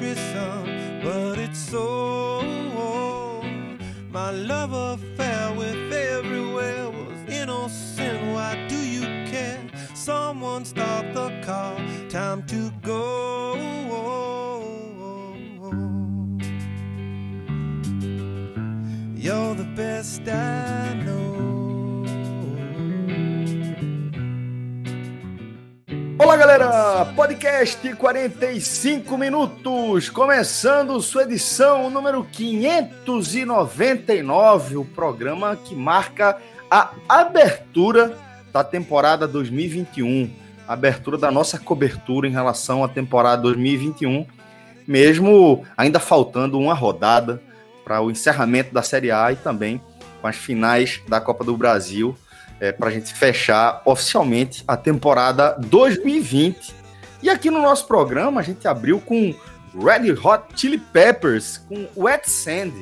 But 0.00 1.38
it's 1.38 1.58
so. 1.58 2.40
My 4.10 4.30
love 4.30 4.72
affair 4.72 5.52
with 5.52 5.92
everywhere 5.92 6.88
was 6.88 7.18
innocent. 7.28 8.32
Why 8.32 8.66
do 8.66 8.76
you 8.76 9.02
care? 9.30 9.60
Someone 9.94 10.64
start 10.64 11.12
the 11.12 11.28
car. 11.44 11.76
Time 12.08 12.42
to 12.44 12.70
go. 12.82 13.56
You're 19.16 19.54
the 19.54 19.70
best 19.76 20.26
I 20.28 20.69
Olá, 26.20 26.36
galera! 26.36 27.06
Podcast 27.16 27.94
45 27.94 29.16
minutos, 29.16 30.10
começando 30.10 31.00
sua 31.00 31.22
edição 31.22 31.88
número 31.88 32.22
599, 32.24 34.76
o 34.76 34.84
programa 34.84 35.56
que 35.56 35.74
marca 35.74 36.36
a 36.70 36.90
abertura 37.08 38.14
da 38.52 38.62
temporada 38.62 39.26
2021, 39.26 40.30
a 40.68 40.74
abertura 40.74 41.16
da 41.16 41.30
nossa 41.30 41.58
cobertura 41.58 42.28
em 42.28 42.32
relação 42.32 42.84
à 42.84 42.88
temporada 42.88 43.40
2021, 43.40 44.26
mesmo 44.86 45.64
ainda 45.74 45.98
faltando 45.98 46.58
uma 46.58 46.74
rodada 46.74 47.42
para 47.82 48.02
o 48.02 48.10
encerramento 48.10 48.74
da 48.74 48.82
Série 48.82 49.10
A 49.10 49.32
e 49.32 49.36
também 49.36 49.80
com 50.20 50.26
as 50.26 50.36
finais 50.36 51.00
da 51.08 51.18
Copa 51.18 51.44
do 51.44 51.56
Brasil 51.56 52.14
é, 52.60 52.70
para 52.70 52.88
a 52.88 52.92
gente 52.92 53.14
fechar 53.14 53.82
oficialmente 53.84 54.62
a 54.68 54.76
temporada 54.76 55.56
2020. 55.58 56.74
E 57.22 57.30
aqui 57.30 57.50
no 57.50 57.60
nosso 57.60 57.86
programa 57.86 58.40
a 58.40 58.44
gente 58.44 58.68
abriu 58.68 59.00
com 59.00 59.34
Red 59.74 60.12
Hot 60.12 60.44
Chili 60.54 60.78
Peppers, 60.78 61.58
com 61.58 61.88
Wet 61.96 62.30
Sand. 62.30 62.72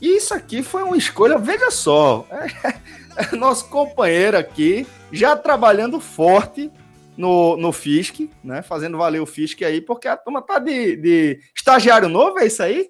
E 0.00 0.16
isso 0.18 0.34
aqui 0.34 0.62
foi 0.62 0.82
uma 0.82 0.96
escolha, 0.96 1.38
veja 1.38 1.70
só, 1.70 2.26
é, 2.30 3.32
é 3.32 3.34
nosso 3.36 3.68
companheiro 3.68 4.36
aqui, 4.36 4.86
já 5.10 5.36
trabalhando 5.36 5.98
forte 5.98 6.70
no, 7.16 7.56
no 7.56 7.72
FISC, 7.72 8.30
né? 8.42 8.60
Fazendo 8.60 8.98
valer 8.98 9.20
o 9.20 9.26
FISC 9.26 9.64
aí, 9.64 9.80
porque 9.80 10.08
a 10.08 10.16
turma 10.16 10.42
tá 10.42 10.58
de, 10.58 10.96
de 10.96 11.40
estagiário 11.54 12.08
novo, 12.08 12.38
é 12.38 12.46
isso 12.46 12.62
aí? 12.62 12.88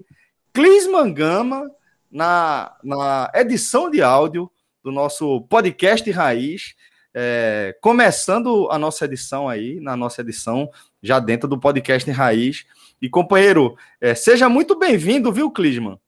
Clisman 0.52 1.12
Gama, 1.12 1.70
na, 2.10 2.74
na 2.82 3.30
edição 3.34 3.90
de 3.90 4.00
áudio, 4.00 4.50
do 4.84 4.92
nosso 4.92 5.40
podcast 5.48 6.08
Raiz. 6.10 6.74
É, 7.14 7.74
começando 7.80 8.68
a 8.70 8.78
nossa 8.78 9.06
edição 9.06 9.48
aí, 9.48 9.80
na 9.80 9.96
nossa 9.96 10.20
edição, 10.20 10.68
já 11.02 11.18
dentro 11.18 11.48
do 11.48 11.58
podcast 11.58 12.08
Raiz. 12.10 12.66
E, 13.00 13.08
companheiro, 13.08 13.76
é, 13.98 14.14
seja 14.14 14.46
muito 14.46 14.78
bem-vindo, 14.78 15.32
viu, 15.32 15.50
Clisman? 15.50 15.98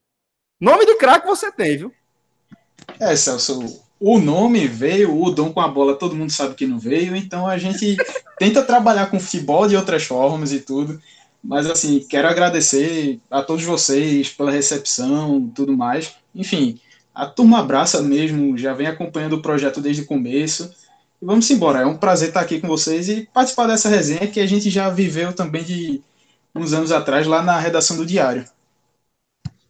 Nome 0.61 0.85
de 0.85 0.95
craque 0.95 1.25
você 1.25 1.51
tem, 1.51 1.77
viu? 1.77 1.93
É, 2.99 3.15
Celso, 3.15 3.83
o 3.99 4.19
nome 4.19 4.67
veio, 4.67 5.19
o 5.19 5.31
dom 5.31 5.51
com 5.51 5.59
a 5.59 5.67
bola 5.67 5.95
todo 5.95 6.15
mundo 6.15 6.31
sabe 6.31 6.53
que 6.53 6.67
não 6.67 6.77
veio, 6.77 7.15
então 7.15 7.47
a 7.47 7.57
gente 7.57 7.97
tenta 8.37 8.61
trabalhar 8.61 9.07
com 9.07 9.19
futebol 9.19 9.67
de 9.67 9.75
outras 9.75 10.03
formas 10.03 10.53
e 10.53 10.59
tudo. 10.59 11.01
Mas, 11.43 11.67
assim, 11.67 12.05
quero 12.07 12.27
agradecer 12.27 13.19
a 13.31 13.41
todos 13.41 13.63
vocês 13.63 14.29
pela 14.29 14.51
recepção 14.51 15.51
tudo 15.55 15.75
mais. 15.75 16.15
Enfim, 16.35 16.79
a 17.17 17.25
turma 17.25 17.57
abraça 17.57 17.99
mesmo, 17.99 18.55
já 18.55 18.75
vem 18.75 18.85
acompanhando 18.85 19.33
o 19.33 19.41
projeto 19.41 19.81
desde 19.81 20.03
o 20.03 20.05
começo. 20.05 20.71
E 21.19 21.25
vamos 21.25 21.49
embora, 21.49 21.79
é 21.79 21.85
um 21.85 21.97
prazer 21.97 22.27
estar 22.27 22.41
aqui 22.41 22.61
com 22.61 22.67
vocês 22.67 23.09
e 23.09 23.27
participar 23.33 23.65
dessa 23.65 23.89
resenha 23.89 24.27
que 24.27 24.39
a 24.39 24.45
gente 24.45 24.69
já 24.69 24.87
viveu 24.91 25.33
também 25.33 25.63
de 25.63 25.99
uns 26.53 26.73
anos 26.73 26.91
atrás 26.91 27.25
lá 27.25 27.41
na 27.41 27.57
redação 27.57 27.97
do 27.97 28.05
Diário. 28.05 28.45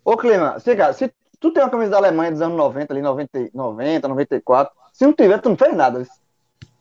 Ô, 0.04 0.18
Clima, 0.18 0.60
se, 0.60 0.76
cara, 0.76 0.92
se 0.92 1.10
tu 1.40 1.52
tem 1.52 1.64
uma 1.64 1.70
camisa 1.70 1.92
da 1.92 1.98
Alemanha 1.98 2.34
dos 2.34 2.42
anos 2.42 2.58
90, 2.58 2.94
ali, 2.94 3.02
90, 3.02 3.50
90 3.54 4.08
94, 4.10 4.74
se 4.92 5.06
não 5.06 5.14
tiver, 5.14 5.40
tu 5.40 5.48
não 5.48 5.56
fez 5.56 5.74
nada. 5.74 6.06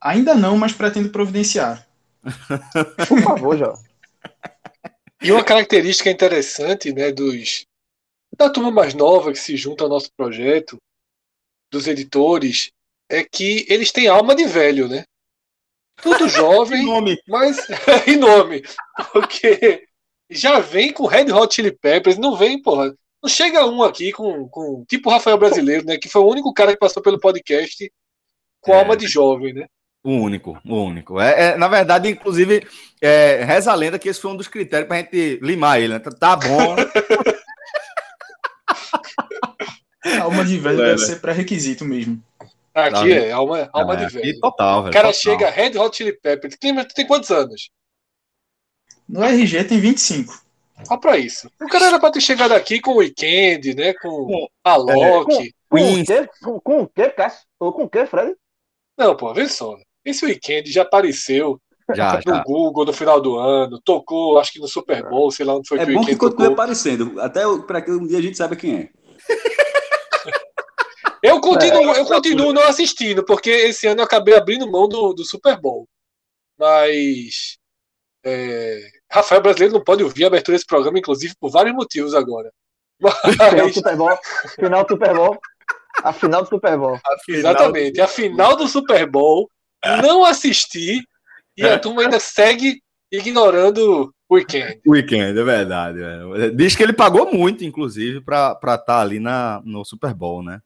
Ainda 0.01 0.35
não, 0.35 0.59
mas 0.59 0.73
pretendo 0.73 1.11
providenciar. 1.11 1.87
Por 3.07 3.23
favor, 3.23 3.57
Jó. 3.57 3.79
E 5.23 5.31
uma 5.31 5.45
característica 5.45 6.11
interessante, 6.11 6.93
né, 6.93 7.13
dos 7.13 7.67
da 8.37 8.51
turma 8.51 8.71
mais 8.71 8.95
nova 8.95 9.33
que 9.33 9.39
se 9.39 9.57
junta 9.57 9.85
ao 9.85 9.91
nosso 9.91 10.11
projeto, 10.17 10.77
dos 11.71 11.87
editores, 11.87 12.71
é 13.11 13.25
que 13.25 13.67
eles 13.69 13.91
têm 13.93 14.09
alma 14.09 14.35
de 14.35 14.45
velho, 14.45 14.89
né? 14.89 15.05
Tudo 16.03 16.29
jovem, 16.29 16.85
nome. 16.85 17.19
mas 17.29 17.57
em 18.07 18.17
nome. 18.17 18.63
Porque 19.13 19.85
já 20.31 20.61
vem 20.61 20.93
com 20.93 21.07
Red 21.07 21.33
Hot 21.33 21.55
Chili 21.55 21.73
Peppers, 21.73 22.19
não 22.19 22.37
vem, 22.37 22.61
porra. 22.61 22.95
Não 23.23 23.29
chega 23.31 23.67
um 23.67 23.83
aqui 23.83 24.13
com, 24.13 24.49
com 24.49 24.85
tipo 24.87 25.09
o 25.09 25.13
Rafael 25.13 25.39
Brasileiro, 25.39 25.85
né? 25.87 25.97
Que 25.99 26.09
foi 26.09 26.23
o 26.23 26.29
único 26.29 26.53
cara 26.53 26.73
que 26.73 26.79
passou 26.79 27.03
pelo 27.03 27.19
podcast 27.19 27.91
com 28.61 28.73
É. 28.73 28.79
alma 28.79 28.97
de 28.97 29.07
jovem, 29.07 29.53
né? 29.53 29.67
O 30.05 30.11
único, 30.11 30.57
o 30.65 30.77
único. 30.85 31.19
É, 31.21 31.49
é, 31.53 31.57
na 31.57 31.67
verdade, 31.67 32.09
inclusive, 32.09 32.65
é, 33.01 33.43
reza 33.43 33.73
a 33.73 33.75
lenda 33.75 33.99
que 33.99 34.09
esse 34.09 34.21
foi 34.21 34.31
um 34.31 34.37
dos 34.37 34.47
critérios 34.47 34.87
para 34.87 34.99
a 34.99 35.01
gente 35.01 35.41
limar 35.43 35.81
ele. 35.81 35.95
Né? 35.95 35.99
Tá 35.99 36.37
bom. 36.37 36.77
Alma 40.23 40.45
de 40.45 40.59
velho 40.59 40.83
É, 40.83 40.87
deve 40.89 40.99
ser 40.99 41.21
pré-requisito 41.21 41.85
mesmo. 41.85 42.23
Aqui 42.75 43.13
é 43.13 43.33
alma, 43.33 43.69
alma 43.73 43.95
É, 43.95 43.97
de 44.07 44.13
velho. 44.13 44.41
Total, 44.41 44.83
velho. 44.83 44.91
O 44.91 44.93
cara 44.93 45.09
total. 45.09 45.21
chega 45.21 45.51
Red 45.51 45.79
Hot 45.79 45.97
Chili 45.97 46.13
Peppers. 46.13 46.57
Tu 46.61 46.95
tem 46.95 47.07
quantos 47.07 47.31
anos? 47.31 47.71
No 49.09 49.23
RG 49.25 49.65
tem 49.65 49.81
25. 49.81 50.43
Olha 50.91 51.01
pra 51.01 51.17
isso. 51.17 51.49
O 51.61 51.69
cara 51.69 51.87
era 51.87 51.99
pra 51.99 52.11
ter 52.11 52.21
chegado 52.21 52.53
aqui 52.53 52.81
com 52.81 52.93
o 52.93 52.97
Weekend, 52.97 53.75
né? 53.75 53.95
Com 53.95 54.09
Com- 54.27 54.49
a 54.63 54.77
Loki. 54.77 55.55
Com 55.71 55.77
o 55.77 55.79
Queens. 55.79 56.07
quê? 56.07 56.29
Com, 56.43 56.61
com 56.61 56.83
o 56.83 56.89
quê, 56.89 57.09
Cássio? 57.09 57.47
Ou 57.59 57.73
com 57.73 57.85
o 57.85 57.89
quê, 57.89 58.05
Fred? 58.07 58.35
Não, 58.99 59.17
pô, 59.17 59.33
vê 59.33 59.49
só. 59.49 59.77
Esse 60.05 60.25
Weekend 60.27 60.71
já 60.71 60.83
apareceu 60.83 61.59
Já, 61.95 62.21
no 62.27 62.35
já. 62.35 62.43
Google 62.45 62.85
no 62.85 62.93
final 62.93 63.21
do 63.21 63.37
ano, 63.39 63.81
tocou, 63.85 64.39
acho 64.39 64.53
que 64.53 64.59
no 64.61 64.69
Super 64.69 65.09
Bowl, 65.09 65.31
sei 65.31 65.47
lá 65.47 65.55
onde 65.57 65.69
foi 65.69 65.79
É 65.79 65.87
que 65.87 65.93
o 65.93 65.95
bom 65.95 66.01
que 66.01 66.11
Weekend 66.13 66.19
continue 66.19 66.53
aparecendo, 66.53 67.21
até 67.21 67.43
para 67.67 67.81
que 67.81 67.91
um 67.91 68.07
dia 68.07 68.19
a 68.19 68.23
gente 68.23 68.37
saiba 68.37 68.55
quem 68.57 68.77
é. 68.77 68.91
Eu 71.27 71.41
continuo, 71.41 71.95
É, 71.95 72.01
eu 72.01 72.05
continuo 72.05 72.53
não 72.53 72.63
assistindo, 72.63 73.25
porque 73.25 73.51
esse 73.51 73.87
ano 73.87 74.01
eu 74.01 74.05
acabei 74.05 74.35
abrindo 74.35 74.71
mão 74.71 74.89
do, 74.89 75.13
do 75.13 75.25
Super 75.25 75.61
Bowl. 75.61 75.89
Mas 76.59 77.59
é, 78.25 78.81
Rafael 79.11 79.43
Brasileiro 79.43 79.75
não 79.75 79.85
pode 79.85 80.03
ouvir 80.03 80.25
a 80.25 80.27
abertura 80.29 80.57
desse 80.57 80.67
programa, 80.67 80.99
inclusive, 80.99 81.35
por 81.39 81.51
vários 81.51 81.75
motivos 81.75 82.15
agora. 82.15 82.51
Final 83.33 83.51
do 83.51 83.65
Mas, 83.65 83.75
Super 83.75 83.97
Bowl. 83.97 84.19
Final 84.55 84.85
do 84.85 84.89
Super 84.89 85.15
Bowl. 85.15 85.39
A 86.03 86.13
final 86.13 86.43
do 86.43 86.49
Super 86.49 86.79
Bowl. 86.79 87.01
exatamente. 87.29 88.01
A 88.01 88.07
final 88.07 88.57
do 88.57 88.69
Super 88.69 89.11
Bowl, 89.11 89.51
não 90.03 90.25
assisti 90.25 91.03
e 91.57 91.65
a 91.65 91.79
turma 91.79 92.03
ainda 92.03 92.21
segue 92.21 92.83
ignorando 93.11 94.13
o 94.29 94.35
Weekend. 94.35 94.81
Weekend, 94.87 95.39
é 95.39 95.45
verdade. 95.45 95.99
Diz 96.55 96.77
que 96.77 96.83
ele 96.83 96.93
pagou 96.93 97.33
muito, 97.33 97.65
inclusive, 97.65 98.21
para 98.21 98.59
estar 98.75 99.01
ali 99.01 99.19
na, 99.19 99.63
no 99.65 99.85
Super 99.85 100.13
Bowl, 100.13 100.43
né? 100.43 100.61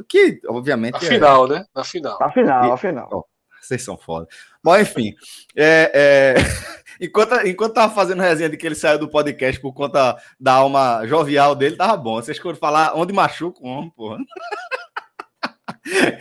O 0.00 0.04
que, 0.04 0.40
obviamente, 0.48 0.94
Na 0.94 0.98
é- 0.98 1.02
final, 1.10 1.46
né? 1.46 1.64
Na 1.74 1.84
final. 1.84 2.18
A 2.22 2.30
final, 2.30 2.72
a 2.72 2.76
final. 2.76 3.28
Vocês 3.60 3.84
são 3.84 3.96
foda. 3.96 4.26
Bom, 4.64 4.76
enfim. 4.78 5.14
é, 5.54 5.90
é, 5.94 6.34
enquanto, 7.00 7.34
enquanto 7.46 7.74
tava 7.74 7.94
fazendo 7.94 8.22
resenha 8.22 8.48
de 8.48 8.56
que 8.56 8.66
ele 8.66 8.74
saiu 8.74 8.98
do 8.98 9.08
podcast 9.10 9.60
por 9.60 9.72
conta 9.74 10.16
da 10.38 10.54
alma 10.54 11.06
jovial 11.06 11.54
dele, 11.54 11.76
tava 11.76 11.96
bom. 11.96 12.14
Vocês 12.16 12.38
foram 12.38 12.56
falar 12.56 12.92
onde 12.96 13.12
machuca 13.12 13.60
o 13.62 13.66
homem, 13.66 13.90
porra. 13.94 14.18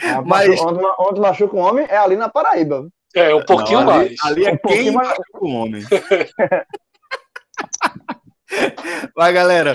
Ah, 0.03 0.21
Mas- 0.25 0.59
Onde, 0.61 0.83
onde 0.99 1.21
machuca 1.21 1.55
um 1.55 1.59
homem 1.59 1.85
é 1.89 1.97
ali 1.97 2.15
na 2.17 2.27
Paraíba. 2.29 2.87
É, 3.15 3.33
um 3.33 3.43
pouquinho 3.43 3.81
Não, 3.81 3.89
ali, 3.91 4.09
mais. 4.09 4.23
Ali 4.23 4.45
é 4.45 4.51
Um 4.51 4.57
pouquinho 4.57 4.83
quem 4.83 4.91
mais- 4.93 5.07
machuca 5.09 5.45
o 5.45 5.49
homem. 5.49 5.83
Mas, 9.15 9.33
galera, 9.33 9.73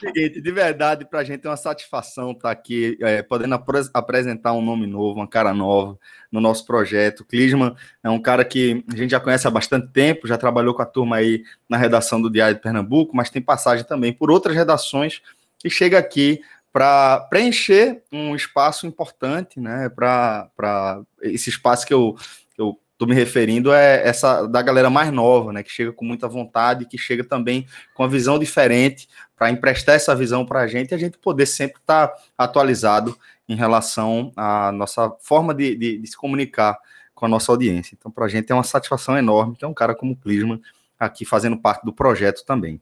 seguinte, 0.00 0.40
de 0.40 0.52
verdade, 0.52 1.04
pra 1.04 1.24
gente 1.24 1.46
é 1.46 1.50
uma 1.50 1.56
satisfação 1.56 2.32
estar 2.32 2.50
aqui, 2.50 2.96
é, 3.00 3.22
podendo 3.22 3.54
apres- 3.54 3.90
apresentar 3.92 4.52
um 4.52 4.62
nome 4.62 4.86
novo, 4.86 5.20
uma 5.20 5.28
cara 5.28 5.52
nova 5.52 5.98
no 6.30 6.40
nosso 6.40 6.64
projeto. 6.64 7.24
Clisman 7.24 7.74
é 8.02 8.10
um 8.10 8.20
cara 8.20 8.44
que 8.44 8.84
a 8.92 8.96
gente 8.96 9.10
já 9.10 9.20
conhece 9.20 9.46
há 9.46 9.50
bastante 9.50 9.88
tempo, 9.92 10.26
já 10.26 10.38
trabalhou 10.38 10.74
com 10.74 10.82
a 10.82 10.86
turma 10.86 11.16
aí 11.16 11.44
na 11.68 11.76
redação 11.76 12.20
do 12.20 12.30
Diário 12.30 12.56
de 12.56 12.62
Pernambuco, 12.62 13.14
mas 13.16 13.30
tem 13.30 13.42
passagem 13.42 13.84
também 13.84 14.12
por 14.12 14.30
outras 14.30 14.54
redações 14.56 15.20
e 15.64 15.70
chega 15.70 15.98
aqui 15.98 16.40
para 16.72 17.20
preencher 17.30 18.02
um 18.12 18.34
espaço 18.34 18.86
importante, 18.86 19.60
né? 19.60 19.88
Para 19.88 20.50
esse 21.22 21.48
espaço 21.48 21.86
que 21.86 21.94
eu, 21.94 22.16
que 22.54 22.60
eu 22.60 22.78
tô 22.96 23.06
me 23.06 23.14
referindo 23.14 23.72
é 23.72 24.06
essa 24.06 24.46
da 24.46 24.62
galera 24.62 24.88
mais 24.88 25.10
nova, 25.12 25.52
né? 25.52 25.62
Que 25.62 25.70
chega 25.70 25.92
com 25.92 26.04
muita 26.04 26.28
vontade, 26.28 26.86
que 26.86 26.96
chega 26.96 27.24
também 27.24 27.66
com 27.92 28.02
uma 28.02 28.08
visão 28.08 28.38
diferente 28.38 29.08
para 29.36 29.50
emprestar 29.50 29.96
essa 29.96 30.14
visão 30.14 30.46
para 30.46 30.60
a 30.60 30.66
gente 30.66 30.92
e 30.92 30.94
a 30.94 30.98
gente 30.98 31.18
poder 31.18 31.46
sempre 31.46 31.80
estar 31.80 32.12
atualizado 32.38 33.16
em 33.48 33.56
relação 33.56 34.32
à 34.36 34.70
nossa 34.72 35.10
forma 35.20 35.54
de, 35.54 35.74
de- 35.74 35.98
de 35.98 36.06
se 36.06 36.16
comunicar 36.16 36.78
com 37.14 37.26
a 37.26 37.28
nossa 37.28 37.52
audiência. 37.52 37.94
Então, 37.98 38.10
para 38.10 38.24
a 38.24 38.28
gente 38.28 38.50
é 38.50 38.54
uma 38.54 38.64
satisfação 38.64 39.16
enorme 39.18 39.56
ter 39.56 39.66
um 39.66 39.74
cara 39.74 39.94
como 39.94 40.12
o 40.12 40.16
Clisman 40.16 40.60
aqui 40.98 41.24
fazendo 41.24 41.56
parte 41.56 41.84
do 41.84 41.92
projeto 41.92 42.44
também. 42.44 42.80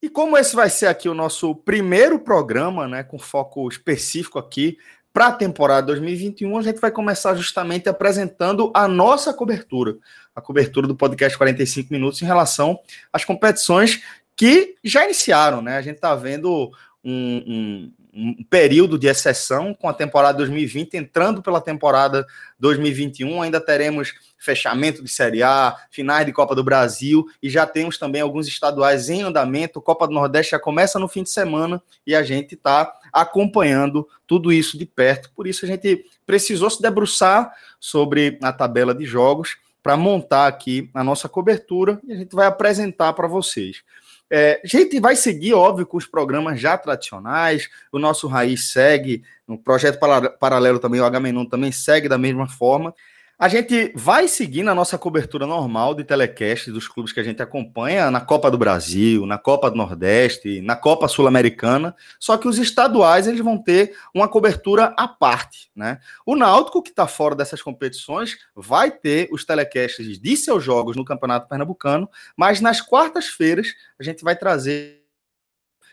E 0.00 0.08
como 0.08 0.38
esse 0.38 0.54
vai 0.54 0.70
ser 0.70 0.86
aqui 0.86 1.08
o 1.08 1.14
nosso 1.14 1.54
primeiro 1.54 2.20
programa, 2.20 2.86
né, 2.86 3.02
com 3.02 3.18
foco 3.18 3.68
específico 3.68 4.38
aqui 4.38 4.78
para 5.12 5.28
a 5.28 5.32
temporada 5.32 5.88
2021, 5.88 6.56
a 6.58 6.62
gente 6.62 6.80
vai 6.80 6.90
começar 6.90 7.34
justamente 7.34 7.88
apresentando 7.88 8.70
a 8.74 8.86
nossa 8.86 9.32
cobertura, 9.34 9.96
a 10.34 10.40
cobertura 10.40 10.86
do 10.86 10.94
podcast 10.94 11.36
45 11.36 11.92
minutos 11.92 12.22
em 12.22 12.26
relação 12.26 12.78
às 13.12 13.24
competições 13.24 14.02
que 14.36 14.76
já 14.84 15.04
iniciaram, 15.04 15.60
né? 15.60 15.76
A 15.76 15.82
gente 15.82 15.96
está 15.96 16.14
vendo 16.14 16.70
um, 17.04 17.42
um- 17.46 17.92
um 18.18 18.42
período 18.50 18.98
de 18.98 19.06
exceção 19.06 19.72
com 19.72 19.88
a 19.88 19.94
temporada 19.94 20.38
2020 20.38 20.96
entrando 20.96 21.40
pela 21.40 21.60
temporada 21.60 22.26
2021, 22.58 23.40
ainda 23.40 23.60
teremos 23.60 24.12
fechamento 24.36 25.04
de 25.04 25.08
Série 25.08 25.42
A, 25.42 25.76
finais 25.88 26.26
de 26.26 26.32
Copa 26.32 26.52
do 26.52 26.64
Brasil 26.64 27.24
e 27.40 27.48
já 27.48 27.64
temos 27.64 27.96
também 27.96 28.20
alguns 28.20 28.48
estaduais 28.48 29.08
em 29.08 29.22
andamento. 29.22 29.80
Copa 29.80 30.08
do 30.08 30.14
Nordeste 30.14 30.52
já 30.52 30.58
começa 30.58 30.98
no 30.98 31.06
fim 31.06 31.22
de 31.22 31.30
semana 31.30 31.80
e 32.04 32.12
a 32.14 32.24
gente 32.24 32.56
está 32.56 32.92
acompanhando 33.12 34.08
tudo 34.26 34.52
isso 34.52 34.76
de 34.76 34.84
perto. 34.84 35.30
Por 35.32 35.46
isso 35.46 35.64
a 35.64 35.68
gente 35.68 36.04
precisou 36.26 36.70
se 36.70 36.82
debruçar 36.82 37.52
sobre 37.78 38.36
a 38.42 38.52
tabela 38.52 38.92
de 38.92 39.04
jogos 39.04 39.56
para 39.80 39.96
montar 39.96 40.48
aqui 40.48 40.90
a 40.92 41.04
nossa 41.04 41.28
cobertura 41.28 42.00
e 42.04 42.12
a 42.12 42.16
gente 42.16 42.34
vai 42.34 42.48
apresentar 42.48 43.12
para 43.12 43.28
vocês. 43.28 43.82
É, 44.30 44.60
gente 44.64 45.00
vai 45.00 45.16
seguir, 45.16 45.54
óbvio, 45.54 45.86
com 45.86 45.96
os 45.96 46.06
programas 46.06 46.60
já 46.60 46.76
tradicionais. 46.76 47.68
O 47.90 47.98
nosso 47.98 48.26
Raiz 48.26 48.70
segue, 48.70 49.22
o 49.46 49.56
projeto 49.56 49.98
para- 49.98 50.30
paralelo 50.30 50.78
também, 50.78 51.00
o 51.00 51.04
H-Menon 51.04 51.46
também 51.46 51.72
segue 51.72 52.08
da 52.08 52.18
mesma 52.18 52.46
forma. 52.46 52.94
A 53.40 53.46
gente 53.46 53.92
vai 53.94 54.26
seguir 54.26 54.64
na 54.64 54.74
nossa 54.74 54.98
cobertura 54.98 55.46
normal 55.46 55.94
de 55.94 56.02
telecast 56.02 56.72
dos 56.72 56.88
clubes 56.88 57.12
que 57.12 57.20
a 57.20 57.22
gente 57.22 57.40
acompanha 57.40 58.10
na 58.10 58.20
Copa 58.20 58.50
do 58.50 58.58
Brasil, 58.58 59.24
na 59.26 59.38
Copa 59.38 59.70
do 59.70 59.76
Nordeste, 59.76 60.60
na 60.60 60.74
Copa 60.74 61.06
Sul-Americana, 61.06 61.94
só 62.18 62.36
que 62.36 62.48
os 62.48 62.58
estaduais 62.58 63.28
eles 63.28 63.40
vão 63.40 63.56
ter 63.56 63.96
uma 64.12 64.26
cobertura 64.26 64.92
à 64.96 65.06
parte, 65.06 65.70
né? 65.76 66.00
O 66.26 66.34
Náutico, 66.34 66.82
que 66.82 66.90
está 66.90 67.06
fora 67.06 67.36
dessas 67.36 67.62
competições, 67.62 68.36
vai 68.56 68.90
ter 68.90 69.28
os 69.30 69.44
telecasts 69.44 70.18
de 70.18 70.36
seus 70.36 70.64
jogos 70.64 70.96
no 70.96 71.04
Campeonato 71.04 71.48
Pernambucano, 71.48 72.10
mas 72.36 72.60
nas 72.60 72.80
quartas-feiras 72.80 73.68
a 74.00 74.02
gente 74.02 74.24
vai 74.24 74.34
trazer 74.34 74.97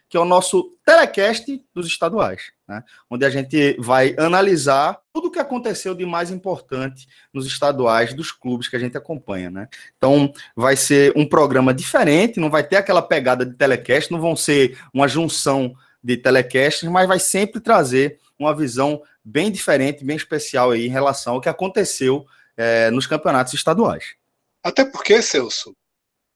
que 0.07 0.17
é 0.17 0.19
o 0.19 0.25
nosso 0.25 0.77
telecast 0.85 1.63
dos 1.73 1.87
estaduais, 1.87 2.51
né? 2.67 2.83
onde 3.09 3.25
a 3.25 3.29
gente 3.29 3.75
vai 3.79 4.15
analisar 4.17 4.99
tudo 5.11 5.27
o 5.27 5.31
que 5.31 5.39
aconteceu 5.39 5.95
de 5.95 6.05
mais 6.05 6.29
importante 6.29 7.07
nos 7.33 7.45
estaduais 7.47 8.13
dos 8.13 8.31
clubes 8.31 8.67
que 8.67 8.75
a 8.75 8.79
gente 8.79 8.97
acompanha. 8.97 9.49
Né? 9.49 9.67
Então, 9.97 10.31
vai 10.55 10.75
ser 10.75 11.11
um 11.15 11.27
programa 11.27 11.73
diferente, 11.73 12.39
não 12.39 12.49
vai 12.49 12.63
ter 12.63 12.75
aquela 12.75 13.01
pegada 13.01 13.45
de 13.45 13.53
telecast, 13.53 14.11
não 14.11 14.21
vão 14.21 14.35
ser 14.35 14.79
uma 14.93 15.07
junção 15.07 15.75
de 16.03 16.17
telecasts, 16.17 16.87
mas 16.87 17.07
vai 17.07 17.19
sempre 17.19 17.59
trazer 17.59 18.19
uma 18.37 18.55
visão 18.55 19.01
bem 19.23 19.51
diferente, 19.51 20.05
bem 20.05 20.15
especial 20.15 20.71
aí 20.71 20.85
em 20.85 20.91
relação 20.91 21.33
ao 21.33 21.41
que 21.41 21.49
aconteceu 21.49 22.27
eh, 22.55 22.91
nos 22.91 23.07
campeonatos 23.07 23.53
estaduais. 23.53 24.15
Até 24.63 24.85
porque, 24.85 25.21
Celso, 25.21 25.75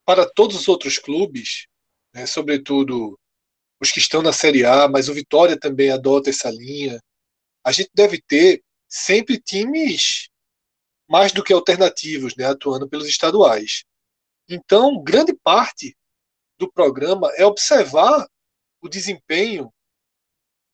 para 0.06 0.26
todos 0.26 0.56
os 0.56 0.68
outros 0.68 0.98
clubes, 0.98 1.68
né, 2.14 2.26
sobretudo 2.26 3.19
os 3.80 3.92
que 3.92 4.00
estão 4.00 4.22
na 4.22 4.34
Série 4.34 4.66
A, 4.66 4.88
mas 4.88 5.10
o 5.10 5.14
Vitória 5.14 5.58
também 5.58 5.90
adota 5.90 6.30
essa 6.30 6.50
linha, 6.50 7.02
a 7.64 7.72
gente 7.72 7.90
deve 7.94 8.22
ter 8.22 8.64
sempre 8.88 9.40
times 9.40 10.30
mais 11.08 11.32
do 11.32 11.44
que 11.44 11.54
alternativos, 11.54 12.36
né, 12.36 12.46
atuando 12.46 12.88
pelos 12.88 13.08
estaduais. 13.08 13.84
Então, 14.48 15.02
grande 15.02 15.34
parte 15.34 15.96
do 16.58 16.72
programa 16.72 17.32
é 17.36 17.46
observar 17.46 18.28
o 18.82 18.90
desempenho 18.90 19.72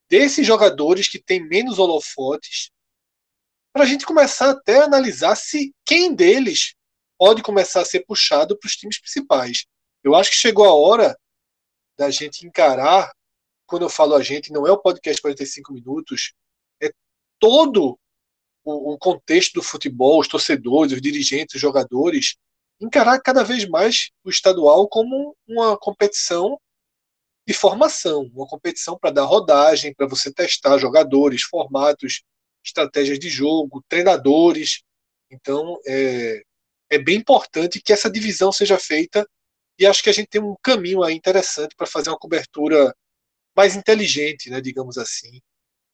desses 0.09 0.45
jogadores 0.45 1.07
que 1.07 1.19
têm 1.19 1.45
menos 1.45 1.79
holofotes, 1.79 2.71
para 3.73 3.83
a 3.83 3.87
gente 3.87 4.05
começar 4.05 4.51
até 4.51 4.79
a 4.79 4.85
analisar 4.85 5.35
se 5.35 5.73
quem 5.85 6.13
deles 6.15 6.75
pode 7.17 7.41
começar 7.41 7.81
a 7.81 7.85
ser 7.85 8.05
puxado 8.05 8.57
para 8.57 8.67
os 8.67 8.75
times 8.75 8.99
principais. 8.99 9.65
Eu 10.03 10.15
acho 10.15 10.31
que 10.31 10.37
chegou 10.37 10.65
a 10.65 10.73
hora 10.73 11.17
da 11.97 12.09
gente 12.09 12.45
encarar, 12.45 13.11
quando 13.65 13.83
eu 13.83 13.89
falo 13.89 14.15
a 14.15 14.21
gente, 14.21 14.51
não 14.51 14.67
é 14.67 14.71
o 14.71 14.77
podcast 14.77 15.21
45 15.21 15.73
minutos, 15.73 16.33
é 16.81 16.91
todo 17.39 17.97
o, 18.63 18.93
o 18.93 18.97
contexto 18.97 19.53
do 19.53 19.63
futebol, 19.63 20.19
os 20.19 20.27
torcedores, 20.27 20.93
os 20.93 21.01
dirigentes, 21.01 21.55
os 21.55 21.61
jogadores, 21.61 22.35
encarar 22.79 23.19
cada 23.19 23.43
vez 23.43 23.67
mais 23.67 24.11
o 24.23 24.29
estadual 24.29 24.87
como 24.87 25.35
uma 25.47 25.77
competição 25.77 26.59
de 27.47 27.53
formação, 27.53 28.29
uma 28.33 28.47
competição 28.47 28.97
para 28.97 29.11
dar 29.11 29.23
rodagem, 29.23 29.93
para 29.93 30.07
você 30.07 30.33
testar 30.33 30.77
jogadores, 30.79 31.43
formatos, 31.43 32.23
estratégias 32.63 33.19
de 33.19 33.29
jogo, 33.29 33.83
treinadores. 33.87 34.81
Então, 35.29 35.79
é, 35.85 36.41
é 36.89 36.97
bem 36.97 37.17
importante 37.17 37.81
que 37.81 37.93
essa 37.93 38.09
divisão 38.09 38.51
seja 38.51 38.79
feita 38.79 39.27
e 39.77 39.85
acho 39.85 40.03
que 40.03 40.09
a 40.09 40.13
gente 40.13 40.27
tem 40.27 40.41
um 40.41 40.55
caminho 40.61 41.03
aí 41.03 41.13
interessante 41.13 41.75
para 41.75 41.87
fazer 41.87 42.09
uma 42.09 42.19
cobertura 42.19 42.95
mais 43.55 43.75
inteligente, 43.75 44.49
né, 44.49 44.61
digamos 44.61 44.97
assim, 44.97 45.41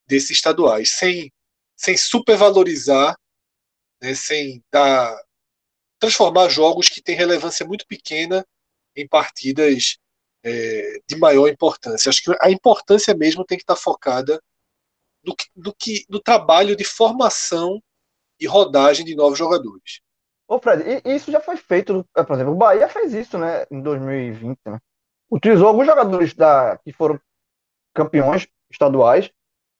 desses 0.07 0.31
estaduais, 0.31 0.91
sem, 0.91 1.31
sem 1.75 1.97
supervalorizar, 1.97 3.15
né, 4.01 4.13
sem 4.15 4.63
dar, 4.71 5.15
transformar 5.99 6.49
jogos 6.49 6.89
que 6.89 7.01
têm 7.01 7.15
relevância 7.15 7.65
muito 7.65 7.85
pequena 7.87 8.45
em 8.95 9.07
partidas 9.07 9.97
é, 10.43 10.99
de 11.07 11.15
maior 11.15 11.47
importância. 11.47 12.09
Acho 12.09 12.23
que 12.23 12.31
a 12.41 12.49
importância 12.49 13.15
mesmo 13.15 13.45
tem 13.45 13.57
que 13.57 13.63
estar 13.63 13.75
focada 13.75 14.41
no, 15.23 15.35
no, 15.55 15.73
que, 15.73 16.05
no 16.09 16.19
trabalho 16.19 16.75
de 16.75 16.83
formação 16.83 17.81
e 18.39 18.47
rodagem 18.47 19.05
de 19.05 19.15
novos 19.15 19.37
jogadores. 19.37 20.01
Ô, 20.51 20.59
Fred, 20.59 20.83
e- 21.05 21.15
isso 21.15 21.31
já 21.31 21.39
foi 21.39 21.55
feito, 21.55 22.05
eh, 22.17 22.23
por 22.23 22.33
exemplo, 22.35 22.51
o 22.53 22.57
Bahia 22.57 22.89
fez 22.89 23.13
isso, 23.13 23.37
né, 23.37 23.65
em 23.71 23.81
2020, 23.81 24.59
né? 24.65 24.79
Utilizou 25.31 25.67
alguns 25.67 25.85
jogadores 25.85 26.33
da, 26.33 26.77
que 26.83 26.91
foram 26.91 27.17
campeões 27.93 28.47
estaduais 28.71 29.31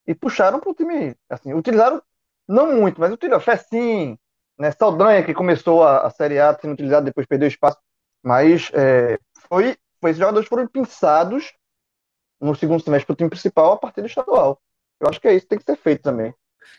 e 0.08 0.16
puxaram 0.16 0.60
para 0.60 0.72
o 0.72 0.76
time, 0.76 1.16
assim, 1.30 1.54
utilizaram 1.54 2.02
não 2.48 2.74
muito, 2.76 3.02
mas 3.02 3.12
utilizaram 3.14 3.44
Fecim, 3.44 4.18
né, 4.60 4.72
Saldanha, 4.72 5.26
que 5.26 5.34
começou 5.34 5.84
a, 5.84 6.08
a 6.08 6.12
Série 6.12 6.40
A 6.40 6.58
sendo 6.60 6.74
utilizado, 6.74 7.06
depois 7.06 7.28
perdeu 7.28 7.48
espaço, 7.50 7.80
mas 8.24 8.72
é, 8.74 9.20
foi, 9.50 9.78
foi, 10.02 10.12
esses 10.12 10.20
jogadores 10.20 10.50
foram 10.50 10.68
pinçados 10.68 11.54
no 12.42 12.56
segundo 12.56 12.84
semestre 12.84 13.08
para 13.08 13.14
o 13.14 13.18
time 13.18 13.30
principal 13.32 13.74
a 13.74 13.78
partir 13.78 14.02
do 14.02 14.08
estadual. 14.08 14.62
Eu 15.00 15.10
acho 15.10 15.22
que 15.22 15.28
é 15.28 15.34
isso 15.36 15.46
que 15.46 15.50
tem 15.52 15.60
que 15.60 15.66
ser 15.66 15.78
feito 15.78 16.04
também. 16.04 16.34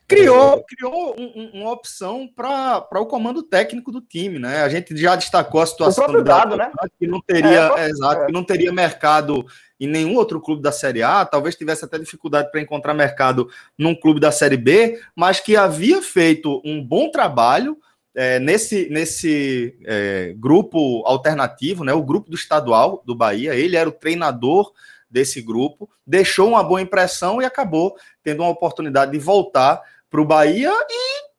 Criou, 0.06 0.64
criou 0.64 1.14
um- 1.18 1.32
um- 1.36 1.62
uma 1.62 1.70
opção 1.72 2.28
para 2.34 3.00
o 3.00 3.06
comando 3.06 3.42
técnico 3.42 3.90
do 3.92 4.00
time, 4.00 4.38
né? 4.38 4.62
A 4.62 4.68
gente 4.68 4.96
já 4.96 5.16
destacou 5.16 5.60
a 5.60 5.66
situação 5.66 6.06
do 6.06 6.22
dado, 6.22 6.56
né? 6.56 6.70
que 6.98 7.06
não 7.06 7.20
teria, 7.20 7.72
É, 7.76 7.86
é, 7.86 7.88
exato, 7.88 8.22
é. 8.22 8.26
que 8.26 8.32
não 8.32 8.44
teria 8.44 8.72
mercado 8.72 9.44
em 9.80 9.86
nenhum 9.86 10.14
outro 10.16 10.40
clube 10.40 10.62
da 10.62 10.70
Série 10.70 11.02
A, 11.02 11.24
talvez 11.24 11.56
tivesse 11.56 11.84
até 11.84 11.98
dificuldade 11.98 12.50
para 12.50 12.60
encontrar 12.60 12.94
mercado 12.94 13.48
num 13.76 13.94
clube 13.94 14.20
da 14.20 14.30
Série 14.30 14.56
B, 14.56 15.00
mas 15.16 15.40
que 15.40 15.56
havia 15.56 16.00
feito 16.00 16.62
um 16.64 16.82
bom 16.82 17.10
trabalho 17.10 17.76
é, 18.14 18.38
nesse, 18.38 18.88
nesse 18.90 19.74
é, 19.86 20.34
grupo 20.36 21.02
alternativo, 21.06 21.82
né? 21.82 21.94
O 21.94 22.02
grupo 22.02 22.28
do 22.30 22.36
estadual 22.36 23.02
do 23.06 23.14
Bahia, 23.14 23.54
ele 23.54 23.74
era 23.74 23.88
o 23.88 23.92
treinador 23.92 24.70
desse 25.12 25.42
grupo, 25.42 25.88
deixou 26.06 26.48
uma 26.48 26.64
boa 26.64 26.80
impressão 26.80 27.40
e 27.40 27.44
acabou 27.44 27.94
tendo 28.22 28.42
uma 28.42 28.48
oportunidade 28.48 29.12
de 29.12 29.18
voltar 29.18 29.82
para 30.10 30.20
o 30.20 30.24
Bahia 30.24 30.72
e 30.88 31.32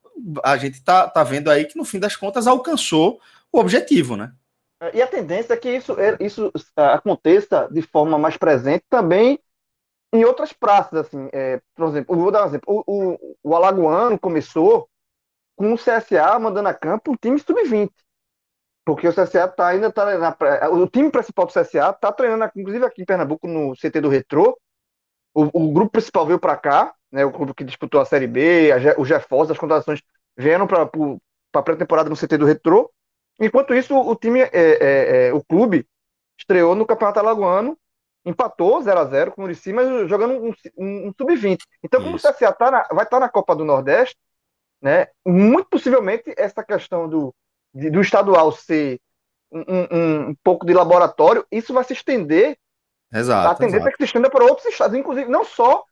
a 0.43 0.55
gente 0.57 0.83
tá, 0.83 1.09
tá 1.09 1.23
vendo 1.23 1.49
aí 1.49 1.65
que 1.65 1.77
no 1.77 1.83
fim 1.83 1.99
das 1.99 2.15
contas 2.15 2.45
alcançou 2.47 3.19
o 3.51 3.59
objetivo, 3.59 4.15
né? 4.15 4.31
E 4.93 5.01
a 5.01 5.07
tendência 5.07 5.53
é 5.53 5.57
que 5.57 5.69
isso, 5.69 5.99
é, 5.99 6.17
isso 6.19 6.51
é, 6.77 6.85
aconteça 6.85 7.67
de 7.71 7.81
forma 7.81 8.17
mais 8.17 8.37
presente 8.37 8.83
também 8.89 9.39
em 10.13 10.25
outras 10.25 10.53
praças, 10.53 11.07
assim, 11.07 11.27
é, 11.33 11.59
por 11.73 11.87
exemplo, 11.87 12.15
vou 12.15 12.31
dar 12.31 12.43
um 12.43 12.47
exemplo, 12.47 12.83
o, 12.85 13.13
o, 13.13 13.37
o 13.41 13.55
Alagoano 13.55 14.19
começou 14.19 14.87
com 15.55 15.73
o 15.73 15.77
CSA 15.77 16.37
mandando 16.39 16.69
a 16.69 16.73
campo 16.73 17.13
o 17.13 17.17
time 17.17 17.39
sub-20, 17.39 17.89
porque 18.85 19.07
o 19.07 19.13
CSA 19.13 19.47
tá 19.47 19.67
ainda 19.67 19.91
tá 19.91 20.17
na, 20.17 20.35
o 20.69 20.87
time 20.87 21.09
principal 21.09 21.45
do 21.45 21.53
CSA 21.53 21.93
tá 21.93 22.11
treinando, 22.11 22.51
inclusive 22.55 22.85
aqui 22.85 23.01
em 23.01 23.05
Pernambuco, 23.05 23.47
no 23.47 23.73
CT 23.75 24.01
do 24.01 24.09
Retrô, 24.09 24.57
o, 25.33 25.49
o 25.53 25.73
grupo 25.73 25.91
principal 25.91 26.25
veio 26.25 26.39
para 26.39 26.57
cá, 26.57 26.93
né, 27.11 27.25
o 27.25 27.31
grupo 27.31 27.53
que 27.53 27.63
disputou 27.63 28.01
a 28.01 28.05
Série 28.05 28.27
B, 28.27 28.71
a, 28.71 28.99
o 28.99 29.05
GeForce, 29.05 29.51
as 29.51 29.57
contratações 29.57 30.01
vieram 30.37 30.67
para 30.67 30.89
a 31.53 31.61
pré-temporada 31.61 32.09
no 32.09 32.17
CT 32.17 32.37
do 32.37 32.45
Retrô, 32.45 32.91
Enquanto 33.39 33.73
isso, 33.73 33.95
o 33.95 34.15
time, 34.15 34.41
é, 34.41 34.49
é, 34.53 35.27
é, 35.27 35.33
o 35.33 35.43
clube, 35.43 35.87
estreou 36.37 36.75
no 36.75 36.85
Campeonato 36.85 37.19
Alagoano, 37.19 37.77
empatou 38.25 38.81
0 38.81 38.99
a 38.99 39.05
0 39.05 39.31
com 39.31 39.41
o 39.41 39.43
Murici, 39.43 39.73
mas 39.73 40.07
jogando 40.07 40.35
um, 40.35 40.53
um, 40.77 41.07
um 41.07 41.13
sub-20. 41.17 41.59
Então, 41.83 42.01
como 42.01 42.15
isso. 42.15 42.27
o 42.27 42.33
CSA 42.33 42.53
tá 42.53 42.71
na, 42.71 42.83
vai 42.83 43.03
estar 43.03 43.17
tá 43.17 43.19
na 43.19 43.29
Copa 43.29 43.55
do 43.55 43.65
Nordeste, 43.65 44.15
né, 44.81 45.07
muito 45.25 45.69
possivelmente 45.69 46.33
essa 46.37 46.63
questão 46.63 47.07
do, 47.07 47.33
de, 47.73 47.89
do 47.89 48.01
estadual 48.01 48.51
ser 48.51 48.99
um, 49.51 50.29
um, 50.29 50.35
pouco 50.43 50.65
de 50.65 50.73
laboratório, 50.73 51.45
isso 51.51 51.73
vai 51.73 51.83
se 51.83 51.93
estender. 51.93 52.57
Exato. 53.13 53.49
A 53.49 53.55
tendência 53.55 53.77
exato. 53.77 53.89
é 53.89 53.91
que 53.91 53.97
se 53.97 54.03
estenda 54.05 54.29
para 54.29 54.45
outros 54.45 54.65
estados, 54.65 54.97
inclusive 54.97 55.29
não 55.29 55.43
só 55.43 55.83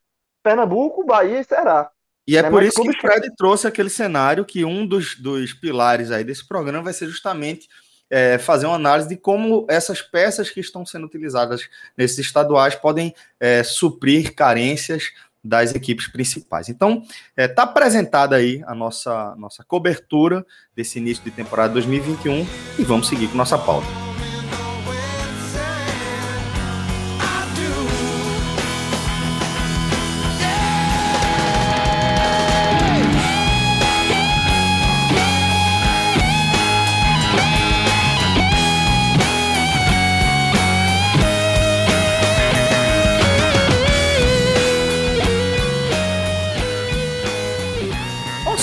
Pernambuco, 0.44 1.06
Bahia 1.06 1.40
e 1.40 1.44
Ceará. 1.44 1.90
E 2.28 2.38
é, 2.38 2.40
é 2.40 2.50
por 2.50 2.64
isso 2.64 2.82
que 2.82 2.90
o 2.90 3.00
Fred 3.00 3.36
trouxe 3.36 3.68
aquele 3.68 3.90
cenário 3.90 4.46
que 4.46 4.64
um 4.66 4.86
dos, 4.86 5.16
dos 5.16 5.54
pilares 5.54 6.12
aí 6.12 6.24
desse 6.24 6.48
programa 6.48 6.84
vai 6.84 6.94
ser 6.94 7.08
justamente 7.08 7.68
é, 8.10 8.38
fazer 8.38 8.66
uma 8.66 8.76
análise 8.76 9.08
de 9.08 9.16
como 9.16 9.66
essas 9.70 10.02
peças 10.02 10.50
que 10.50 10.60
estão 10.60 10.86
sendo 10.86 11.06
utilizadas 11.06 11.70
nesses 11.98 12.20
estaduais 12.20 12.76
podem 12.76 13.16
é, 13.40 13.64
suprir 13.64 14.36
carências 14.36 15.14
das 15.44 15.74
equipes 15.74 16.08
principais. 16.08 16.70
Então, 16.70 17.02
está 17.02 17.22
é, 17.36 17.48
tá 17.48 17.64
apresentada 17.64 18.36
aí 18.36 18.62
a 18.68 18.76
nossa, 18.76 19.36
nossa 19.38 19.64
cobertura 19.64 20.46
desse 20.76 21.00
início 21.00 21.24
de 21.24 21.32
temporada 21.32 21.74
2021 21.74 22.46
e 22.78 22.84
vamos 22.84 23.08
seguir 23.08 23.28
com 23.28 23.38
nossa 23.38 23.58
pauta. 23.58 24.11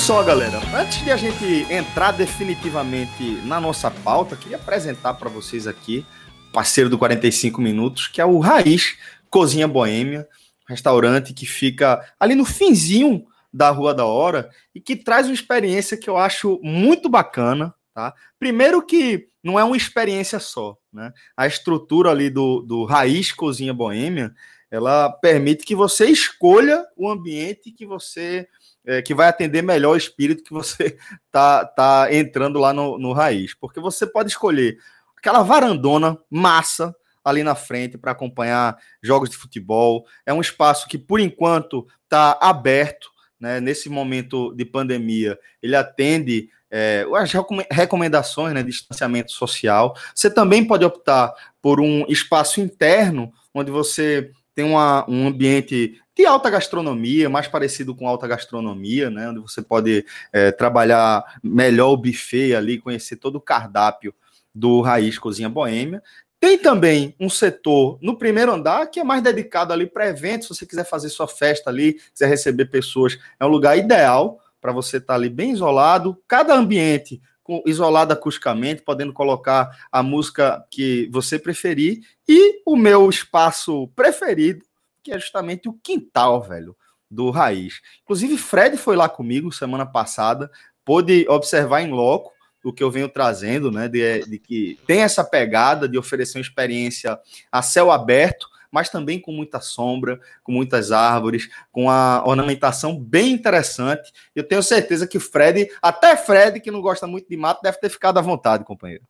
Só, 0.09 0.23
galera. 0.23 0.59
Antes 0.75 1.05
de 1.05 1.11
a 1.11 1.19
gente 1.19 1.71
entrar 1.71 2.12
definitivamente 2.12 3.23
na 3.45 3.61
nossa 3.61 3.91
pauta, 3.91 4.37
queria 4.37 4.57
apresentar 4.57 5.12
para 5.12 5.29
vocês 5.29 5.67
aqui, 5.67 6.03
parceiro 6.50 6.88
do 6.88 6.97
45 6.97 7.61
Minutos, 7.61 8.09
que 8.09 8.19
é 8.19 8.25
o 8.25 8.38
Raiz 8.38 8.97
Cozinha 9.29 9.69
Boêmia, 9.69 10.27
restaurante 10.67 11.35
que 11.35 11.45
fica 11.45 12.03
ali 12.19 12.35
no 12.35 12.47
finzinho 12.47 13.27
da 13.53 13.69
Rua 13.69 13.93
da 13.93 14.07
Hora 14.07 14.49
e 14.75 14.81
que 14.81 14.97
traz 14.97 15.27
uma 15.27 15.35
experiência 15.35 15.95
que 15.95 16.09
eu 16.09 16.17
acho 16.17 16.59
muito 16.62 17.11
bacana, 17.11 17.75
tá? 17.93 18.15
Primeiro 18.38 18.81
que 18.81 19.29
não 19.45 19.59
é 19.59 19.65
uma 19.65 19.77
experiência 19.77 20.38
só, 20.38 20.79
né? 20.91 21.12
A 21.37 21.47
estrutura 21.47 22.12
ali 22.12 22.31
do, 22.31 22.62
do 22.62 22.87
Raiz 22.87 23.31
Cozinha 23.31 23.75
Boêmia, 23.75 24.33
ela 24.71 25.11
permite 25.11 25.67
que 25.67 25.75
você 25.75 26.07
escolha 26.07 26.83
o 26.97 27.11
ambiente 27.11 27.73
que 27.73 27.85
você 27.85 28.49
é, 28.88 29.02
que 29.02 29.14
vai 29.14 29.28
atender 29.28 29.62
melhor 29.62 29.92
o 29.92 29.99
espírito 29.99 30.42
que 30.42 30.52
você 30.52 30.97
tá, 31.30 31.64
tá 31.66 32.09
entrando 32.11 32.59
lá 32.59 32.73
no, 32.73 32.99
no 32.99 33.12
raiz. 33.12 33.52
Porque 33.54 33.78
você 33.78 34.07
pode 34.07 34.30
escolher 34.30 34.78
aquela 35.14 35.42
varandona 35.42 36.18
massa 36.30 36.97
ali 37.23 37.42
na 37.42 37.54
frente 37.54 37.99
para 37.99 38.12
acompanhar 38.12 38.78
jogos 39.02 39.28
de 39.28 39.37
futebol. 39.37 40.07
É 40.25 40.33
um 40.33 40.40
espaço 40.40 40.88
que, 40.88 40.97
por 40.97 41.21
enquanto, 41.21 41.87
está 42.04 42.38
aberto. 42.40 43.11
Né? 43.38 43.61
Nesse 43.61 43.90
momento 43.90 44.54
de 44.54 44.64
pandemia, 44.64 45.38
ele 45.62 45.76
atende 45.76 46.49
é, 46.71 47.07
as 47.14 47.30
recomendações 47.71 48.54
né, 48.54 48.62
de 48.62 48.71
distanciamento 48.71 49.33
social. 49.33 49.95
Você 50.14 50.30
também 50.30 50.64
pode 50.64 50.85
optar 50.85 51.35
por 51.61 51.78
um 51.78 52.07
espaço 52.09 52.59
interno, 52.59 53.30
onde 53.52 53.71
você 53.71 54.30
tem 54.59 54.65
uma, 54.65 55.09
um 55.09 55.29
ambiente 55.29 56.00
de 56.17 56.27
alta 56.27 56.50
gastronomia, 56.50 57.31
mais 57.31 57.47
parecido 57.47 57.95
com 57.95 58.09
alta 58.09 58.27
gastronomia, 58.27 59.09
né? 59.09 59.29
Onde 59.29 59.38
você 59.38 59.62
pode 59.62 60.05
é, 60.33 60.50
trabalhar 60.50 61.38
melhor 61.45 61.93
o 61.93 61.97
buffet 61.97 62.57
ali, 62.57 62.81
conhecer 62.81 63.15
todo 63.19 63.37
o 63.37 63.41
cardápio 63.41 64.12
do 64.53 64.81
Raiz 64.81 65.17
Cozinha 65.17 65.49
Boêmia. 65.49 66.03
Tem 66.41 66.59
também 66.59 67.15
um 67.21 67.31
setor 67.31 68.00
no 68.03 68.19
primeiro 68.19 68.50
andar 68.50 68.88
que 68.88 68.99
é 68.99 69.05
mais 69.05 69.23
dedicado 69.23 69.73
ali 69.73 69.87
para 69.87 70.09
eventos. 70.09 70.49
Se 70.49 70.55
você 70.57 70.67
quiser 70.67 70.85
fazer 70.85 71.09
sua 71.09 71.29
festa 71.29 71.71
ali, 71.71 71.93
quiser 72.12 72.27
receber 72.27 72.65
pessoas, 72.65 73.17
é 73.38 73.47
um 73.47 73.49
lugar 73.49 73.79
ideal 73.79 74.41
para 74.61 74.73
você 74.73 74.97
estar 74.97 75.12
tá 75.12 75.15
ali 75.15 75.29
bem 75.29 75.53
isolado. 75.53 76.21
Cada 76.27 76.53
ambiente 76.53 77.23
isolado 77.67 78.12
acusticamente, 78.12 78.83
podendo 78.83 79.12
colocar 79.12 79.87
a 79.90 80.02
música 80.02 80.64
que 80.71 81.09
você 81.11 81.38
preferir. 81.38 82.00
E 82.28 82.61
o 82.67 82.76
meu 82.76 83.09
espaço 83.09 83.88
preferido 83.97 84.69
que 85.09 85.12
é 85.12 85.19
justamente 85.19 85.69
o 85.69 85.73
quintal, 85.73 86.43
velho, 86.43 86.76
do 87.11 87.31
Raiz. 87.31 87.81
Inclusive, 88.02 88.37
Fred 88.37 88.76
foi 88.76 88.95
lá 88.95 89.09
comigo 89.09 89.50
semana 89.50 89.87
passada, 89.87 90.50
pôde 90.85 91.26
observar 91.28 91.81
em 91.81 91.90
loco 91.90 92.33
o 92.62 92.73
que 92.73 92.83
eu 92.83 92.90
venho 92.90 93.09
trazendo, 93.09 93.71
né? 93.71 93.88
De, 93.88 94.21
de, 94.26 94.38
que 94.38 94.78
tem 94.87 95.00
essa 95.00 95.25
pegada 95.25 95.88
de 95.88 95.97
oferecer 95.97 96.37
uma 96.37 96.43
experiência 96.43 97.19
a 97.50 97.62
céu 97.62 97.90
aberto, 97.90 98.47
mas 98.71 98.89
também 98.89 99.21
com 99.21 99.33
muita 99.33 99.61
sombra, 99.61 100.21
com 100.43 100.53
muitas 100.53 100.93
árvores, 100.93 101.49
com 101.73 101.91
a 101.91 102.23
ornamentação 102.27 102.99
bem 102.99 103.33
interessante. 103.33 104.13
Eu 104.35 104.47
tenho 104.47 104.63
certeza 104.63 105.07
que 105.07 105.19
Fred, 105.19 105.71
até 105.81 106.17
Fred, 106.17 106.61
que 106.61 106.71
não 106.71 106.81
gosta 106.81 107.07
muito 107.07 107.29
de 107.29 107.37
mato, 107.37 107.63
deve 107.63 107.79
ter 107.79 107.89
ficado 107.89 108.19
à 108.19 108.23
vontade, 108.23 108.65
companheiro. 108.65 109.07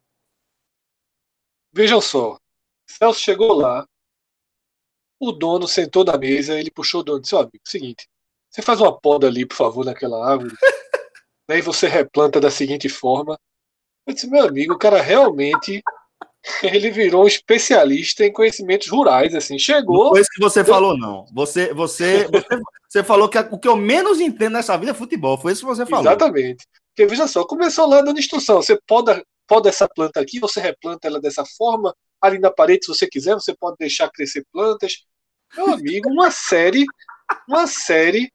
Vejam 1.73 2.01
só, 2.01 2.39
Celso 2.87 3.21
chegou 3.21 3.53
lá, 3.53 3.87
o 5.21 5.33
dono 5.33 5.67
sentou 5.67 6.05
na 6.05 6.17
mesa, 6.17 6.59
ele 6.59 6.71
puxou 6.71 7.01
o 7.01 7.05
dono 7.05 7.19
e 7.19 7.23
disse: 7.23 7.35
Ó, 7.35 7.41
amigo, 7.41 7.61
seguinte, 7.65 8.09
você 8.51 8.63
faz 8.63 8.81
uma 8.81 8.99
poda 8.99 9.27
ali, 9.27 9.45
por 9.45 9.57
favor, 9.57 9.85
naquela 9.85 10.27
árvore. 10.27 10.55
Daí 11.47 11.61
você 11.63 11.87
replanta 11.87 12.41
da 12.41 12.51
seguinte 12.51 12.89
forma. 12.89 13.39
Eu 14.07 14.15
disse, 14.15 14.29
meu 14.29 14.47
amigo, 14.47 14.75
o 14.75 14.79
cara 14.79 15.03
realmente 15.03 15.83
ele 16.63 16.91
virou 16.91 17.25
um 17.25 17.27
especialista 17.27 18.25
em 18.25 18.33
conhecimentos 18.33 18.89
rurais, 18.89 19.35
assim, 19.35 19.59
chegou. 19.59 20.05
Não 20.05 20.11
foi 20.11 20.21
isso 20.21 20.31
que 20.33 20.41
você 20.41 20.65
falou, 20.65 20.97
não. 20.97 21.27
Você, 21.33 21.73
você, 21.75 22.27
você, 22.31 22.61
você 22.89 23.05
falou 23.05 23.29
que 23.29 23.39
o 23.39 23.59
que 23.59 23.69
eu 23.69 23.77
menos 23.77 24.21
entendo 24.21 24.55
nessa 24.55 24.77
vida 24.77 24.93
é 24.93 24.95
futebol. 24.95 25.39
Foi 25.39 25.53
isso 25.53 25.63
que 25.63 25.67
você 25.67 25.85
falou. 25.85 26.05
Exatamente. 26.05 26.67
Porque 26.95 27.07
veja 27.07 27.27
só, 27.27 27.45
começou 27.45 27.87
lá 27.87 28.01
dando 28.01 28.19
instrução. 28.19 28.63
Você 28.63 28.79
poda, 28.87 29.23
poda 29.47 29.69
essa 29.69 29.89
planta 29.89 30.21
aqui, 30.21 30.39
você 30.41 30.61
replanta 30.61 31.07
ela 31.07 31.21
dessa 31.21 31.45
forma, 31.57 31.95
ali 32.21 32.39
na 32.39 32.51
parede, 32.51 32.87
se 32.87 32.89
você 32.89 33.07
quiser, 33.07 33.35
você 33.35 33.55
pode 33.55 33.77
deixar 33.79 34.11
crescer 34.11 34.45
plantas. 34.53 35.05
Meu 35.57 35.73
amigo, 35.73 36.11
uma 36.11 36.31
série, 36.31 36.85
uma 37.49 37.67
série 37.67 38.31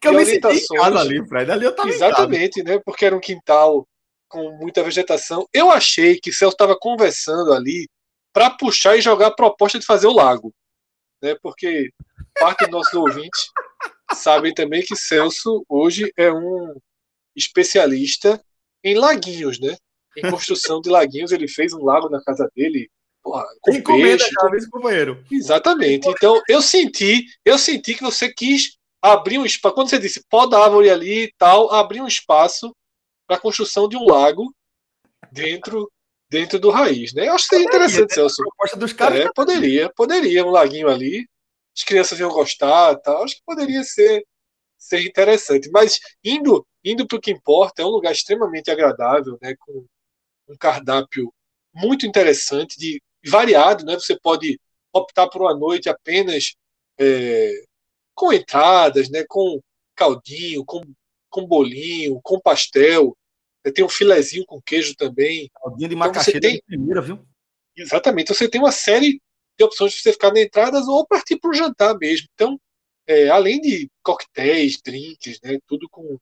que 0.00 0.08
eu 0.08 0.12
me 0.12 0.18
orientações. 0.18 0.96
ali, 0.96 1.26
Fred. 1.26 1.50
Ali 1.50 1.64
eu 1.64 1.74
tava 1.74 1.88
Exatamente, 1.88 2.62
né? 2.62 2.78
Porque 2.84 3.04
era 3.04 3.16
um 3.16 3.20
quintal 3.20 3.86
com 4.30 4.52
muita 4.52 4.82
vegetação. 4.82 5.46
Eu 5.52 5.70
achei 5.70 6.18
que 6.18 6.32
Celso 6.32 6.54
estava 6.54 6.78
conversando 6.78 7.52
ali 7.52 7.86
para 8.32 8.48
puxar 8.48 8.96
e 8.96 9.02
jogar 9.02 9.26
a 9.26 9.34
proposta 9.34 9.78
de 9.78 9.84
fazer 9.84 10.06
o 10.06 10.14
lago, 10.14 10.54
né? 11.20 11.36
Porque 11.42 11.90
parte 12.38 12.60
dos 12.62 12.70
nossos 12.70 12.94
ouvintes 12.94 13.50
sabem 14.14 14.54
também 14.54 14.82
que 14.82 14.96
Celso 14.96 15.64
hoje 15.68 16.12
é 16.16 16.32
um 16.32 16.76
especialista 17.36 18.42
em 18.82 18.94
laguinhos, 18.94 19.60
né? 19.60 19.76
Em 20.16 20.30
construção 20.30 20.80
de 20.80 20.88
laguinhos, 20.88 21.32
ele 21.32 21.48
fez 21.48 21.72
um 21.72 21.84
lago 21.84 22.08
na 22.08 22.22
casa 22.22 22.48
dele 22.54 22.88
Porra, 23.22 23.44
com 23.60 23.82
cada 24.34 24.50
vez 24.50 24.66
companheiro. 24.68 25.24
Exatamente. 25.30 26.08
Então, 26.08 26.40
eu 26.48 26.62
senti, 26.62 27.26
eu 27.44 27.58
senti 27.58 27.94
que 27.94 28.02
você 28.02 28.32
quis 28.32 28.78
abrir 29.02 29.38
um 29.38 29.44
espaço. 29.44 29.74
Quando 29.74 29.90
você 29.90 29.98
disse 29.98 30.24
pó 30.28 30.46
da 30.46 30.58
árvore 30.58 30.88
ali 30.88 31.24
e 31.24 31.34
tal, 31.36 31.70
abrir 31.72 32.00
um 32.00 32.06
espaço 32.06 32.74
para 33.30 33.36
a 33.36 33.40
construção 33.40 33.88
de 33.88 33.96
um 33.96 34.06
lago 34.06 34.52
dentro 35.30 35.88
dentro 36.28 36.58
do 36.58 36.68
raiz, 36.68 37.12
né? 37.12 37.28
Eu 37.28 37.34
acho 37.34 37.44
que 37.44 37.56
seria 37.56 37.66
interessante, 37.66 38.08
né? 38.08 38.14
Celso. 38.14 38.42
Proposta 38.42 38.76
dos 38.76 38.92
caras. 38.92 39.20
É, 39.20 39.32
poderia, 39.32 39.92
poderia, 39.94 40.44
um 40.44 40.50
laguinho 40.50 40.88
ali. 40.88 41.28
As 41.76 41.84
crianças 41.84 42.18
iam 42.18 42.30
gostar 42.30 42.96
tal. 42.96 43.22
Acho 43.22 43.36
que 43.36 43.42
poderia 43.44 43.84
ser, 43.84 44.24
ser 44.76 45.04
interessante. 45.04 45.70
Mas 45.70 46.00
indo, 46.24 46.66
indo 46.84 47.06
para 47.06 47.18
o 47.18 47.20
que 47.20 47.30
importa, 47.30 47.82
é 47.82 47.84
um 47.84 47.90
lugar 47.90 48.12
extremamente 48.12 48.68
agradável, 48.68 49.38
né? 49.40 49.54
Com 49.60 49.86
um 50.48 50.56
cardápio 50.56 51.32
muito 51.72 52.06
interessante, 52.06 52.78
de 52.78 53.00
variado, 53.24 53.84
né? 53.84 53.94
Você 53.94 54.18
pode 54.18 54.58
optar 54.92 55.28
por 55.28 55.42
uma 55.42 55.56
noite 55.56 55.88
apenas 55.88 56.56
é, 56.98 57.62
com 58.12 58.32
entradas, 58.32 59.08
né? 59.08 59.24
Com 59.28 59.60
caldinho, 59.94 60.64
com, 60.64 60.82
com 61.28 61.46
bolinho, 61.46 62.20
com 62.22 62.40
pastel. 62.40 63.16
Tem 63.74 63.84
um 63.84 63.88
filezinho 63.88 64.44
com 64.46 64.60
queijo 64.62 64.94
também. 64.96 65.50
Caldinho 65.54 65.88
de 65.88 65.94
Então 65.94 65.98
macaxeira 66.08 66.40
tem- 66.40 66.62
primeira, 66.66 67.00
viu? 67.02 67.24
Exatamente. 67.76 68.28
Você 68.34 68.48
tem 68.48 68.60
uma 68.60 68.72
série 68.72 69.20
de 69.58 69.64
opções 69.64 69.92
de 69.92 70.00
você 70.00 70.12
ficar 70.12 70.32
na 70.32 70.40
entradas 70.40 70.88
ou 70.88 71.06
partir 71.06 71.38
para 71.38 71.50
o 71.50 71.54
jantar 71.54 71.96
mesmo. 71.98 72.26
Então, 72.34 72.58
é, 73.06 73.28
além 73.28 73.60
de 73.60 73.90
coquetéis, 74.02 74.80
drinks, 74.82 75.38
né, 75.42 75.58
tudo 75.66 75.88
com 75.90 76.18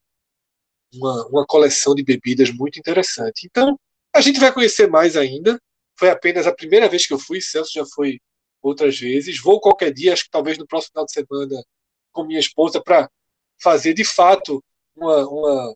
uma, 0.95 1.26
uma 1.28 1.47
coleção 1.47 1.95
de 1.95 2.02
bebidas 2.02 2.50
muito 2.50 2.78
interessante. 2.78 3.47
Então, 3.47 3.78
a 4.14 4.21
gente 4.21 4.40
vai 4.40 4.52
conhecer 4.52 4.88
mais 4.88 5.16
ainda. 5.16 5.61
Foi 5.99 6.11
apenas 6.11 6.47
a 6.47 6.54
primeira 6.54 6.88
vez 6.88 7.07
que 7.07 7.12
eu 7.12 7.18
fui, 7.18 7.40
Celso 7.40 7.73
já 7.73 7.85
foi 7.87 8.18
outras 8.62 8.99
vezes. 8.99 9.40
Vou 9.40 9.61
qualquer 9.61 9.92
dia, 9.92 10.12
acho 10.12 10.25
que 10.25 10.30
talvez 10.30 10.59
no 10.59 10.66
próximo 10.66 10.90
final 10.92 11.04
de 11.07 11.12
semana, 11.12 11.62
com 12.12 12.25
minha 12.25 12.40
esposa, 12.40 12.83
para 12.83 13.09
fazer 13.61 13.95
de 13.95 14.04
fato 14.04 14.62
uma, 14.97 15.28
uma- 15.28 15.75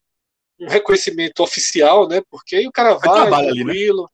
um 0.62 0.68
reconhecimento 0.68 1.42
oficial, 1.42 2.08
né? 2.08 2.22
Porque 2.30 2.56
aí 2.56 2.66
o 2.66 2.72
cara 2.72 2.94
vai 2.94 3.26
ali, 3.26 3.64
né? 3.64 3.64
tranquilo. 3.64 4.10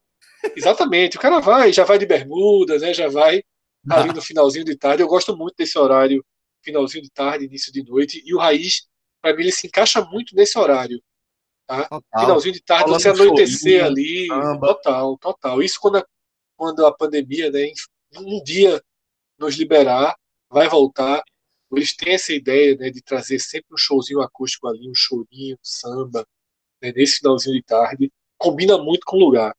Exatamente, 0.55 1.17
o 1.17 1.19
cara 1.19 1.39
vai, 1.39 1.71
já 1.73 1.83
vai 1.83 1.97
de 1.97 2.05
bermuda, 2.05 2.77
né? 2.79 2.93
Já 2.93 3.07
vai 3.09 3.43
ali 3.89 4.13
no 4.13 4.21
finalzinho 4.21 4.65
de 4.65 4.75
tarde. 4.75 5.03
Eu 5.03 5.07
gosto 5.07 5.35
muito 5.35 5.55
desse 5.55 5.77
horário, 5.77 6.23
finalzinho 6.63 7.03
de 7.03 7.11
tarde, 7.11 7.45
início 7.45 7.71
de 7.71 7.83
noite. 7.83 8.21
E 8.25 8.33
o 8.33 8.39
Raiz, 8.39 8.87
para 9.21 9.35
mim, 9.35 9.43
ele 9.43 9.51
se 9.51 9.67
encaixa 9.67 10.03
muito 10.05 10.35
nesse 10.35 10.57
horário. 10.57 11.01
Total. 11.67 12.01
Finalzinho 12.19 12.53
de 12.53 12.61
tarde, 12.61 12.85
Rolando 12.85 13.03
você 13.03 13.09
anoitecer 13.09 13.85
ali. 13.85 14.27
samba. 14.27 14.67
Total, 14.67 15.17
total. 15.17 15.61
Isso 15.61 15.79
quando 15.79 15.97
a, 15.97 16.05
quando 16.57 16.85
a 16.85 16.91
pandemia, 16.91 17.51
né, 17.51 17.71
um 18.17 18.41
dia 18.43 18.81
nos 19.37 19.55
liberar, 19.55 20.17
vai 20.49 20.67
voltar. 20.67 21.23
Eles 21.71 21.95
têm 21.95 22.13
essa 22.13 22.33
ideia 22.33 22.75
né, 22.75 22.89
de 22.89 23.01
trazer 23.01 23.37
sempre 23.37 23.71
um 23.71 23.77
showzinho 23.77 24.21
acústico 24.21 24.67
ali, 24.67 24.89
um 24.89 24.95
chorinho, 24.95 25.55
um 25.55 25.59
samba, 25.61 26.25
né, 26.81 26.91
nesse 26.95 27.17
finalzinho 27.17 27.55
de 27.55 27.63
tarde. 27.63 28.11
Combina 28.37 28.77
muito 28.77 29.05
com 29.05 29.17
o 29.17 29.19
lugar. 29.19 29.55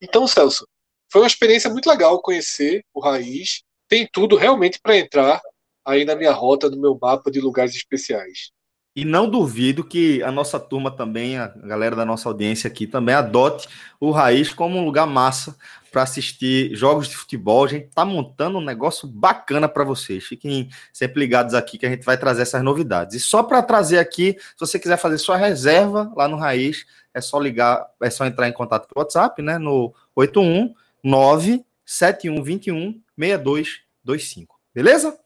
Então, 0.00 0.26
Celso, 0.26 0.66
foi 1.10 1.22
uma 1.22 1.26
experiência 1.26 1.70
muito 1.70 1.88
legal 1.88 2.20
conhecer 2.20 2.84
o 2.92 3.00
Raiz. 3.00 3.62
Tem 3.88 4.08
tudo 4.10 4.36
realmente 4.36 4.78
para 4.80 4.96
entrar 4.96 5.40
aí 5.84 6.04
na 6.04 6.16
minha 6.16 6.32
rota, 6.32 6.68
no 6.68 6.76
meu 6.76 6.98
mapa 7.00 7.30
de 7.30 7.40
lugares 7.40 7.74
especiais. 7.74 8.50
E 8.96 9.04
não 9.04 9.28
duvido 9.28 9.84
que 9.84 10.22
a 10.22 10.32
nossa 10.32 10.58
turma 10.58 10.90
também, 10.90 11.36
a 11.36 11.48
galera 11.48 11.94
da 11.94 12.06
nossa 12.06 12.30
audiência 12.30 12.66
aqui, 12.66 12.86
também 12.86 13.14
adote 13.14 13.68
o 14.00 14.10
Raiz 14.10 14.54
como 14.54 14.78
um 14.78 14.86
lugar 14.86 15.06
massa 15.06 15.54
para 15.92 16.02
assistir 16.02 16.74
jogos 16.74 17.06
de 17.06 17.14
futebol. 17.14 17.66
A 17.66 17.68
gente 17.68 17.88
tá 17.94 18.06
montando 18.06 18.56
um 18.56 18.64
negócio 18.64 19.06
bacana 19.06 19.68
para 19.68 19.84
vocês. 19.84 20.24
Fiquem 20.24 20.70
sempre 20.94 21.20
ligados 21.20 21.52
aqui 21.52 21.76
que 21.76 21.84
a 21.84 21.90
gente 21.90 22.06
vai 22.06 22.16
trazer 22.16 22.40
essas 22.40 22.62
novidades. 22.62 23.14
E 23.14 23.20
só 23.20 23.42
para 23.42 23.62
trazer 23.62 23.98
aqui, 23.98 24.34
se 24.38 24.58
você 24.58 24.78
quiser 24.78 24.96
fazer 24.96 25.18
sua 25.18 25.36
reserva 25.36 26.10
lá 26.16 26.26
no 26.26 26.38
Raiz, 26.38 26.86
é 27.12 27.20
só 27.20 27.38
ligar, 27.38 27.86
é 28.02 28.08
só 28.08 28.24
entrar 28.24 28.48
em 28.48 28.52
contato 28.52 28.88
pelo 28.88 29.04
WhatsApp, 29.04 29.42
né, 29.42 29.58
no 29.58 29.94
819 30.14 31.66
7121 31.84 32.98
6225. 33.18 34.58
Beleza? 34.74 35.18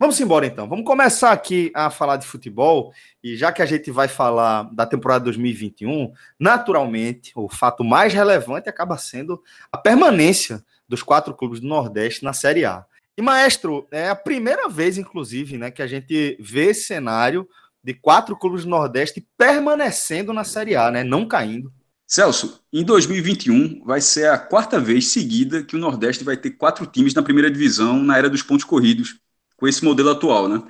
Vamos 0.00 0.20
embora 0.20 0.46
então. 0.46 0.68
Vamos 0.68 0.84
começar 0.84 1.32
aqui 1.32 1.72
a 1.74 1.90
falar 1.90 2.18
de 2.18 2.26
futebol. 2.26 2.92
E 3.22 3.36
já 3.36 3.50
que 3.50 3.60
a 3.60 3.66
gente 3.66 3.90
vai 3.90 4.06
falar 4.06 4.62
da 4.72 4.86
temporada 4.86 5.24
2021, 5.24 6.12
naturalmente, 6.38 7.32
o 7.34 7.48
fato 7.48 7.82
mais 7.82 8.14
relevante 8.14 8.68
acaba 8.68 8.96
sendo 8.96 9.42
a 9.72 9.76
permanência 9.76 10.64
dos 10.88 11.02
quatro 11.02 11.34
clubes 11.34 11.58
do 11.58 11.66
Nordeste 11.66 12.22
na 12.22 12.32
Série 12.32 12.64
A. 12.64 12.84
E, 13.16 13.22
maestro, 13.22 13.88
é 13.90 14.08
a 14.08 14.14
primeira 14.14 14.68
vez, 14.68 14.96
inclusive, 14.96 15.58
né, 15.58 15.72
que 15.72 15.82
a 15.82 15.86
gente 15.88 16.38
vê 16.38 16.66
esse 16.66 16.84
cenário 16.84 17.48
de 17.82 17.92
quatro 17.92 18.36
clubes 18.36 18.62
do 18.62 18.70
Nordeste 18.70 19.26
permanecendo 19.36 20.32
na 20.32 20.44
Série 20.44 20.76
A, 20.76 20.92
né, 20.92 21.02
não 21.02 21.26
caindo. 21.26 21.72
Celso, 22.06 22.62
em 22.72 22.84
2021 22.84 23.82
vai 23.84 24.00
ser 24.00 24.30
a 24.30 24.38
quarta 24.38 24.78
vez 24.78 25.08
seguida 25.08 25.64
que 25.64 25.74
o 25.74 25.78
Nordeste 25.78 26.22
vai 26.22 26.36
ter 26.36 26.52
quatro 26.52 26.86
times 26.86 27.12
na 27.12 27.22
primeira 27.22 27.50
divisão 27.50 27.98
na 28.02 28.16
era 28.16 28.30
dos 28.30 28.42
pontos 28.42 28.64
corridos, 28.64 29.18
com 29.58 29.68
esse 29.68 29.84
modelo 29.84 30.10
atual, 30.10 30.48
né? 30.48 30.62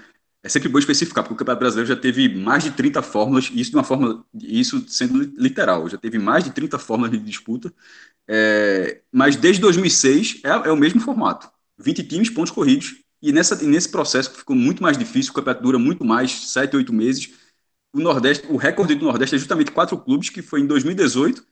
É 0.42 0.48
sempre 0.48 0.68
bom 0.68 0.78
especificar, 0.78 1.24
porque 1.24 1.34
o 1.34 1.36
Campeonato 1.36 1.60
Brasileiro 1.60 1.88
já 1.88 1.96
teve 2.00 2.28
mais 2.28 2.64
de 2.64 2.70
30 2.72 3.02
fórmulas, 3.02 3.50
isso 3.54 3.70
de 3.70 3.76
uma 3.76 3.84
forma, 3.84 4.24
isso 4.34 4.84
sendo 4.88 5.20
literal, 5.36 5.88
já 5.88 5.98
teve 5.98 6.18
mais 6.18 6.44
de 6.44 6.52
30 6.52 6.78
fórmulas 6.78 7.12
de 7.12 7.18
disputa, 7.18 7.72
é, 8.26 9.02
mas 9.12 9.36
desde 9.36 9.60
2006 9.60 10.40
é, 10.44 10.48
é 10.48 10.72
o 10.72 10.76
mesmo 10.76 11.00
formato, 11.00 11.50
20 11.78 12.04
times, 12.04 12.30
pontos 12.30 12.52
corridos, 12.52 12.96
e 13.20 13.32
nessa, 13.32 13.56
nesse 13.56 13.90
processo 13.90 14.30
ficou 14.30 14.56
muito 14.56 14.82
mais 14.82 14.96
difícil, 14.96 15.32
o 15.32 15.34
campeonato 15.34 15.62
dura 15.62 15.78
muito 15.78 16.04
mais, 16.04 16.30
7, 16.50 16.76
8 16.76 16.92
meses, 16.92 17.30
o 17.92 18.00
Nordeste, 18.00 18.46
o 18.48 18.56
recorde 18.56 18.94
do 18.94 19.06
Nordeste 19.06 19.34
é 19.36 19.38
justamente 19.38 19.72
quatro 19.72 19.98
clubes, 19.98 20.30
que 20.30 20.42
foi 20.42 20.60
em 20.60 20.66
2018, 20.66 21.44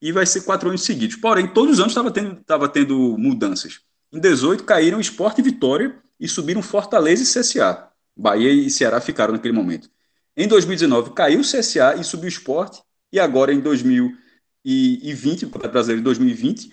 e 0.00 0.12
vai 0.12 0.26
ser 0.26 0.42
quatro 0.42 0.68
anos 0.68 0.82
seguidos. 0.82 1.16
Porém, 1.16 1.52
todos 1.52 1.74
os 1.74 1.80
anos 1.80 1.92
estava 1.92 2.10
tendo, 2.10 2.36
tava 2.44 2.68
tendo 2.68 3.16
mudanças. 3.18 3.80
Em 4.12 4.18
18 4.18 4.64
caíram 4.64 5.00
Sport 5.00 5.38
e 5.38 5.42
Vitória 5.42 5.94
e 6.18 6.26
subiram 6.26 6.62
Fortaleza 6.62 7.22
e 7.22 7.26
CSA. 7.26 7.88
Bahia 8.16 8.50
e 8.50 8.70
Ceará 8.70 9.00
ficaram 9.00 9.34
naquele 9.34 9.54
momento. 9.54 9.90
Em 10.36 10.48
2019 10.48 11.12
caiu 11.12 11.40
o 11.40 11.42
CSA 11.42 11.94
e 11.98 12.04
subiu 12.04 12.26
o 12.26 12.28
Sport. 12.32 12.78
E 13.12 13.20
agora 13.20 13.52
em 13.52 13.60
2020, 13.60 15.44
o 15.44 15.50
Campeonato 15.50 15.72
Brasileiro 15.72 16.00
de 16.00 16.04
2020, 16.04 16.72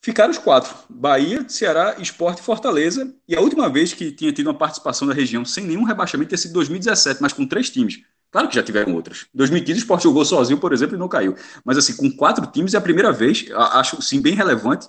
ficaram 0.00 0.30
os 0.30 0.38
quatro: 0.38 0.74
Bahia, 0.88 1.44
Ceará, 1.48 1.96
Sport 2.00 2.38
e 2.38 2.42
Fortaleza. 2.42 3.12
E 3.26 3.34
a 3.34 3.40
última 3.40 3.68
vez 3.68 3.92
que 3.92 4.12
tinha 4.12 4.32
tido 4.32 4.46
uma 4.46 4.58
participação 4.58 5.06
da 5.08 5.14
região 5.14 5.44
sem 5.44 5.64
nenhum 5.64 5.82
rebaixamento 5.82 6.28
tinha 6.28 6.38
sido 6.38 6.50
em 6.50 6.54
2017, 6.54 7.20
mas 7.20 7.32
com 7.32 7.46
três 7.46 7.70
times. 7.70 8.02
Claro 8.30 8.48
que 8.48 8.54
já 8.54 8.62
tiveram 8.62 8.94
outras. 8.94 9.26
Em 9.34 9.38
2015 9.38 9.78
o 9.78 9.82
Sport 9.82 10.02
jogou 10.02 10.24
sozinho, 10.24 10.60
por 10.60 10.72
exemplo, 10.72 10.94
e 10.96 10.98
não 10.98 11.08
caiu. 11.08 11.34
Mas 11.64 11.78
assim, 11.78 11.96
com 11.96 12.10
quatro 12.10 12.46
times 12.46 12.74
é 12.74 12.78
a 12.78 12.80
primeira 12.80 13.10
vez, 13.10 13.46
acho 13.52 14.00
sim 14.02 14.20
bem 14.20 14.34
relevante, 14.34 14.88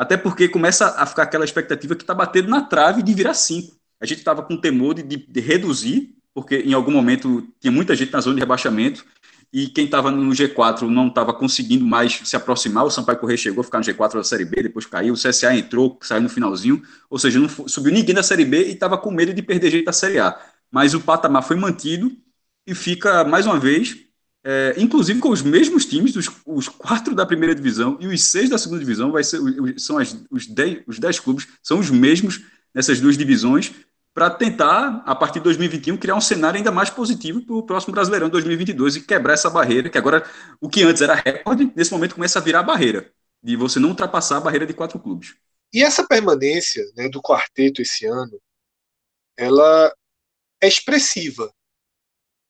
até 0.00 0.16
porque 0.16 0.48
começa 0.48 0.94
a 0.96 1.04
ficar 1.04 1.24
aquela 1.24 1.44
expectativa 1.44 1.94
que 1.94 2.02
está 2.02 2.14
batendo 2.14 2.48
na 2.48 2.62
trave 2.62 3.02
de 3.02 3.12
virar 3.12 3.34
cinco. 3.34 3.76
A 4.00 4.06
gente 4.06 4.20
estava 4.20 4.42
com 4.42 4.56
temor 4.56 4.94
de, 4.94 5.02
de, 5.02 5.18
de, 5.18 5.40
reduzir, 5.40 6.14
porque 6.32 6.56
em 6.56 6.72
algum 6.72 6.90
momento 6.90 7.46
tinha 7.60 7.70
muita 7.70 7.94
gente 7.94 8.10
na 8.10 8.18
zona 8.22 8.36
de 8.36 8.40
rebaixamento, 8.40 9.04
e 9.52 9.66
quem 9.66 9.84
estava 9.84 10.10
no 10.10 10.32
G4 10.32 10.88
não 10.88 11.08
estava 11.08 11.34
conseguindo 11.34 11.84
mais 11.84 12.18
se 12.24 12.34
aproximar. 12.34 12.86
O 12.86 12.90
Sampaio 12.90 13.18
Correia 13.18 13.36
chegou 13.36 13.60
a 13.60 13.64
ficar 13.64 13.76
no 13.76 13.84
G4 13.84 14.14
da 14.14 14.24
Série 14.24 14.46
B, 14.46 14.62
depois 14.62 14.86
caiu. 14.86 15.12
O 15.12 15.18
CSA 15.18 15.54
entrou, 15.54 15.98
saiu 16.00 16.22
no 16.22 16.30
finalzinho, 16.30 16.82
ou 17.10 17.18
seja, 17.18 17.38
não 17.38 17.50
subiu 17.68 17.92
ninguém 17.92 18.14
da 18.14 18.22
Série 18.22 18.46
B 18.46 18.68
e 18.68 18.72
estava 18.72 18.96
com 18.96 19.10
medo 19.10 19.34
de 19.34 19.42
perder 19.42 19.70
jeito 19.70 19.84
da 19.84 19.92
Série 19.92 20.18
A. 20.18 20.34
Mas 20.70 20.94
o 20.94 21.00
patamar 21.00 21.42
foi 21.42 21.56
mantido 21.56 22.10
e 22.66 22.74
fica, 22.74 23.22
mais 23.22 23.44
uma 23.44 23.58
vez, 23.58 23.98
é, 24.42 24.74
inclusive 24.78 25.20
com 25.20 25.30
os 25.30 25.42
mesmos 25.42 25.84
times, 25.84 26.16
os, 26.16 26.30
os, 26.46 26.68
quatro 26.68 27.14
da 27.14 27.26
primeira 27.26 27.54
divisão 27.54 27.98
e 28.00 28.06
os 28.06 28.24
seis 28.24 28.48
da 28.48 28.56
segunda 28.56 28.80
divisão, 28.80 29.12
vai 29.12 29.22
ser, 29.22 29.38
são 29.78 29.98
as, 29.98 30.16
os, 30.30 30.46
dez, 30.46 30.82
os 30.86 30.98
dez 30.98 31.20
clubes, 31.20 31.46
são 31.62 31.78
os 31.78 31.90
mesmos 31.90 32.40
nessas 32.74 33.00
duas 33.00 33.18
divisões, 33.18 33.72
para 34.12 34.30
tentar, 34.30 35.02
a 35.06 35.14
partir 35.14 35.38
de 35.38 35.44
2021, 35.44 35.96
criar 35.96 36.16
um 36.16 36.20
cenário 36.20 36.58
ainda 36.58 36.72
mais 36.72 36.90
positivo 36.90 37.42
para 37.42 37.54
o 37.54 37.62
próximo 37.62 37.92
Brasileirão 37.92 38.28
2022 38.28 38.96
e 38.96 39.00
quebrar 39.02 39.34
essa 39.34 39.48
barreira, 39.48 39.88
que 39.88 39.98
agora, 39.98 40.28
o 40.60 40.68
que 40.68 40.82
antes 40.82 41.00
era 41.00 41.14
recorde, 41.14 41.70
nesse 41.76 41.92
momento 41.92 42.14
começa 42.16 42.38
a 42.38 42.42
virar 42.42 42.62
barreira, 42.62 43.12
de 43.42 43.56
você 43.56 43.78
não 43.78 43.90
ultrapassar 43.90 44.38
a 44.38 44.40
barreira 44.40 44.66
de 44.66 44.74
quatro 44.74 44.98
clubes. 44.98 45.36
E 45.72 45.82
essa 45.82 46.06
permanência 46.06 46.84
né, 46.96 47.08
do 47.08 47.22
quarteto 47.22 47.80
esse 47.80 48.04
ano, 48.04 48.40
ela 49.36 49.94
é 50.60 50.66
expressiva, 50.66 51.52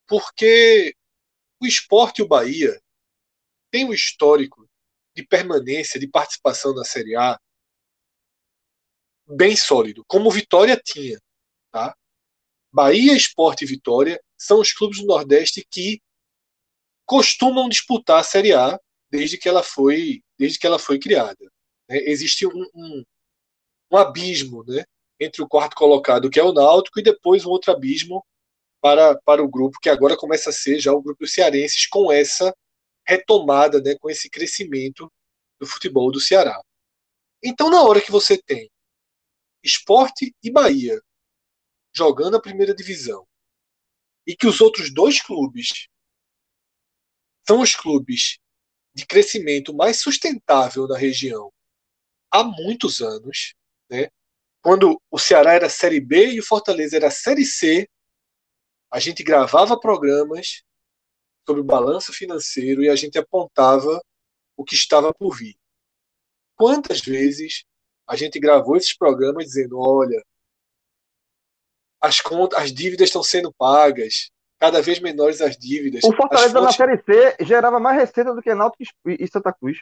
porque 0.07 0.95
o 1.61 1.67
esporte 1.67 2.19
e 2.19 2.23
o 2.23 2.27
Bahia 2.27 2.81
têm 3.71 3.85
um 3.85 3.93
histórico 3.93 4.67
de 5.15 5.23
permanência, 5.25 5.99
de 5.99 6.07
participação 6.07 6.73
na 6.73 6.83
Série 6.83 7.15
A 7.15 7.39
bem 9.27 9.55
sólido, 9.55 10.03
como 10.07 10.27
o 10.27 10.31
Vitória 10.31 10.79
tinha. 10.83 11.19
Tá? 11.71 11.95
Bahia, 12.71 13.15
Esporte 13.15 13.63
e 13.63 13.67
Vitória 13.67 14.21
são 14.37 14.59
os 14.59 14.73
clubes 14.73 14.99
do 14.99 15.05
Nordeste 15.05 15.65
que 15.69 16.01
costumam 17.05 17.69
disputar 17.69 18.19
a 18.19 18.23
Série 18.23 18.53
A 18.53 18.79
desde 19.09 19.37
que 19.37 19.47
ela 19.47 19.63
foi, 19.63 20.21
desde 20.37 20.57
que 20.57 20.65
ela 20.65 20.79
foi 20.79 20.97
criada. 20.99 21.51
Né? 21.89 21.97
Existe 22.05 22.47
um, 22.47 22.65
um, 22.73 23.03
um 23.91 23.97
abismo 23.97 24.63
né? 24.65 24.83
entre 25.19 25.41
o 25.41 25.47
quarto 25.47 25.75
colocado, 25.75 26.29
que 26.29 26.39
é 26.39 26.43
o 26.43 26.53
Náutico, 26.53 26.99
e 26.99 27.03
depois 27.03 27.45
um 27.45 27.49
outro 27.49 27.71
abismo 27.71 28.25
para, 28.81 29.15
para 29.21 29.43
o 29.43 29.49
grupo, 29.49 29.79
que 29.79 29.89
agora 29.89 30.17
começa 30.17 30.49
a 30.49 30.53
ser 30.53 30.79
já 30.79 30.91
o 30.91 31.01
grupo 31.01 31.19
dos 31.21 31.33
cearenses, 31.33 31.85
com 31.87 32.11
essa 32.11 32.53
retomada, 33.07 33.79
né? 33.81 33.95
com 33.99 34.09
esse 34.09 34.29
crescimento 34.29 35.11
do 35.59 35.67
futebol 35.67 36.11
do 36.11 36.19
Ceará. 36.19 36.59
Então, 37.43 37.69
na 37.69 37.81
hora 37.83 38.01
que 38.01 38.11
você 38.11 38.37
tem 38.37 38.69
Esporte 39.63 40.35
e 40.43 40.51
Bahia 40.51 40.99
jogando 41.93 42.37
a 42.37 42.41
primeira 42.41 42.73
divisão 42.73 43.27
e 44.25 44.35
que 44.35 44.47
os 44.47 44.61
outros 44.61 44.93
dois 44.93 45.21
clubes 45.21 45.87
são 47.47 47.61
os 47.61 47.75
clubes 47.75 48.39
de 48.93 49.05
crescimento 49.05 49.73
mais 49.73 49.99
sustentável 50.01 50.87
na 50.87 50.97
região 50.97 51.51
há 52.31 52.43
muitos 52.43 53.01
anos, 53.01 53.53
né? 53.89 54.09
Quando 54.63 55.01
o 55.09 55.17
Ceará 55.17 55.53
era 55.53 55.69
Série 55.69 55.99
B 55.99 56.33
e 56.33 56.39
o 56.39 56.45
Fortaleza 56.45 56.95
era 56.95 57.09
Série 57.09 57.45
C, 57.45 57.87
a 58.91 58.99
gente 58.99 59.23
gravava 59.23 59.79
programas 59.79 60.63
sobre 61.47 61.61
o 61.61 61.65
balanço 61.65 62.11
financeiro 62.13 62.83
e 62.83 62.89
a 62.89 62.95
gente 62.95 63.17
apontava 63.17 64.01
o 64.57 64.63
que 64.63 64.75
estava 64.75 65.13
por 65.13 65.35
vir. 65.35 65.55
Quantas 66.55 67.01
vezes 67.01 67.63
a 68.07 68.15
gente 68.15 68.39
gravou 68.39 68.75
esses 68.75 68.95
programas 68.95 69.45
dizendo, 69.45 69.79
olha, 69.79 70.21
as 71.99 72.19
contas, 72.19 72.59
as 72.59 72.73
dívidas 72.73 73.07
estão 73.07 73.23
sendo 73.23 73.53
pagas, 73.53 74.29
cada 74.59 74.81
vez 74.81 74.99
menores 74.99 75.41
as 75.41 75.57
dívidas. 75.57 76.03
O 76.03 76.13
Fortaleza 76.15 76.53
fontes... 76.53 76.65
na 76.65 76.85
Série 76.85 77.01
C 77.03 77.37
gerava 77.45 77.79
mais 77.79 77.97
receita 77.99 78.33
do 78.33 78.41
que 78.41 78.53
Náutico 78.53 78.83
e 79.07 79.27
Santa 79.27 79.53
Cruz. 79.53 79.79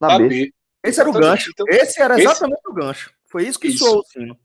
Na 0.00 0.18
B. 0.18 0.28
B. 0.28 0.54
Esse 0.84 1.00
era 1.00 1.10
o 1.10 1.12
gancho. 1.12 1.50
Então, 1.50 1.66
Esse 1.68 2.00
era 2.00 2.14
esse- 2.14 2.24
exatamente 2.24 2.60
o 2.66 2.72
gancho. 2.72 3.12
Foi 3.26 3.46
isso 3.46 3.58
que 3.58 3.68
Isso. 3.68 3.78
soou 3.78 4.00
o 4.00 4.04
sino. 4.04 4.38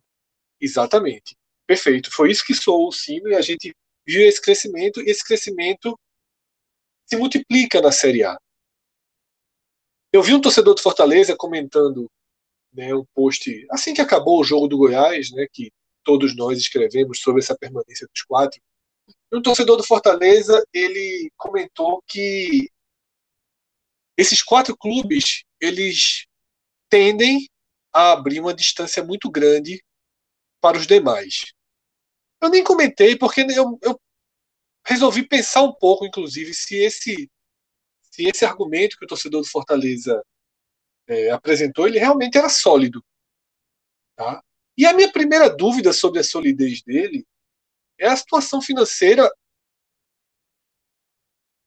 Exatamente. 0.60 1.36
Perfeito. 1.68 2.12
Foi 2.12 2.30
isso 2.32 2.44
que 2.46 2.54
soou 2.54 2.88
o 2.88 2.92
sino 2.92 3.30
e 3.30 3.36
a 3.36 3.42
gente 3.42 3.74
viu 4.12 4.28
esse 4.28 4.42
crescimento 4.42 5.02
e 5.02 5.10
esse 5.10 5.24
crescimento 5.24 5.98
se 7.06 7.16
multiplica 7.16 7.82
na 7.82 7.92
Série 7.92 8.24
A. 8.24 8.38
Eu 10.12 10.22
vi 10.22 10.34
um 10.34 10.42
torcedor 10.42 10.76
do 10.76 10.82
Fortaleza 10.82 11.36
comentando 11.38 12.12
né, 12.74 12.94
um 12.94 13.06
post 13.14 13.66
assim 13.72 13.94
que 13.94 14.02
acabou 14.02 14.40
o 14.40 14.44
jogo 14.44 14.68
do 14.68 14.78
Goiás, 14.78 15.32
né, 15.32 15.48
que 15.52 15.72
todos 16.04 16.36
nós 16.36 16.58
escrevemos 16.58 17.22
sobre 17.22 17.42
essa 17.42 17.58
permanência 17.58 18.08
dos 18.08 18.24
quatro. 18.24 18.62
Um 19.32 19.42
torcedor 19.42 19.78
do 19.78 19.84
Fortaleza 19.84 20.62
ele 20.74 21.32
comentou 21.38 22.04
que 22.06 22.70
esses 24.18 24.44
quatro 24.44 24.76
clubes 24.76 25.44
eles 25.60 26.26
tendem 26.90 27.48
a 27.94 28.12
abrir 28.12 28.42
uma 28.42 28.54
distância 28.54 29.04
muito 29.04 29.32
grande 29.32 29.82
para 30.60 30.78
os 30.78 30.86
demais. 30.86 31.54
Eu 32.42 32.50
nem 32.50 32.64
comentei 32.64 33.18
porque 33.18 33.42
eu, 33.42 33.78
eu 33.82 34.02
resolvi 34.86 35.28
pensar 35.28 35.62
um 35.62 35.74
pouco, 35.74 36.06
inclusive, 36.06 36.54
se 36.54 36.76
esse 36.76 37.30
se 38.12 38.26
esse 38.28 38.44
argumento 38.44 38.98
que 38.98 39.06
o 39.06 39.08
torcedor 39.08 39.42
do 39.42 39.48
Fortaleza 39.48 40.22
é, 41.08 41.32
apresentou, 41.32 41.88
ele 41.88 41.98
realmente 41.98 42.38
era 42.38 42.50
sólido. 42.50 43.04
Tá? 44.16 44.44
E 44.78 44.86
a 44.86 44.94
minha 44.94 45.12
primeira 45.12 45.50
dúvida 45.50 45.94
sobre 45.94 46.20
a 46.20 46.24
solidez 46.24 46.82
dele 46.82 47.26
é 47.98 48.08
a 48.08 48.16
situação 48.16 48.62
financeira 48.62 49.32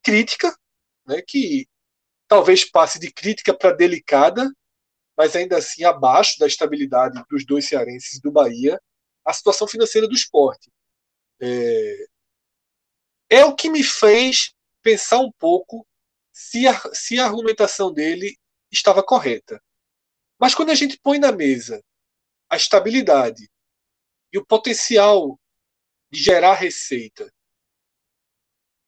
crítica, 0.03 0.55
né, 1.07 1.23
que 1.23 1.67
talvez 2.29 2.65
passe 2.65 2.99
de 2.99 3.11
crítica 3.11 3.57
para 3.57 3.73
delicada, 3.73 4.53
mas 5.17 5.35
ainda 5.35 5.57
assim 5.57 5.85
abaixo 5.85 6.39
da 6.39 6.47
estabilidade 6.47 7.23
dos 7.31 7.47
dois 7.47 7.67
cearenses 7.67 8.21
do 8.21 8.31
Bahia, 8.31 8.79
a 9.25 9.33
situação 9.33 9.67
financeira 9.67 10.07
do 10.07 10.15
esporte. 10.15 10.71
É, 11.41 12.07
é 13.31 13.45
o 13.45 13.55
que 13.55 13.71
me 13.71 13.83
fez 13.83 14.55
pensar 14.83 15.19
um 15.19 15.33
pouco 15.33 15.87
se 16.33 16.67
a, 16.67 16.95
se 16.95 17.19
a 17.19 17.25
argumentação 17.25 17.93
dele 17.93 18.37
estava 18.71 19.03
correta. 19.03 19.63
Mas 20.39 20.55
quando 20.55 20.71
a 20.71 20.75
gente 20.75 20.99
põe 21.01 21.19
na 21.19 21.33
mesa 21.33 21.83
a 22.51 22.57
estabilidade 22.57 23.49
e 24.33 24.39
o 24.39 24.45
potencial 24.45 25.39
de 26.11 26.21
gerar 26.21 26.55
receita 26.55 27.33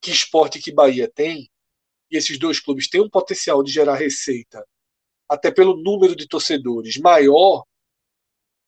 que 0.01 0.11
esporte 0.11 0.61
que 0.61 0.71
Bahia 0.71 1.09
tem, 1.09 1.49
e 2.09 2.17
esses 2.17 2.37
dois 2.37 2.59
clubes 2.59 2.87
têm 2.87 3.01
um 3.01 3.09
potencial 3.09 3.63
de 3.63 3.71
gerar 3.71 3.95
receita 3.95 4.65
até 5.27 5.51
pelo 5.51 5.75
número 5.75 6.15
de 6.15 6.27
torcedores 6.27 6.97
maior 6.97 7.65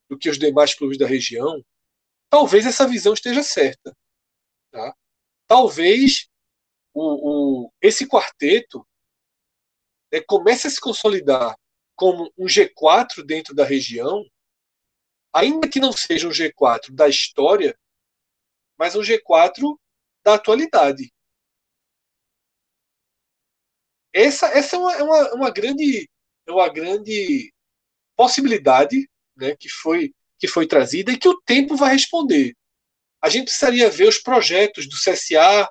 do 0.09 0.17
que 0.17 0.29
os 0.29 0.39
demais 0.39 0.73
clubes 0.73 0.97
da 0.97 1.05
região, 1.05 1.63
talvez 2.29 2.65
essa 2.65 2.87
visão 2.87 3.13
esteja 3.13 3.43
certa. 3.43 3.95
Tá? 4.71 4.95
Talvez 5.47 6.27
o, 6.93 7.65
o, 7.65 7.73
esse 7.81 8.07
quarteto 8.07 8.85
né, 10.11 10.21
comece 10.27 10.67
a 10.67 10.69
se 10.69 10.79
consolidar 10.81 11.55
como 11.95 12.31
um 12.37 12.45
G4 12.45 13.23
dentro 13.25 13.53
da 13.53 13.65
região, 13.65 14.25
ainda 15.33 15.69
que 15.69 15.79
não 15.79 15.91
seja 15.91 16.27
um 16.27 16.31
G4 16.31 16.91
da 16.91 17.07
história, 17.07 17.77
mas 18.77 18.95
um 18.95 19.01
G4 19.01 19.77
da 20.23 20.35
atualidade. 20.35 21.11
Essa, 24.13 24.47
essa 24.47 24.75
é, 24.75 24.79
uma, 24.79 24.93
é 24.93 25.03
uma, 25.03 25.33
uma 25.35 25.51
grande 25.51 26.09
é 26.47 26.51
uma 26.51 26.67
grande 26.67 27.53
possibilidade 28.15 29.07
né, 29.39 29.55
que, 29.57 29.69
foi, 29.69 30.11
que 30.37 30.47
foi 30.47 30.67
trazida 30.67 31.11
e 31.11 31.17
que 31.17 31.29
o 31.29 31.39
tempo 31.41 31.75
vai 31.75 31.93
responder. 31.93 32.53
A 33.21 33.29
gente 33.29 33.45
precisaria 33.45 33.89
ver 33.89 34.07
os 34.07 34.17
projetos 34.17 34.87
do 34.87 34.95
CSA, 34.95 35.67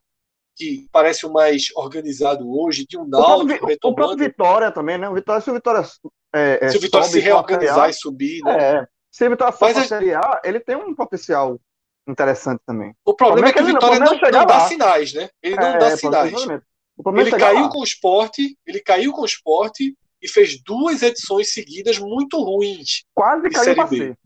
que 0.57 0.87
parece 0.91 1.25
o 1.25 1.33
mais 1.33 1.67
organizado 1.77 2.51
hoje, 2.51 2.85
de 2.87 2.99
um 2.99 3.03
O 3.03 3.09
Náutico 3.09 3.67
Vi- 3.67 3.79
o 3.85 3.95
próprio. 3.95 4.19
Vitória 4.19 4.71
também, 4.73 4.99
né? 4.99 5.09
O 5.09 5.15
Vitória, 5.15 5.41
se 5.41 5.51
o 5.51 5.55
Vitória 5.55 5.87
é, 6.35 6.67
é, 6.67 6.69
Se 6.71 6.77
o 6.77 6.81
Vitória 6.81 7.07
sobe 7.07 7.21
se 7.21 7.25
reorganizar 7.25 7.77
Série 7.77 7.91
e 7.91 7.95
subir, 7.95 8.43
A, 8.43 8.57
né? 8.57 8.75
é, 8.81 8.87
se 9.11 9.27
o 9.27 9.31
Vitória 9.31 9.53
for 9.53 9.67
a- 9.77 9.81
a 9.81 9.85
Série 9.85 10.15
A, 10.15 10.41
ele 10.45 10.61
tem 10.61 10.77
um 10.77 10.95
potencial 10.95 11.59
interessante 12.07 12.61
também. 12.67 12.93
O 13.05 13.15
problema 13.15 13.49
é 13.49 13.53
que 13.53 13.61
o 13.61 13.63
o 13.63 13.67
Vitória 13.67 13.87
problema 13.97 14.11
não, 14.13 14.19
chegar 14.19 14.39
não 14.41 14.47
dá 14.47 14.61
sinais, 14.69 15.13
né? 15.15 15.31
Ele 15.43 15.57
não 15.57 15.69
É, 15.69 15.79
dá 15.79 15.97
sinais. 15.97 16.33
O 16.97 17.03
problema 17.03 17.29
Ele 17.29 17.39
caiu 17.39 17.63
lá. 17.63 17.69
com 17.71 17.79
o 17.81 17.85
esporte, 17.85 18.59
ele 18.67 18.81
caiu 18.81 19.13
com 19.13 19.23
o 19.23 19.27
esporte 19.27 19.95
e 20.21 20.29
fez 20.29 20.61
duas 20.63 21.03
edições 21.03 21.53
seguidas 21.53 21.99
muito 21.99 22.43
ruins. 22.43 23.05
Quase 23.15 23.43
de 23.43 23.51
caiu 23.51 23.65
Série 23.65 23.77
para 23.77 23.87
B. 23.87 23.97
C. 23.99 24.05
Quase 24.05 24.17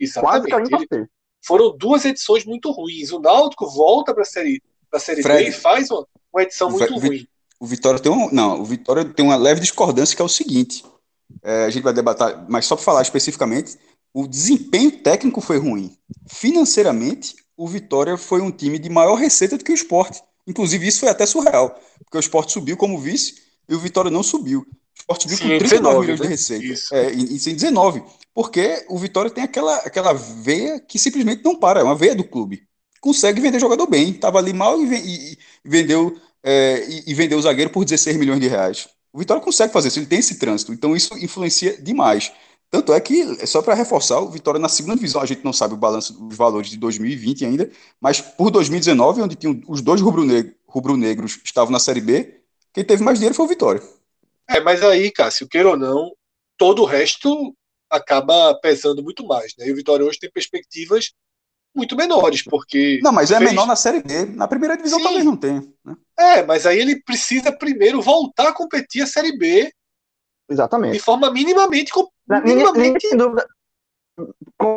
Exatamente. 0.00 0.50
caiu 0.50 0.68
para 0.68 0.96
Ele- 0.98 1.04
C. 1.06 1.10
foram 1.44 1.76
duas 1.76 2.04
edições 2.04 2.44
muito 2.44 2.70
ruins. 2.70 3.10
O 3.12 3.18
Náutico 3.20 3.68
volta 3.70 4.12
para 4.12 4.22
a 4.22 4.26
série, 4.26 4.62
pra 4.90 5.00
série 5.00 5.22
Fred. 5.22 5.44
B 5.44 5.50
e 5.50 5.52
faz 5.52 5.90
uma, 5.90 6.06
uma 6.32 6.42
edição 6.42 6.70
muito 6.70 6.98
Vi- 7.00 7.08
ruim. 7.08 7.26
O 7.60 7.66
Vitória 7.66 7.98
tem 7.98 8.12
um, 8.12 8.30
não, 8.30 8.60
o 8.60 8.64
Vitória 8.64 9.04
tem 9.04 9.24
uma 9.24 9.34
leve 9.36 9.60
discordância 9.60 10.14
que 10.14 10.22
é 10.22 10.24
o 10.24 10.28
seguinte. 10.28 10.84
é, 11.42 11.64
a 11.64 11.70
gente 11.70 11.82
vai 11.82 11.92
debater, 11.92 12.38
mas 12.48 12.64
só 12.64 12.74
para 12.76 12.84
falar 12.84 13.02
especificamente, 13.02 13.76
o 14.14 14.26
desempenho 14.26 14.90
técnico 15.02 15.40
foi 15.40 15.58
ruim. 15.58 15.94
Financeiramente, 16.26 17.34
o 17.56 17.66
Vitória 17.68 18.16
foi 18.16 18.40
um 18.40 18.50
time 18.50 18.78
de 18.78 18.88
maior 18.88 19.16
receita 19.16 19.58
do 19.58 19.64
que 19.64 19.72
o 19.72 19.74
Sport. 19.74 20.18
Inclusive, 20.46 20.86
isso 20.86 21.00
foi 21.00 21.08
até 21.10 21.26
surreal, 21.26 21.78
porque 22.04 22.16
o 22.16 22.20
Sport 22.20 22.48
subiu 22.50 22.76
como 22.76 22.98
vice 22.98 23.34
e 23.68 23.74
o 23.74 23.78
Vitória 23.80 24.10
não 24.10 24.22
subiu. 24.22 24.64
Sport 25.10 25.28
Sim, 25.28 25.48
com 25.48 25.54
em 25.54 25.58
39 25.58 26.00
19, 26.00 26.00
milhões 26.00 26.20
de 26.20 26.26
né? 26.26 26.28
receita. 26.28 26.64
Isso. 26.64 26.94
É, 26.94 27.12
e, 27.12 27.36
e 27.36 27.38
sem 27.38 27.54
19. 27.54 28.02
Porque 28.34 28.84
o 28.88 28.98
Vitória 28.98 29.30
tem 29.30 29.44
aquela, 29.44 29.76
aquela 29.78 30.12
veia 30.12 30.78
que 30.80 30.98
simplesmente 30.98 31.42
não 31.44 31.56
para, 31.56 31.80
é 31.80 31.82
uma 31.82 31.94
veia 31.94 32.14
do 32.14 32.24
clube. 32.24 32.62
Consegue 33.00 33.40
vender 33.40 33.58
jogador 33.60 33.86
bem. 33.86 34.10
Estava 34.10 34.38
ali 34.38 34.52
mal 34.52 34.80
e, 34.80 35.32
e- 35.32 35.38
vendeu, 35.64 36.16
é, 36.42 36.84
e, 36.88 37.04
e 37.10 37.14
vendeu 37.14 37.38
o 37.38 37.42
zagueiro 37.42 37.70
por 37.70 37.84
16 37.84 38.16
milhões 38.16 38.40
de 38.40 38.48
reais. 38.48 38.88
O 39.12 39.18
Vitória 39.18 39.42
consegue 39.42 39.72
fazer 39.72 39.88
isso, 39.88 39.98
ele 39.98 40.06
tem 40.06 40.18
esse 40.18 40.38
trânsito. 40.38 40.72
Então 40.72 40.94
isso 40.94 41.16
influencia 41.18 41.80
demais. 41.80 42.30
Tanto 42.70 42.92
é 42.92 43.00
que, 43.00 43.46
só 43.46 43.62
para 43.62 43.72
reforçar, 43.74 44.20
o 44.20 44.28
Vitória 44.30 44.60
na 44.60 44.68
segunda 44.68 44.94
divisão, 44.94 45.22
a 45.22 45.26
gente 45.26 45.42
não 45.42 45.54
sabe 45.54 45.72
o 45.72 45.76
balanço 45.76 46.12
dos 46.12 46.36
valores 46.36 46.68
de 46.68 46.76
2020 46.76 47.44
ainda, 47.46 47.70
mas 47.98 48.20
por 48.20 48.50
2019, 48.50 49.22
onde 49.22 49.36
tinham 49.36 49.58
os 49.66 49.80
dois 49.80 50.02
rubro-neg- 50.02 50.52
rubro-negros 50.66 51.40
estavam 51.42 51.72
na 51.72 51.78
Série 51.80 52.02
B, 52.02 52.40
quem 52.74 52.84
teve 52.84 53.02
mais 53.02 53.18
dinheiro 53.18 53.34
foi 53.34 53.46
o 53.46 53.48
Vitória. 53.48 53.82
É, 54.48 54.60
mas 54.60 54.82
aí, 54.82 55.10
Cássio, 55.10 55.48
queira 55.48 55.68
ou 55.70 55.76
não, 55.76 56.12
todo 56.56 56.82
o 56.82 56.86
resto 56.86 57.54
acaba 57.90 58.54
pesando 58.60 59.02
muito 59.02 59.26
mais. 59.26 59.54
Né? 59.58 59.66
E 59.68 59.72
o 59.72 59.76
Vitória 59.76 60.04
hoje 60.04 60.18
tem 60.18 60.30
perspectivas 60.30 61.12
muito 61.74 61.94
menores, 61.96 62.42
porque. 62.42 62.98
Não, 63.02 63.12
mas 63.12 63.30
é 63.30 63.38
fez- 63.38 63.50
menor 63.50 63.66
na 63.66 63.76
Série 63.76 64.02
B. 64.02 64.24
Na 64.26 64.48
primeira 64.48 64.76
divisão 64.76 64.98
Sim. 64.98 65.04
talvez 65.04 65.24
não 65.24 65.36
tenha. 65.36 65.62
né? 65.84 65.96
É, 66.18 66.42
mas 66.42 66.66
aí 66.66 66.78
ele 66.78 67.02
precisa 67.02 67.52
primeiro 67.52 68.00
voltar 68.02 68.48
a 68.48 68.52
competir 68.52 69.02
a 69.02 69.06
Série 69.06 69.36
B 69.36 69.64
de 69.66 69.72
Exatamente. 70.54 70.98
forma 70.98 71.30
minimamente. 71.30 71.92
Ninguém, 72.28 72.56
minimamente 72.56 73.08
tem 73.08 73.18
dúvida. 73.18 73.46
Com- 74.56 74.76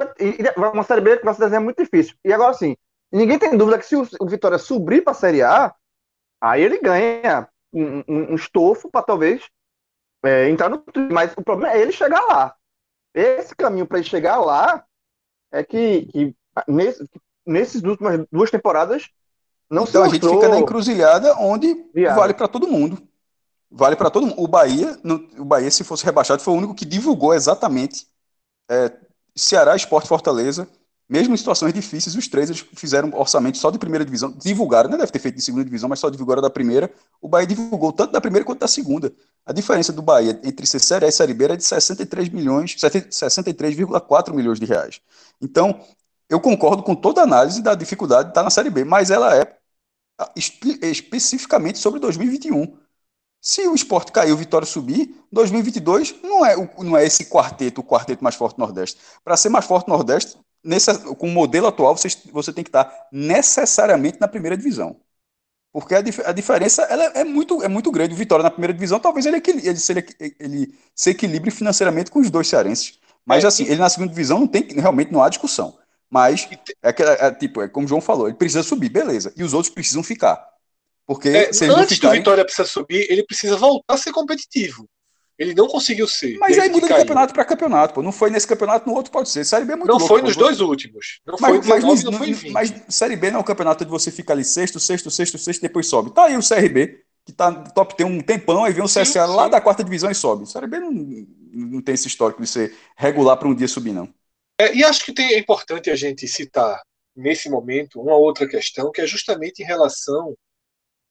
Uma 0.74 0.84
Série 0.84 1.02
B 1.02 1.18
que 1.18 1.26
vai 1.26 1.34
se 1.34 1.40
desenhar 1.40 1.62
é 1.62 1.66
muito 1.66 1.82
difícil. 1.84 2.16
E 2.24 2.32
agora 2.32 2.54
sim, 2.54 2.76
ninguém 3.12 3.40
tem 3.40 3.58
dúvida 3.58 3.80
que 3.80 3.86
se 3.86 3.96
o, 3.96 4.08
o 4.20 4.28
Vitória 4.28 4.58
subir 4.60 5.04
para 5.04 5.12
a 5.12 5.16
Série 5.16 5.42
A, 5.42 5.74
aí 6.40 6.62
ele 6.62 6.80
ganha 6.80 7.48
um, 7.74 8.00
um- 8.08 8.32
um 8.34 8.36
estofo 8.36 8.90
para 8.92 9.02
talvez 9.04 9.42
é, 10.24 10.50
entrar 10.50 10.70
no 10.70 10.78
time. 10.80 11.12
Mas 11.12 11.34
o 11.36 11.44
problema 11.44 11.74
é 11.74 11.82
ele 11.82 11.92
chegar 11.92 12.22
lá. 12.22 12.56
Esse 13.14 13.56
caminho 13.56 13.86
para 13.86 14.00
ele 14.00 14.08
chegar 14.08 14.38
lá 14.40 14.84
é 15.52 15.64
que, 15.64 16.06
que 16.06 16.36
nesse, 16.68 17.10
nesses 17.46 17.84
últimas 17.84 18.26
duas 18.32 18.50
temporadas 18.50 19.10
não 19.70 19.84
Então 19.84 20.04
a 20.04 20.06
se 20.06 20.16
gente 20.16 20.24
mostrou 20.24 20.42
fica 20.42 20.54
na 20.54 20.60
encruzilhada 20.60 21.36
onde 21.38 21.76
vale 22.16 22.34
para 22.34 22.48
todo 22.48 22.68
mundo. 22.68 23.02
vale 23.70 23.96
para 23.96 24.10
todo 24.10 24.28
mundo. 24.28 24.42
O 24.42 24.48
Bahia, 24.48 24.98
no, 25.04 25.16
o 25.38 25.46
Bahia, 25.46 25.72
se 25.72 25.84
fosse 25.84 26.06
rebaixado, 26.06 26.42
foi 26.42 26.54
o 26.54 26.58
único 26.58 26.76
que 26.76 26.86
divulgou 26.86 27.34
exatamente 27.34 28.08
é, 28.70 28.92
Ceará, 29.36 29.76
Esporte 29.76 30.08
Fortaleza, 30.08 30.68
mesmo 31.12 31.34
em 31.34 31.38
situações 31.38 31.74
difíceis, 31.74 32.16
os 32.16 32.26
três 32.30 32.50
eles 32.50 32.66
fizeram 32.74 33.12
orçamento 33.14 33.58
só 33.58 33.70
de 33.70 33.78
primeira 33.78 34.06
divisão, 34.06 34.32
divulgaram, 34.32 34.90
não 34.90 34.98
deve 34.98 35.12
ter 35.12 35.20
feito 35.20 35.36
de 35.36 35.42
segunda 35.42 35.66
divisão, 35.66 35.90
mas 35.90 36.00
só 36.00 36.10
divulgaram 36.10 36.42
da 36.42 36.50
primeira. 36.50 36.90
O 37.22 37.28
Bahia 37.28 37.46
divulgou 37.46 37.92
tanto 37.92 38.14
da 38.14 38.22
primeira 38.22 38.46
quanto 38.46 38.60
da 38.60 38.68
segunda. 38.68 39.12
A 39.46 39.52
diferença 39.52 39.92
do 39.92 40.02
Bahia 40.02 40.40
entre 40.42 40.66
ser 40.66 40.80
Série 40.80 41.06
A 41.06 41.10
e 41.10 41.12
Série 41.12 41.34
B 41.34 41.44
era 41.44 41.58
de 41.58 41.66
63 41.66 42.30
milhões, 42.30 42.78
63,4 42.78 44.34
milhões 44.34 44.58
de 44.58 44.66
reais. 44.66 45.02
Então, 45.42 45.82
eu 46.30 46.40
concordo 46.40 46.82
com 46.82 46.96
toda 46.96 47.20
a 47.20 47.26
análise 47.26 47.62
da 47.62 47.76
dificuldade 47.76 48.26
de 48.26 48.32
estar 48.32 48.44
na 48.44 48.50
Série 48.50 48.70
B, 48.70 48.86
mas 48.86 49.12
ela 49.12 49.36
é 49.36 49.58
espe 50.34 50.80
especificamente 50.82 51.78
sobre 51.78 52.00
2021. 52.00 52.74
Se 53.42 53.68
o 53.68 53.76
esporte 53.76 54.14
cair, 54.14 54.32
o 54.32 54.38
Vitória 54.38 54.66
subir, 54.66 55.14
2022 55.30 56.22
não 56.24 56.46
é, 56.46 56.56
não 56.78 56.96
é 56.96 57.06
esse 57.06 57.26
quarteto, 57.26 57.82
o 57.82 57.84
quarteto 57.84 58.24
mais 58.24 58.36
forte 58.36 58.56
do 58.56 58.60
Nordeste. 58.60 59.02
Para 59.26 59.36
ser 59.36 59.50
mais 59.50 59.66
forte 59.66 59.88
do 59.88 59.92
Nordeste, 59.92 60.38
nesse, 60.64 60.98
com 61.16 61.28
o 61.28 61.32
modelo 61.32 61.68
atual, 61.68 61.96
você, 61.96 62.10
você 62.32 62.54
tem 62.54 62.64
que 62.64 62.70
estar 62.70 63.08
necessariamente 63.12 64.20
na 64.20 64.28
primeira 64.28 64.58
divisão. 64.58 65.00
Porque 65.72 65.96
a, 65.96 66.02
dif 66.02 66.22
a 66.26 66.32
diferença 66.34 66.84
ela 66.84 67.06
é, 67.16 67.24
muito, 67.24 67.64
é 67.64 67.68
muito 67.68 67.90
grande. 67.92 68.14
O 68.14 68.18
Vitória 68.18 68.44
na 68.44 68.52
primeira 68.52 68.74
divisão, 68.74 69.00
talvez 69.00 69.26
ele, 69.26 69.38
ele, 69.38 69.68
ele, 69.68 70.36
ele 70.40 70.80
se 70.94 71.12
equilibre 71.12 71.50
financeiramente 71.50 72.12
com 72.12 72.20
os 72.20 72.30
dois 72.30 72.48
cearenses. 72.48 73.00
Mas 73.26 73.44
é, 73.44 73.48
assim, 73.48 73.64
ele 73.64 73.78
na 73.78 73.90
segunda 73.90 74.10
divisão 74.10 74.40
não 74.40 74.48
tem, 74.48 74.68
realmente 74.68 75.12
não 75.12 75.24
há 75.24 75.30
discussão. 75.30 75.78
Mas 76.10 76.50
é, 76.84 76.90
é, 77.28 77.32
tipo, 77.32 77.62
é 77.62 77.70
como 77.70 77.86
o 77.86 77.90
João 77.90 78.02
falou, 78.02 78.28
ele 78.28 78.36
precisa 78.36 78.64
subir, 78.64 78.90
beleza. 78.90 79.34
E 79.38 79.44
os 79.44 79.54
outros 79.54 79.74
precisam 79.74 80.04
ficar. 80.04 80.46
Porque 81.06 81.30
é, 81.30 81.54
se 81.54 81.66
antes 81.66 81.96
ficarem... 81.96 82.20
do 82.20 82.22
Vitória 82.22 82.44
precisa 82.44 82.68
subir, 82.68 83.08
ele 83.10 83.24
precisa 83.24 83.56
voltar 83.56 83.94
a 83.94 83.98
ser 83.98 84.12
competitivo. 84.12 84.90
Ele 85.42 85.56
não 85.56 85.68
conseguiu 85.68 86.08
ser. 86.08 86.38
Mas 86.38 86.60
aí 86.60 86.70
muda 86.70 86.86
de 86.86 86.94
campeonato 86.94 87.34
para 87.34 87.44
campeonato, 87.44 87.96
pô. 87.96 88.04
Não 88.04 88.12
foi 88.12 88.30
nesse 88.30 88.46
campeonato, 88.46 88.88
no 88.88 88.96
outro 88.96 89.12
pode 89.12 89.28
ser. 89.28 89.44
Série 89.44 89.66
B 89.66 89.74
é 89.74 89.76
muito 89.76 89.88
Não 89.88 89.98
louco, 89.98 90.08
foi 90.08 90.22
nos 90.22 90.36
pô. 90.36 90.42
dois 90.42 90.62
últimos. 90.62 91.20
Não 91.26 91.36
mas, 91.42 91.50
foi 91.50 91.68
mas, 91.68 91.84
19, 91.84 92.04
não, 92.04 92.12
não 92.12 92.18
foi 92.20 92.34
20. 92.34 92.52
Mas 92.52 92.74
Série 92.90 93.16
B 93.16 93.32
não 93.32 93.40
é 93.40 93.42
um 93.42 93.46
campeonato 93.46 93.84
de 93.84 93.90
você 93.90 94.12
ficar 94.12 94.36
ali 94.36 94.46
sexto, 94.46 94.80
sexto, 94.80 95.10
sexto, 95.10 95.40
sexto, 95.40 95.60
depois 95.64 95.88
sobe. 95.88 96.14
Tá 96.14 96.26
aí 96.26 96.38
o 96.38 96.48
CRB, 96.48 97.00
que 97.26 97.34
tá 97.34 97.52
top 97.52 97.98
tem 97.98 98.06
um 98.06 98.22
tempão, 98.22 98.64
aí 98.64 98.72
vem 98.72 98.84
o 98.84 98.88
CSA 98.88 99.06
sim, 99.06 99.18
lá 99.18 99.46
sim. 99.46 99.50
da 99.50 99.60
quarta 99.60 99.84
divisão 99.84 100.12
e 100.12 100.16
sobe. 100.16 100.48
Série 100.48 100.68
B 100.68 100.80
não, 100.80 100.92
não 100.92 101.82
tem 101.82 101.96
esse 101.96 102.08
histórico 102.08 102.40
de 102.40 102.48
ser 102.48 102.78
regular 102.96 103.36
para 103.36 103.48
um 103.48 103.56
dia 103.56 103.68
subir, 103.68 103.94
não. 103.94 104.14
É, 104.60 104.76
e 104.76 104.84
acho 104.84 105.04
que 105.04 105.12
tem, 105.12 105.34
é 105.34 105.40
importante 105.40 105.90
a 105.90 105.96
gente 105.96 106.28
citar, 106.28 106.80
nesse 107.16 107.50
momento, 107.50 108.00
uma 108.00 108.16
outra 108.16 108.48
questão, 108.48 108.92
que 108.92 109.02
é 109.02 109.08
justamente 109.08 109.64
em 109.64 109.66
relação 109.66 110.36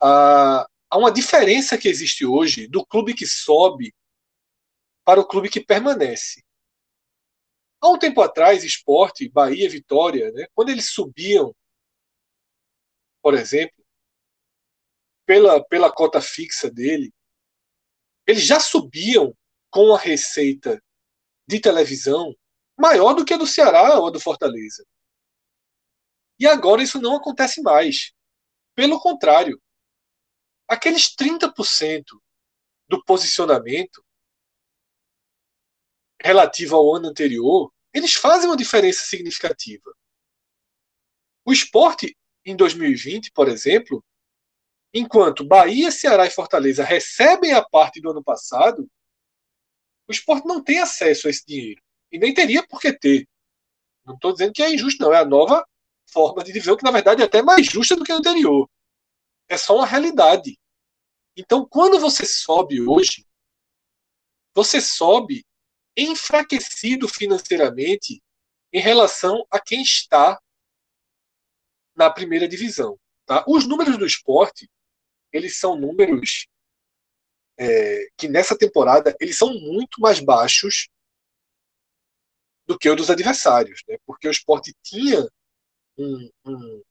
a, 0.00 0.64
há 0.88 0.98
uma 0.98 1.10
diferença 1.10 1.76
que 1.76 1.88
existe 1.88 2.24
hoje 2.24 2.68
do 2.68 2.86
clube 2.86 3.12
que 3.12 3.26
sobe 3.26 3.92
para 5.04 5.20
o 5.20 5.26
clube 5.26 5.48
que 5.48 5.64
permanece. 5.64 6.42
Há 7.80 7.88
um 7.88 7.98
tempo 7.98 8.20
atrás, 8.20 8.62
esporte, 8.62 9.28
Bahia, 9.28 9.68
Vitória, 9.68 10.30
né, 10.32 10.46
quando 10.54 10.68
eles 10.68 10.90
subiam, 10.90 11.54
por 13.22 13.34
exemplo, 13.34 13.84
pela, 15.26 15.64
pela 15.64 15.92
cota 15.92 16.20
fixa 16.20 16.70
dele, 16.70 17.12
eles 18.26 18.44
já 18.44 18.60
subiam 18.60 19.34
com 19.70 19.94
a 19.94 19.98
receita 19.98 20.82
de 21.46 21.60
televisão 21.60 22.34
maior 22.78 23.14
do 23.14 23.24
que 23.24 23.34
a 23.34 23.36
do 23.36 23.46
Ceará 23.46 23.98
ou 23.98 24.08
a 24.08 24.10
do 24.10 24.20
Fortaleza. 24.20 24.84
E 26.38 26.46
agora 26.46 26.82
isso 26.82 27.00
não 27.00 27.16
acontece 27.16 27.62
mais. 27.62 28.12
Pelo 28.74 29.00
contrário, 29.00 29.60
aqueles 30.66 31.14
30% 31.14 32.04
do 32.88 33.04
posicionamento 33.04 34.04
relativo 36.22 36.76
ao 36.76 36.94
ano 36.94 37.08
anterior, 37.08 37.72
eles 37.92 38.14
fazem 38.14 38.48
uma 38.48 38.56
diferença 38.56 39.04
significativa. 39.04 39.94
O 41.44 41.52
esporte, 41.52 42.16
em 42.44 42.54
2020, 42.54 43.32
por 43.32 43.48
exemplo, 43.48 44.04
enquanto 44.92 45.44
Bahia, 45.44 45.90
Ceará 45.90 46.26
e 46.26 46.30
Fortaleza 46.30 46.84
recebem 46.84 47.52
a 47.52 47.64
parte 47.64 48.00
do 48.00 48.10
ano 48.10 48.22
passado, 48.22 48.88
o 50.08 50.12
esporte 50.12 50.46
não 50.46 50.62
tem 50.62 50.78
acesso 50.78 51.26
a 51.26 51.30
esse 51.30 51.44
dinheiro. 51.46 51.82
E 52.12 52.18
nem 52.18 52.34
teria 52.34 52.66
por 52.66 52.80
que 52.80 52.92
ter. 52.92 53.28
Não 54.04 54.14
estou 54.14 54.32
dizendo 54.32 54.52
que 54.52 54.62
é 54.62 54.72
injusto, 54.72 55.02
não. 55.02 55.12
É 55.12 55.18
a 55.18 55.24
nova 55.24 55.64
forma 56.06 56.42
de 56.42 56.52
divisão, 56.52 56.76
que 56.76 56.82
na 56.82 56.90
verdade 56.90 57.22
é 57.22 57.24
até 57.24 57.42
mais 57.42 57.66
justa 57.66 57.94
do 57.94 58.04
que 58.04 58.10
a 58.10 58.16
anterior. 58.16 58.68
É 59.48 59.56
só 59.56 59.76
uma 59.76 59.86
realidade. 59.86 60.58
Então, 61.36 61.66
quando 61.66 61.98
você 62.00 62.26
sobe 62.26 62.80
hoje, 62.82 63.24
você 64.52 64.80
sobe 64.80 65.44
enfraquecido 65.96 67.08
financeiramente 67.08 68.22
em 68.72 68.80
relação 68.80 69.44
a 69.50 69.60
quem 69.60 69.82
está 69.82 70.40
na 71.96 72.10
primeira 72.10 72.48
divisão. 72.48 72.98
Tá? 73.26 73.44
Os 73.46 73.66
números 73.66 73.98
do 73.98 74.06
esporte, 74.06 74.68
eles 75.32 75.58
são 75.58 75.76
números 75.76 76.46
é, 77.58 78.08
que 78.16 78.28
nessa 78.28 78.56
temporada 78.56 79.14
eles 79.20 79.36
são 79.36 79.52
muito 79.52 80.00
mais 80.00 80.20
baixos 80.20 80.88
do 82.66 82.78
que 82.78 82.88
o 82.88 82.96
dos 82.96 83.10
adversários, 83.10 83.82
né? 83.88 83.98
porque 84.06 84.28
o 84.28 84.30
esporte 84.30 84.72
tinha 84.82 85.28
um, 85.98 86.30
um, 86.44 86.82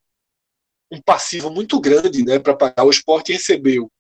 um 0.92 1.02
passivo 1.02 1.50
muito 1.50 1.80
grande 1.80 2.24
né, 2.24 2.40
para 2.40 2.56
pagar. 2.56 2.84
O 2.86 2.90
esporte 2.90 3.32
recebeu, 3.32 3.92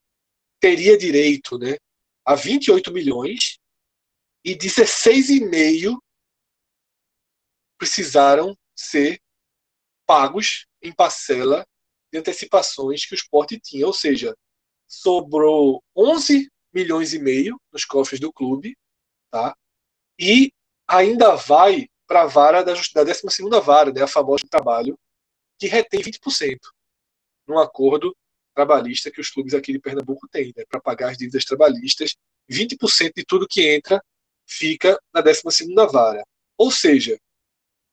teria 0.60 0.98
direito 0.98 1.58
né, 1.58 1.78
a 2.26 2.36
28 2.36 2.92
milhões 2.92 3.59
e 4.43 4.56
16,5 4.56 5.97
precisaram 7.78 8.58
ser 8.75 9.19
pagos 10.06 10.65
em 10.82 10.93
parcela 10.93 11.65
de 12.12 12.19
antecipações 12.19 13.06
que 13.06 13.13
o 13.13 13.15
esporte 13.15 13.60
tinha, 13.60 13.86
ou 13.86 13.93
seja, 13.93 14.36
sobrou 14.88 15.84
11 15.95 16.49
milhões 16.73 17.13
e 17.13 17.19
meio 17.19 17.60
nos 17.71 17.86
cofres 17.86 18.19
do 18.19 18.34
clube, 18.34 18.75
tá? 19.32 19.56
E 20.19 20.52
ainda 20.88 21.36
vai 21.36 21.88
para 22.08 22.23
a 22.23 22.25
vara 22.25 22.63
da, 22.63 22.73
da 22.73 23.04
12 23.04 23.21
vara, 23.63 23.93
né, 23.93 24.02
a 24.02 24.08
famosa 24.08 24.43
trabalho, 24.49 24.97
que 25.60 25.67
retém 25.67 26.02
20% 26.02 26.58
num 27.47 27.60
acordo 27.60 28.15
trabalhista 28.56 29.12
que 29.12 29.21
os 29.21 29.30
clubes 29.30 29.54
aqui 29.54 29.71
de 29.71 29.80
Pernambuco 29.80 30.28
têm, 30.28 30.52
né, 30.56 30.63
para 30.67 30.82
pagar 30.82 31.12
as 31.12 31.17
dívidas 31.17 31.45
trabalhistas, 31.45 32.15
20% 32.49 33.13
de 33.15 33.25
tudo 33.25 33.47
que 33.47 33.67
entra 33.67 34.04
fica 34.50 35.00
na 35.14 35.22
12 35.22 35.44
vara. 35.92 36.24
Ou 36.58 36.72
seja, 36.72 37.20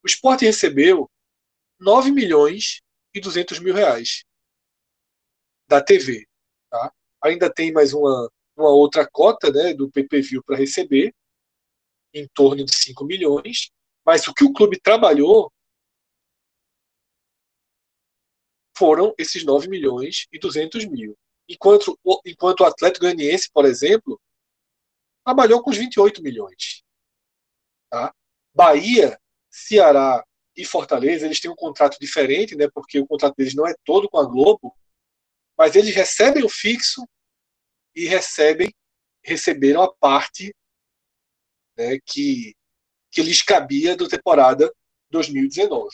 o 0.03 0.07
esporte 0.07 0.45
recebeu 0.45 1.09
9 1.79 2.11
milhões 2.11 2.81
e 3.15 3.21
200 3.21 3.59
mil 3.61 3.75
reais 3.75 4.25
da 5.69 5.83
TV. 5.83 6.27
Tá? 6.71 6.93
Ainda 7.23 7.53
tem 7.53 7.73
mais 7.73 7.93
uma, 7.93 8.31
uma 8.57 8.71
outra 8.71 9.07
cota 9.09 9.53
né, 9.53 9.75
do 9.75 9.91
PPV 9.91 10.43
para 10.45 10.57
receber, 10.57 11.15
em 12.15 12.27
torno 12.29 12.65
de 12.65 12.75
5 12.75 13.05
milhões, 13.05 13.71
mas 14.05 14.27
o 14.27 14.33
que 14.33 14.45
o 14.45 14.53
clube 14.53 14.81
trabalhou 14.81 15.53
foram 18.77 19.15
esses 19.19 19.45
9 19.45 19.69
milhões 19.69 20.27
e 20.33 20.39
200 20.39 20.87
mil. 20.87 21.17
Enquanto, 21.49 21.99
enquanto 22.25 22.61
o 22.61 22.65
Atlético 22.65 23.05
Goianiense, 23.05 23.51
por 23.53 23.65
exemplo, 23.65 24.21
trabalhou 25.27 25.61
com 25.61 25.71
os 25.71 25.77
28 25.77 26.23
milhões. 26.23 26.85
Tá? 27.91 28.15
Bahia, 28.55 29.19
Ceará 29.51 30.25
e 30.57 30.65
Fortaleza, 30.65 31.27
eles 31.27 31.41
têm 31.41 31.51
um 31.51 31.57
contrato 31.57 31.99
diferente, 31.99 32.55
né, 32.55 32.69
porque 32.73 33.01
o 33.01 33.07
contrato 33.07 33.35
deles 33.37 33.55
não 33.55 33.67
é 33.67 33.75
todo 33.85 34.09
com 34.09 34.19
a 34.19 34.25
Globo, 34.25 34.73
mas 35.59 35.75
eles 35.75 35.95
recebem 35.95 36.45
o 36.45 36.49
fixo 36.49 37.05
e 37.95 38.07
recebem 38.07 38.73
receberam 39.25 39.83
a 39.83 39.93
parte 39.93 40.55
né, 41.77 41.99
que, 42.07 42.55
que 43.11 43.21
lhes 43.21 43.43
cabia 43.43 43.97
da 43.97 44.07
temporada 44.07 44.73
2019. 45.11 45.89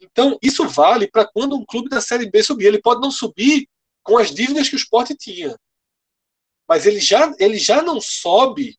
Então, 0.00 0.38
isso 0.42 0.66
vale 0.66 1.06
para 1.06 1.30
quando 1.30 1.54
um 1.54 1.66
clube 1.66 1.90
da 1.90 2.00
Série 2.00 2.30
B 2.30 2.42
subir. 2.42 2.68
Ele 2.68 2.80
pode 2.80 3.02
não 3.02 3.10
subir 3.10 3.68
com 4.02 4.16
as 4.16 4.34
dívidas 4.34 4.70
que 4.70 4.76
o 4.76 4.78
esporte 4.78 5.14
tinha, 5.14 5.54
mas 6.70 6.86
ele 6.86 7.00
já, 7.00 7.34
ele 7.40 7.58
já 7.58 7.82
não 7.82 8.00
sobe 8.00 8.78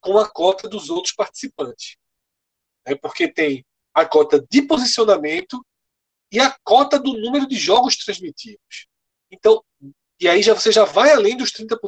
com 0.00 0.18
a 0.18 0.28
cota 0.28 0.68
dos 0.68 0.90
outros 0.90 1.14
participantes. 1.14 1.96
Né? 2.84 2.96
Porque 2.96 3.32
tem 3.32 3.64
a 3.94 4.04
cota 4.04 4.44
de 4.50 4.62
posicionamento 4.62 5.64
e 6.32 6.40
a 6.40 6.50
cota 6.64 6.98
do 6.98 7.12
número 7.12 7.46
de 7.46 7.54
jogos 7.54 7.96
transmitidos. 7.96 8.88
Então, 9.30 9.64
e 10.20 10.28
aí 10.28 10.42
já, 10.42 10.52
você 10.52 10.72
já 10.72 10.84
vai 10.84 11.12
além 11.12 11.36
dos 11.36 11.52
30%. 11.52 11.78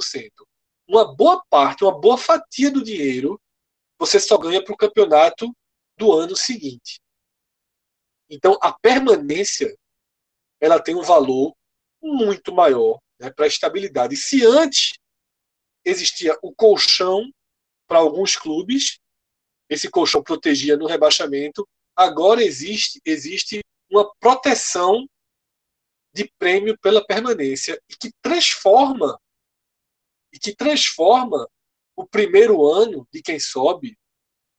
Uma 0.86 1.12
boa 1.16 1.42
parte, 1.50 1.82
uma 1.82 1.98
boa 1.98 2.16
fatia 2.16 2.70
do 2.70 2.84
dinheiro, 2.84 3.40
você 3.98 4.20
só 4.20 4.38
ganha 4.38 4.62
para 4.64 4.72
o 4.72 4.76
campeonato 4.76 5.52
do 5.96 6.12
ano 6.12 6.36
seguinte. 6.36 7.00
Então, 8.30 8.56
a 8.62 8.72
permanência 8.72 9.76
ela 10.60 10.80
tem 10.80 10.94
um 10.94 11.02
valor 11.02 11.56
muito 12.00 12.54
maior 12.54 13.00
né, 13.18 13.30
para 13.30 13.46
a 13.46 13.48
estabilidade. 13.48 14.16
Se 14.16 14.46
antes 14.46 14.97
existia 15.88 16.36
o 16.42 16.54
colchão 16.54 17.32
para 17.86 17.98
alguns 17.98 18.36
clubes, 18.36 19.00
esse 19.68 19.90
colchão 19.90 20.22
protegia 20.22 20.76
no 20.76 20.86
rebaixamento. 20.86 21.66
Agora 21.96 22.42
existe, 22.42 23.00
existe 23.04 23.60
uma 23.90 24.10
proteção 24.20 25.08
de 26.12 26.30
prêmio 26.38 26.78
pela 26.78 27.04
permanência 27.04 27.80
e 27.88 27.96
que 27.96 28.10
transforma 28.22 29.18
e 30.32 30.38
que 30.38 30.54
transforma 30.54 31.48
o 31.96 32.06
primeiro 32.06 32.64
ano 32.66 33.08
de 33.12 33.22
quem 33.22 33.40
sobe 33.40 33.98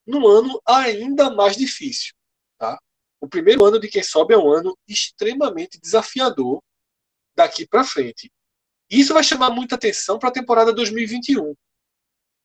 num 0.06 0.28
ano 0.28 0.60
ainda 0.66 1.30
mais 1.30 1.56
difícil, 1.56 2.14
tá? 2.58 2.80
O 3.22 3.28
primeiro 3.28 3.64
ano 3.66 3.80
de 3.80 3.88
quem 3.88 4.02
sobe 4.02 4.34
é 4.34 4.38
um 4.38 4.52
ano 4.52 4.76
extremamente 4.88 5.80
desafiador 5.80 6.62
daqui 7.36 7.68
para 7.68 7.84
frente. 7.84 8.32
Isso 8.90 9.14
vai 9.14 9.24
chamar 9.24 9.52
muita 9.52 9.76
atenção 9.76 10.18
para 10.18 10.30
a 10.30 10.34
temporada 10.34 10.74
2021. 10.74 11.56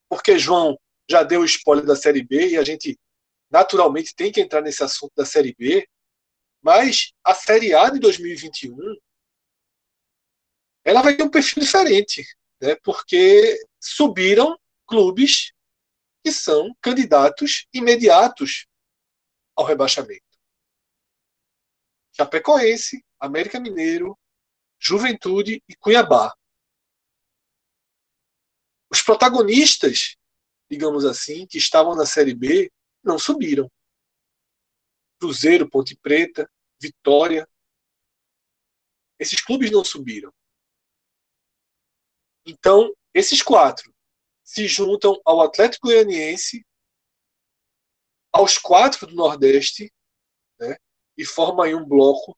Porque 0.09 0.39
João 0.39 0.79
já 1.09 1.23
deu 1.23 1.41
o 1.41 1.45
spoiler 1.45 1.87
da 1.87 1.97
Série 1.97 2.23
B 2.23 2.51
e 2.51 2.57
a 2.57 2.65
gente 2.65 2.99
naturalmente 3.51 4.15
tem 4.15 4.33
que 4.33 4.41
entrar 4.41 4.61
nesse 4.61 4.83
assunto 4.83 5.13
da 5.17 5.25
Série 5.25 5.55
B, 5.55 5.89
mas 6.63 7.13
a 7.23 7.35
Série 7.35 7.75
A 7.75 7.89
de 7.91 7.99
2021 7.99 8.77
ela 10.85 11.03
vai 11.03 11.17
ter 11.17 11.23
um 11.23 11.31
perfil 11.31 11.63
diferente, 11.63 12.27
né? 12.61 12.77
Porque 12.83 13.59
subiram 13.81 14.59
clubes 14.87 15.53
que 16.23 16.31
são 16.31 16.75
candidatos 16.81 17.67
imediatos 17.73 18.67
ao 19.57 19.65
rebaixamento. 19.65 20.23
Chapecoense, 22.13 23.05
América 23.19 23.59
Mineiro, 23.59 24.19
Juventude 24.85 25.63
e 25.67 25.75
Cuiabá. 25.77 26.37
Os 28.91 29.01
protagonistas, 29.01 30.17
digamos 30.71 31.05
assim, 31.07 31.47
que 31.47 31.57
estavam 31.57 31.97
na 31.97 32.05
Série 32.05 32.35
B, 32.35 32.71
não 33.03 33.19
subiram. 33.19 33.71
Cruzeiro, 35.19 35.69
Ponte 35.71 35.97
Preta, 35.97 36.51
Vitória. 36.81 37.49
Esses 39.19 39.41
clubes 39.41 39.71
não 39.71 39.83
subiram. 39.83 40.33
Então, 42.47 42.95
esses 43.15 43.41
quatro 43.41 43.95
se 44.43 44.69
juntam 44.69 45.19
ao 45.25 45.41
Atlético 45.41 45.87
Goianiense, 45.87 46.65
aos 48.31 48.59
quatro 48.59 49.07
do 49.07 49.15
Nordeste, 49.15 49.91
né, 50.59 50.77
e 51.17 51.25
formam 51.25 51.63
aí 51.63 51.75
um 51.75 51.89
bloco 51.89 52.37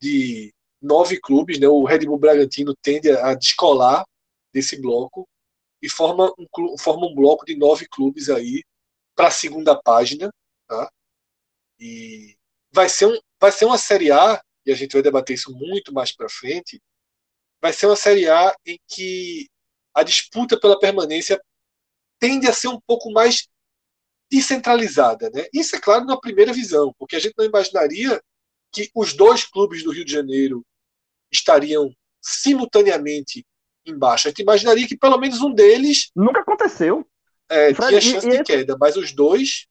de 0.00 0.54
nove 0.82 1.20
clubes. 1.20 1.58
Né, 1.58 1.68
o 1.68 1.84
Red 1.84 2.00
Bull 2.00 2.18
Bragantino 2.18 2.74
tende 2.82 3.10
a 3.10 3.34
descolar 3.34 4.04
desse 4.52 4.80
bloco 4.80 5.26
e 5.80 5.88
forma 5.88 6.32
um, 6.38 6.78
forma 6.78 7.06
um 7.06 7.14
bloco 7.14 7.44
de 7.44 7.56
nove 7.56 7.86
clubes 7.88 8.28
aí 8.28 8.62
para 9.14 9.28
a 9.28 9.32
segunda 9.32 9.80
página. 9.80 10.30
Tá? 10.66 10.90
E 11.78 12.36
vai 12.70 12.88
ser, 12.88 13.06
um, 13.06 13.18
vai 13.40 13.52
ser 13.52 13.64
uma 13.64 13.78
Série 13.78 14.10
A, 14.10 14.40
e 14.64 14.72
a 14.72 14.74
gente 14.74 14.92
vai 14.92 15.02
debater 15.02 15.34
isso 15.34 15.52
muito 15.52 15.92
mais 15.92 16.12
para 16.12 16.28
frente, 16.28 16.80
vai 17.60 17.72
ser 17.72 17.86
uma 17.86 17.96
Série 17.96 18.28
A 18.28 18.54
em 18.66 18.78
que 18.88 19.48
a 19.94 20.02
disputa 20.02 20.58
pela 20.58 20.78
permanência 20.78 21.40
tende 22.18 22.48
a 22.48 22.52
ser 22.52 22.68
um 22.68 22.80
pouco 22.80 23.10
mais 23.10 23.48
descentralizada. 24.30 25.28
Né? 25.30 25.46
Isso 25.52 25.76
é 25.76 25.80
claro 25.80 26.04
na 26.04 26.18
primeira 26.18 26.52
visão, 26.52 26.94
porque 26.98 27.16
a 27.16 27.18
gente 27.18 27.34
não 27.36 27.44
imaginaria 27.44 28.22
que 28.72 28.90
os 28.94 29.12
dois 29.12 29.44
clubes 29.44 29.82
do 29.84 29.92
Rio 29.92 30.04
de 30.04 30.12
Janeiro 30.12 30.64
estariam 31.32 31.90
simultaneamente 32.20 33.44
embaixo. 33.86 34.28
A 34.28 34.30
gente 34.30 34.42
imaginaria 34.42 34.86
que 34.86 34.96
pelo 34.96 35.18
menos 35.18 35.40
um 35.40 35.52
deles. 35.52 36.10
Nunca 36.14 36.40
aconteceu. 36.40 37.06
É, 37.48 37.74
Fred, 37.74 37.88
tinha 37.88 38.00
chance 38.00 38.28
e, 38.28 38.30
de 38.30 38.44
queda, 38.44 38.76
mas 38.78 38.96
os 38.96 39.12
dois. 39.12 39.66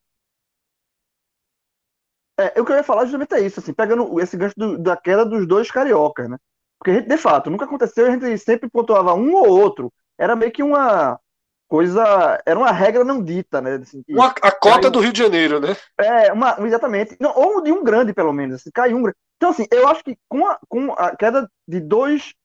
É, 2.39 2.59
o 2.59 2.65
que 2.65 2.71
eu 2.71 2.75
ia 2.75 2.83
falar 2.83 3.05
justamente 3.05 3.35
isso, 3.39 3.59
assim, 3.59 3.73
pegando 3.73 4.19
esse 4.19 4.35
gancho 4.35 4.55
do, 4.57 4.77
da 4.77 4.97
queda 4.97 5.25
dos 5.25 5.47
dois 5.47 5.69
cariocas, 5.69 6.29
né? 6.29 6.37
Porque, 6.79 6.93
gente, 6.95 7.07
de 7.07 7.17
fato, 7.17 7.49
nunca 7.49 7.65
aconteceu, 7.65 8.07
a 8.07 8.11
gente 8.11 8.37
sempre 8.39 8.69
pontuava 8.69 9.13
um 9.13 9.33
ou 9.35 9.47
outro. 9.47 9.93
Era 10.17 10.35
meio 10.35 10.51
que 10.51 10.63
uma 10.63 11.19
coisa. 11.67 12.41
Era 12.45 12.59
uma 12.59 12.71
regra 12.71 13.03
não 13.03 13.23
dita, 13.23 13.61
né? 13.61 13.75
Assim, 13.75 14.03
uma, 14.09 14.27
a 14.27 14.51
cota 14.51 14.81
caiu, 14.81 14.91
do 14.91 14.99
Rio 14.99 15.13
de 15.13 15.19
Janeiro, 15.19 15.59
né? 15.59 15.75
É, 15.97 16.33
uma, 16.33 16.57
exatamente. 16.65 17.15
Não, 17.19 17.31
ou 17.35 17.61
de 17.61 17.71
um 17.71 17.83
grande, 17.83 18.13
pelo 18.13 18.33
menos. 18.33 18.55
Assim, 18.55 18.71
caiu 18.71 18.97
um 18.97 19.03
grande. 19.03 19.17
Então, 19.41 19.49
assim, 19.49 19.65
eu 19.71 19.87
acho 19.87 20.03
que 20.03 20.15
com 20.29 20.45
a, 20.45 20.59
com 20.69 20.91
a 20.91 21.15
queda 21.15 21.51
de 21.67 21.79
dois 21.79 22.35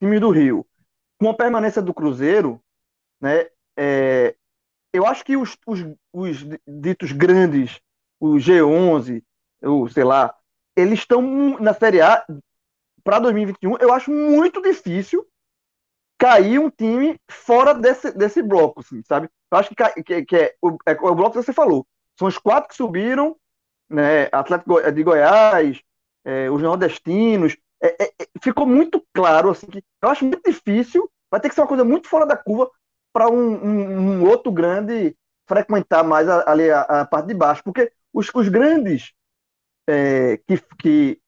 times 0.00 0.20
do 0.20 0.30
Rio, 0.30 0.64
com 1.18 1.28
a 1.28 1.34
permanência 1.34 1.82
do 1.82 1.92
Cruzeiro, 1.92 2.62
né? 3.20 3.48
É, 3.76 4.36
eu 4.92 5.04
acho 5.04 5.24
que 5.24 5.36
os, 5.36 5.58
os, 5.66 5.84
os 6.12 6.46
ditos 6.64 7.10
grandes, 7.10 7.80
o 8.20 8.36
G11, 8.36 9.20
o 9.64 9.88
sei 9.88 10.04
lá, 10.04 10.32
eles 10.76 11.00
estão 11.00 11.58
na 11.58 11.74
Série 11.74 12.00
A 12.00 12.24
para 13.02 13.18
2021. 13.18 13.76
Eu 13.78 13.92
acho 13.92 14.12
muito 14.12 14.62
difícil 14.62 15.26
cair 16.16 16.60
um 16.60 16.70
time 16.70 17.20
fora 17.28 17.74
desse, 17.74 18.12
desse 18.12 18.40
bloco, 18.42 18.78
assim, 18.78 19.02
sabe? 19.02 19.28
Eu 19.50 19.58
acho 19.58 19.70
que, 19.70 20.02
que, 20.04 20.24
que 20.24 20.36
é, 20.36 20.54
o, 20.62 20.78
é, 20.86 20.92
o 20.92 21.16
bloco 21.16 21.32
que 21.32 21.42
você 21.42 21.52
falou. 21.52 21.84
São 22.16 22.28
os 22.28 22.38
quatro 22.38 22.68
que 22.68 22.76
subiram, 22.76 23.36
né? 23.90 24.28
Atlético 24.30 24.80
de 24.92 25.02
Goiás, 25.02 25.82
é, 26.28 26.50
os 26.50 26.60
nordestinos. 26.60 27.56
É, 27.82 28.04
é, 28.04 28.06
é, 28.20 28.26
ficou 28.42 28.66
muito 28.66 29.02
claro, 29.14 29.50
assim, 29.50 29.66
que 29.66 29.82
eu 30.02 30.08
acho 30.10 30.26
muito 30.26 30.42
difícil. 30.44 31.10
Vai 31.30 31.40
ter 31.40 31.48
que 31.48 31.54
ser 31.54 31.62
uma 31.62 31.66
coisa 31.66 31.84
muito 31.84 32.06
fora 32.06 32.26
da 32.26 32.36
curva 32.36 32.70
para 33.12 33.30
um, 33.30 33.54
um, 33.54 33.98
um, 33.98 34.28
outro 34.28 34.52
grande 34.52 35.16
frequentar 35.48 36.04
mais 36.04 36.28
ali 36.28 36.70
a, 36.70 36.82
a, 36.82 37.06
parte 37.06 37.28
de 37.28 37.34
baixo, 37.34 37.64
porque 37.64 37.90
os, 38.12 38.28
os 38.34 38.48
grandes 38.48 39.12
é, 39.88 40.36
que, 40.46 40.60
que, 40.78 41.20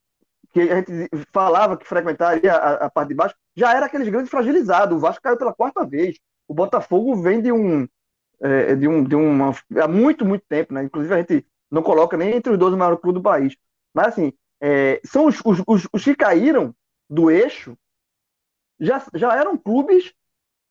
que 0.53 0.61
a 0.61 0.77
gente 0.77 1.09
falava 1.33 1.79
que 1.79 1.87
frequentaria 1.87 2.53
a, 2.53 2.87
a, 2.87 2.91
parte 2.91 3.09
de 3.09 3.15
baixo 3.15 3.35
já 3.57 3.75
era 3.75 3.87
aqueles 3.87 4.09
grandes 4.09 4.31
fragilizados. 4.31 4.97
O 4.97 5.01
Vasco 5.01 5.23
caiu 5.23 5.39
pela 5.39 5.55
quarta 5.55 5.87
vez. 5.87 6.19
O 6.47 6.53
Botafogo 6.53 7.17
vem 7.23 7.41
de 7.41 7.51
um 7.51 7.89
é, 8.43 8.75
de 8.75 8.87
um 8.87 9.03
de 9.03 9.15
uma 9.15 9.55
há 9.83 9.89
muito 9.89 10.27
muito 10.27 10.45
tempo, 10.47 10.75
né? 10.75 10.85
Inclusive 10.85 11.15
a 11.15 11.19
gente 11.19 11.47
não 11.71 11.83
coloca 11.83 12.17
nem 12.17 12.35
entre 12.35 12.53
os 12.53 12.59
12 12.59 12.77
maiores 12.77 13.01
clubes 13.01 13.21
do 13.21 13.25
país. 13.25 13.57
Mas 13.95 14.09
assim, 14.09 14.33
é, 14.61 15.01
são 15.05 15.27
os, 15.27 15.40
os, 15.44 15.62
os, 15.66 15.88
os, 15.92 16.05
que 16.05 16.14
caíram 16.14 16.75
do 17.09 17.31
eixo 17.31 17.77
já, 18.79 19.03
já 19.14 19.35
eram 19.35 19.57
clubes 19.57 20.12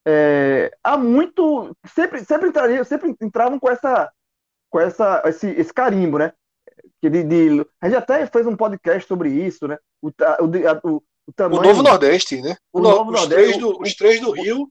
é, 0.08 0.72
há 0.84 0.98
muito 0.98 1.76
sempre 1.96 2.24
sempre 2.24 2.50
entrariam 2.50 2.84
sempre 2.84 3.16
entravam 3.22 3.60
com 3.60 3.70
essa 3.70 4.12
com 4.70 4.80
essa 4.80 5.22
esse, 5.26 5.48
esse 5.50 5.74
carimbo 5.74 6.18
né? 6.18 6.34
De, 7.02 7.10
de, 7.24 7.66
a 7.82 7.88
gente 7.88 7.98
até 7.98 8.26
fez 8.28 8.46
um 8.46 8.56
podcast 8.56 9.08
sobre 9.08 9.30
isso 9.30 9.68
né? 9.68 9.78
O, 10.02 10.08
o, 10.08 10.92
o, 10.94 11.04
o, 11.28 11.34
tamanho, 11.34 11.62
o 11.62 11.64
Novo 11.64 11.84
Nordeste 11.84 12.42
né? 12.42 12.56
O, 12.72 12.80
o 12.80 12.82
Novo 12.82 13.12
os, 13.12 13.20
Nordeste, 13.20 13.44
três 13.44 13.58
do, 13.58 13.82
os 13.82 13.96
três 13.96 14.22
do 14.22 14.32
Rio 14.32 14.70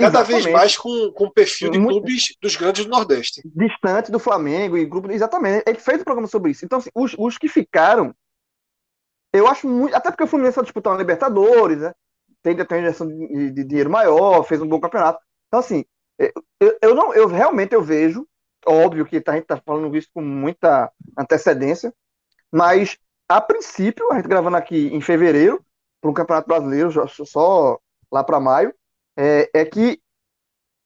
cada 0.00 0.20
exatamente. 0.20 0.44
vez 0.44 0.54
mais 0.54 0.76
com, 0.76 1.12
com 1.12 1.30
perfil 1.30 1.70
de 1.70 1.78
muito, 1.78 1.92
clubes 1.92 2.34
dos 2.40 2.56
grandes 2.56 2.84
do 2.84 2.90
Nordeste. 2.90 3.42
distante 3.44 4.10
do 4.10 4.18
Flamengo 4.18 4.76
e 4.76 4.86
grupo 4.86 5.10
exatamente. 5.10 5.62
Ele 5.66 5.78
fez 5.78 6.00
um 6.00 6.04
programa 6.04 6.26
sobre 6.26 6.52
isso. 6.52 6.64
Então 6.64 6.78
assim, 6.78 6.90
os, 6.94 7.14
os 7.18 7.36
que 7.36 7.48
ficaram 7.48 8.14
eu 9.32 9.46
acho 9.46 9.68
muito 9.68 9.94
até 9.94 10.10
porque 10.10 10.24
o 10.24 10.26
Fluminense 10.26 10.56
vai 10.56 10.64
disputar 10.64 10.92
uma 10.92 10.98
Libertadores 10.98 11.78
né 11.78 11.94
tem, 12.42 12.56
tem 12.56 12.78
uma 12.78 12.78
injeção 12.78 13.06
de, 13.06 13.50
de, 13.50 13.64
dinheiro 13.64 13.90
maior, 13.90 14.42
fez 14.44 14.60
um 14.60 14.68
bom 14.68 14.80
campeonato. 14.80 15.20
Então, 15.48 15.60
assim, 15.60 15.84
eu, 16.60 16.78
eu 16.80 16.94
não, 16.94 17.14
eu 17.14 17.26
realmente 17.26 17.74
eu 17.74 17.82
vejo, 17.82 18.26
óbvio 18.66 19.04
que 19.06 19.16
a 19.16 19.32
gente 19.32 19.42
está 19.42 19.56
falando 19.58 19.94
isso 19.96 20.08
com 20.12 20.22
muita 20.22 20.90
antecedência, 21.18 21.92
mas 22.50 22.98
a 23.28 23.40
princípio, 23.40 24.10
a 24.10 24.16
gente 24.16 24.28
gravando 24.28 24.56
aqui 24.56 24.88
em 24.88 25.00
fevereiro, 25.00 25.64
para 26.00 26.10
um 26.10 26.14
campeonato 26.14 26.48
brasileiro, 26.48 26.90
só 27.08 27.78
lá 28.10 28.24
para 28.24 28.40
maio, 28.40 28.74
é, 29.16 29.50
é, 29.54 29.64
que 29.64 30.00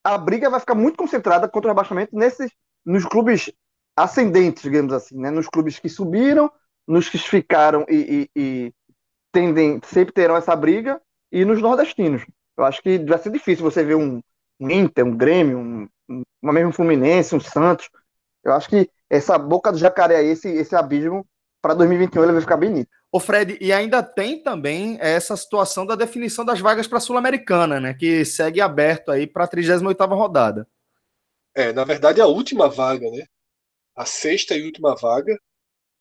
a 0.02 0.18
briga 0.18 0.50
vai 0.50 0.60
ficar 0.60 0.74
muito 0.74 0.96
concentrada 0.96 1.48
contra 1.48 1.68
o 1.68 1.72
rebaixamento 1.72 2.14
nesses, 2.16 2.50
nos 2.84 3.04
clubes 3.06 3.50
ascendentes, 3.96 4.62
digamos 4.62 4.92
assim, 4.92 5.16
né? 5.16 5.30
nos 5.30 5.48
clubes 5.48 5.78
que 5.78 5.88
subiram, 5.88 6.50
nos 6.86 7.08
que 7.08 7.18
ficaram 7.18 7.84
e, 7.88 8.28
e, 8.36 8.40
e 8.40 8.74
tendem, 9.32 9.80
sempre 9.84 10.12
terão 10.12 10.36
essa 10.36 10.54
briga, 10.54 11.00
e 11.32 11.44
nos 11.44 11.60
nordestinos. 11.60 12.24
Eu 12.56 12.64
acho 12.64 12.80
que 12.80 12.98
vai 12.98 13.18
ser 13.18 13.30
difícil 13.30 13.64
você 13.64 13.82
ver 13.82 13.96
um, 13.96 14.20
um 14.60 14.70
Inter, 14.70 15.04
um 15.04 15.16
Grêmio, 15.16 15.58
um, 15.58 15.88
um, 16.08 16.22
uma 16.40 16.52
mesmo 16.52 16.72
Fluminense, 16.72 17.34
um 17.34 17.40
Santos. 17.40 17.90
Eu 18.44 18.52
acho 18.52 18.68
que 18.68 18.88
essa 19.10 19.36
boca 19.36 19.72
do 19.72 19.78
jacaré 19.78 20.16
aí, 20.16 20.28
esse, 20.28 20.48
esse 20.48 20.76
abismo, 20.76 21.26
para 21.60 21.74
2021 21.74 22.22
ele 22.22 22.32
vai 22.32 22.40
ficar 22.40 22.56
bem 22.56 22.70
nítido. 22.70 22.90
Ô 23.10 23.18
Fred, 23.18 23.56
e 23.60 23.72
ainda 23.72 24.02
tem 24.02 24.42
também 24.42 24.98
essa 25.00 25.36
situação 25.36 25.86
da 25.86 25.94
definição 25.94 26.44
das 26.44 26.60
vagas 26.60 26.86
para 26.86 26.98
a 26.98 27.00
Sul-Americana, 27.00 27.80
né? 27.80 27.94
Que 27.94 28.24
segue 28.24 28.60
aberto 28.60 29.10
aí 29.10 29.26
para 29.26 29.44
a 29.44 29.48
38 29.48 30.04
rodada. 30.06 30.68
É, 31.54 31.72
na 31.72 31.84
verdade, 31.84 32.20
a 32.20 32.26
última 32.26 32.68
vaga, 32.68 33.08
né? 33.10 33.24
A 33.96 34.04
sexta 34.04 34.56
e 34.56 34.64
última 34.64 34.96
vaga 34.96 35.38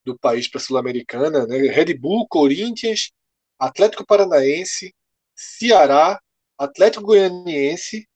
do 0.04 0.18
país 0.18 0.48
para 0.48 0.60
a 0.60 0.64
Sul-Americana, 0.64 1.46
né? 1.46 1.58
Red 1.58 1.94
Bull, 1.94 2.26
Corinthians, 2.28 3.10
Atlético 3.58 4.04
Paranaense, 4.06 4.94
Ceará, 5.36 6.20
Atlético 6.58 7.06
Goianiense 7.06 8.06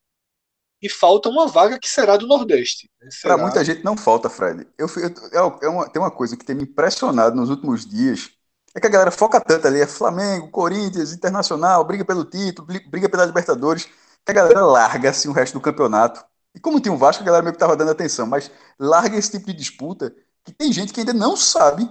e 0.83 0.89
falta 0.89 1.29
uma 1.29 1.49
vaga 1.49 1.79
que 1.79 1.89
será 1.89 2.17
do 2.17 2.27
Nordeste. 2.27 2.91
Né? 3.01 3.09
Será... 3.11 3.35
Para 3.35 3.39
muita 3.39 3.65
gente 3.65 3.85
não 3.85 3.97
falta, 3.97 4.31
Fred. 4.31 4.67
Eu, 4.79 4.89
fui- 4.89 5.03
eu- 5.33 5.59
é 5.63 5.69
uma, 5.69 5.89
tem 5.89 6.01
uma 6.01 6.11
coisa 6.11 6.37
que 6.37 6.45
tem 6.45 6.57
me 6.57 6.63
impressionado 6.65 7.37
nos 7.37 7.51
últimos 7.51 7.85
dias, 7.87 8.31
é 8.75 8.81
que 8.81 8.87
a 8.87 8.91
galera 8.91 9.11
foca 9.11 9.41
tanto 9.41 9.67
ali, 9.67 9.81
é 9.81 9.87
Flamengo, 9.87 10.51
Corinthians, 10.51 11.13
Internacional, 11.13 11.85
briga 11.85 12.05
pelo 12.05 12.25
título, 12.25 12.67
bri- 12.67 12.89
briga 12.89 13.09
pela 13.09 13.25
Libertadores, 13.27 13.85
que 14.25 14.31
a 14.31 14.35
galera 14.35 14.65
larga 14.65 15.11
assim, 15.11 15.29
o 15.29 15.33
resto 15.33 15.55
do 15.55 15.61
campeonato. 15.61 16.25
E 16.55 16.61
como 16.61 16.81
tinha 16.81 16.93
um 16.93 16.97
Vasco, 16.97 17.23
a 17.23 17.27
galera 17.27 17.43
meio 17.43 17.53
que 17.55 17.59
tava 17.61 17.77
dando 17.77 17.91
atenção, 17.91 18.27
mas 18.27 18.51
larga 18.79 19.17
esse 19.17 19.31
tipo 19.33 19.47
de 19.47 19.53
disputa, 19.55 20.15
que 20.49 20.55
tem 20.55 20.73
gente 20.73 20.93
que 20.93 21.01
ainda 21.01 21.13
não 21.13 21.37
sabe 21.37 21.89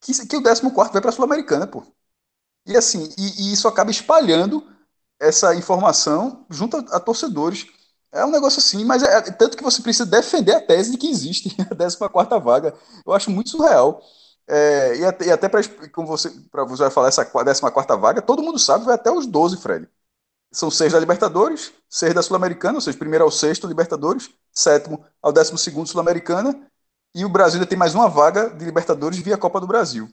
que, 0.00 0.12
que 0.26 0.36
o 0.36 0.42
14 0.42 0.62
vai 0.92 1.00
para 1.00 1.10
a 1.10 1.12
Sul-Americana, 1.12 1.66
pô. 1.66 1.84
E 2.66 2.76
assim, 2.76 3.12
e, 3.18 3.48
e 3.48 3.52
isso 3.52 3.68
acaba 3.68 3.90
espalhando 3.90 4.64
essa 5.20 5.54
informação 5.54 6.46
junto 6.50 6.76
a, 6.76 6.80
a 6.96 7.00
torcedores. 7.00 7.66
É 8.12 8.24
um 8.24 8.30
negócio 8.30 8.58
assim, 8.60 8.84
mas 8.84 9.02
é, 9.02 9.16
é 9.16 9.22
tanto 9.32 9.56
que 9.56 9.62
você 9.62 9.82
precisa 9.82 10.06
defender 10.06 10.54
a 10.54 10.60
tese 10.60 10.92
de 10.92 10.98
que 10.98 11.08
existe 11.08 11.56
a 11.70 11.76
14 11.76 12.40
vaga. 12.44 12.74
Eu 13.06 13.12
acho 13.12 13.30
muito 13.30 13.50
surreal. 13.50 14.02
É, 14.46 14.96
e 14.98 15.04
até, 15.04 15.32
até 15.32 15.48
para 15.48 15.62
você, 16.04 16.28
você 16.52 16.82
vai 16.82 16.90
falar 16.90 17.08
essa 17.08 17.24
14 17.24 17.62
vaga, 18.00 18.22
todo 18.22 18.42
mundo 18.42 18.58
sabe, 18.58 18.84
vai 18.84 18.94
até 18.96 19.10
os 19.10 19.26
12, 19.26 19.56
Fred. 19.58 19.88
São 20.52 20.70
seis 20.70 20.92
da 20.92 21.00
Libertadores, 21.00 21.72
seis 21.88 22.14
da 22.14 22.22
Sul-Americana, 22.22 22.74
ou 22.74 22.80
seja, 22.80 22.98
primeiro 22.98 23.24
ao 23.24 23.30
sexto 23.30 23.66
Libertadores, 23.66 24.30
sétimo 24.52 25.04
ao 25.22 25.32
décimo 25.32 25.56
segundo 25.58 25.88
Sul-Americana, 25.88 26.70
e 27.14 27.24
o 27.24 27.28
Brasil 27.28 27.58
ainda 27.58 27.68
tem 27.68 27.78
mais 27.78 27.94
uma 27.94 28.08
vaga 28.08 28.50
de 28.50 28.64
Libertadores 28.64 29.18
via 29.18 29.36
Copa 29.36 29.60
do 29.60 29.66
Brasil. 29.66 30.08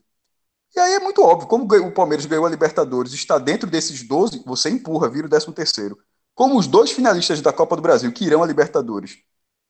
E 0.76 0.80
aí 0.80 0.94
é 0.94 1.00
muito 1.00 1.24
óbvio, 1.24 1.48
como 1.48 1.66
o 1.66 1.92
Palmeiras 1.92 2.26
ganhou 2.26 2.46
a 2.46 2.50
Libertadores, 2.50 3.14
está 3.14 3.38
dentro 3.40 3.70
desses 3.70 4.04
12, 4.08 4.44
você 4.46 4.70
empurra, 4.70 5.10
vira 5.10 5.26
o 5.26 5.30
décimo 5.30 5.54
terceiro. 5.54 5.98
Como 6.36 6.58
os 6.58 6.68
dois 6.68 6.92
finalistas 6.92 7.42
da 7.42 7.52
Copa 7.52 7.76
do 7.76 7.82
Brasil, 7.82 8.12
que 8.12 8.26
irão 8.26 8.44
a 8.44 8.46
Libertadores, 8.46 9.18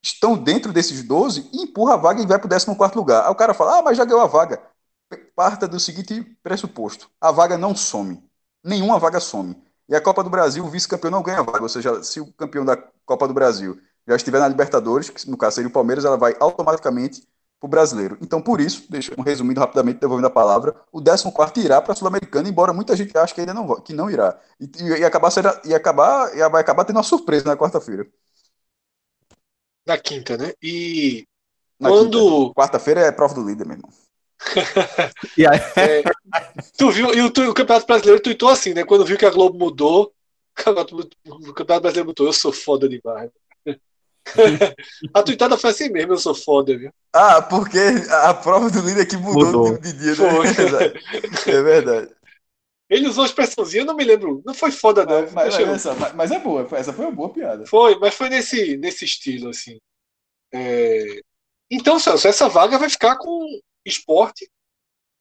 estão 0.03 0.37
dentro 0.37 0.73
desses 0.73 1.03
12, 1.03 1.49
empurra 1.53 1.93
a 1.93 1.97
vaga 1.97 2.21
e 2.21 2.25
vai 2.25 2.37
para 2.37 2.47
o 2.47 2.49
14 2.49 2.97
lugar. 2.97 3.25
Aí 3.25 3.31
o 3.31 3.35
cara 3.35 3.53
fala, 3.53 3.79
ah, 3.79 3.81
mas 3.81 3.97
já 3.97 4.05
ganhou 4.05 4.21
a 4.21 4.27
vaga. 4.27 4.61
Parta 5.35 5.67
do 5.67 5.79
seguinte 5.79 6.21
pressuposto, 6.43 7.09
a 7.19 7.31
vaga 7.31 7.57
não 7.57 7.75
some. 7.75 8.23
Nenhuma 8.63 8.99
vaga 8.99 9.19
some. 9.19 9.55
E 9.87 9.95
a 9.95 10.01
Copa 10.01 10.23
do 10.23 10.29
Brasil, 10.29 10.63
o 10.63 10.69
vice-campeão 10.69 11.09
não 11.09 11.23
ganha 11.23 11.41
vaga. 11.41 11.63
Ou 11.63 11.69
seja, 11.69 12.03
se 12.03 12.19
o 12.19 12.31
campeão 12.33 12.63
da 12.63 12.77
Copa 13.05 13.27
do 13.27 13.33
Brasil 13.33 13.79
já 14.09 14.15
estiver 14.15 14.39
na 14.39 14.47
Libertadores, 14.47 15.09
que 15.09 15.29
no 15.29 15.37
caso 15.37 15.55
seria 15.55 15.69
o 15.69 15.73
Palmeiras, 15.73 16.03
ela 16.05 16.17
vai 16.17 16.35
automaticamente 16.39 17.21
para 17.59 17.67
o 17.67 17.69
brasileiro. 17.69 18.17
Então, 18.21 18.41
por 18.41 18.59
isso, 18.61 18.85
deixa 18.89 19.13
um 19.17 19.21
resumindo 19.21 19.59
rapidamente, 19.59 19.99
devolvendo 19.99 20.27
a 20.27 20.31
palavra, 20.31 20.75
o 20.91 21.01
14 21.01 21.59
irá 21.63 21.81
para 21.81 21.93
a 21.93 21.95
Sul-Americana, 21.95 22.49
embora 22.49 22.73
muita 22.73 22.95
gente 22.95 23.17
ache 23.17 23.33
que 23.33 23.41
ainda 23.41 23.53
não, 23.53 23.79
que 23.81 23.93
não 23.93 24.09
irá. 24.09 24.39
E, 24.59 24.65
e, 24.81 24.99
e 24.99 25.05
acabar, 25.05 25.29
será, 25.31 25.61
e 25.65 25.73
acabar, 25.73 26.35
e 26.35 26.49
vai 26.49 26.61
acabar 26.61 26.85
tendo 26.85 26.97
uma 26.97 27.03
surpresa 27.03 27.45
na 27.45 27.57
quarta-feira. 27.57 28.07
Na 29.85 29.97
quinta, 29.97 30.37
né? 30.37 30.53
E 30.61 31.25
Na 31.79 31.89
Quando-. 31.89 32.53
Quarta-feira 32.53 33.01
é 33.01 33.11
prova 33.11 33.33
do 33.33 33.45
líder, 33.47 33.65
meu 33.65 33.75
irmão. 33.77 33.91
E 35.37 35.45
aí, 35.47 35.59
é, 35.77 36.03
tu 36.77 36.91
viu, 36.91 37.13
e 37.13 37.21
o, 37.21 37.31
tu- 37.31 37.49
o 37.49 37.53
Campeonato 37.53 37.87
Brasileiro 37.87 38.21
tuitou 38.21 38.49
assim, 38.49 38.73
né? 38.73 38.83
Quando 38.85 39.05
viu 39.05 39.17
que 39.17 39.25
a 39.25 39.29
Globo 39.29 39.57
mudou, 39.57 40.05
o 40.05 40.11
Campeonato 40.55 40.95
o 41.25 41.53
Campeonato 41.53 41.81
Brasileiro 41.81 42.07
mudou, 42.07 42.27
eu 42.27 42.33
sou 42.33 42.51
foda 42.53 42.87
demais. 42.89 43.31
a 45.13 45.23
tuitada 45.23 45.57
foi 45.57 45.69
assim 45.71 45.89
mesmo, 45.89 46.13
eu 46.13 46.17
sou 46.17 46.35
foda, 46.35 46.77
viu? 46.77 46.91
Ah, 47.13 47.41
porque 47.41 47.79
a 48.23 48.33
prova 48.33 48.69
do 48.69 48.81
líder 48.81 49.05
que 49.07 49.17
mudou, 49.17 49.69
Mudou. 49.69 49.77
de, 49.79 49.93
de 49.93 49.99
dia. 49.99 50.15
Foi. 50.15 50.47
Né? 50.69 50.93
é 51.47 51.61
verdade. 51.61 52.15
Ele 52.89 53.07
usou 53.07 53.23
a 53.23 53.27
expressãozinha, 53.27 53.83
eu 53.83 53.85
não 53.85 53.95
me 53.95 54.03
lembro. 54.03 54.41
Não 54.45 54.53
foi 54.53 54.71
foda, 54.71 55.05
não. 55.05 55.21
Mas, 55.31 55.57
mas, 55.57 55.59
essa, 55.59 55.93
mas 56.15 56.31
é 56.31 56.39
boa, 56.39 56.67
essa 56.71 56.91
foi 56.91 57.05
uma 57.05 57.11
boa 57.11 57.31
piada. 57.31 57.65
Foi, 57.67 57.97
mas 57.99 58.15
foi 58.15 58.29
nesse, 58.29 58.77
nesse 58.77 59.05
estilo, 59.05 59.49
assim. 59.49 59.77
É, 60.51 61.21
Então, 61.69 61.99
Celso, 61.99 62.27
essa 62.27 62.49
vaga 62.49 62.77
vai 62.79 62.89
ficar 62.89 63.17
com 63.17 63.45
esporte, 63.85 64.49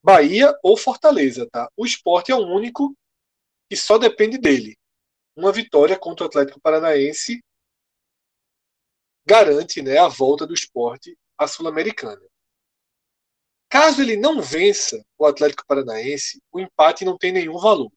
Bahia 0.03 0.55
ou 0.63 0.77
Fortaleza, 0.77 1.47
tá? 1.53 1.69
O 1.77 1.85
esporte 1.85 2.33
é 2.33 2.35
o 2.35 2.47
único 2.47 2.95
que 3.71 3.77
só 3.77 3.99
depende 3.99 4.39
dele. 4.39 4.77
Uma 5.37 5.53
vitória 5.53 5.99
contra 5.99 6.25
o 6.25 6.29
Atlético 6.29 6.61
Paranaense 6.61 7.41
garante 9.29 9.83
né, 9.83 9.99
a 9.99 10.09
volta 10.09 10.47
do 10.47 10.55
esporte 10.55 11.17
à 11.37 11.47
Sul-Americana. 11.47 12.27
Caso 13.71 14.01
ele 14.01 14.17
não 14.17 14.41
vença 14.41 15.05
o 15.19 15.27
Atlético 15.27 15.65
Paranaense, 15.67 16.43
o 16.51 16.59
empate 16.59 17.05
não 17.05 17.19
tem 17.19 17.31
nenhum 17.31 17.59
valor. 17.59 17.93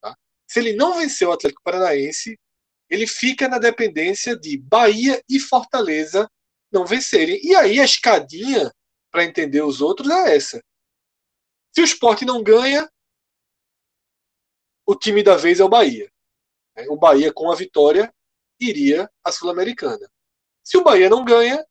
Tá? 0.00 0.16
Se 0.50 0.58
ele 0.58 0.72
não 0.72 0.98
vencer 0.98 1.26
o 1.26 1.32
Atlético 1.32 1.62
Paranaense, 1.62 2.36
ele 2.90 3.06
fica 3.06 3.48
na 3.48 3.58
dependência 3.58 4.36
de 4.36 4.58
Bahia 4.58 5.22
e 5.30 5.38
Fortaleza 5.38 6.28
não 6.72 6.84
vencerem. 6.84 7.40
E 7.42 7.54
aí 7.54 7.78
a 7.78 7.84
escadinha 7.84 8.72
para 9.10 9.24
entender 9.24 9.62
os 9.62 9.80
outros 9.80 10.10
é 10.10 10.34
essa. 10.34 10.60
Se 11.72 11.80
o 11.80 11.84
esporte 11.84 12.24
não 12.24 12.42
ganha, 12.42 12.90
o 14.84 14.96
time 14.96 15.22
da 15.22 15.36
vez 15.36 15.60
é 15.60 15.64
o 15.64 15.68
Bahia. 15.68 16.10
né? 16.76 16.86
O 16.88 16.96
Bahia, 16.96 17.32
com 17.32 17.50
a 17.50 17.54
vitória, 17.54 18.12
iria 18.60 19.08
à 19.24 19.30
Sul-Americana. 19.30 20.11
Se 20.62 20.76
o 20.76 20.84
Bahia 20.84 21.08
não 21.10 21.24
ganha, 21.24 21.64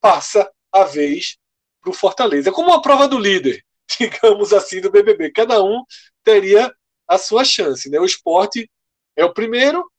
passa 0.00 0.50
a 0.72 0.84
vez 0.84 1.38
para 1.82 1.90
o 1.90 1.94
Fortaleza. 1.94 2.52
Como 2.52 2.68
uma 2.70 2.82
prova 2.82 3.08
do 3.08 3.18
líder, 3.18 3.64
digamos 3.98 4.52
assim, 4.52 4.80
do 4.80 4.90
BBB. 4.90 5.32
Cada 5.32 5.62
um 5.62 5.84
teria 6.24 6.72
a 7.08 7.18
sua 7.18 7.44
chance. 7.44 7.90
Né? 7.90 7.98
O 8.00 8.04
esporte 8.04 8.70
é 9.16 9.24
o 9.24 9.34
primeiro, 9.34 9.90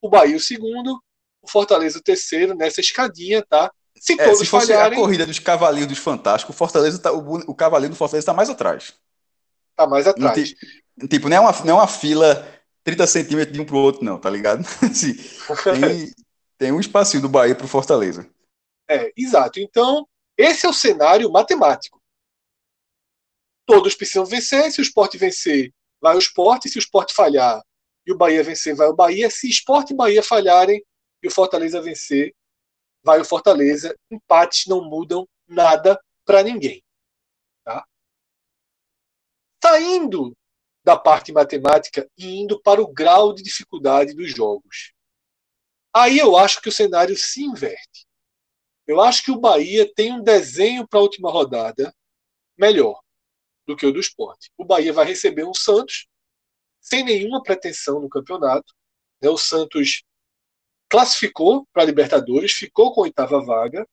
o 0.00 0.08
Bahia 0.08 0.36
o 0.36 0.40
segundo, 0.40 1.02
o 1.42 1.48
Fortaleza 1.50 1.98
o 1.98 2.02
terceiro, 2.02 2.54
nessa 2.54 2.80
escadinha, 2.80 3.44
tá? 3.48 3.70
Se 3.98 4.16
É, 4.16 4.24
todos 4.24 4.38
se 4.38 4.46
fosse 4.46 4.72
falharem, 4.72 4.90
a 4.90 4.90
corrida 4.90 5.26
dos 5.26 5.38
cavalinhos 5.38 5.88
dos 5.88 5.98
Fantásticos, 5.98 6.54
o 6.54 6.58
Fortaleza 6.58 6.98
tá, 7.00 7.12
o, 7.12 7.36
o 7.50 7.54
cavalinho 7.54 7.90
do 7.90 7.96
Fortaleza 7.96 8.22
está 8.24 8.34
mais 8.34 8.50
atrás. 8.50 8.94
tá 9.76 9.86
mais 9.86 10.06
Não 10.16 10.28
atrás. 10.28 10.30
tem- 10.30 10.54
tipo, 11.08 11.28
não 11.28 11.36
é, 11.36 11.40
uma, 11.40 11.52
não 11.64 11.70
é 11.70 11.74
uma 11.80 11.88
fila 11.88 12.46
30 12.84 13.06
centímetros 13.06 13.52
de 13.54 13.60
um 13.60 13.64
pro 13.64 13.78
outro, 13.78 14.04
não, 14.04 14.18
tá 14.18 14.30
ligado? 14.30 14.64
Assim, 14.82 15.14
tem, 15.68 16.12
tem 16.64 16.72
um 16.72 16.80
espacinho 16.80 17.20
do 17.20 17.28
Bahia 17.28 17.54
pro 17.54 17.68
Fortaleza. 17.68 18.26
É, 18.88 19.12
exato. 19.14 19.60
Então, 19.60 20.08
esse 20.34 20.64
é 20.64 20.68
o 20.68 20.72
cenário 20.72 21.30
matemático. 21.30 22.00
Todos 23.66 23.94
precisam 23.94 24.24
vencer. 24.24 24.72
Se 24.72 24.80
o 24.80 24.82
esporte 24.82 25.18
vencer, 25.18 25.74
vai 26.00 26.16
o 26.16 26.18
esporte. 26.18 26.70
Se 26.70 26.78
o 26.78 26.80
esporte 26.80 27.12
falhar 27.12 27.62
e 28.06 28.12
o 28.14 28.16
Bahia 28.16 28.42
vencer, 28.42 28.74
vai 28.74 28.86
o 28.86 28.96
Bahia. 28.96 29.28
Se 29.28 29.46
esporte 29.46 29.92
e 29.92 29.96
Bahia 29.96 30.22
falharem 30.22 30.82
e 31.22 31.28
o 31.28 31.30
Fortaleza 31.30 31.82
vencer, 31.82 32.34
vai 33.02 33.20
o 33.20 33.26
Fortaleza. 33.26 33.94
Empates 34.10 34.64
não 34.66 34.82
mudam 34.88 35.28
nada 35.46 36.00
para 36.24 36.42
ninguém. 36.42 36.82
Tá? 37.62 37.84
Saindo 39.62 40.34
da 40.82 40.96
parte 40.96 41.30
matemática 41.30 42.08
e 42.16 42.40
indo 42.40 42.58
para 42.62 42.80
o 42.80 42.90
grau 42.90 43.34
de 43.34 43.42
dificuldade 43.42 44.14
dos 44.14 44.34
jogos. 44.34 44.93
Aí 45.94 46.18
eu 46.18 46.36
acho 46.36 46.60
que 46.60 46.68
o 46.68 46.72
cenário 46.72 47.16
se 47.16 47.44
inverte. 47.44 48.06
Eu 48.86 49.00
acho 49.00 49.22
que 49.22 49.30
o 49.30 49.38
Bahia 49.38 49.90
tem 49.94 50.12
um 50.12 50.22
desenho 50.22 50.86
para 50.86 50.98
a 50.98 51.02
última 51.02 51.30
rodada 51.30 51.94
melhor 52.58 53.00
do 53.66 53.76
que 53.76 53.86
o 53.86 53.92
do 53.92 54.00
esporte. 54.00 54.50
O 54.58 54.64
Bahia 54.64 54.92
vai 54.92 55.06
receber 55.06 55.44
um 55.44 55.54
Santos 55.54 56.06
sem 56.80 57.04
nenhuma 57.04 57.42
pretensão 57.42 58.00
no 58.00 58.08
campeonato. 58.08 58.74
né? 59.22 59.28
O 59.30 59.38
Santos 59.38 60.02
classificou 60.88 61.66
para 61.72 61.82
a 61.82 61.86
Libertadores, 61.86 62.52
ficou 62.52 62.92
com 62.92 63.00
a 63.00 63.04
oitava 63.04 63.40
vaga 63.40 63.88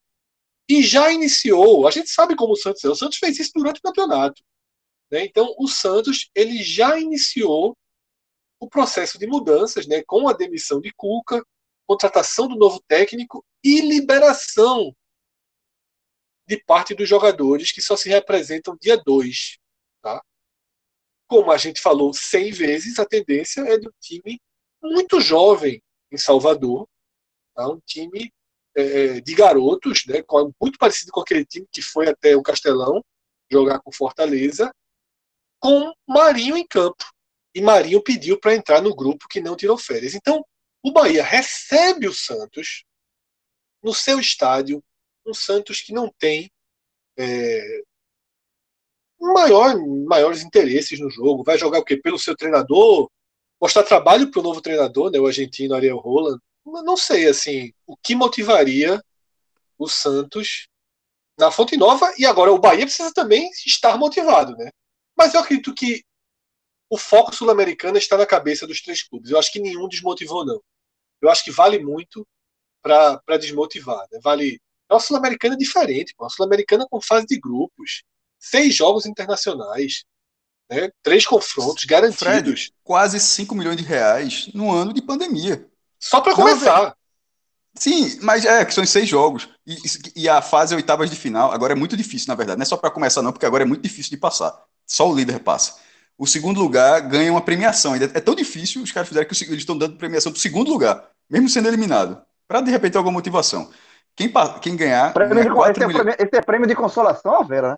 e 0.68 0.82
já 0.82 1.10
iniciou. 1.10 1.86
A 1.86 1.90
gente 1.90 2.10
sabe 2.10 2.36
como 2.36 2.52
o 2.52 2.56
Santos 2.56 2.84
é. 2.84 2.88
O 2.88 2.94
Santos 2.94 3.18
fez 3.18 3.38
isso 3.38 3.52
durante 3.54 3.78
o 3.78 3.82
campeonato. 3.82 4.42
né? 5.10 5.24
Então, 5.24 5.54
o 5.58 5.68
Santos 5.68 6.30
ele 6.34 6.62
já 6.62 6.98
iniciou 6.98 7.76
o 8.60 8.68
processo 8.68 9.18
de 9.18 9.26
mudanças, 9.26 9.86
né? 9.86 10.02
com 10.02 10.28
a 10.28 10.32
demissão 10.32 10.80
de 10.80 10.92
Cuca, 10.92 11.42
contratação 11.92 12.48
do 12.48 12.56
novo 12.56 12.82
técnico 12.88 13.44
e 13.62 13.82
liberação 13.82 14.96
de 16.48 16.62
parte 16.64 16.94
dos 16.94 17.06
jogadores 17.06 17.70
que 17.70 17.82
só 17.82 17.96
se 17.96 18.08
representam 18.08 18.76
dia 18.80 18.96
2. 18.96 19.58
Tá? 20.00 20.22
Como 21.28 21.52
a 21.52 21.58
gente 21.58 21.80
falou 21.80 22.14
100 22.14 22.52
vezes, 22.52 22.98
a 22.98 23.04
tendência 23.04 23.60
é 23.60 23.78
de 23.78 23.88
um 23.88 23.92
time 24.00 24.40
muito 24.82 25.20
jovem 25.20 25.82
em 26.10 26.16
Salvador, 26.16 26.88
tá? 27.54 27.68
um 27.68 27.80
time 27.84 28.32
é, 28.74 29.20
de 29.20 29.34
garotos, 29.34 30.04
né? 30.06 30.22
muito 30.60 30.78
parecido 30.78 31.12
com 31.12 31.20
aquele 31.20 31.44
time 31.44 31.66
que 31.70 31.82
foi 31.82 32.08
até 32.08 32.34
o 32.34 32.42
Castelão 32.42 33.04
jogar 33.50 33.80
com 33.80 33.92
Fortaleza, 33.92 34.74
com 35.60 35.92
Marinho 36.08 36.56
em 36.56 36.66
campo. 36.66 37.04
E 37.54 37.60
Marinho 37.60 38.02
pediu 38.02 38.40
para 38.40 38.54
entrar 38.54 38.80
no 38.80 38.96
grupo 38.96 39.28
que 39.28 39.42
não 39.42 39.54
tirou 39.54 39.76
férias. 39.76 40.14
Então, 40.14 40.42
o 40.82 40.92
Bahia 40.92 41.22
recebe 41.22 42.08
o 42.08 42.12
Santos 42.12 42.84
no 43.82 43.94
seu 43.94 44.18
estádio, 44.18 44.82
um 45.26 45.34
Santos 45.34 45.80
que 45.80 45.92
não 45.92 46.12
tem 46.18 46.50
é, 47.16 47.82
maior, 49.20 49.76
maiores 50.06 50.42
interesses 50.42 50.98
no 50.98 51.10
jogo. 51.10 51.44
Vai 51.44 51.56
jogar 51.56 51.78
o 51.78 51.84
quê? 51.84 51.96
Pelo 51.96 52.18
seu 52.18 52.36
treinador, 52.36 53.10
mostrar 53.60 53.84
trabalho 53.84 54.30
para 54.30 54.40
o 54.40 54.42
novo 54.42 54.60
treinador, 54.60 55.10
né, 55.10 55.18
o 55.18 55.26
argentino 55.26 55.74
Ariel 55.74 55.98
Roland, 55.98 56.38
não 56.64 56.96
sei 56.96 57.28
assim 57.28 57.72
o 57.86 57.96
que 57.96 58.14
motivaria 58.14 59.02
o 59.78 59.88
Santos 59.88 60.68
na 61.38 61.50
Fonte 61.50 61.76
Nova 61.76 62.12
e 62.18 62.26
agora 62.26 62.52
o 62.52 62.58
Bahia 62.58 62.84
precisa 62.84 63.12
também 63.12 63.50
estar 63.66 63.96
motivado, 63.96 64.56
né? 64.56 64.70
Mas 65.16 65.34
eu 65.34 65.40
acredito 65.40 65.74
que 65.74 66.04
o 66.90 66.98
foco 66.98 67.34
sul-americano 67.34 67.96
está 67.96 68.16
na 68.16 68.26
cabeça 68.26 68.66
dos 68.66 68.80
três 68.80 69.02
clubes. 69.02 69.30
Eu 69.30 69.38
acho 69.38 69.50
que 69.50 69.60
nenhum 69.60 69.88
desmotivou 69.88 70.44
não. 70.44 70.62
Eu 71.22 71.30
acho 71.30 71.44
que 71.44 71.52
vale 71.52 71.78
muito 71.78 72.26
para 72.82 73.38
desmotivar, 73.38 74.06
né? 74.10 74.18
Vale 74.22 74.60
a 74.90 74.98
sul-americana 74.98 75.54
é 75.54 75.58
diferente, 75.58 76.14
pô. 76.16 76.26
a 76.26 76.28
sul-americana 76.28 76.86
com 76.90 77.00
fase 77.00 77.26
de 77.26 77.38
grupos, 77.38 78.02
seis 78.38 78.74
jogos 78.74 79.06
internacionais, 79.06 80.04
né? 80.70 80.90
três 81.02 81.24
confrontos 81.24 81.84
garantidos. 81.84 82.64
Fred, 82.64 82.74
quase 82.82 83.18
5 83.18 83.54
milhões 83.54 83.76
de 83.76 83.84
reais 83.84 84.50
no 84.52 84.70
ano 84.70 84.92
de 84.92 85.00
pandemia. 85.00 85.66
Só 85.98 86.20
para 86.20 86.34
começar. 86.34 86.94
Sim, 87.74 88.18
mas 88.20 88.44
é 88.44 88.64
que 88.64 88.74
são 88.74 88.84
seis 88.84 89.08
jogos. 89.08 89.48
E, 89.66 89.78
e, 90.16 90.28
a 90.28 90.42
fase 90.42 90.74
oitavas 90.74 91.08
de 91.08 91.16
final, 91.16 91.52
agora 91.52 91.72
é 91.72 91.76
muito 91.76 91.96
difícil, 91.96 92.28
na 92.28 92.34
verdade. 92.34 92.58
Não 92.58 92.62
é 92.62 92.66
só 92.66 92.76
para 92.76 92.90
começar, 92.90 93.22
não, 93.22 93.32
porque 93.32 93.46
agora 93.46 93.62
é 93.62 93.66
muito 93.66 93.82
difícil 93.82 94.10
de 94.10 94.18
passar. 94.18 94.54
Só 94.86 95.08
o 95.08 95.14
líder 95.14 95.40
passa. 95.40 95.76
O 96.18 96.26
segundo 96.26 96.60
lugar 96.60 97.00
ganha 97.00 97.32
uma 97.32 97.40
premiação. 97.40 97.94
É 97.94 98.20
tão 98.20 98.34
difícil, 98.34 98.82
os 98.82 98.92
caras 98.92 99.08
fizeram 99.08 99.26
que 99.26 99.44
eles 99.44 99.58
estão 99.58 99.78
dando 99.78 99.96
premiação 99.96 100.30
para 100.30 100.38
o 100.38 100.42
segundo 100.42 100.70
lugar, 100.70 101.08
mesmo 101.32 101.48
sendo 101.48 101.68
eliminado. 101.68 102.20
Para 102.46 102.60
de 102.60 102.70
repente 102.70 102.92
ter 102.92 102.98
alguma 102.98 103.14
motivação. 103.14 103.70
Quem, 104.14 104.30
quem 104.60 104.76
ganhar. 104.76 105.14
Prêmio 105.14 105.34
ganha 105.34 105.50
de, 105.50 105.70
esse, 105.70 105.82
é 105.82 105.88
prêmio, 105.88 106.14
esse, 106.18 106.36
é 106.36 106.42
prêmio, 106.42 106.68
de 106.68 106.74
consolação, 106.74 107.42
Vera, 107.44 107.70
né? 107.70 107.76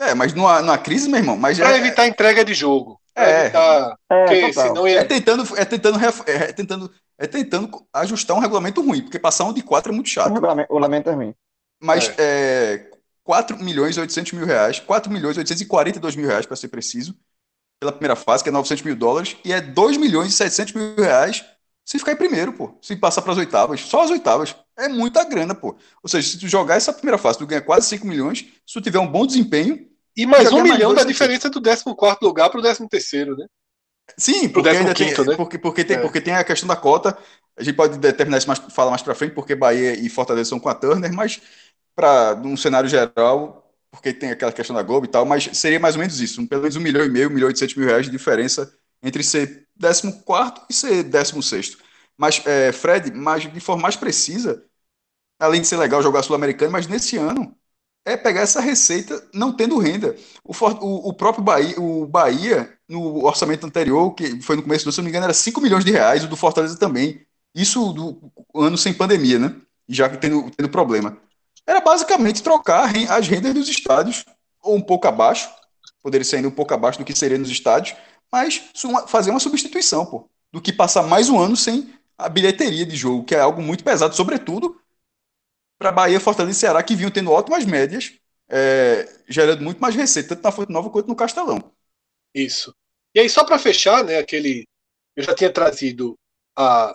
É, 0.00 0.14
mas 0.14 0.32
numa, 0.32 0.62
numa 0.62 0.78
crise, 0.78 1.08
meu 1.08 1.18
irmão. 1.18 1.36
Mas 1.36 1.58
pra 1.58 1.74
é, 1.74 1.76
evitar 1.76 2.06
entrega 2.06 2.42
de 2.42 2.54
jogo. 2.54 2.98
É. 3.14 3.42
Evitar, 3.42 3.98
é, 4.10 4.52
senão 4.52 4.88
ia... 4.88 5.00
é 5.00 5.04
tentando, 5.04 5.44
é 5.56 5.64
tentando, 5.64 5.98
é 6.26 6.52
tentando, 6.52 6.90
é 7.18 7.26
tentando 7.26 7.86
ajustar 7.92 8.36
um 8.36 8.40
regulamento 8.40 8.80
ruim, 8.80 9.02
porque 9.02 9.18
passar 9.18 9.44
um 9.44 9.52
de 9.52 9.62
quatro 9.62 9.92
é 9.92 9.94
muito 9.94 10.08
chato. 10.08 10.30
O 10.30 10.34
regulamento, 10.34 10.72
o 10.72 10.74
regulamento 10.74 11.10
é 11.10 11.12
ruim. 11.12 11.34
Mas 11.80 12.08
é. 12.08 12.14
é 12.18 12.90
4 13.22 13.62
milhões 13.62 13.96
e 13.96 14.00
800 14.00 14.32
mil 14.32 14.46
reais, 14.46 14.80
4 14.80 15.12
milhões 15.12 15.36
e 15.36 15.40
842 15.40 16.16
mil 16.16 16.26
reais, 16.26 16.46
para 16.46 16.56
ser 16.56 16.68
preciso, 16.68 17.14
pela 17.78 17.92
primeira 17.92 18.16
fase, 18.16 18.42
que 18.42 18.48
é 18.48 18.52
900 18.52 18.82
mil 18.82 18.96
dólares, 18.96 19.36
e 19.44 19.52
é 19.52 19.60
2 19.60 19.98
milhões 19.98 20.32
e 20.32 20.36
700 20.36 20.72
mil 20.72 20.96
reais 20.96 21.44
se 21.84 21.98
ficar 21.98 22.12
em 22.12 22.16
primeiro, 22.16 22.52
pô. 22.52 22.78
Se 22.80 22.96
passar 22.96 23.20
para 23.20 23.32
as 23.32 23.38
oitavas. 23.38 23.80
Só 23.82 24.02
as 24.02 24.10
oitavas. 24.10 24.56
É 24.76 24.88
muita 24.88 25.22
grana, 25.24 25.54
pô. 25.54 25.76
Ou 26.02 26.08
seja, 26.08 26.28
se 26.28 26.38
tu 26.38 26.48
jogar 26.48 26.76
essa 26.76 26.92
primeira 26.92 27.18
fase, 27.18 27.38
tu 27.38 27.46
ganha 27.46 27.60
quase 27.60 27.88
5 27.88 28.06
milhões. 28.06 28.46
Se 28.66 28.72
tu 28.74 28.80
tiver 28.80 28.98
um 28.98 29.06
bom 29.06 29.26
desempenho. 29.26 29.86
E 30.16 30.24
mais 30.24 30.50
um 30.52 30.62
milhão 30.62 30.94
da 30.94 31.04
diferença 31.04 31.50
do 31.50 31.60
14 31.60 32.18
lugar 32.22 32.48
para 32.48 32.60
o 32.60 32.62
13, 32.62 32.82
né? 33.36 33.46
Sim, 34.16 34.48
porque, 34.48 34.68
ainda 34.68 34.94
tem, 34.94 35.08
né? 35.08 35.36
porque, 35.36 35.58
porque, 35.58 35.84
tem, 35.84 35.96
é. 35.96 36.00
porque 36.00 36.20
tem 36.20 36.34
a 36.34 36.44
questão 36.44 36.68
da 36.68 36.76
cota. 36.76 37.16
A 37.56 37.62
gente 37.62 37.74
pode 37.74 37.98
determinar 37.98 38.38
isso 38.38 38.46
mais, 38.46 38.58
falar 38.58 38.90
mais 38.90 39.02
para 39.02 39.14
frente, 39.14 39.34
porque 39.34 39.54
Bahia 39.54 39.94
e 39.94 40.08
Fortaleza 40.08 40.50
são 40.50 40.60
com 40.60 40.68
a 40.68 40.74
Turner, 40.74 41.12
mas 41.12 41.40
para 41.94 42.40
um 42.44 42.56
cenário 42.56 42.88
geral, 42.88 43.72
porque 43.90 44.12
tem 44.12 44.30
aquela 44.30 44.52
questão 44.52 44.74
da 44.74 44.82
Globo 44.82 45.06
e 45.06 45.08
tal, 45.08 45.24
mas 45.24 45.50
seria 45.52 45.80
mais 45.80 45.94
ou 45.94 46.00
menos 46.00 46.20
isso, 46.20 46.46
pelo 46.46 46.62
menos 46.62 46.76
um 46.76 46.80
milhão 46.80 47.04
e 47.04 47.08
meio, 47.08 47.28
um 47.28 47.32
milhão 47.32 47.46
e 47.46 47.50
oitocentos 47.50 47.76
mil 47.76 47.86
reais 47.86 48.06
de 48.06 48.12
diferença 48.12 48.72
entre 49.02 49.22
ser 49.22 49.63
14 49.80 50.22
e 50.68 50.74
ser 50.74 51.02
16. 51.04 51.76
Mas, 52.16 52.44
é, 52.46 52.72
Fred, 52.72 53.12
mas 53.12 53.42
de 53.50 53.60
forma 53.60 53.82
mais 53.82 53.96
precisa, 53.96 54.64
além 55.38 55.60
de 55.60 55.66
ser 55.66 55.76
legal 55.76 56.02
jogar 56.02 56.22
Sul-Americano, 56.22 56.72
mas 56.72 56.86
nesse 56.86 57.16
ano 57.16 57.56
é 58.04 58.16
pegar 58.16 58.42
essa 58.42 58.60
receita 58.60 59.26
não 59.32 59.52
tendo 59.52 59.78
renda. 59.78 60.14
O, 60.44 60.52
o, 60.52 61.08
o, 61.08 61.14
próprio 61.14 61.42
Bahia, 61.42 61.80
o 61.80 62.06
Bahia, 62.06 62.78
no 62.88 63.24
orçamento 63.24 63.66
anterior, 63.66 64.12
que 64.14 64.40
foi 64.42 64.56
no 64.56 64.62
começo 64.62 64.84
do 64.84 64.88
ano, 64.88 64.92
se 64.92 64.98
não 64.98 65.04
me 65.04 65.10
engano, 65.10 65.24
era 65.24 65.34
5 65.34 65.60
milhões 65.60 65.84
de 65.84 65.90
reais, 65.90 66.24
o 66.24 66.28
do 66.28 66.36
Fortaleza 66.36 66.78
também. 66.78 67.26
Isso 67.54 67.92
do 67.92 68.32
ano 68.54 68.76
sem 68.76 68.92
pandemia, 68.92 69.38
né? 69.38 69.56
Já 69.88 70.08
que 70.08 70.18
tendo, 70.18 70.50
tendo 70.50 70.68
problema. 70.68 71.16
Era 71.66 71.80
basicamente 71.80 72.42
trocar 72.42 72.92
as 73.10 73.26
rendas 73.28 73.54
dos 73.54 73.68
estádios, 73.68 74.24
ou 74.62 74.76
um 74.76 74.82
pouco 74.82 75.06
abaixo, 75.08 75.48
poderia 76.02 76.24
ser 76.24 76.36
ainda 76.36 76.48
um 76.48 76.52
pouco 76.52 76.74
abaixo 76.74 76.98
do 76.98 77.04
que 77.04 77.16
seria 77.16 77.38
nos 77.38 77.48
estádios, 77.50 77.96
mas 78.34 78.68
fazer 79.06 79.30
uma 79.30 79.38
substituição, 79.38 80.04
pô, 80.04 80.28
do 80.52 80.60
que 80.60 80.72
passar 80.72 81.04
mais 81.04 81.28
um 81.28 81.38
ano 81.38 81.56
sem 81.56 81.94
a 82.18 82.28
bilheteria 82.28 82.84
de 82.84 82.96
jogo, 82.96 83.24
que 83.24 83.32
é 83.32 83.38
algo 83.38 83.62
muito 83.62 83.84
pesado, 83.84 84.16
sobretudo 84.16 84.76
para 85.78 85.92
Bahia, 85.92 86.18
Fortaleza 86.18 86.56
e 86.56 86.60
Ceará, 86.60 86.82
que 86.82 86.96
vinham 86.96 87.12
tendo 87.12 87.30
ótimas 87.30 87.64
médias, 87.64 88.12
é, 88.48 89.08
gerando 89.28 89.62
muito 89.62 89.78
mais 89.78 89.94
receita, 89.94 90.30
tanto 90.30 90.42
na 90.42 90.50
Fonte 90.50 90.72
Nova 90.72 90.90
quanto 90.90 91.06
no 91.06 91.14
Castelão. 91.14 91.72
Isso. 92.34 92.74
E 93.14 93.20
aí, 93.20 93.30
só 93.30 93.44
para 93.44 93.56
fechar, 93.56 94.02
né, 94.02 94.18
aquele. 94.18 94.66
Eu 95.14 95.22
já 95.22 95.32
tinha 95.32 95.52
trazido 95.52 96.18
a, 96.58 96.92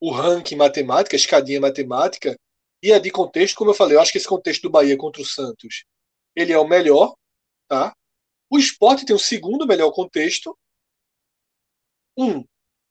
o 0.00 0.10
ranking 0.10 0.56
matemática, 0.56 1.14
a 1.14 1.20
escadinha 1.20 1.60
matemática, 1.60 2.36
e 2.82 2.92
a 2.92 2.98
de 2.98 3.12
contexto, 3.12 3.54
como 3.54 3.70
eu 3.70 3.74
falei, 3.74 3.96
eu 3.96 4.00
acho 4.00 4.10
que 4.10 4.18
esse 4.18 4.26
contexto 4.26 4.62
do 4.62 4.70
Bahia 4.70 4.96
contra 4.96 5.22
o 5.22 5.24
Santos 5.24 5.84
ele 6.34 6.52
é 6.52 6.58
o 6.58 6.66
melhor, 6.66 7.14
tá? 7.68 7.94
O 8.50 8.58
esporte 8.58 9.04
tem 9.04 9.14
o 9.14 9.18
segundo 9.18 9.66
melhor 9.66 9.90
contexto. 9.92 10.56
Um, 12.16 12.44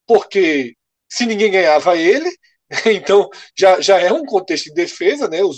porque 0.05 0.76
se 1.10 1.26
ninguém 1.26 1.51
ganhava 1.51 1.97
ele, 1.97 2.30
então 2.86 3.30
já, 3.55 3.82
já 3.82 3.99
é 3.99 4.12
um 4.12 4.26
contexto 4.26 4.66
de 4.66 4.74
defesa, 4.74 5.28
né? 5.28 5.43
Os, 5.43 5.58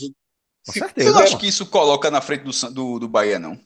Com 0.66 0.72
certeza. 0.72 1.10
Eu 1.10 1.14
não 1.14 1.22
acho 1.22 1.38
que 1.38 1.48
isso 1.48 1.66
coloca 1.66 2.10
na 2.10 2.22
frente 2.22 2.44
do, 2.44 2.72
do, 2.72 3.00
do 3.00 3.08
Bahia, 3.08 3.38
não. 3.38 3.60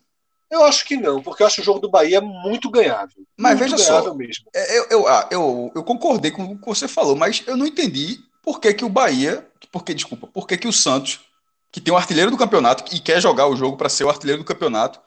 Eu 0.50 0.62
acho 0.64 0.84
que 0.84 0.96
não, 0.96 1.22
porque 1.22 1.42
eu 1.42 1.46
acho 1.46 1.60
o 1.60 1.64
jogo 1.64 1.80
do 1.80 1.90
Bahia 1.90 2.20
muito 2.20 2.70
ganhável. 2.70 3.26
Mas 3.36 3.58
muito 3.58 3.72
veja 3.72 3.82
só, 3.82 4.14
mesmo. 4.14 4.44
É, 4.54 4.78
eu, 4.78 4.86
eu, 4.90 5.08
ah, 5.08 5.28
eu, 5.30 5.72
eu 5.74 5.82
concordei 5.82 6.30
com 6.30 6.44
o 6.44 6.58
que 6.58 6.66
você 6.66 6.86
falou, 6.86 7.16
mas 7.16 7.42
eu 7.46 7.56
não 7.56 7.66
entendi 7.66 8.20
por 8.42 8.60
que, 8.60 8.72
que 8.72 8.84
o 8.84 8.88
Bahia, 8.88 9.48
porque, 9.72 9.94
desculpa, 9.94 10.26
por 10.26 10.46
que, 10.46 10.56
que 10.56 10.68
o 10.68 10.72
Santos, 10.72 11.20
que 11.72 11.80
tem 11.80 11.92
o 11.92 11.96
um 11.96 11.98
artilheiro 11.98 12.30
do 12.30 12.36
campeonato 12.36 12.94
e 12.94 13.00
quer 13.00 13.20
jogar 13.20 13.48
o 13.48 13.56
jogo 13.56 13.76
para 13.76 13.88
ser 13.88 14.04
o 14.04 14.08
artilheiro 14.08 14.42
do 14.42 14.46
campeonato, 14.46 15.00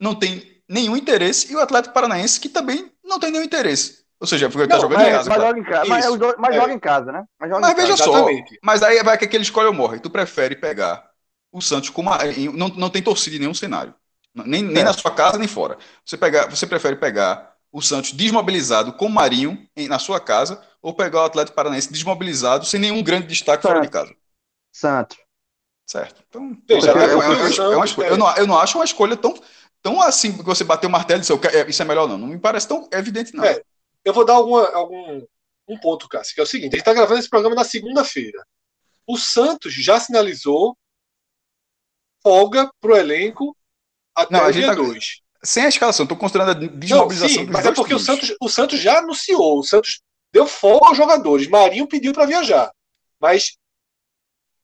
não 0.00 0.14
tem 0.14 0.51
nenhum 0.72 0.96
interesse, 0.96 1.52
e 1.52 1.56
o 1.56 1.60
Atlético 1.60 1.92
Paranaense, 1.92 2.40
que 2.40 2.48
também 2.48 2.90
não 3.04 3.20
tem 3.20 3.30
nenhum 3.30 3.44
interesse. 3.44 4.02
Ou 4.18 4.26
seja, 4.26 4.48
porque 4.48 4.62
ele 4.62 4.68
tá 4.68 4.78
jogando 4.78 5.00
mas, 5.00 5.08
em 5.08 5.12
casa. 5.12 5.28
Mas, 5.28 5.42
joga 5.42 5.58
em 5.58 5.64
casa, 5.64 5.88
mas, 5.88 6.36
mas 6.38 6.54
é. 6.54 6.60
joga 6.60 6.72
em 6.72 6.78
casa, 6.78 7.12
né? 7.12 7.24
Mas, 7.38 7.50
mas 7.50 7.74
veja 7.74 7.88
casa, 7.88 8.04
só, 8.04 8.10
exatamente. 8.10 8.58
mas 8.62 8.82
aí 8.82 9.02
vai 9.02 9.18
que 9.18 9.24
aquele 9.24 9.42
escolhe 9.42 9.66
ou 9.66 9.74
morre. 9.74 9.98
Tu 9.98 10.08
prefere 10.08 10.56
pegar 10.56 11.04
o 11.50 11.60
Santos 11.60 11.90
com 11.90 12.00
uma. 12.02 12.18
Não, 12.54 12.68
não 12.68 12.88
tem 12.88 13.02
torcida 13.02 13.36
em 13.36 13.40
nenhum 13.40 13.52
cenário. 13.52 13.94
Nem, 14.34 14.62
nem 14.62 14.82
é. 14.82 14.84
na 14.84 14.92
sua 14.92 15.10
casa, 15.10 15.38
nem 15.38 15.48
fora. 15.48 15.76
Você, 16.06 16.16
pegar, 16.16 16.48
você 16.48 16.66
prefere 16.66 16.96
pegar 16.96 17.52
o 17.70 17.82
Santos 17.82 18.12
desmobilizado 18.12 18.92
com 18.94 19.06
o 19.06 19.10
Marinho 19.10 19.66
em, 19.76 19.88
na 19.88 19.98
sua 19.98 20.20
casa 20.20 20.62
ou 20.80 20.94
pegar 20.94 21.22
o 21.22 21.24
Atlético 21.24 21.56
Paranaense 21.56 21.92
desmobilizado 21.92 22.64
sem 22.64 22.80
nenhum 22.80 23.02
grande 23.02 23.26
destaque 23.26 23.62
Santos. 23.62 23.76
fora 23.76 23.86
de 23.86 23.92
casa? 23.92 24.14
Santos. 24.72 25.18
Certo. 25.84 26.22
Então, 26.28 26.56
é, 26.68 26.74
é, 26.74 27.14
uma, 27.14 27.24
é 27.72 27.76
uma 27.76 27.84
escolha. 27.84 28.06
Eu 28.06 28.16
não, 28.16 28.36
eu 28.36 28.46
não 28.46 28.58
acho 28.58 28.78
uma 28.78 28.84
escolha 28.84 29.16
tão, 29.16 29.34
tão 29.82 30.00
assim 30.00 30.36
que 30.36 30.42
você 30.42 30.64
bater 30.64 30.86
o 30.86 30.90
martelo 30.90 31.20
e 31.20 31.22
dizer 31.22 31.68
isso 31.68 31.82
é 31.82 31.84
melhor, 31.84 32.08
não. 32.08 32.16
Não 32.16 32.28
me 32.28 32.38
parece 32.38 32.68
tão 32.68 32.88
evidente, 32.92 33.34
não. 33.34 33.44
É, 33.44 33.60
eu 34.04 34.12
vou 34.12 34.24
dar 34.24 34.34
alguma, 34.34 34.68
algum 34.70 35.24
um 35.68 35.78
ponto, 35.78 36.08
Cássio, 36.08 36.34
que 36.34 36.40
é 36.40 36.44
o 36.44 36.46
seguinte: 36.46 36.74
a 36.74 36.76
gente 36.76 36.80
está 36.80 36.94
gravando 36.94 37.18
esse 37.18 37.28
programa 37.28 37.56
na 37.56 37.64
segunda-feira. 37.64 38.46
O 39.06 39.16
Santos 39.16 39.74
já 39.74 39.98
sinalizou 39.98 40.76
folga 42.22 42.70
para 42.80 42.92
o 42.92 42.96
elenco 42.96 43.56
até 44.14 44.38
não, 44.38 44.46
o 44.46 44.52
dia 44.52 44.74
2. 44.74 45.06
Tá... 45.06 45.22
Sem 45.44 45.64
a 45.64 45.68
escalação, 45.68 46.04
estou 46.04 46.16
considerando 46.16 46.50
a 46.50 46.54
desmobilização 46.54 47.36
não, 47.38 47.46
sim, 47.46 47.50
Mas 47.50 47.66
é 47.66 47.72
porque 47.72 47.94
o 47.94 47.98
Santos, 47.98 48.32
o 48.40 48.48
Santos 48.48 48.78
já 48.78 48.98
anunciou, 48.98 49.58
o 49.58 49.64
Santos 49.64 50.00
deu 50.32 50.46
folga 50.46 50.88
aos 50.88 50.96
jogadores. 50.96 51.48
Marinho 51.48 51.88
pediu 51.88 52.12
para 52.12 52.26
viajar. 52.26 52.70
Mas 53.20 53.56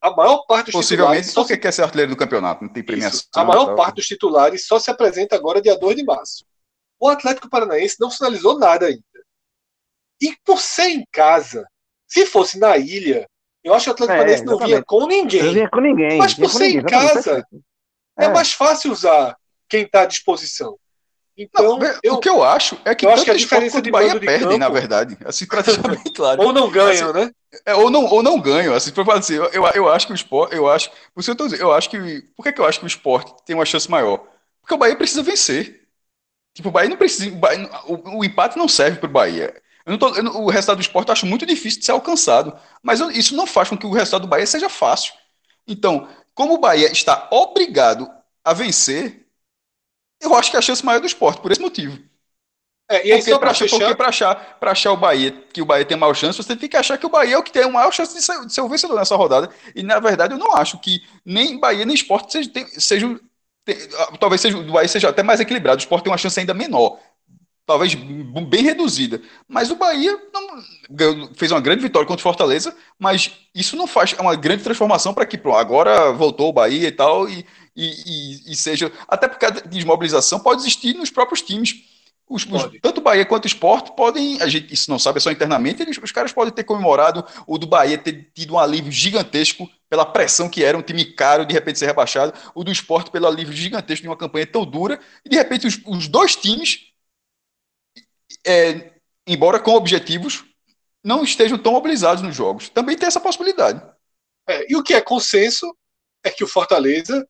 a 0.00 0.10
maior 0.10 0.44
parte 0.46 0.66
dos 0.66 0.74
Possivelmente 0.74 1.28
titulares. 1.28 1.34
porque 1.34 1.54
se... 1.54 1.60
quer 1.60 1.72
ser 1.72 1.82
artilheiro 1.82 2.10
do 2.10 2.16
campeonato, 2.16 2.64
não 2.64 2.72
tem 2.72 2.82
premiação. 2.82 3.18
Isso, 3.18 3.28
a 3.34 3.44
maior 3.44 3.74
parte 3.74 3.96
dos 3.96 4.06
titulares 4.06 4.66
só 4.66 4.78
se 4.78 4.90
apresenta 4.90 5.34
agora 5.34 5.60
dia 5.60 5.76
2 5.76 5.96
de 5.96 6.04
março. 6.04 6.44
O 7.00 7.08
Atlético 7.08 7.48
Paranaense 7.48 7.96
não 8.00 8.10
sinalizou 8.10 8.58
nada 8.58 8.86
ainda. 8.86 9.02
E 10.20 10.36
por 10.44 10.60
ser 10.60 10.88
em 10.90 11.04
casa, 11.12 11.66
se 12.06 12.26
fosse 12.26 12.58
na 12.58 12.76
ilha, 12.76 13.28
eu 13.62 13.74
acho 13.74 13.84
que 13.84 13.90
o 13.90 13.92
Atlético 13.92 14.12
é, 14.12 14.16
Paranaense 14.16 14.44
não 14.44 14.58
vinha 14.58 14.84
com 14.84 15.06
ninguém. 15.06 15.42
Não 15.42 15.52
vinha 15.52 15.70
com 15.70 15.80
ninguém. 15.80 16.18
Mas 16.18 16.34
por 16.34 16.50
ser 16.50 16.58
ninguém, 16.64 16.80
em 16.80 16.84
casa, 16.84 17.46
é. 18.18 18.24
é. 18.24 18.28
mais 18.28 18.52
fácil 18.52 18.92
usar 18.92 19.36
quem 19.68 19.82
está 19.82 20.02
à 20.02 20.06
disposição. 20.06 20.78
Então, 21.36 21.78
não, 21.78 21.98
eu, 22.02 22.14
o 22.14 22.18
que 22.18 22.28
eu 22.28 22.42
acho 22.42 22.76
é 22.84 22.96
que, 22.96 23.06
eu 23.06 23.10
acho 23.10 23.24
que 23.24 23.30
a 23.30 23.34
diferença 23.34 23.80
de 23.80 23.92
Bahia 23.92 24.18
perdem, 24.18 24.40
campo, 24.40 24.58
na 24.58 24.68
verdade. 24.68 25.16
Assim, 25.24 25.46
bem 25.46 26.02
claro. 26.12 26.42
ou 26.42 26.52
não 26.52 26.68
ganham, 26.68 27.10
assim, 27.10 27.26
né? 27.26 27.30
É, 27.64 27.74
ou 27.74 27.90
não, 27.90 28.04
ou 28.04 28.22
não 28.22 28.40
ganham. 28.40 28.74
Assim, 28.74 28.92
para 28.92 29.14
assim, 29.14 29.34
eu, 29.34 29.64
eu, 29.74 29.88
acho 29.88 30.06
que 30.06 30.12
o 30.12 30.16
esporte, 30.16 30.54
eu 30.54 30.68
acho, 30.68 30.90
por 31.14 31.20
isso 31.20 31.30
eu 31.30 31.36
tô 31.36 31.44
dizendo, 31.44 31.62
eu 31.62 31.72
acho 31.72 31.88
que, 31.88 32.22
por 32.36 32.42
que, 32.42 32.52
que 32.52 32.60
eu 32.60 32.66
acho 32.66 32.78
que 32.78 32.84
o 32.84 32.88
esporte 32.88 33.34
tem 33.44 33.56
uma 33.56 33.64
chance 33.64 33.90
maior? 33.90 34.26
Porque 34.60 34.74
o 34.74 34.78
Bahia 34.78 34.96
precisa 34.96 35.22
vencer. 35.22 35.88
Tipo, 36.54 36.68
o 36.68 36.72
Bahia 36.72 36.90
não 36.90 36.96
precisa, 36.96 37.28
o, 37.34 37.36
Bahia, 37.36 37.70
o, 37.86 38.18
o 38.18 38.24
empate 38.24 38.58
não 38.58 38.68
serve 38.68 38.98
para 38.98 39.08
o 39.08 39.12
Bahia. 39.12 39.54
Eu 39.86 39.92
não 39.92 39.98
tô, 39.98 40.14
eu, 40.14 40.24
o 40.42 40.50
resultado 40.50 40.76
do 40.76 40.82
esporte 40.82 41.08
eu 41.08 41.12
acho 41.12 41.26
muito 41.26 41.46
difícil 41.46 41.80
de 41.80 41.86
ser 41.86 41.92
alcançado. 41.92 42.58
Mas 42.82 43.00
eu, 43.00 43.10
isso 43.10 43.34
não 43.34 43.46
faz 43.46 43.68
com 43.68 43.78
que 43.78 43.86
o 43.86 43.92
resultado 43.92 44.22
do 44.22 44.28
Bahia 44.28 44.46
seja 44.46 44.68
fácil. 44.68 45.14
Então, 45.66 46.08
como 46.34 46.54
o 46.54 46.58
Bahia 46.58 46.90
está 46.92 47.28
obrigado 47.30 48.10
a 48.44 48.52
vencer, 48.52 49.26
eu 50.20 50.34
acho 50.34 50.50
que 50.50 50.56
é 50.56 50.58
a 50.58 50.62
chance 50.62 50.84
maior 50.84 51.00
do 51.00 51.06
esporte, 51.06 51.40
por 51.40 51.50
esse 51.52 51.60
motivo. 51.60 51.98
É, 52.90 53.06
e 53.06 53.12
aí, 53.12 53.18
Porque 53.18 53.30
só 53.30 53.38
para 53.38 53.52
fechar, 53.52 53.78
porque 53.78 53.94
pra 53.94 54.08
achar, 54.08 54.34
pra 54.58 54.70
achar 54.72 54.92
o 54.92 54.96
Bahia, 54.96 55.30
que 55.52 55.60
o 55.60 55.66
Bahia 55.66 55.84
tem 55.84 55.96
maior 55.96 56.14
chance, 56.14 56.38
você 56.42 56.56
tem 56.56 56.68
que 56.68 56.76
achar 56.76 56.96
que 56.96 57.04
o 57.04 57.10
Bahia 57.10 57.34
é 57.34 57.38
o 57.38 57.42
que 57.42 57.52
tem 57.52 57.62
a 57.64 57.68
maior 57.68 57.92
chance 57.92 58.14
de 58.14 58.22
ser, 58.22 58.46
de 58.46 58.52
ser 58.52 58.62
o 58.62 58.68
vencedor 58.68 58.96
nessa 58.96 59.14
rodada. 59.14 59.50
E 59.74 59.82
na 59.82 60.00
verdade 60.00 60.32
eu 60.34 60.38
não 60.38 60.54
acho 60.56 60.78
que 60.80 61.02
nem 61.24 61.58
Bahia 61.60 61.84
nem 61.84 61.94
Sport 61.94 62.30
seja, 62.30 62.50
sejam. 62.78 63.20
tem- 63.64 63.76
ah, 63.98 64.16
talvez 64.18 64.40
seja, 64.40 64.56
o 64.56 64.72
Bahia 64.72 64.88
seja 64.88 65.08
até 65.10 65.22
mais 65.22 65.38
equilibrado. 65.38 65.76
O 65.78 65.82
Sport 65.82 66.02
tem 66.02 66.10
uma 66.10 66.16
chance 66.18 66.40
ainda 66.40 66.54
menor. 66.54 66.98
Talvez 67.66 67.94
bem 67.94 68.62
reduzida. 68.62 69.20
Mas 69.46 69.70
o 69.70 69.76
Bahia 69.76 70.18
não- 70.32 70.62
fez 71.36 71.52
uma 71.52 71.60
grande 71.60 71.82
vitória 71.82 72.08
contra 72.08 72.20
o 72.20 72.22
Fortaleza, 72.22 72.74
mas 72.98 73.30
isso 73.54 73.76
não 73.76 73.86
faz 73.86 74.14
uma 74.14 74.34
grande 74.34 74.64
transformação 74.64 75.12
para 75.12 75.26
que 75.26 75.38
agora 75.54 76.10
voltou 76.12 76.48
o 76.48 76.52
Bahia 76.52 76.88
e 76.88 76.92
tal, 76.92 77.28
e, 77.28 77.44
e, 77.76 77.84
e- 78.48 78.52
e 78.52 78.56
seja. 78.56 78.90
Até 79.06 79.28
porque 79.28 79.44
a 79.44 79.50
desmobilização 79.50 80.40
pode 80.40 80.62
existir 80.62 80.94
nos 80.94 81.10
próprios 81.10 81.42
times. 81.42 81.74
Os, 82.28 82.44
os- 82.44 82.80
tanto 82.82 82.98
o 82.98 83.02
Bahia 83.02 83.24
quanto 83.24 83.44
o 83.44 83.48
Sport 83.48 83.92
podem, 83.96 84.40
a 84.42 84.48
gente 84.48 84.72
isso 84.74 84.90
não 84.90 84.98
sabe, 84.98 85.16
é 85.18 85.20
só 85.20 85.30
internamente, 85.30 85.80
eles, 85.82 85.98
os 86.02 86.12
caras 86.12 86.32
podem 86.32 86.52
ter 86.52 86.64
comemorado 86.64 87.24
o 87.46 87.56
do 87.56 87.66
Bahia 87.66 87.96
ter 87.96 88.30
tido 88.34 88.54
um 88.54 88.58
alívio 88.58 88.92
gigantesco 88.92 89.68
pela 89.88 90.04
pressão 90.04 90.48
que 90.48 90.62
era, 90.62 90.76
um 90.76 90.82
time 90.82 91.04
caro, 91.06 91.46
de 91.46 91.54
repente 91.54 91.78
ser 91.78 91.86
rebaixado, 91.86 92.34
o 92.54 92.62
do 92.62 92.70
Sport 92.70 93.10
pelo 93.10 93.26
alívio 93.26 93.54
gigantesco 93.54 94.02
de 94.02 94.08
uma 94.08 94.16
campanha 94.16 94.46
tão 94.46 94.66
dura, 94.66 95.00
e 95.24 95.28
de 95.30 95.36
repente 95.36 95.66
os, 95.66 95.80
os 95.86 96.06
dois 96.06 96.36
times, 96.36 96.92
é, 98.46 98.92
embora 99.26 99.58
com 99.58 99.72
objetivos, 99.72 100.44
não 101.02 101.22
estejam 101.24 101.56
tão 101.56 101.72
mobilizados 101.72 102.22
nos 102.22 102.36
jogos. 102.36 102.68
Também 102.68 102.96
tem 102.96 103.06
essa 103.06 103.20
possibilidade. 103.20 103.80
É, 104.46 104.70
e 104.70 104.76
o 104.76 104.82
que 104.82 104.92
é 104.92 105.00
consenso 105.00 105.74
é 106.22 106.30
que 106.30 106.44
o 106.44 106.48
Fortaleza, 106.48 107.26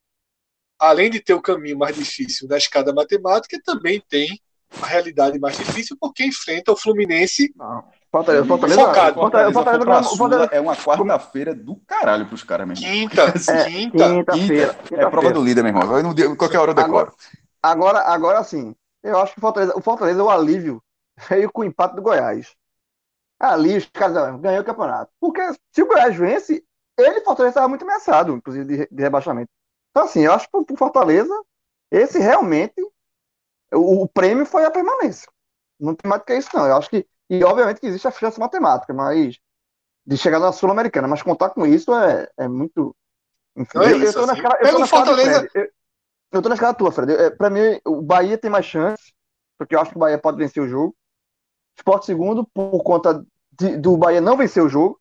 além 0.78 1.10
de 1.10 1.20
ter 1.20 1.34
o 1.34 1.42
caminho 1.42 1.78
mais 1.78 1.94
difícil 1.94 2.48
na 2.48 2.56
escada 2.56 2.92
matemática, 2.92 3.60
também 3.64 4.02
tem 4.08 4.40
a 4.82 4.86
realidade 4.86 5.38
mais 5.38 5.56
difícil 5.56 5.96
porque 6.00 6.24
enfrenta 6.24 6.72
o 6.72 6.76
Fluminense 6.76 7.52
Não. 7.56 7.84
Fortaleza, 8.10 8.44
Fortaleza, 8.46 8.80
Focado. 8.80 9.14
Fortaleza, 9.20 9.52
Fortaleza, 9.52 9.82
Fortaleza, 9.84 10.16
Fortaleza, 10.16 10.50
é 10.52 10.60
uma 10.60 10.76
quarta-feira 10.76 11.54
do 11.54 11.76
caralho 11.86 12.26
pros 12.26 12.42
caras, 12.42 12.66
meu 12.66 12.76
irmão. 12.76 12.90
quinta, 12.90 13.22
É, 13.52 13.64
quinta. 13.68 14.04
quinta-feira. 14.08 14.66
É 14.66 14.68
a 14.70 14.76
prova 14.76 14.98
quinta-feira. 15.10 15.34
do 15.34 15.44
líder, 15.44 15.62
meu 15.62 15.72
irmão. 15.76 15.96
Eu 15.96 16.02
não 16.02 16.36
qualquer 16.36 16.58
hora 16.58 16.70
eu 16.70 16.74
decoro. 16.74 17.14
Agora, 17.62 18.00
agora 18.00 18.42
sim, 18.44 18.74
eu 19.02 19.18
acho 19.18 19.32
que 19.32 19.38
o 19.38 19.42
Fortaleza, 19.42 19.72
o 19.76 19.80
Fortaleza, 19.82 20.22
o 20.24 20.30
alívio 20.30 20.82
veio 21.28 21.50
com 21.52 21.62
o 21.62 21.64
empate 21.64 21.96
do 21.96 22.02
Goiás. 22.02 22.54
Ali 23.40 23.76
os 23.76 23.86
caras 23.92 24.40
ganhou 24.40 24.62
o 24.62 24.64
campeonato. 24.64 25.10
Porque 25.20 25.40
se 25.72 25.82
o 25.82 25.86
Goiás 25.86 26.16
vence, 26.16 26.64
ele, 26.98 27.20
Fortaleza, 27.20 27.50
estava 27.50 27.68
muito 27.68 27.82
ameaçado, 27.82 28.32
inclusive, 28.32 28.64
de, 28.64 28.88
de 28.90 29.02
rebaixamento. 29.02 29.50
Então, 29.90 30.04
assim, 30.04 30.20
eu 30.22 30.32
acho 30.32 30.48
que 30.50 30.64
pro 30.64 30.76
Fortaleza, 30.76 31.32
esse 31.90 32.18
realmente, 32.18 32.74
o, 33.72 34.02
o 34.02 34.08
prêmio 34.08 34.46
foi 34.46 34.64
a 34.64 34.70
permanência. 34.70 35.28
Não 35.78 35.94
tem 35.94 36.08
mais 36.08 36.22
do 36.22 36.24
que 36.24 36.34
isso, 36.34 36.50
não. 36.54 36.66
Eu 36.66 36.76
acho 36.76 36.90
que, 36.90 37.06
e 37.30 37.42
obviamente 37.44 37.80
que 37.80 37.86
existe 37.86 38.08
a 38.08 38.10
chance 38.10 38.38
matemática, 38.38 38.92
mas 38.92 39.38
de 40.06 40.16
chegar 40.16 40.38
na 40.38 40.52
Sul-Americana, 40.52 41.06
mas 41.06 41.22
contar 41.22 41.50
com 41.50 41.66
isso 41.66 41.94
é, 41.94 42.28
é 42.38 42.48
muito. 42.48 42.96
Enfim, 43.56 43.78
é 43.78 43.84
eu, 43.84 43.90
eu 43.90 44.02
isso, 44.04 44.14
tô 44.14 44.26
na 44.26 44.32
assim. 44.32 44.42
escala, 44.42 44.58
eu 44.60 44.70
tô 44.72 44.78
na 44.78 44.86
Fortaleza-. 44.86 45.48
Eu, 45.54 45.68
eu 46.32 46.42
tô 46.42 46.48
na 46.48 46.54
escala 46.54 46.74
tua, 46.74 46.92
Fred. 46.92 47.12
É, 47.12 47.30
pra 47.30 47.50
mim, 47.50 47.60
o 47.86 48.02
Bahia 48.02 48.38
tem 48.38 48.50
mais 48.50 48.66
chance, 48.66 49.12
porque 49.58 49.74
eu 49.74 49.80
acho 49.80 49.90
que 49.90 49.96
o 49.96 50.00
Bahia 50.00 50.18
pode 50.18 50.38
vencer 50.38 50.62
o 50.62 50.68
jogo. 50.68 50.96
Sport 51.76 52.04
segundo, 52.04 52.46
por 52.46 52.82
conta 52.82 53.24
de- 53.52 53.76
do 53.76 53.96
Bahia 53.96 54.20
não 54.20 54.36
vencer 54.36 54.62
o 54.62 54.68
jogo. 54.68 55.00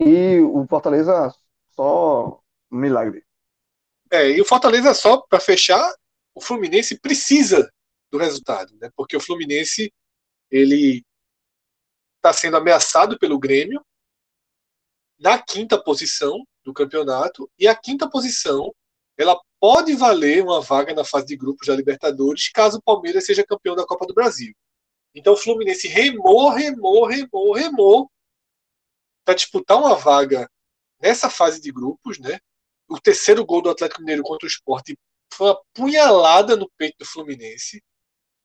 E 0.00 0.40
o 0.40 0.66
Fortaleza 0.68 1.34
só 1.74 2.40
um 2.70 2.76
milagre. 2.78 3.24
É, 4.10 4.30
e 4.30 4.40
o 4.40 4.44
Fortaleza, 4.44 4.94
só 4.94 5.18
para 5.18 5.40
fechar, 5.40 5.92
o 6.36 6.40
Fluminense 6.40 7.00
precisa 7.00 7.72
do 8.12 8.18
resultado, 8.18 8.76
né? 8.76 8.90
Porque 8.94 9.16
o 9.16 9.20
Fluminense 9.20 9.90
ele 10.50 11.02
está 12.16 12.30
sendo 12.32 12.58
ameaçado 12.58 13.18
pelo 13.18 13.38
Grêmio 13.38 13.82
na 15.18 15.42
quinta 15.42 15.82
posição 15.82 16.46
do 16.62 16.74
campeonato 16.74 17.50
e 17.58 17.66
a 17.66 17.74
quinta 17.74 18.08
posição 18.08 18.70
ela 19.16 19.40
pode 19.58 19.94
valer 19.94 20.42
uma 20.42 20.60
vaga 20.60 20.92
na 20.92 21.04
fase 21.04 21.24
de 21.26 21.36
grupos 21.36 21.68
da 21.68 21.74
Libertadores 21.74 22.50
caso 22.50 22.76
o 22.76 22.82
Palmeiras 22.82 23.24
seja 23.24 23.46
campeão 23.46 23.74
da 23.74 23.86
Copa 23.86 24.06
do 24.06 24.12
Brasil. 24.12 24.54
Então 25.14 25.32
o 25.32 25.38
Fluminense 25.38 25.88
remou, 25.88 26.50
remou, 26.50 27.06
remou, 27.06 27.54
remou 27.54 28.10
para 29.24 29.34
disputar 29.34 29.78
uma 29.78 29.96
vaga 29.96 30.46
nessa 31.00 31.30
fase 31.30 31.62
de 31.62 31.72
grupos, 31.72 32.18
né? 32.18 32.38
O 32.86 33.00
terceiro 33.00 33.44
gol 33.44 33.62
do 33.62 33.70
Atlético 33.70 34.02
Mineiro 34.02 34.22
contra 34.22 34.46
o 34.46 34.50
Sport 34.50 34.90
foi 35.32 35.48
uma 35.48 35.60
punhalada 35.74 36.56
no 36.56 36.70
peito 36.76 36.98
do 36.98 37.04
Fluminense. 37.04 37.82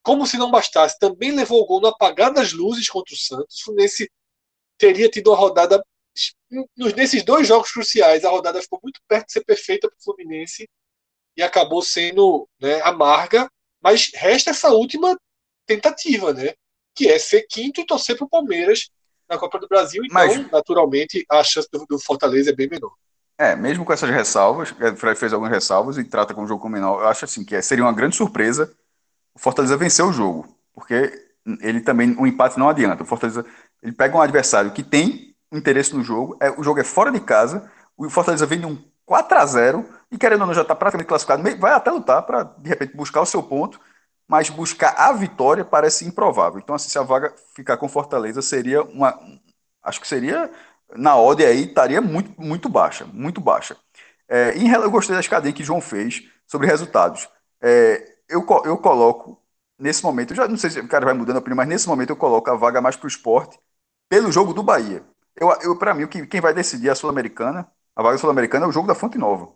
Como 0.04 0.26
se 0.26 0.38
não 0.38 0.50
bastasse, 0.50 0.98
também 1.00 1.32
levou 1.32 1.62
o 1.62 1.66
gol 1.66 1.82
no 1.82 1.88
apagar 1.88 2.34
das 2.34 2.54
luzes 2.54 2.90
contra 2.90 3.14
o 3.14 3.18
Santos. 3.18 3.60
O 3.60 3.64
Fluminense 3.66 4.10
teria 4.78 5.10
tido 5.10 5.30
uma 5.30 5.38
rodada. 5.38 5.84
Nesses 6.76 7.24
dois 7.24 7.48
jogos 7.48 7.72
cruciais, 7.72 8.26
a 8.26 8.30
rodada 8.30 8.62
ficou 8.62 8.80
muito 8.84 9.00
perto 9.08 9.28
de 9.28 9.34
ser 9.34 9.46
perfeita 9.46 9.88
para 9.88 9.98
o 9.98 10.04
Fluminense 10.04 10.68
e 11.38 11.44
acabou 11.44 11.82
sendo 11.82 12.48
né, 12.60 12.82
amarga. 12.82 13.50
Mas 13.82 14.12
resta 14.14 14.50
essa 14.50 14.70
última 14.70 15.18
tentativa, 15.66 16.34
né? 16.34 16.54
Que 16.94 17.08
é 17.08 17.18
ser 17.18 17.44
quinto 17.44 17.80
e 17.80 17.86
torcer 17.86 18.18
para 18.18 18.26
o 18.26 18.30
Palmeiras 18.30 18.90
na 19.30 19.38
Copa 19.38 19.58
do 19.60 19.68
Brasil. 19.68 20.04
Então, 20.04 20.14
Mas- 20.14 20.52
naturalmente, 20.52 21.26
a 21.30 21.44
chance 21.44 21.70
do, 21.72 21.86
do 21.86 22.00
Fortaleza 22.00 22.50
é 22.50 22.56
bem 22.56 22.68
menor. 22.68 22.94
É, 23.42 23.56
mesmo 23.56 23.84
com 23.84 23.92
essas 23.92 24.12
ressalvas, 24.12 24.70
o 24.70 24.96
Fred 24.96 25.18
fez 25.20 25.34
algumas 25.34 25.52
ressalvas 25.52 25.98
e 25.98 26.04
trata 26.04 26.32
como 26.32 26.46
jogo 26.46 26.62
como 26.62 26.76
menor. 26.76 27.02
Eu 27.02 27.08
acho 27.08 27.26
assim 27.26 27.44
que 27.44 27.56
é- 27.56 27.62
seria 27.62 27.84
uma 27.84 27.92
grande 27.92 28.16
surpresa 28.16 28.72
o 29.36 29.40
Fortaleza 29.40 29.78
vencer 29.78 30.06
o 30.06 30.14
jogo, 30.14 30.48
porque 30.74 31.12
ele 31.62 31.82
também 31.82 32.16
o 32.20 32.28
empate 32.28 32.60
não 32.60 32.70
adianta. 32.70 33.04
O 33.04 33.06
Fortaleza 33.08 33.46
ele 33.84 33.94
pega 33.94 34.18
um 34.18 34.22
adversário 34.22 34.72
que 34.74 34.84
tem 34.84 35.36
interesse 35.52 35.96
no 35.96 36.04
jogo, 36.04 36.38
é, 36.42 36.52
o 36.52 36.64
jogo 36.64 36.80
é 36.82 36.84
fora 36.86 37.12
de 37.12 37.20
casa, 37.22 37.72
o 37.98 38.10
Fortaleza 38.10 38.46
vem 38.48 38.60
de 38.60 38.68
um 38.68 38.78
4 39.06 39.38
a 39.38 39.46
0 39.46 39.86
e 40.12 40.18
querendo 40.18 40.42
ou 40.42 40.48
não 40.48 40.54
já 40.56 40.64
está 40.64 40.76
praticamente 40.76 41.08
classificado, 41.10 41.44
vai 41.60 41.74
até 41.74 41.92
lutar 41.92 42.24
para 42.24 42.44
de 42.44 42.70
repente 42.70 42.96
buscar 42.98 43.22
o 43.22 43.26
seu 43.28 43.44
ponto, 43.44 43.80
mas 44.28 44.50
buscar 44.50 44.96
a 44.98 45.14
vitória 45.14 45.66
parece 45.66 46.06
improvável. 46.06 46.60
Então 46.60 46.76
assim, 46.76 46.90
se 46.90 47.00
a 47.00 47.04
vaga 47.04 47.34
ficar 47.56 47.78
com 47.78 47.90
Fortaleza 47.90 48.42
seria 48.42 48.84
uma 48.84 49.20
acho 49.84 50.00
que 50.02 50.08
seria 50.08 50.50
na 50.96 51.18
odd 51.18 51.44
aí 51.46 51.66
estaria 51.66 52.02
muito, 52.02 52.40
muito 52.42 52.70
baixa, 52.70 53.06
muito 53.06 53.42
baixa. 53.42 53.78
É, 54.28 54.54
em, 54.58 54.70
eu 54.72 54.92
gostei 54.92 55.16
da 55.16 55.20
escadinha 55.20 55.54
que 55.54 55.64
João 55.64 55.82
fez 55.82 56.24
sobre 56.48 56.68
resultados. 56.68 57.28
É, 57.62 58.16
eu, 58.30 58.46
eu 58.66 58.78
coloco, 58.78 59.42
nesse 59.78 60.04
momento, 60.04 60.32
eu 60.32 60.38
já 60.38 60.48
não 60.48 60.58
sei 60.58 60.70
se 60.70 60.80
o 60.80 60.88
cara 60.88 61.06
vai 61.06 61.14
mudando 61.14 61.38
a 61.38 61.40
opinião, 61.40 61.58
mas 61.58 61.68
nesse 61.68 61.88
momento 61.88 62.12
eu 62.12 62.16
coloco 62.16 62.50
a 62.50 62.56
vaga 62.56 62.82
mais 62.82 62.96
para 62.96 63.06
o 63.06 63.10
esporte 63.10 63.60
pelo 64.10 64.32
jogo 64.32 64.54
do 64.54 64.64
Bahia. 64.64 65.04
Eu, 65.36 65.50
eu, 65.62 65.78
para 65.78 65.94
mim, 65.94 66.08
quem 66.08 66.42
vai 66.42 66.54
decidir 66.54 66.90
a 66.90 66.96
Sul-Americana, 66.96 67.70
a 67.96 68.04
vaga 68.04 68.18
Sul-Americana 68.18 68.66
é 68.66 68.70
o 68.70 68.72
jogo 68.72 68.88
da 68.88 68.96
Fonte 68.96 69.18
Nova. 69.18 69.54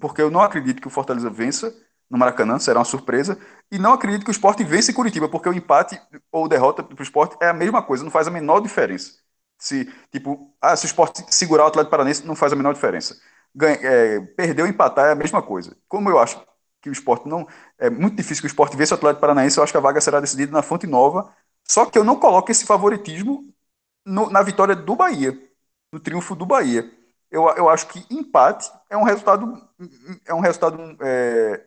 Porque 0.00 0.20
eu 0.22 0.30
não 0.30 0.40
acredito 0.42 0.80
que 0.80 0.86
o 0.88 0.90
Fortaleza 0.90 1.30
vença 1.30 1.74
no 2.10 2.18
Maracanã, 2.18 2.58
será 2.58 2.78
uma 2.78 2.84
surpresa. 2.84 3.38
E 3.70 3.78
não 3.78 3.92
acredito 3.92 4.24
que 4.24 4.30
o 4.30 4.32
esporte 4.32 4.64
vença 4.64 4.90
em 4.90 4.94
Curitiba, 4.94 5.28
porque 5.28 5.48
o 5.48 5.52
empate 5.52 6.00
ou 6.32 6.48
derrota 6.48 6.82
para 6.82 6.98
o 6.98 7.02
esporte 7.02 7.36
é 7.40 7.48
a 7.48 7.52
mesma 7.54 7.82
coisa, 7.82 8.04
não 8.04 8.10
faz 8.10 8.26
a 8.28 8.30
menor 8.30 8.60
diferença. 8.60 9.12
Se, 9.58 9.84
tipo, 10.12 10.54
ah, 10.60 10.76
se 10.76 10.84
o 10.84 10.88
esporte 10.88 11.24
segurar 11.34 11.64
o 11.64 11.66
Atlético 11.68 11.90
Paranense, 11.90 12.26
não 12.26 12.36
faz 12.36 12.52
a 12.52 12.56
menor 12.56 12.74
diferença. 12.74 13.16
Ganha, 13.54 13.76
é, 13.82 14.20
perder 14.20 14.62
ou 14.62 14.68
empatar 14.68 15.06
é 15.08 15.12
a 15.12 15.14
mesma 15.14 15.42
coisa. 15.42 15.76
Como 15.88 16.08
eu 16.08 16.18
acho 16.18 16.40
que 16.80 16.88
o 16.88 16.92
esporte 16.92 17.28
não. 17.28 17.46
É 17.78 17.90
muito 17.90 18.16
difícil 18.16 18.42
que 18.42 18.46
o 18.46 18.48
esporte 18.52 18.76
vença 18.76 18.94
o 18.94 18.98
Atlético 18.98 19.20
Paranaense, 19.20 19.58
eu 19.58 19.64
acho 19.64 19.72
que 19.72 19.76
a 19.78 19.80
vaga 19.80 20.00
será 20.00 20.20
decidida 20.20 20.52
na 20.52 20.62
Fonte 20.62 20.86
Nova. 20.86 21.32
Só 21.66 21.86
que 21.86 21.98
eu 21.98 22.04
não 22.04 22.16
coloco 22.16 22.50
esse 22.50 22.64
favoritismo 22.64 23.42
no- 24.06 24.30
na 24.30 24.42
vitória 24.42 24.76
do 24.76 24.96
Bahia, 24.96 25.38
no 25.92 26.00
triunfo 26.00 26.34
do 26.34 26.46
Bahia. 26.46 26.90
Eu, 27.30 27.48
eu 27.56 27.68
acho 27.68 27.88
que 27.88 28.04
empate 28.14 28.70
é 28.90 28.96
um 28.96 29.02
resultado. 29.04 29.68
É 30.26 30.34
um 30.34 30.40
resultado. 30.40 30.96
é, 31.02 31.66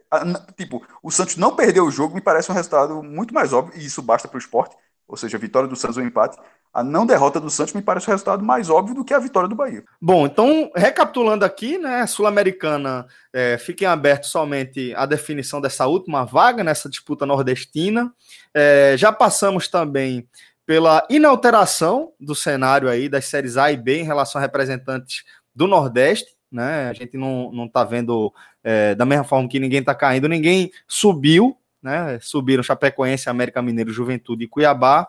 tipo, 0.57 0.85
o 1.03 1.11
Santos 1.11 1.35
não 1.37 1.55
perdeu 1.55 1.85
o 1.85 1.91
jogo, 1.91 2.15
me 2.15 2.21
parece 2.21 2.51
um 2.51 2.55
resultado 2.55 3.01
muito 3.03 3.33
mais 3.33 3.53
óbvio, 3.53 3.79
e 3.79 3.85
isso 3.85 4.01
basta 4.01 4.27
para 4.27 4.35
o 4.37 4.39
esporte, 4.39 4.75
ou 5.07 5.17
seja, 5.17 5.37
a 5.37 5.39
vitória 5.39 5.67
do 5.67 5.75
Santos 5.75 5.97
ou 5.97 6.03
empate. 6.03 6.37
A 6.73 6.83
não 6.83 7.05
derrota 7.05 7.39
do 7.39 7.49
Santos 7.49 7.73
me 7.73 7.81
parece 7.81 8.07
um 8.07 8.11
resultado 8.11 8.43
mais 8.43 8.69
óbvio 8.69 8.95
do 8.95 9.03
que 9.03 9.13
a 9.13 9.19
vitória 9.19 9.49
do 9.49 9.55
Bahia. 9.55 9.83
Bom, 10.01 10.25
então, 10.25 10.71
recapitulando 10.73 11.43
aqui, 11.43 11.77
né, 11.77 12.07
Sul-Americana, 12.07 13.05
é, 13.33 13.57
fiquem 13.57 13.85
abertos 13.87 14.29
somente 14.29 14.93
a 14.95 15.05
definição 15.05 15.59
dessa 15.59 15.85
última 15.85 16.23
vaga 16.23 16.63
nessa 16.63 16.89
disputa 16.89 17.25
nordestina. 17.25 18.13
É, 18.53 18.95
já 18.97 19.11
passamos 19.11 19.67
também 19.67 20.27
pela 20.65 21.05
inalteração 21.09 22.13
do 22.17 22.33
cenário 22.33 22.87
aí 22.87 23.09
das 23.09 23.25
séries 23.25 23.57
A 23.57 23.69
e 23.71 23.75
B 23.75 23.99
em 23.99 24.05
relação 24.05 24.39
a 24.39 24.41
representantes 24.41 25.25
do 25.53 25.67
Nordeste, 25.67 26.33
né? 26.49 26.89
A 26.89 26.93
gente 26.93 27.17
não, 27.17 27.51
não 27.51 27.67
tá 27.67 27.83
vendo 27.83 28.33
é, 28.63 28.95
da 28.95 29.05
mesma 29.05 29.25
forma 29.25 29.49
que 29.49 29.59
ninguém 29.59 29.83
tá 29.83 29.93
caindo, 29.93 30.29
ninguém 30.29 30.71
subiu, 30.87 31.57
né? 31.81 32.19
Subiram 32.21 32.63
Chapecoense, 32.63 33.29
América 33.29 33.61
Mineiro, 33.61 33.91
Juventude 33.91 34.45
e 34.45 34.47
Cuiabá. 34.47 35.07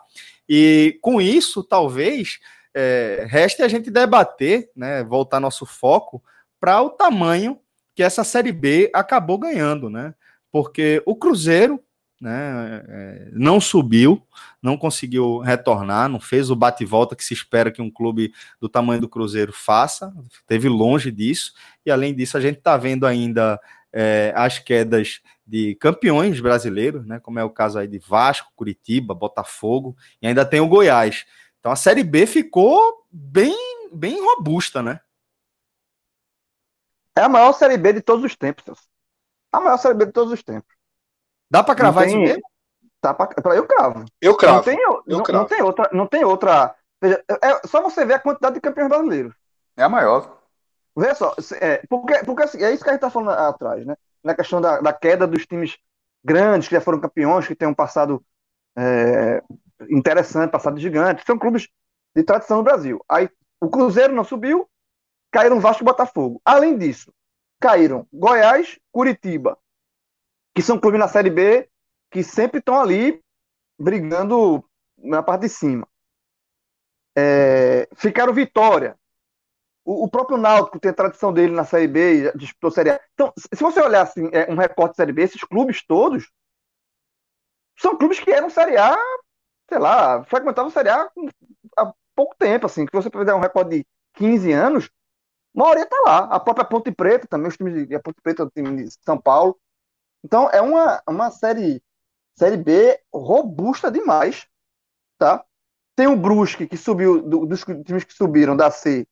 E 0.48 0.98
com 1.00 1.20
isso, 1.20 1.62
talvez 1.62 2.38
é, 2.74 3.26
reste 3.28 3.62
a 3.62 3.68
gente 3.68 3.90
debater, 3.90 4.70
né, 4.74 5.04
voltar 5.04 5.40
nosso 5.40 5.66
foco 5.66 6.22
para 6.60 6.80
o 6.82 6.90
tamanho 6.90 7.58
que 7.94 8.02
essa 8.02 8.24
Série 8.24 8.52
B 8.52 8.90
acabou 8.94 9.36
ganhando, 9.38 9.90
né? 9.90 10.14
Porque 10.50 11.02
o 11.04 11.14
Cruzeiro 11.14 11.82
né? 12.22 12.84
É, 12.88 13.28
não 13.32 13.60
subiu, 13.60 14.24
não 14.62 14.76
conseguiu 14.76 15.38
retornar, 15.38 16.08
não 16.08 16.20
fez 16.20 16.50
o 16.50 16.56
bate-volta 16.56 17.16
que 17.16 17.24
se 17.24 17.34
espera 17.34 17.72
que 17.72 17.82
um 17.82 17.90
clube 17.90 18.32
do 18.60 18.68
tamanho 18.68 19.00
do 19.00 19.08
Cruzeiro 19.08 19.52
faça, 19.52 20.14
teve 20.46 20.68
longe 20.68 21.10
disso, 21.10 21.52
e 21.84 21.90
além 21.90 22.14
disso, 22.14 22.36
a 22.36 22.40
gente 22.40 22.58
está 22.58 22.76
vendo 22.76 23.06
ainda 23.06 23.60
é, 23.92 24.32
as 24.34 24.58
quedas 24.58 25.20
de 25.46 25.74
campeões 25.76 26.40
brasileiros, 26.40 27.06
né? 27.06 27.20
Como 27.20 27.38
é 27.38 27.44
o 27.44 27.50
caso 27.50 27.78
aí 27.78 27.86
de 27.86 27.98
Vasco, 27.98 28.50
Curitiba, 28.56 29.14
Botafogo, 29.14 29.96
e 30.20 30.26
ainda 30.26 30.44
tem 30.44 30.60
o 30.60 30.68
Goiás. 30.68 31.26
Então 31.60 31.70
a 31.70 31.76
Série 31.76 32.02
B 32.02 32.26
ficou 32.26 33.06
bem, 33.10 33.54
bem 33.92 34.20
robusta, 34.24 34.82
né? 34.82 35.00
É 37.16 37.22
a 37.22 37.28
maior 37.28 37.52
Série 37.52 37.76
B 37.76 37.92
de 37.92 38.00
todos 38.00 38.24
os 38.24 38.34
tempos. 38.34 38.64
A 39.52 39.60
maior 39.60 39.76
Série 39.76 39.94
B 39.94 40.06
de 40.06 40.12
todos 40.12 40.32
os 40.32 40.42
tempos. 40.42 40.74
Dá 41.50 41.62
para 41.62 41.74
cravar 41.74 42.04
tem- 42.04 42.12
isso 42.14 42.22
mesmo? 42.22 42.42
Tá 43.00 43.12
pra, 43.12 43.26
pra- 43.26 43.56
eu 43.56 43.66
cravo. 43.66 44.04
Eu 44.20 44.36
cravo. 44.36 44.56
Não 44.56 44.62
tem, 44.62 44.78
eu 44.80 45.02
não, 45.06 45.22
cravo. 45.22 45.40
não 45.42 45.48
tem 45.48 45.62
outra. 45.62 45.90
Não 45.92 46.06
tem 46.06 46.24
outra. 46.24 46.74
Veja, 47.02 47.22
é 47.42 47.66
só 47.66 47.82
você 47.82 48.04
ver 48.04 48.14
a 48.14 48.18
quantidade 48.20 48.54
de 48.54 48.60
campeões 48.60 48.88
brasileiros. 48.88 49.34
É 49.76 49.82
a 49.82 49.88
maior. 49.88 50.41
Vê 50.96 51.14
só, 51.14 51.34
é, 51.60 51.82
porque, 51.88 52.18
porque 52.24 52.42
assim, 52.42 52.62
é 52.62 52.72
isso 52.72 52.84
que 52.84 52.90
a 52.90 52.92
gente 52.92 53.00
tá 53.00 53.10
falando 53.10 53.30
atrás, 53.30 53.84
né? 53.86 53.96
Na 54.22 54.34
questão 54.34 54.60
da, 54.60 54.80
da 54.80 54.92
queda 54.92 55.26
dos 55.26 55.46
times 55.46 55.76
grandes 56.22 56.68
que 56.68 56.74
já 56.74 56.80
foram 56.80 57.00
campeões, 57.00 57.46
que 57.46 57.54
têm 57.54 57.68
um 57.68 57.74
passado 57.74 58.24
é, 58.76 59.42
interessante, 59.90 60.50
passado 60.50 60.78
gigante, 60.78 61.24
são 61.24 61.38
clubes 61.38 61.68
de 62.14 62.22
tradição 62.22 62.58
no 62.58 62.62
Brasil. 62.62 63.02
Aí 63.08 63.28
o 63.60 63.70
Cruzeiro 63.70 64.14
não 64.14 64.24
subiu, 64.24 64.68
caíram 65.30 65.60
Vasco 65.60 65.82
e 65.82 65.86
Botafogo. 65.86 66.40
Além 66.44 66.76
disso, 66.76 67.12
caíram 67.60 68.06
Goiás, 68.12 68.78
Curitiba, 68.90 69.58
que 70.54 70.62
são 70.62 70.78
clubes 70.78 71.00
na 71.00 71.08
Série 71.08 71.30
B 71.30 71.68
que 72.10 72.22
sempre 72.22 72.58
estão 72.58 72.78
ali 72.78 73.22
brigando 73.78 74.62
na 74.98 75.22
parte 75.22 75.42
de 75.42 75.48
cima. 75.48 75.88
É, 77.16 77.88
ficaram 77.94 78.32
Vitória, 78.32 78.96
o, 79.84 80.04
o 80.04 80.08
próprio 80.10 80.38
Náutico 80.38 80.78
tem 80.80 80.90
a 80.90 80.94
tradição 80.94 81.32
dele 81.32 81.52
na 81.54 81.64
Série 81.64 81.88
B, 81.88 82.32
disputou 82.36 82.70
Série 82.70 82.90
A. 82.90 83.00
Então, 83.14 83.32
se 83.36 83.60
você 83.62 83.80
olhar 83.80 84.02
assim, 84.02 84.28
é, 84.32 84.50
um 84.50 84.56
recorte 84.56 84.92
de 84.92 84.96
Série 84.96 85.12
B, 85.12 85.22
esses 85.22 85.42
clubes 85.44 85.84
todos 85.86 86.30
são 87.78 87.96
clubes 87.96 88.20
que 88.20 88.30
eram 88.30 88.50
Série 88.50 88.76
A, 88.76 88.96
sei 89.68 89.78
lá, 89.78 90.24
frequentavam 90.24 90.70
Série 90.70 90.90
A 90.90 91.10
há 91.78 91.94
pouco 92.16 92.36
tempo, 92.38 92.66
assim, 92.66 92.86
que 92.86 92.92
você 92.94 93.10
fizer 93.10 93.34
um 93.34 93.40
recorde 93.40 93.80
de 93.80 93.86
15 94.14 94.52
anos, 94.52 94.90
a 95.56 95.60
maioria 95.60 95.86
tá 95.86 95.96
lá. 96.06 96.18
A 96.26 96.40
própria 96.40 96.66
Ponte 96.66 96.92
Preta 96.92 97.28
também, 97.28 97.48
os 97.48 97.56
times 97.58 97.88
de 97.88 97.94
a 97.96 98.00
Ponte 98.00 98.20
Preta, 98.22 98.44
o 98.44 98.50
time 98.50 98.84
de 98.84 98.90
São 99.04 99.18
Paulo. 99.20 99.58
Então, 100.24 100.50
é 100.50 100.60
uma, 100.62 101.02
uma 101.08 101.30
série, 101.30 101.82
série 102.38 102.56
B 102.58 102.98
robusta 103.14 103.90
demais, 103.90 104.46
tá? 105.18 105.44
Tem 105.96 106.06
o 106.08 106.16
Brusque, 106.16 106.66
que 106.68 106.76
subiu, 106.76 107.22
do- 107.22 107.46
dos 107.46 107.64
times 107.86 108.04
que 108.04 108.14
subiram 108.14 108.56
da 108.56 108.70
C 108.70 109.06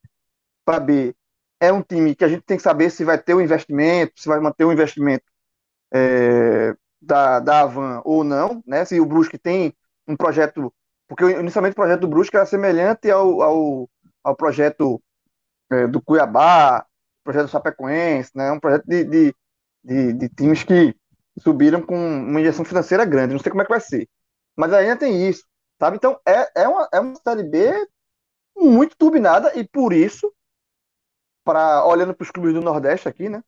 para 0.70 0.78
B 0.78 1.16
é 1.58 1.72
um 1.72 1.82
time 1.82 2.14
que 2.14 2.24
a 2.24 2.28
gente 2.28 2.42
tem 2.42 2.56
que 2.56 2.62
saber 2.62 2.90
se 2.90 3.04
vai 3.04 3.18
ter 3.18 3.34
o 3.34 3.40
investimento, 3.40 4.12
se 4.16 4.28
vai 4.28 4.38
manter 4.38 4.64
o 4.64 4.72
investimento 4.72 5.24
é, 5.92 6.74
da, 7.02 7.40
da 7.40 7.62
Avan 7.62 8.00
ou 8.04 8.22
não, 8.22 8.62
né? 8.64 8.84
Se 8.84 9.00
o 9.00 9.04
Brusque 9.04 9.36
tem 9.36 9.74
um 10.06 10.16
projeto, 10.16 10.72
porque 11.08 11.24
inicialmente 11.24 11.72
o 11.72 11.76
projeto 11.76 12.00
do 12.00 12.08
Brusque 12.08 12.36
era 12.36 12.46
semelhante 12.46 13.10
ao, 13.10 13.42
ao, 13.42 13.90
ao 14.22 14.36
projeto 14.36 15.02
é, 15.72 15.88
do 15.88 16.00
Cuiabá, 16.00 16.86
projeto 17.24 17.46
do 17.46 17.50
Chapecoense, 17.50 18.30
né? 18.34 18.52
Um 18.52 18.60
projeto 18.60 18.84
de, 18.86 19.04
de, 19.04 19.34
de, 19.82 20.12
de 20.12 20.28
times 20.28 20.62
que 20.62 20.94
subiram 21.40 21.82
com 21.82 21.96
uma 21.96 22.40
injeção 22.40 22.64
financeira 22.64 23.04
grande. 23.04 23.34
Não 23.34 23.40
sei 23.40 23.50
como 23.50 23.62
é 23.62 23.64
que 23.64 23.72
vai 23.72 23.80
ser, 23.80 24.08
mas 24.56 24.72
ainda 24.72 24.96
tem 24.96 25.28
isso, 25.28 25.44
sabe? 25.80 25.96
Então 25.96 26.18
é, 26.24 26.62
é 26.62 26.68
uma, 26.68 26.88
é 26.92 27.00
uma 27.00 27.16
série 27.16 27.42
B 27.42 27.88
muito 28.56 28.96
turbinada 28.96 29.52
e 29.58 29.66
por 29.66 29.92
isso 29.92 30.32
para 31.44 31.84
olhando 31.86 32.14
para 32.14 32.24
os 32.24 32.30
clubes 32.30 32.54
do 32.54 32.60
Nordeste 32.60 33.08
aqui, 33.08 33.28
né? 33.28 33.42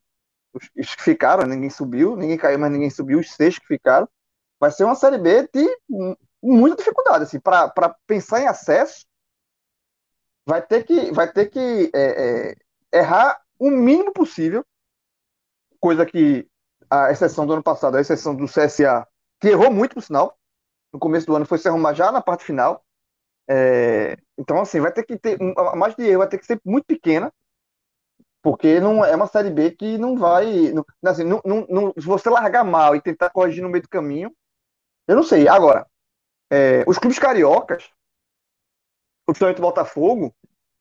Os, 0.55 0.71
os 0.79 0.95
que 0.97 1.03
ficaram, 1.03 1.47
ninguém 1.47 1.71
subiu, 1.71 2.17
ninguém 2.17 2.39
caiu, 2.39 2.59
mas 2.59 2.73
ninguém 2.73 2.91
subiu, 2.91 3.21
os 3.21 3.33
seis 3.33 3.59
que 3.59 3.67
ficaram, 3.67 4.09
vai 4.61 4.71
ser 4.73 4.85
uma 4.85 4.95
série 4.97 5.19
B 5.19 5.49
de 5.53 5.67
mu- 5.89 6.17
muita 6.43 6.77
dificuldade, 6.77 7.25
assim, 7.25 7.41
para 7.41 7.71
pensar 8.07 8.43
em 8.43 8.49
acesso, 8.49 9.07
vai 10.47 10.63
ter 10.63 10.85
que, 10.85 11.13
vai 11.13 11.31
ter 11.33 11.47
que 11.51 11.91
é, 11.95 12.51
é, 12.53 12.99
errar 12.99 13.41
o 13.59 13.71
mínimo 13.71 14.13
possível, 14.13 14.65
coisa 15.81 16.07
que 16.07 16.47
a 16.91 17.11
exceção 17.11 17.47
do 17.47 17.53
ano 17.55 17.63
passado, 17.63 17.97
a 17.97 18.01
exceção 18.01 18.35
do 18.35 18.47
CSA, 18.49 19.07
que 19.41 19.49
errou 19.49 19.71
muito, 19.73 19.95
por 19.95 20.03
sinal, 20.03 20.37
no 20.93 20.99
começo 21.01 21.27
do 21.27 21.37
ano 21.37 21.47
foi 21.47 21.59
se 21.59 21.69
arrumar 21.69 21.95
já 21.95 22.13
na 22.13 22.23
parte 22.23 22.45
final. 22.45 22.85
É, 23.49 24.17
então, 24.39 24.61
assim, 24.61 24.81
vai 24.81 24.93
ter 24.93 25.05
que 25.05 25.19
ter, 25.19 25.39
a 25.59 25.77
margem 25.77 25.99
de 25.99 26.11
erro 26.11 26.21
vai 26.21 26.29
ter 26.29 26.39
que 26.39 26.47
ser 26.47 26.61
muito 26.65 26.87
pequena, 26.87 27.33
porque 28.43 28.81
não 28.81 29.05
é 29.05 29.15
uma 29.15 29.29
série 29.29 29.51
B 29.51 29.71
que 29.71 29.97
não 29.97 30.17
vai. 30.17 30.73
Não, 30.73 30.85
assim, 31.05 31.25
não, 31.25 31.41
não, 31.45 31.93
se 31.97 32.05
você 32.05 32.29
largar 32.29 32.65
mal 32.65 32.97
e 32.97 33.01
tentar 33.01 33.31
corrigir 33.31 33.63
no 33.63 33.69
meio 33.69 33.83
do 33.83 33.89
caminho, 33.89 34.35
eu 35.07 35.15
não 35.15 35.23
sei. 35.23 35.49
Agora, 35.49 35.87
é, 36.51 36.85
os 36.87 36.99
clubes 36.99 37.19
cariocas, 37.19 37.89
principalmente 39.25 39.59
o 39.59 39.63
Botafogo, 39.63 40.35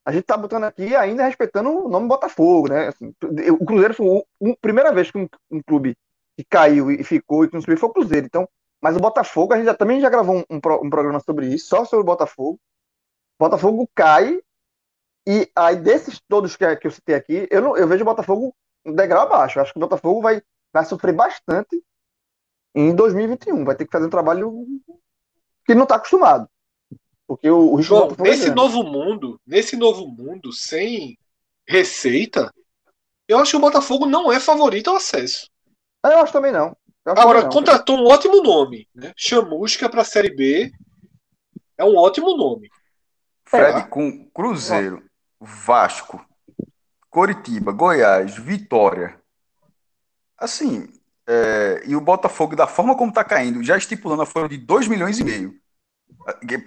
a 0.04 0.10
gente 0.10 0.24
tá 0.24 0.36
botando 0.36 0.64
aqui 0.64 0.94
ainda 0.96 1.24
respeitando 1.24 1.70
o 1.70 1.88
nome 1.88 2.08
Botafogo, 2.08 2.68
né? 2.68 2.88
Assim, 2.88 3.14
o 3.50 3.64
Cruzeiro 3.64 3.94
foi 3.94 4.24
a 4.50 4.56
primeira 4.60 4.92
vez 4.92 5.10
que 5.10 5.18
um, 5.18 5.28
um 5.50 5.62
clube 5.62 5.96
que 6.36 6.44
caiu 6.44 6.90
e 6.90 7.04
ficou 7.04 7.44
e 7.44 7.48
que 7.48 7.54
não 7.54 7.60
subiu 7.60 7.78
foi 7.78 7.88
o 7.88 7.92
Cruzeiro. 7.92 8.26
Então, 8.26 8.48
mas 8.82 8.96
o 8.96 9.00
Botafogo, 9.00 9.54
a 9.54 9.56
gente 9.56 9.66
já, 9.66 9.74
também 9.74 10.00
já 10.00 10.10
gravou 10.10 10.38
um, 10.38 10.44
um 10.50 10.56
um 10.56 10.90
programa 10.90 11.20
sobre 11.20 11.46
isso, 11.46 11.68
só 11.68 11.84
sobre 11.84 12.02
o 12.02 12.06
Botafogo. 12.06 12.58
Botafogo 13.38 13.88
cai 13.94 14.40
e 15.26 15.50
aí, 15.54 15.76
desses 15.76 16.20
todos 16.28 16.56
que, 16.56 16.76
que 16.76 16.86
eu 16.86 16.90
citei 16.90 17.14
aqui, 17.14 17.46
eu, 17.50 17.60
não, 17.62 17.76
eu 17.76 17.86
vejo 17.86 18.02
o 18.02 18.06
Botafogo 18.06 18.54
um 18.84 18.94
degrau 18.94 19.22
abaixo. 19.22 19.58
Eu 19.58 19.62
acho 19.62 19.72
que 19.72 19.78
o 19.78 19.80
Botafogo 19.80 20.20
vai, 20.20 20.42
vai 20.72 20.84
sofrer 20.84 21.12
bastante 21.14 21.82
em 22.74 22.94
2021. 22.94 23.64
Vai 23.64 23.76
ter 23.76 23.84
que 23.84 23.92
fazer 23.92 24.06
um 24.06 24.10
trabalho 24.10 24.66
que 25.64 25.74
não 25.74 25.84
está 25.84 25.96
acostumado. 25.96 26.48
Porque 27.26 27.48
o, 27.48 27.72
o 27.72 27.76
risco 27.76 27.94
do 27.94 27.98
João, 27.98 28.00
Botafogo 28.08 28.26
é 28.26 28.30
nesse 28.30 28.44
grande. 28.46 28.56
novo 28.56 28.82
mundo, 28.82 29.40
nesse 29.46 29.76
novo 29.76 30.06
mundo, 30.08 30.52
sem 30.52 31.16
receita, 31.66 32.52
eu 33.28 33.38
acho 33.38 33.52
que 33.52 33.56
o 33.56 33.60
Botafogo 33.60 34.06
não 34.06 34.30
é 34.32 34.40
favorito 34.40 34.90
ao 34.90 34.96
acesso. 34.96 35.48
Ah, 36.02 36.10
Eu 36.10 36.18
acho 36.18 36.32
também 36.32 36.50
não. 36.52 36.76
Acho 37.06 37.20
Agora, 37.20 37.38
também 37.40 37.42
não. 37.44 37.50
contratou 37.50 37.96
um 37.98 38.06
ótimo 38.08 38.42
nome, 38.42 38.88
né? 38.94 39.12
Chamusca 39.16 39.88
para 39.88 40.02
a 40.02 40.04
Série 40.04 40.34
B 40.34 40.72
é 41.78 41.84
um 41.84 41.96
ótimo 41.96 42.36
nome. 42.36 42.68
Fred, 43.44 43.78
É. 43.80 43.82
com 43.86 44.28
Cruzeiro, 44.30 45.02
Vasco, 45.44 46.24
Coritiba, 47.10 47.72
Goiás, 47.72 48.36
Vitória. 48.36 49.16
Assim, 50.38 50.88
é, 51.26 51.82
e 51.86 51.94
o 51.96 52.00
Botafogo, 52.00 52.56
da 52.56 52.66
forma 52.66 52.96
como 52.96 53.10
está 53.10 53.24
caindo, 53.24 53.62
já 53.62 53.76
estipulando 53.76 54.22
a 54.22 54.26
folha 54.26 54.48
de 54.48 54.56
2 54.58 54.88
milhões 54.88 55.18
e 55.18 55.24
meio. 55.24 55.54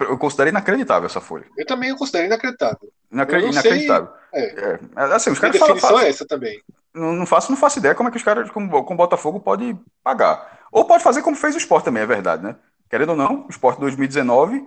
Eu 0.08 0.18
considero 0.18 0.50
inacreditável 0.50 1.06
essa 1.06 1.20
folha. 1.20 1.46
Eu 1.56 1.66
também 1.66 1.94
considero 1.96 2.26
inacreditável. 2.26 2.92
Inacre- 3.10 3.38
Eu 3.40 3.46
não 3.46 3.52
sei- 3.52 3.60
inacreditável. 3.62 4.08
É. 4.34 4.44
É, 4.44 4.80
assim, 5.14 5.30
os 5.30 5.38
caras 5.38 5.58
definição 5.58 5.88
falam- 5.88 6.02
é 6.04 6.08
essa 6.08 6.26
também? 6.26 6.60
não, 6.92 7.12
não 7.12 7.26
faço, 7.26 7.50
não 7.50 7.56
faço 7.56 7.78
ideia 7.78 7.94
como 7.94 8.08
é 8.08 8.12
que 8.12 8.18
os 8.18 8.22
caras 8.24 8.50
com, 8.50 8.68
com 8.68 8.94
o 8.94 8.96
Botafogo 8.96 9.40
pode 9.40 9.78
pagar. 10.02 10.60
Ou 10.72 10.84
pode 10.84 11.02
fazer 11.02 11.22
como 11.22 11.36
fez 11.36 11.54
o 11.54 11.58
Sport 11.58 11.84
também, 11.84 12.02
é 12.02 12.06
verdade, 12.06 12.42
né? 12.42 12.56
Querendo 12.90 13.10
ou 13.10 13.16
não, 13.16 13.46
o 13.46 13.50
Sport 13.50 13.78
2019, 13.78 14.66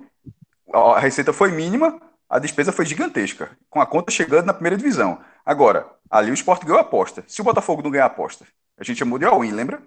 a 0.74 0.80
a 0.80 1.00
receita 1.00 1.34
foi 1.34 1.52
mínima, 1.52 2.00
a 2.30 2.40
despesa 2.40 2.72
foi 2.72 2.86
gigantesca, 2.86 3.50
com 3.70 3.82
a 3.82 3.86
conta 3.86 4.12
chegando 4.12 4.46
na 4.46 4.54
primeira 4.54 4.78
divisão. 4.78 5.20
Agora, 5.46 5.88
ali 6.10 6.30
o 6.32 6.34
Sport 6.34 6.64
ganhou 6.64 6.78
a 6.78 6.82
aposta. 6.82 7.24
Se 7.28 7.42
o 7.42 7.44
Botafogo 7.44 7.82
não 7.82 7.90
ganhar 7.92 8.04
a 8.04 8.08
aposta, 8.08 8.46
a 8.78 8.84
gente 8.84 9.00
chamou 9.00 9.18
de 9.18 9.26
all-in, 9.26 9.52
lembra? 9.52 9.82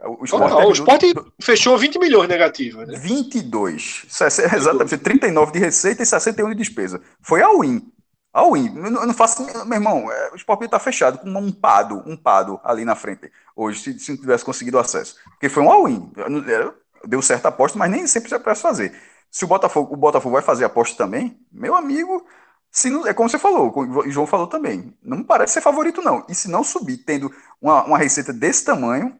O 0.00 0.24
Sport 0.24 0.42
Total, 0.50 0.68
o 0.68 0.72
terminou- 0.72 0.72
Sport 0.72 1.34
fechou 1.42 1.78
20 1.78 1.98
milhões 1.98 2.28
negativa, 2.28 2.84
né? 2.84 2.98
22. 2.98 4.04
60, 4.08 4.56
exatamente, 4.56 4.98
39 4.98 5.52
de 5.52 5.58
receita 5.58 6.02
e 6.02 6.06
61 6.06 6.50
de 6.50 6.56
despesa. 6.56 7.00
Foi 7.22 7.42
a 7.42 7.48
win. 7.48 7.90
A 8.32 8.44
win. 8.50 8.76
Eu 8.76 8.90
não, 8.90 9.06
não 9.06 9.14
faço. 9.14 9.42
Meu 9.64 9.74
irmão, 9.78 10.10
é, 10.12 10.30
o 10.32 10.36
Sport 10.36 10.62
está 10.62 10.78
fechado 10.78 11.18
com 11.18 11.28
um 11.30 11.50
pado, 11.52 12.02
um 12.06 12.16
pado 12.16 12.60
ali 12.64 12.84
na 12.84 12.94
frente. 12.94 13.30
Hoje, 13.56 13.80
se, 13.80 13.98
se 13.98 14.10
não 14.12 14.18
tivesse 14.18 14.44
conseguido 14.44 14.78
acesso. 14.78 15.16
Porque 15.30 15.48
foi 15.48 15.62
um 15.62 15.70
all-in. 15.70 16.12
Eu 16.16 16.28
não- 16.30 16.44
eu- 16.48 16.74
Deu 17.06 17.20
certa 17.20 17.48
aposta, 17.48 17.78
mas 17.78 17.90
nem 17.90 18.06
sempre 18.06 18.30
você 18.30 18.38
precisa 18.38 18.62
fazer. 18.66 18.98
Se 19.34 19.44
o 19.44 19.48
Botafogo, 19.48 19.94
o 19.94 19.96
Botafogo 19.96 20.34
vai 20.34 20.42
fazer 20.42 20.64
aposta 20.64 20.96
também, 20.96 21.40
meu 21.50 21.74
amigo, 21.74 22.24
se 22.70 22.88
não, 22.90 23.06
é 23.06 23.12
como 23.14 23.28
você 23.28 23.38
falou, 23.38 23.72
o 23.76 24.10
João 24.10 24.26
falou 24.26 24.46
também. 24.46 24.96
Não 25.02 25.18
me 25.18 25.24
parece 25.24 25.54
ser 25.54 25.60
favorito, 25.60 26.00
não. 26.02 26.24
E 26.28 26.34
se 26.34 26.48
não 26.48 26.62
subir, 26.62 26.98
tendo 26.98 27.32
uma, 27.60 27.84
uma 27.84 27.98
receita 27.98 28.32
desse 28.32 28.64
tamanho, 28.64 29.18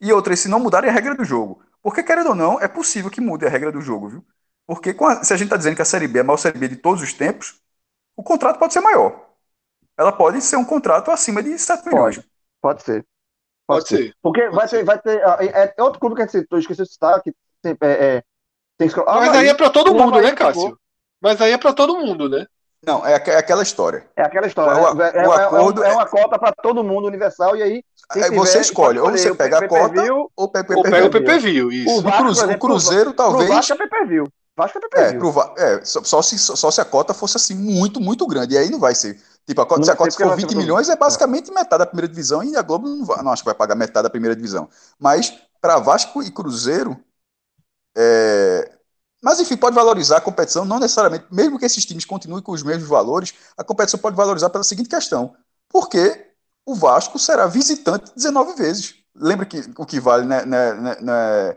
e 0.00 0.12
outra, 0.12 0.36
se 0.36 0.48
não 0.48 0.60
mudarem 0.60 0.90
a 0.90 0.92
regra 0.92 1.14
do 1.16 1.24
jogo. 1.24 1.62
Porque, 1.82 2.02
querendo 2.02 2.28
ou 2.30 2.34
não, 2.34 2.60
é 2.60 2.68
possível 2.68 3.10
que 3.10 3.20
mude 3.20 3.46
a 3.46 3.48
regra 3.48 3.72
do 3.72 3.80
jogo, 3.80 4.08
viu? 4.08 4.24
Porque 4.66 4.92
com 4.94 5.06
a- 5.06 5.24
se 5.24 5.32
a 5.32 5.36
gente 5.36 5.46
está 5.46 5.56
dizendo 5.56 5.76
que 5.76 5.82
a 5.82 5.84
Série 5.84 6.08
B 6.08 6.18
é 6.18 6.22
a 6.22 6.24
maior 6.24 6.36
Série 6.36 6.58
B 6.58 6.68
de 6.68 6.76
todos 6.76 7.02
os 7.02 7.12
tempos, 7.12 7.60
o 8.16 8.22
contrato 8.22 8.58
pode 8.58 8.72
ser 8.74 8.80
maior. 8.82 9.30
Ela 9.98 10.12
pode 10.12 10.40
ser 10.42 10.56
um 10.56 10.64
contrato 10.64 11.10
acima 11.10 11.42
de 11.42 11.58
7 11.58 11.86
milhões. 11.88 12.20
Pode 12.60 12.82
ser. 12.82 13.06
Pode 13.66 13.88
ser. 13.88 14.06
Porque 14.22 14.48
vai 14.50 14.68
ter, 14.68 14.84
vai 14.84 15.00
ter. 15.00 15.22
ah, 15.26 15.38
É, 15.42 15.74
é 15.78 15.82
outro 15.82 16.00
clube 16.00 16.16
que 16.16 16.22
a 16.22 16.26
gente 16.26 16.38
citou, 16.40 16.58
esqueci 16.58 16.82
de 16.84 16.90
citar, 16.92 17.22
que. 17.22 17.34
É, 17.82 18.18
é, 18.18 18.24
tem 18.78 18.88
que- 18.88 18.96
Mas 18.96 19.08
Havaí, 19.28 19.38
aí 19.38 19.48
é 19.48 19.54
pra 19.54 19.70
todo 19.70 19.94
mundo, 19.94 20.20
né, 20.20 20.30
ficou. 20.30 20.46
Cássio? 20.46 20.78
Mas 21.20 21.40
aí 21.40 21.52
é 21.52 21.58
pra 21.58 21.72
todo 21.72 21.96
mundo, 21.98 22.28
né? 22.28 22.46
Não, 22.86 23.04
é, 23.04 23.14
é 23.14 23.36
aquela 23.36 23.62
história. 23.62 24.06
É 24.14 24.22
aquela 24.22 24.46
história. 24.46 24.74
O- 24.80 25.02
é, 25.02 25.08
é- 25.08 25.28
o 25.28 25.32
é- 25.32 25.36
é 25.36 25.44
acordo 25.46 25.82
é 25.82 25.90
é- 25.90 25.92
uma 25.94 26.06
cota 26.06 26.38
para 26.38 26.52
todo 26.62 26.84
mundo 26.84 27.06
universal, 27.08 27.56
e 27.56 27.62
aí. 27.62 27.84
você 28.08 28.30
tiver, 28.30 28.60
escolhe, 28.60 28.98
ou 29.00 29.10
você 29.10 29.34
pega 29.34 29.58
a 29.58 29.68
cota 29.68 30.02
ou 30.36 30.48
pega 30.48 30.76
Ou 30.76 30.82
pega 30.82 31.06
o 31.06 31.10
PPV. 31.10 31.40
PPV, 31.40 31.62
O 31.64 31.72
isso. 31.72 32.02
Vasco, 32.02 32.22
Cruze- 32.22 32.40
por 32.40 32.46
o 32.46 32.50
exemplo, 32.50 32.68
Cruzeiro, 32.68 33.04
pro 33.06 33.12
talvez- 33.14 33.50
Vasco 33.50 33.72
é 33.72 33.76
pay-per-view. 33.76 34.28
Vasco 34.56 34.78
é 34.78 35.00
É, 35.00 35.18
Va- 35.18 35.54
é, 35.58 35.84
só, 35.84 36.02
só 36.04 36.22
se, 36.22 36.38
só 36.38 36.70
se 36.70 36.80
a 36.80 36.84
cota 36.84 37.12
fosse 37.12 37.36
assim, 37.36 37.54
muito, 37.54 38.00
muito 38.00 38.26
grande. 38.26 38.54
E 38.54 38.58
aí 38.58 38.70
não 38.70 38.78
vai 38.78 38.94
ser. 38.94 39.20
Tipo, 39.46 39.60
a 39.62 39.66
cota, 39.66 39.82
se 39.84 39.90
a 39.90 39.96
cota 39.96 40.10
for 40.12 40.26
vai 40.28 40.36
20 40.36 40.40
ser 40.42 40.46
pra 40.46 40.54
todo 40.54 40.62
milhões, 40.62 40.88
é 40.88 40.96
basicamente 40.96 41.50
metade 41.52 41.78
da 41.80 41.86
primeira 41.86 42.08
divisão 42.08 42.42
e 42.44 42.56
a 42.56 42.62
Globo 42.62 42.86
não, 42.88 43.04
vai, 43.04 43.22
não 43.22 43.32
acho 43.32 43.42
que 43.42 43.46
vai 43.48 43.54
pagar 43.54 43.74
metade 43.74 44.04
da 44.04 44.10
primeira 44.10 44.34
divisão. 44.36 44.68
Mas 44.98 45.34
para 45.60 45.78
Vasco 45.78 46.22
e 46.22 46.30
Cruzeiro, 46.30 46.96
é, 47.96 48.72
mas 49.22 49.40
enfim, 49.40 49.56
pode 49.56 49.74
valorizar 49.74 50.18
a 50.18 50.20
competição, 50.20 50.64
não 50.64 50.78
necessariamente, 50.78 51.26
mesmo 51.32 51.58
que 51.58 51.64
esses 51.64 51.84
times 51.84 52.04
continuem 52.04 52.42
com 52.42 52.52
os 52.52 52.62
mesmos 52.62 52.88
valores, 52.88 53.34
a 53.56 53.64
competição 53.64 53.98
pode 53.98 54.16
valorizar 54.16 54.50
pela 54.50 54.64
seguinte 54.64 54.88
questão: 54.88 55.34
porque 55.68 56.32
o 56.64 56.74
Vasco 56.74 57.18
será 57.18 57.46
visitante 57.46 58.12
19 58.14 58.54
vezes. 58.54 58.94
Lembra 59.14 59.46
que 59.46 59.62
o 59.78 59.86
que 59.86 59.98
vale, 60.00 60.26
né, 60.26 60.44
né, 60.44 60.74
né, 60.74 60.96
né, 61.00 61.56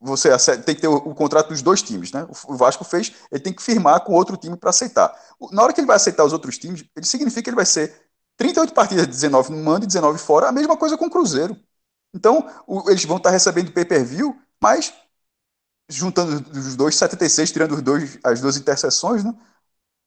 você 0.00 0.30
tem 0.58 0.74
que 0.74 0.82
ter 0.82 0.88
o, 0.88 1.14
contrato 1.14 1.48
dos 1.48 1.62
dois 1.62 1.82
times, 1.82 2.12
né? 2.12 2.26
O, 2.48 2.56
Vasco 2.56 2.84
fez, 2.84 3.12
ele 3.32 3.42
tem 3.42 3.52
que 3.52 3.62
firmar 3.62 4.00
com 4.04 4.12
outro 4.12 4.36
time 4.36 4.56
para 4.56 4.70
aceitar. 4.70 5.14
Na 5.50 5.62
hora 5.62 5.72
que 5.72 5.80
ele 5.80 5.86
vai 5.86 5.96
aceitar 5.96 6.24
os 6.24 6.32
outros 6.32 6.58
times, 6.58 6.84
ele 6.94 7.06
significa 7.06 7.42
que 7.42 7.50
ele 7.50 7.56
vai 7.56 7.66
ser 7.66 7.92
38 8.36 8.74
partidas, 8.74 9.06
19 9.06 9.50
no 9.52 9.62
mando 9.62 9.84
e 9.84 9.86
19 9.86 10.18
fora, 10.18 10.48
a 10.48 10.52
mesma 10.52 10.76
coisa 10.76 10.96
com 10.98 11.06
o 11.06 11.10
Cruzeiro. 11.10 11.56
Então, 12.14 12.48
o- 12.66 12.88
eles 12.90 13.04
vão 13.04 13.16
estar 13.16 13.30
recebendo 13.30 13.72
pay-per-view, 13.72 14.36
mas 14.62 14.92
juntando 15.88 16.44
os 16.50 16.76
dois, 16.76 16.96
76, 16.96 17.52
tirando 17.52 17.72
os 17.72 17.82
dois, 17.82 18.18
as 18.24 18.40
duas 18.40 18.56
interseções, 18.56 19.24
né? 19.24 19.34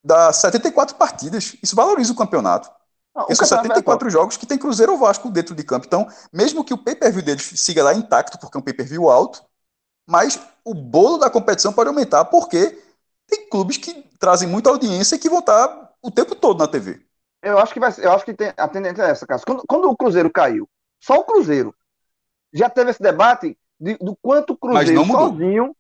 Dá 0.03 0.31
74 0.31 0.95
partidas. 0.95 1.55
Isso 1.61 1.75
valoriza 1.75 2.13
o 2.13 2.15
campeonato. 2.15 2.69
O 3.13 3.21
Porque 3.21 3.35
são 3.35 3.57
campeonato 3.57 3.71
é 3.71 3.83
74 3.83 4.09
jogos 4.09 4.37
que 4.37 4.45
tem 4.45 4.57
Cruzeiro 4.57 4.93
ou 4.93 4.97
Vasco 4.97 5.29
dentro 5.29 5.55
de 5.55 5.63
campo. 5.63 5.85
Então, 5.87 6.07
mesmo 6.31 6.63
que 6.63 6.73
o 6.73 6.77
pay-per-view 6.77 7.23
deles 7.23 7.51
siga 7.55 7.83
lá 7.83 7.93
intacto, 7.93 8.37
porque 8.39 8.57
é 8.57 8.59
um 8.59 8.63
pay-per-view 8.63 9.09
alto, 9.09 9.43
mas 10.07 10.39
o 10.63 10.73
bolo 10.73 11.17
da 11.17 11.29
competição 11.29 11.73
pode 11.73 11.89
aumentar, 11.89 12.25
porque 12.25 12.81
tem 13.27 13.49
clubes 13.49 13.77
que 13.77 14.07
trazem 14.19 14.47
muita 14.47 14.69
audiência 14.69 15.15
e 15.15 15.19
que 15.19 15.29
vão 15.29 15.39
estar 15.39 15.93
o 16.01 16.11
tempo 16.11 16.35
todo 16.35 16.59
na 16.59 16.67
TV. 16.67 17.01
Eu 17.41 17.57
acho 17.59 17.73
que 17.73 17.79
vai 17.79 17.93
eu 17.97 18.11
acho 18.11 18.25
que 18.25 18.33
tem, 18.33 18.53
a 18.55 18.67
tendência 18.67 19.03
é 19.03 19.09
essa, 19.11 19.27
Cássio. 19.27 19.45
Quando, 19.45 19.63
quando 19.67 19.89
o 19.89 19.97
Cruzeiro 19.97 20.31
caiu, 20.31 20.69
só 21.03 21.15
o 21.15 21.23
Cruzeiro 21.23 21.75
já 22.53 22.69
teve 22.69 22.91
esse 22.91 23.01
debate 23.01 23.57
de- 23.79 23.97
do 23.97 24.15
quanto 24.21 24.53
o 24.53 24.57
Cruzeiro 24.57 25.03
sozinho. 25.29 25.75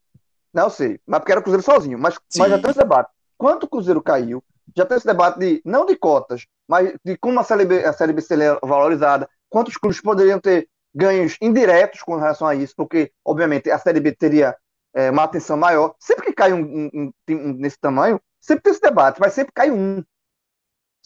Não 0.53 0.69
sei, 0.69 0.99
mas 1.05 1.19
porque 1.19 1.31
era 1.31 1.39
o 1.41 1.43
Cruzeiro 1.43 1.63
sozinho, 1.63 1.97
mas, 1.99 2.15
mas 2.39 2.49
já 2.49 2.57
tem 2.59 2.69
esse 2.71 2.79
debate. 2.79 3.09
Quanto 3.37 3.63
o 3.63 3.67
Cruzeiro 3.69 4.01
caiu, 4.01 4.43
já 4.75 4.85
tem 4.85 4.97
esse 4.97 5.05
debate 5.05 5.39
de, 5.39 5.61
não 5.65 5.85
de 5.85 5.95
cotas, 5.95 6.45
mas 6.67 6.93
de 7.03 7.17
como 7.17 7.39
a 7.39 7.43
Série 7.43 7.65
B, 7.65 7.83
a 7.85 7.93
série 7.93 8.13
B 8.13 8.21
seria 8.21 8.57
valorizada, 8.63 9.29
quantos 9.49 9.77
clubes 9.77 10.01
poderiam 10.01 10.39
ter 10.39 10.67
ganhos 10.95 11.37
indiretos 11.41 12.01
com 12.01 12.15
relação 12.15 12.47
a 12.47 12.55
isso, 12.55 12.73
porque, 12.75 13.11
obviamente, 13.23 13.69
a 13.69 13.77
Série 13.77 13.99
B 13.99 14.11
teria 14.13 14.55
é, 14.95 15.11
uma 15.11 15.23
atenção 15.23 15.55
maior. 15.57 15.93
Sempre 15.99 16.25
que 16.25 16.33
cai 16.33 16.51
um, 16.53 16.61
um- 16.61 16.89
um 16.93 17.11
time 17.27 17.53
nesse 17.53 17.77
tamanho, 17.79 18.19
sempre 18.41 18.63
tem 18.63 18.71
esse 18.71 18.81
debate, 18.81 19.19
mas 19.19 19.33
sempre 19.33 19.51
cai 19.53 19.69
um. 19.69 20.03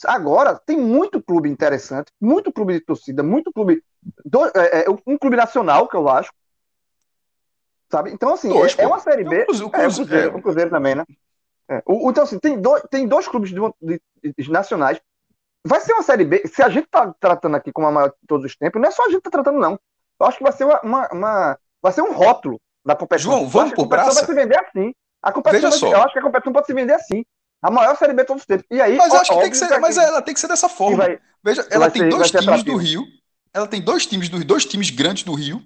Agora, 0.06 0.58
tem 0.66 0.78
muito 0.78 1.22
clube 1.22 1.50
interessante, 1.50 2.12
muito 2.20 2.52
clube 2.52 2.74
de 2.74 2.82
torcida, 2.82 3.22
muito 3.22 3.52
clube. 3.52 3.84
do- 4.26 4.46
é, 4.46 4.86
é, 4.86 4.86
um 5.06 5.18
clube 5.18 5.36
nacional, 5.36 5.88
que 5.88 5.96
eu 5.96 6.08
acho. 6.10 6.32
Sabe? 7.92 8.12
Então, 8.12 8.34
assim, 8.34 8.50
Dois, 8.50 8.78
é, 8.80 8.84
é 8.84 8.88
uma 8.88 9.00
Série 9.00 9.24
B. 9.24 9.46
O 9.50 9.52
o 9.52 9.54
É, 9.54 9.66
o 9.66 9.70
Cruze- 9.70 9.96
Cruzeiro, 10.06 10.30
é. 10.32 10.38
o 10.38 10.42
Cruzeiro 10.42 10.70
também, 10.70 10.96
né? 10.96 11.04
É. 11.70 11.84
O- 11.86 12.08
o- 12.08 12.10
então, 12.12 12.24
assim, 12.24 12.40
tem, 12.40 12.60
dois 12.60 12.82
tem 12.90 13.08
dois 13.08 13.28
clubes 13.28 13.50
de, 13.50 13.60
de- 13.82 14.02
de 14.38 14.52
nacionais. 14.52 15.00
Vai 15.66 15.80
ser 15.82 15.94
uma 15.94 16.02
Série 16.04 16.24
B. 16.26 16.42
Se 16.48 16.64
a 16.64 16.70
gente 16.70 16.88
tá 16.90 17.14
tratando 17.20 17.56
aqui 17.56 17.72
como 17.72 17.88
a 17.88 17.92
maior 17.92 18.10
de 18.10 18.16
todos 18.28 18.46
os 18.46 18.56
tempos, 18.56 18.82
não 18.82 18.88
é 18.88 18.92
só 18.92 19.04
a 19.06 19.10
gente 19.10 19.18
que 19.18 19.24
tá 19.30 19.32
tratando, 19.32 19.60
não. 19.60 19.80
Eu 20.20 20.26
acho 20.26 20.38
que 20.38 20.44
vai 20.44 20.54
ser 20.54 20.64
uma. 20.64 20.80
uma- 20.82 21.10
uma- 21.12 21.60
vai 21.82 21.92
ser 21.92 22.02
um 22.02 22.14
rótulo 22.14 22.60
da 22.86 22.96
competição. 22.96 23.32
João, 23.34 23.48
vamos 23.48 23.68
acho 23.68 23.76
que 23.76 23.82
a 23.82 23.84
por 23.84 23.90
competição 23.90 24.14
vai 24.16 24.26
se 24.26 24.34
vender 24.34 24.60
assim. 24.60 24.94
A 25.22 25.32
competição 25.32 25.70
Veja 25.70 25.80
vai- 25.86 25.92
só. 25.92 25.98
Eu 25.98 26.04
acho 26.04 26.14
que 26.14 26.20
a 26.20 26.24
competição 26.24 26.54
pode 26.54 26.66
se 26.66 26.74
vender 26.74 26.94
assim. 26.94 27.24
A 27.62 27.70
maior 27.70 27.96
Série 27.98 28.14
B 28.14 28.24
de 28.24 28.28
todos 28.28 28.42
os 28.42 28.48
tempos. 28.48 28.66
E 28.72 28.82
aí, 28.82 28.98
Mas 28.98 29.14
eu 29.14 29.20
acho 29.20 29.34
que 29.34 29.40
tem 29.42 29.52
que 29.52 29.58
ser, 29.58 29.80
mas 29.80 29.98
aqui- 29.98 30.08
ela 30.08 30.22
tem 30.22 30.34
que 30.34 30.40
ser 30.40 30.48
dessa 30.48 30.68
que 30.70 30.76
forma. 30.76 30.98
vai- 30.98 31.20
Veja, 31.44 31.68
ela 31.70 31.92
tem 31.92 32.04
ser- 32.04 32.10
dois 32.10 32.32
times 32.32 32.46
do 32.46 32.52
atrativo. 32.52 32.78
Rio. 32.78 33.04
Ela 33.54 33.68
tem 33.68 33.82
dois 33.82 34.06
times 34.08 34.30
do 34.30 34.44
dois 34.44 34.66
times 34.66 34.90
grandes 34.90 35.24
do 35.24 35.34
Rio, 35.34 35.62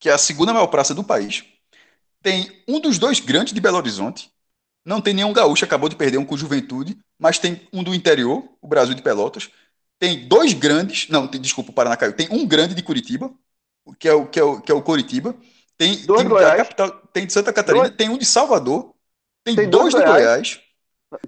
que 0.00 0.08
é 0.08 0.12
a 0.12 0.18
segunda 0.18 0.52
maior 0.52 0.66
praça 0.68 0.92
do 0.94 1.04
país. 1.04 1.44
Tem 2.26 2.50
um 2.66 2.80
dos 2.80 2.98
dois 2.98 3.20
grandes 3.20 3.52
de 3.54 3.60
Belo 3.60 3.76
Horizonte. 3.76 4.32
Não 4.84 5.00
tem 5.00 5.14
nenhum 5.14 5.32
gaúcho, 5.32 5.64
acabou 5.64 5.88
de 5.88 5.94
perder 5.94 6.18
um 6.18 6.24
com 6.24 6.36
Juventude, 6.36 6.98
mas 7.16 7.38
tem 7.38 7.60
um 7.72 7.84
do 7.84 7.94
interior, 7.94 8.42
o 8.60 8.66
Brasil 8.66 8.94
de 8.94 9.02
Pelotas. 9.02 9.48
Tem 9.96 10.26
dois 10.26 10.52
grandes, 10.52 11.08
não, 11.08 11.28
tem, 11.28 11.40
desculpa, 11.40 11.70
o 11.70 11.72
Paraná 11.72 11.96
caiu. 11.96 12.12
Tem 12.12 12.26
um 12.32 12.44
grande 12.44 12.74
de 12.74 12.82
Curitiba, 12.82 13.30
que 14.00 14.08
é 14.08 14.12
o 14.12 14.26
que 14.26 14.40
é 14.40 14.42
o, 14.42 14.60
que 14.60 14.72
é 14.72 14.74
o 14.74 14.82
Curitiba. 14.82 15.36
Tem 15.78 16.04
Dois 16.04 16.22
time 16.22 16.30
Goiás. 16.30 16.56
capital, 16.56 16.90
tem 17.12 17.26
de 17.26 17.32
Santa 17.32 17.52
Catarina, 17.52 17.84
Dois- 17.84 17.96
tem 17.96 18.08
um 18.08 18.18
de 18.18 18.24
Salvador, 18.24 18.92
tem, 19.44 19.54
Tem 19.54 19.70
dois, 19.70 19.92
dois 19.92 20.04
de 20.04 20.10
Goiás. 20.10 20.24
Goiás. 20.24 20.60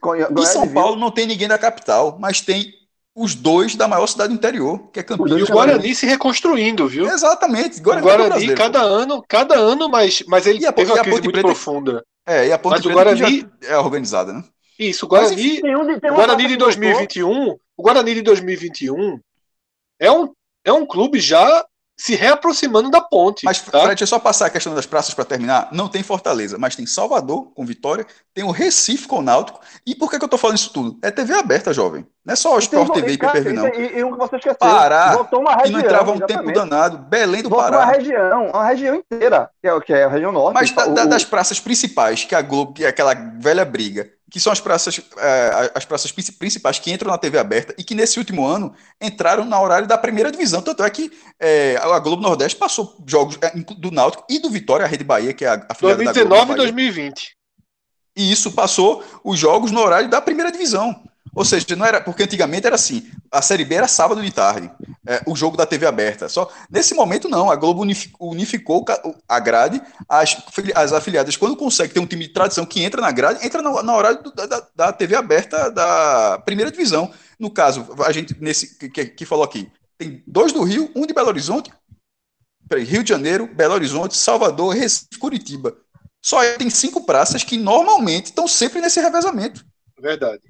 Goi- 0.01 0.23
Em 0.23 0.35
Goiás 0.35 0.49
São. 0.49 0.69
Paulo 0.75 0.97
não 0.97 1.13
tem 1.13 1.27
ninguém 1.27 1.47
da 1.47 1.59
capital, 1.59 2.19
mas 2.19 2.41
tem 2.41 2.75
os 3.21 3.35
dois 3.35 3.75
da 3.75 3.89
maior 3.89 4.07
cidade 4.07 4.29
do 4.31 4.35
interior, 4.37 4.91
que 4.93 5.01
é 5.01 5.03
E 5.03 5.05
Campinas. 5.05 5.49
o 5.49 5.53
Guarani 5.53 5.95
se 5.95 6.07
reconstruindo, 6.07 6.87
viu? 6.87 7.07
Exatamente. 7.07 7.81
O 7.81 7.83
Guarani, 7.83 8.07
é 8.07 8.11
Guarani, 8.11 8.29
brasileiro. 8.31 8.61
cada 8.61 8.81
ano, 8.81 9.25
cada 9.29 9.55
ano, 9.57 9.89
mas, 9.89 10.23
mas 10.29 10.47
ele 10.47 10.61
E 10.61 10.67
a- 10.67 10.73
teve 10.73 10.91
e 10.91 10.95
uma 10.95 11.03
crise 11.03 11.17
muito 11.21 11.33
Preta- 11.33 11.47
profunda. 11.49 12.05
É, 12.27 12.47
e 12.49 12.53
a 12.53 12.59
Ponte 12.59 12.73
Mas 12.77 12.81
o 12.87 12.89
Preta 12.95 13.15
que 13.15 13.21
Guarani- 13.21 13.49
é 13.65 13.79
organizada, 13.79 14.33
né? 14.33 14.45
Isso, 14.79 15.07
o 15.07 15.09
Mas, 15.11 15.31
Guarani, 15.31 15.61
Tem 15.63 15.77
um 15.77 15.99
tem 15.99 16.11
o 16.11 16.15
Guarani 16.15 16.43
de 16.47 16.49
que 16.57 16.63
voltou. 16.65 16.67
2021, 16.67 17.57
o 17.77 17.83
Guarani 17.83 18.15
de 18.15 18.23
2021 18.23 19.19
é 19.99 20.11
um, 20.13 20.29
é 20.65 20.73
um 20.73 20.87
clube 20.87 21.19
já 21.19 21.65
se 21.99 22.15
reaproximando 22.15 22.91
da 22.91 23.01
ponte. 23.01 23.45
Mas, 23.45 23.61
tá? 23.61 23.71
Fred, 23.73 23.87
deixa 23.89 24.05
eu 24.05 24.07
só 24.07 24.19
passar 24.19 24.47
a 24.47 24.51
questão 24.51 24.75
das 24.75 24.87
praças 24.87 25.13
para 25.15 25.25
terminar. 25.25 25.69
Não 25.73 25.89
tem 25.89 26.03
Fortaleza, 26.03 26.57
mas 26.57 26.77
tem 26.77 26.87
Salvador 26.87 27.51
com 27.55 27.67
Vitória, 27.67 28.07
tem 28.33 28.45
o 28.45 28.51
Recife 28.53 29.09
com 29.09 29.19
o 29.19 29.23
Náutico. 29.23 29.61
E 29.85 29.95
por 29.97 30.09
que, 30.11 30.19
que 30.19 30.25
eu 30.25 30.29
tô 30.29 30.39
falando 30.39 30.57
isso 30.59 30.73
tudo? 30.73 30.97
É 31.03 31.11
TV 31.11 31.35
aberta, 31.35 31.73
jovem. 31.75 32.07
Não 32.25 32.33
é 32.33 32.37
só 32.37 32.55
o 32.55 32.59
Sport 32.59 32.93
TV 32.93 33.13
e 33.13 33.19
cara, 33.19 33.33
PPV, 33.33 33.53
não. 33.53 33.67
E, 33.69 33.99
e 33.99 34.05
um 34.05 34.13
que 34.13 34.19
você 34.19 34.37
esqueceu. 34.37 34.57
Pará, 34.59 35.15
Voltou 35.15 35.41
uma 35.41 35.57
Que 35.57 35.63
região. 35.63 35.79
não 35.81 35.87
entrava 35.87 36.11
um 36.13 36.19
tempo 36.19 36.33
exatamente. 36.33 36.55
danado. 36.55 36.99
Belém 36.99 37.43
do 37.43 37.49
Voltou 37.49 37.69
uma 37.71 37.79
Pará. 37.79 37.91
região, 37.93 38.47
uma 38.51 38.65
região 38.65 38.95
inteira, 38.95 39.51
que 39.61 39.69
é, 39.69 39.81
que 39.81 39.93
é 39.93 40.05
a 40.05 40.09
região 40.09 40.31
norte. 40.31 40.55
Mas 40.55 40.71
O- 40.71 40.75
da- 40.95 41.05
o- 41.05 41.09
das 41.09 41.25
praças 41.25 41.59
principais, 41.59 42.25
que 42.25 42.35
a 42.35 42.43
Globo, 42.43 42.75
que 42.75 42.85
é 42.85 42.89
aquela 42.89 43.15
velha 43.15 43.65
briga, 43.65 44.09
que 44.31 44.39
são 44.39 44.53
as 44.53 44.61
praças, 44.61 45.01
é, 45.17 45.73
as 45.75 45.85
praças 45.85 46.13
princi- 46.13 46.33
principais 46.33 46.79
que 46.79 46.91
entram 46.93 47.11
na 47.11 47.19
TV 47.19 47.39
aberta 47.39 47.75
e 47.79 47.85
que 47.85 47.95
nesse 47.95 48.19
último 48.19 48.47
ano 48.47 48.75
entraram 49.01 49.45
na 49.45 49.61
horário 49.61 49.89
da 49.89 49.97
primeira 49.97 50.31
divisão. 50.31 50.61
Tanto 50.61 50.83
é 50.83 50.91
que 50.91 51.11
é, 51.41 51.77
a 51.81 51.99
Globo 51.99 52.23
Nordeste 52.23 52.59
passou 52.59 53.03
jogos 53.07 53.39
é, 53.41 53.51
do 53.79 53.91
Náutico 53.91 54.25
e 54.29 54.39
do 54.39 54.51
Vitória, 54.51 54.85
a 54.85 54.89
Rede 54.89 55.05
Bahia, 55.05 55.33
que 55.33 55.45
é 55.45 55.49
a, 55.49 55.67
a 55.69 55.75
filiada 55.75 56.05
da 56.05 56.13
Globo 56.13 56.25
2019 56.25 56.43
e 56.43 56.47
Bahia. 56.47 56.57
2020. 56.57 57.37
E 58.17 58.33
isso 58.33 58.53
passou 58.53 59.05
os 59.23 59.39
jogos 59.39 59.71
no 59.71 59.81
horário 59.81 60.11
da 60.11 60.21
primeira 60.21 60.51
divisão. 60.51 61.03
Ou 61.35 61.45
seja, 61.45 61.67
não 61.77 61.85
era 61.87 62.01
porque 62.01 62.23
antigamente 62.23 62.67
era 62.67 62.75
assim, 62.77 63.11
a 63.31 63.41
Série 63.43 63.65
B 63.65 63.75
era 63.77 63.89
sábado 63.89 64.23
de 64.23 64.31
tarde, 64.33 64.71
é, 65.07 65.23
o 65.27 65.37
jogo 65.37 65.57
da 65.57 65.67
TV 65.67 65.87
aberta. 65.87 66.29
Só 66.29 66.51
nesse 66.71 66.95
momento 66.95 67.29
não, 67.29 67.51
a 67.51 67.57
Globo 67.57 67.83
unifi- 67.83 68.13
unificou 68.21 68.85
ca- 68.85 69.01
a 69.29 69.39
grade, 69.41 69.81
as, 70.09 70.37
as 70.75 70.93
afiliadas 70.93 71.37
quando 71.37 71.57
consegue 71.57 71.95
ter 71.95 72.01
um 72.01 72.07
time 72.07 72.27
de 72.27 72.33
tradição 72.33 72.67
que 72.67 72.83
entra 72.83 73.01
na 73.01 73.11
grade, 73.13 73.45
entra 73.47 73.63
na, 73.63 73.83
na 73.83 73.97
horário 73.97 74.23
do- 74.23 74.33
da, 74.33 74.47
da- 74.75 74.93
TV 74.93 75.15
aberta 75.15 75.71
da 75.71 76.39
primeira 76.45 76.71
divisão. 76.71 77.11
No 77.39 77.51
caso, 77.51 77.87
a 78.05 78.13
gente 78.13 78.37
nesse 78.41 78.77
que, 78.79 78.89
que- 79.07 79.27
falou 79.27 79.45
aqui, 79.45 79.71
tem 79.97 80.23
dois 80.27 80.53
do 80.53 80.63
Rio, 80.63 80.91
um 80.95 81.07
de 81.07 81.15
Belo 81.15 81.29
Horizonte, 81.29 81.71
Rio 82.73 83.03
de 83.03 83.09
Janeiro, 83.09 83.47
Belo 83.55 83.75
Horizonte, 83.75 84.17
Salvador, 84.17 84.75
Recife, 84.75 85.19
Curitiba. 85.19 85.77
Só 86.23 86.39
tem 86.57 86.69
cinco 86.69 87.05
praças 87.07 87.43
que 87.45 87.57
normalmente 87.57 88.27
estão 88.27 88.47
sempre 88.47 88.81
nesse 88.81 89.01
revezamento. 89.01 89.65
Verdade. 90.01 90.43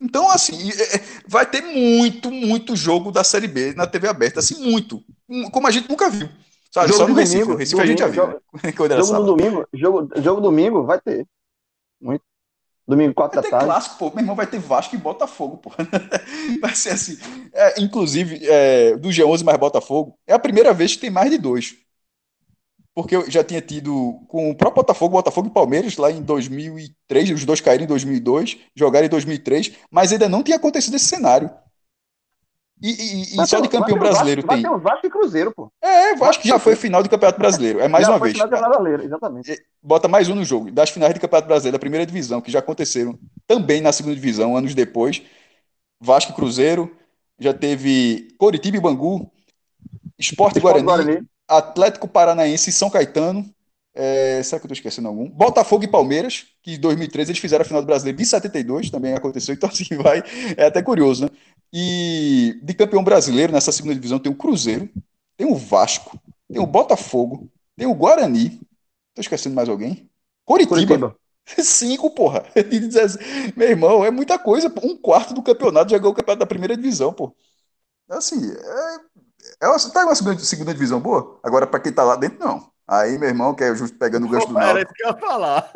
Então, 0.00 0.30
assim, 0.30 0.70
é- 0.70 0.96
é- 0.96 1.02
vai 1.26 1.44
ter 1.44 1.60
muito, 1.62 2.30
muito 2.30 2.74
jogo 2.74 3.10
da 3.12 3.22
Série 3.22 3.46
B 3.48 3.74
na 3.74 3.86
TV 3.86 4.08
aberta, 4.08 4.40
assim, 4.40 4.62
muito. 4.70 5.02
Como 5.52 5.66
a 5.66 5.70
gente 5.70 5.88
nunca 5.88 6.08
viu. 6.08 6.28
Sabe? 6.72 6.88
Jogo 6.88 6.98
Só 7.00 7.08
no 7.08 7.14
Recife. 7.14 7.38
domingo, 7.40 7.58
Recife 7.58 7.80
a 7.82 7.86
gente 7.86 7.98
já 7.98 8.06
viu, 8.06 8.22
domingo, 8.26 8.40
né? 8.62 8.72
Quando 8.76 8.92
era 8.92 9.02
jogo 9.02 9.20
no 9.20 9.26
domingo, 9.26 9.66
jogo, 9.74 10.08
jogo 10.22 10.40
domingo 10.40 10.84
vai 10.84 11.00
ter. 11.00 11.26
Muito. 12.00 12.22
Domingo, 12.88 13.14
quatro 13.14 13.36
Vai 13.36 13.42
da 13.42 13.48
ter 13.48 13.50
tarde. 13.50 13.66
clássico, 13.66 13.96
pô. 13.98 14.10
Meu 14.10 14.20
irmão 14.20 14.34
vai 14.34 14.46
ter 14.46 14.58
Vasco 14.58 14.94
e 14.96 14.98
Botafogo, 14.98 15.58
pô. 15.58 15.70
Vai 16.60 16.74
ser 16.74 16.90
assim. 16.90 17.16
É, 17.52 17.80
inclusive, 17.80 18.40
é, 18.44 18.96
do 18.96 19.10
G11 19.10 19.44
mais 19.44 19.58
Botafogo, 19.58 20.18
é 20.26 20.32
a 20.32 20.38
primeira 20.40 20.72
vez 20.74 20.94
que 20.94 21.00
tem 21.02 21.10
mais 21.10 21.30
de 21.30 21.38
dois. 21.38 21.76
Porque 22.94 23.14
eu 23.16 23.30
já 23.30 23.44
tinha 23.44 23.60
tido 23.60 24.20
com 24.28 24.50
o 24.50 24.54
próprio 24.54 24.82
Botafogo, 24.82 25.12
Botafogo 25.12 25.48
e 25.48 25.52
Palmeiras 25.52 25.96
lá 25.96 26.10
em 26.10 26.20
2003, 26.22 27.30
os 27.30 27.44
dois 27.44 27.60
caíram 27.60 27.84
em 27.84 27.86
2002, 27.86 28.58
jogaram 28.74 29.06
em 29.06 29.10
2003, 29.10 29.72
mas 29.90 30.12
ainda 30.12 30.28
não 30.28 30.42
tinha 30.42 30.56
acontecido 30.56 30.96
esse 30.96 31.06
cenário. 31.06 31.50
E, 32.82 32.88
e- 32.88 33.22
e 33.42 33.46
só 33.46 33.60
de 33.60 33.68
campeão 33.68 33.96
um 33.96 34.00
brasileiro 34.00 34.42
vai 34.44 34.62
tem. 34.62 34.70
um 34.70 34.78
Vasco 34.78 35.06
e 35.06 35.10
Cruzeiro, 35.10 35.52
pô. 35.54 35.70
É, 35.82 36.16
Vasco 36.16 36.48
já 36.48 36.58
foi 36.58 36.74
final 36.74 37.02
de 37.02 37.10
Campeonato 37.10 37.38
Brasileiro. 37.38 37.78
É 37.78 37.86
mais 37.88 38.06
Já 38.06 38.12
uma 38.12 38.18
vez. 38.18 38.32
final 38.32 38.48
de 38.48 38.54
Campeonato 38.54 38.80
Brasileiro, 38.82 39.04
exatamente. 39.04 39.62
Bota 39.82 40.08
mais 40.08 40.28
um 40.30 40.34
no 40.34 40.44
jogo. 40.44 40.70
Das 40.72 40.88
finais 40.88 41.12
de 41.12 41.20
Campeonato 41.20 41.46
Brasileiro, 41.46 41.76
da 41.76 41.78
primeira 41.80 42.06
divisão, 42.06 42.40
que 42.40 42.50
já 42.50 42.58
aconteceram 42.60 43.18
também 43.46 43.82
na 43.82 43.92
segunda 43.92 44.14
divisão, 44.14 44.56
anos 44.56 44.74
depois. 44.74 45.22
Vasco 46.00 46.32
e 46.32 46.34
Cruzeiro. 46.34 46.90
Já 47.38 47.52
teve 47.52 48.28
Coritiba 48.38 48.78
e 48.78 48.80
Bangu. 48.80 49.30
Esporte 50.18 50.56
e 50.56 50.58
Esporte 50.58 50.82
Guarani. 50.82 50.84
Guarani. 50.84 51.26
Atlético 51.58 52.08
Paranaense 52.08 52.70
e 52.70 52.72
São 52.72 52.90
Caetano. 52.90 53.48
É, 53.92 54.40
será 54.42 54.60
que 54.60 54.66
eu 54.66 54.68
tô 54.68 54.74
esquecendo 54.74 55.08
algum? 55.08 55.28
Botafogo 55.28 55.84
e 55.84 55.88
Palmeiras, 55.88 56.46
que 56.62 56.74
em 56.74 56.80
2013 56.80 57.32
eles 57.32 57.40
fizeram 57.40 57.62
a 57.62 57.64
final 57.64 57.82
do 57.82 57.86
Brasileiro 57.86 58.16
de 58.16 58.24
72, 58.24 58.88
também 58.88 59.14
aconteceu, 59.14 59.52
então 59.54 59.68
assim 59.68 59.96
vai. 59.96 60.22
É 60.56 60.66
até 60.66 60.82
curioso, 60.82 61.24
né? 61.24 61.30
E 61.72 62.58
de 62.62 62.74
campeão 62.74 63.02
brasileiro, 63.02 63.52
nessa 63.52 63.72
segunda 63.72 63.94
divisão, 63.94 64.18
tem 64.18 64.30
o 64.30 64.36
Cruzeiro, 64.36 64.88
tem 65.36 65.46
o 65.46 65.54
Vasco, 65.54 66.20
tem 66.48 66.60
o 66.60 66.66
Botafogo, 66.66 67.50
tem 67.76 67.86
o 67.86 67.94
Guarani. 67.94 68.60
Tô 69.14 69.20
esquecendo 69.20 69.54
mais 69.54 69.68
alguém? 69.68 70.08
Coritiba. 70.44 70.76
Curitiba. 70.76 71.16
Cinco, 71.62 72.10
porra. 72.10 72.44
16. 72.54 73.54
Meu 73.56 73.68
irmão, 73.68 74.04
é 74.04 74.10
muita 74.10 74.38
coisa. 74.38 74.72
Um 74.82 74.96
quarto 74.96 75.34
do 75.34 75.42
campeonato 75.42 75.90
já 75.90 75.98
ganhou 75.98 76.12
o 76.12 76.16
campeonato 76.16 76.40
da 76.40 76.46
primeira 76.46 76.76
divisão, 76.76 77.12
pô. 77.12 77.34
Assim, 78.08 78.50
é, 78.50 78.98
é 79.60 79.68
uma, 79.68 79.78
tá 79.78 80.04
uma 80.04 80.14
segunda, 80.14 80.38
segunda 80.40 80.72
divisão 80.72 81.00
boa? 81.00 81.38
Agora, 81.42 81.66
pra 81.66 81.80
quem 81.80 81.92
tá 81.92 82.02
lá 82.02 82.16
dentro, 82.16 82.38
não. 82.38 82.70
Aí, 82.88 83.18
meu 83.18 83.28
irmão, 83.28 83.54
que 83.54 83.62
é 83.62 83.74
justo 83.74 83.96
pegando 83.98 84.26
o 84.26 84.28
gancho 84.28 84.48
do 84.48 84.58
Era 84.58 84.74
Náutico. 84.74 84.92
isso 84.92 84.94
que 84.94 85.02
eu 85.04 85.10
ia 85.10 85.16
falar. 85.18 85.70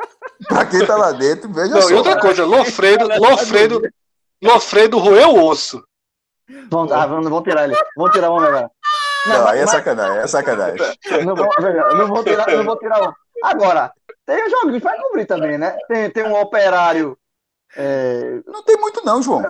Pra 0.48 0.66
quem 0.66 0.84
tá 0.86 0.96
lá 0.96 1.12
dentro, 1.12 1.52
veja 1.52 1.74
Não, 1.74 1.82
só. 1.82 1.90
e 1.90 1.94
outra 1.94 2.18
coisa, 2.20 2.44
Lofredo, 2.44 3.06
Lofredo, 3.20 3.82
Lofredo 4.42 4.98
roeu 4.98 5.30
o 5.30 5.44
osso. 5.48 5.82
Vamos, 6.70 6.90
ah, 6.92 7.06
vamos, 7.06 7.24
vamos 7.28 7.44
tirar 7.44 7.64
ele. 7.64 7.76
Vamos 7.96 8.12
tirar 8.12 8.30
o 8.30 8.34
homem 8.34 8.48
agora. 8.48 8.70
Não, 9.28 9.46
aí 9.48 9.58
é 9.60 9.62
mas- 9.62 9.70
sacanagem, 9.70 10.18
é 10.18 10.26
sacanagem. 10.26 10.98
Não 11.24 11.34
vou, 11.36 11.48
veja, 11.58 11.88
não 11.94 12.08
vou 12.08 12.24
tirar, 12.24 12.46
não 12.50 12.64
vou 12.64 12.76
tirar 12.78 13.08
um. 13.08 13.12
Agora, 13.42 13.92
tem 14.26 14.44
os 14.44 14.50
joguinhos 14.50 14.82
pra 14.82 15.00
cobrir 15.00 15.24
também, 15.24 15.56
né? 15.56 15.76
Tem, 15.88 16.10
tem 16.10 16.24
um 16.24 16.34
operário. 16.38 17.16
é, 17.76 18.40
Não 18.46 18.62
tem 18.62 18.76
muito, 18.76 19.04
não, 19.04 19.22
João. 19.22 19.40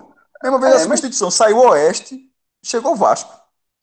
Mesma 0.43 0.59
vez 0.59 0.71
É, 0.71 0.75
a 0.75 0.79
mas- 0.79 0.83
substituição 0.99 1.31
saiu 1.31 1.57
o 1.57 1.69
Oeste, 1.69 2.19
chegou 2.63 2.93
o 2.93 2.95
Vasco. 2.95 3.33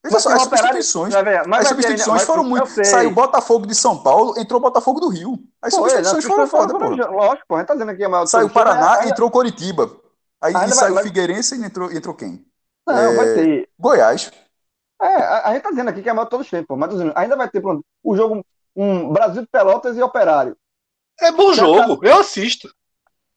Mas 0.05 0.15
as 0.27 0.43
substituições. 0.43 1.15
ver, 1.15 1.47
mas 1.47 1.61
As 1.61 1.69
ter- 1.69 1.75
substituições 1.75 2.17
mas- 2.19 2.27
foram 2.27 2.43
muito. 2.45 2.67
Saiu 2.85 3.11
o 3.11 3.15
Botafogo 3.15 3.67
de 3.67 3.75
São 3.75 4.03
Paulo, 4.03 4.35
entrou 4.37 4.59
o 4.59 4.63
Botafogo 4.63 4.99
do 4.99 5.09
Rio. 5.09 5.39
As 5.63 5.73
Pô, 5.73 5.81
substituições 5.89 6.25
é, 6.25 6.29
foram 6.29 6.43
as 6.45 6.51
foda, 6.51 6.73
substituições 6.73 7.07
pô. 7.07 7.13
foram- 7.13 7.29
Lógico, 7.29 7.47
pô, 7.49 7.55
a 7.55 7.59
gente 7.59 7.69
tá 7.69 7.75
dizendo 7.75 7.91
aqui 7.93 8.05
a 8.05 8.09
maior 8.09 8.27
Saiu 8.27 8.51
Paraná, 8.51 8.95
ainda- 8.99 9.09
entrou 9.11 9.29
o 9.29 9.31
Coritiba. 9.31 9.91
Aí 10.41 10.53
saiu 10.71 10.95
vai- 10.95 11.03
o 11.05 11.07
Figueirense 11.07 11.55
e 11.55 11.65
entrou, 11.65 11.93
entrou 11.93 12.15
quem? 12.17 12.45
Não, 12.85 13.17
vai 13.17 13.27
ter. 13.35 13.69
Goiás. 13.79 14.33
É, 15.01 15.07
a, 15.07 15.49
a 15.49 15.53
gente 15.55 15.63
tá 15.63 15.71
dizendo 15.71 15.89
aqui 15.91 16.03
que 16.03 16.09
é 16.09 16.13
a 16.13 16.15
maior 16.15 16.25
de 16.25 16.31
todos 16.31 16.47
os 16.47 16.51
tempos, 16.51 16.67
pô, 16.67 16.77
mas 16.77 16.91
dizendo, 16.91 17.13
ainda 17.15 17.37
vai 17.37 17.49
ter 17.49 17.61
pronto, 17.61 17.85
o 18.03 18.17
jogo 18.17 18.45
um 18.75 19.13
Brasil 19.13 19.43
de 19.43 19.49
Pelotas 19.49 19.97
e 19.97 20.03
Operário. 20.03 20.57
É 21.21 21.31
bom 21.31 21.53
jogo, 21.53 22.05
eu 22.05 22.19
assisto. 22.19 22.69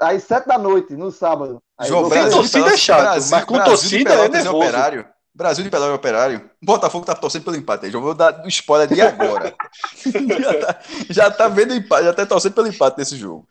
Aí, 0.01 0.19
sete 0.19 0.47
da 0.47 0.57
noite, 0.57 0.93
no 0.95 1.11
sábado. 1.11 1.61
Aí, 1.77 1.87
João, 1.87 2.01
Sem 2.03 2.09
Brasil 2.09 2.29
de 2.29 2.35
torcida 2.51 2.73
é 2.73 2.77
chato, 2.77 3.01
Brasil- 3.01 3.31
mas 3.37 3.45
com 3.45 3.53
Brasil 3.53 3.71
torcida 3.73 4.09
é 4.09 4.15
Pelotas 4.15 4.39
e 4.39 4.43
nervoso. 4.43 4.57
Operário. 4.57 5.07
Brasil 5.35 5.65
de 5.65 5.69
Pelotas 5.69 5.93
e 5.93 5.97
Operário. 5.97 6.49
Botafogo 6.63 7.05
tá 7.05 7.13
torcendo 7.13 7.43
pelo 7.43 7.57
empate 7.57 7.85
aí. 7.85 7.91
Já 7.91 7.99
vou 7.99 8.13
dar 8.13 8.41
o 8.45 8.47
spoiler 8.47 8.87
de 8.87 9.01
agora. 9.01 9.53
já, 10.39 10.53
tá, 10.53 10.79
já 11.09 11.31
tá 11.31 11.47
vendo 11.49 11.71
o 11.71 11.75
empate, 11.75 12.05
já 12.05 12.13
tá 12.13 12.25
torcendo 12.25 12.53
pelo 12.53 12.67
empate 12.67 12.97
nesse 12.97 13.17
jogo. 13.17 13.45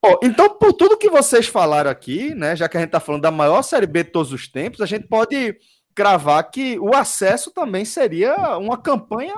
Ó, 0.00 0.20
então, 0.22 0.48
por 0.56 0.72
tudo 0.72 0.96
que 0.96 1.10
vocês 1.10 1.48
falaram 1.48 1.90
aqui, 1.90 2.32
né, 2.36 2.54
já 2.54 2.68
que 2.68 2.76
a 2.76 2.80
gente 2.80 2.90
tá 2.90 3.00
falando 3.00 3.22
da 3.22 3.32
maior 3.32 3.62
Série 3.62 3.86
B 3.86 4.04
de 4.04 4.10
todos 4.10 4.32
os 4.32 4.46
tempos, 4.46 4.80
a 4.80 4.86
gente 4.86 5.08
pode 5.08 5.58
cravar 5.92 6.48
que 6.50 6.78
o 6.78 6.94
acesso 6.94 7.50
também 7.50 7.84
seria 7.84 8.56
uma 8.56 8.80
campanha 8.80 9.34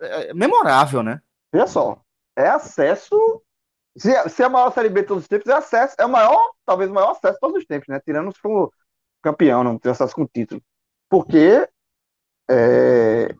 é, 0.00 0.30
é, 0.30 0.34
memorável, 0.34 1.04
né? 1.04 1.20
Veja 1.52 1.68
só, 1.68 2.00
é 2.36 2.48
acesso. 2.48 3.16
Se, 3.96 4.10
é- 4.12 4.28
se 4.28 4.42
é 4.42 4.46
a 4.46 4.48
maior 4.48 4.72
Série 4.72 4.88
B 4.88 5.02
de 5.02 5.06
todos 5.06 5.22
os 5.22 5.28
tempos, 5.28 5.46
é 5.46 5.54
acesso. 5.54 5.94
É 5.98 6.04
o 6.04 6.08
maior, 6.08 6.50
talvez 6.66 6.90
o 6.90 6.94
maior 6.94 7.12
acesso 7.12 7.34
de 7.34 7.40
todos 7.40 7.58
os 7.58 7.66
tempos, 7.66 7.86
né? 7.86 8.00
Tirando 8.00 8.32
se 8.32 8.40
for 8.40 8.72
campeão, 9.22 9.62
não 9.62 9.78
ter 9.78 9.90
acesso 9.90 10.14
com 10.14 10.26
título. 10.26 10.60
Porque 11.10 11.68
é, 12.48 13.34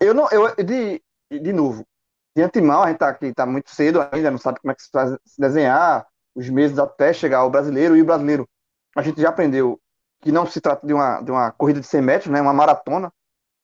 eu 0.00 0.14
não. 0.14 0.28
Eu, 0.30 0.54
de, 0.64 1.02
de 1.30 1.52
novo, 1.52 1.84
de 2.34 2.42
antemão, 2.42 2.82
a 2.82 2.88
gente 2.88 2.98
tá 2.98 3.08
aqui, 3.08 3.34
tá 3.34 3.44
muito 3.44 3.70
cedo 3.70 4.00
ainda, 4.12 4.30
não 4.30 4.38
sabe 4.38 4.60
como 4.60 4.72
é 4.72 4.74
que 4.74 4.82
se 4.82 4.90
faz 4.90 5.10
se 5.24 5.40
desenhar, 5.40 6.06
os 6.34 6.48
meses 6.48 6.78
até 6.78 7.12
chegar 7.12 7.38
ao 7.38 7.50
brasileiro, 7.50 7.96
e 7.96 8.02
o 8.02 8.06
brasileiro, 8.06 8.48
a 8.96 9.02
gente 9.02 9.20
já 9.20 9.28
aprendeu 9.28 9.78
que 10.20 10.30
não 10.30 10.46
se 10.46 10.60
trata 10.60 10.86
de 10.86 10.94
uma, 10.94 11.20
de 11.20 11.30
uma 11.30 11.50
corrida 11.50 11.80
de 11.80 11.86
100 11.86 12.02
metros, 12.02 12.32
né? 12.32 12.40
Uma 12.40 12.52
maratona, 12.52 13.12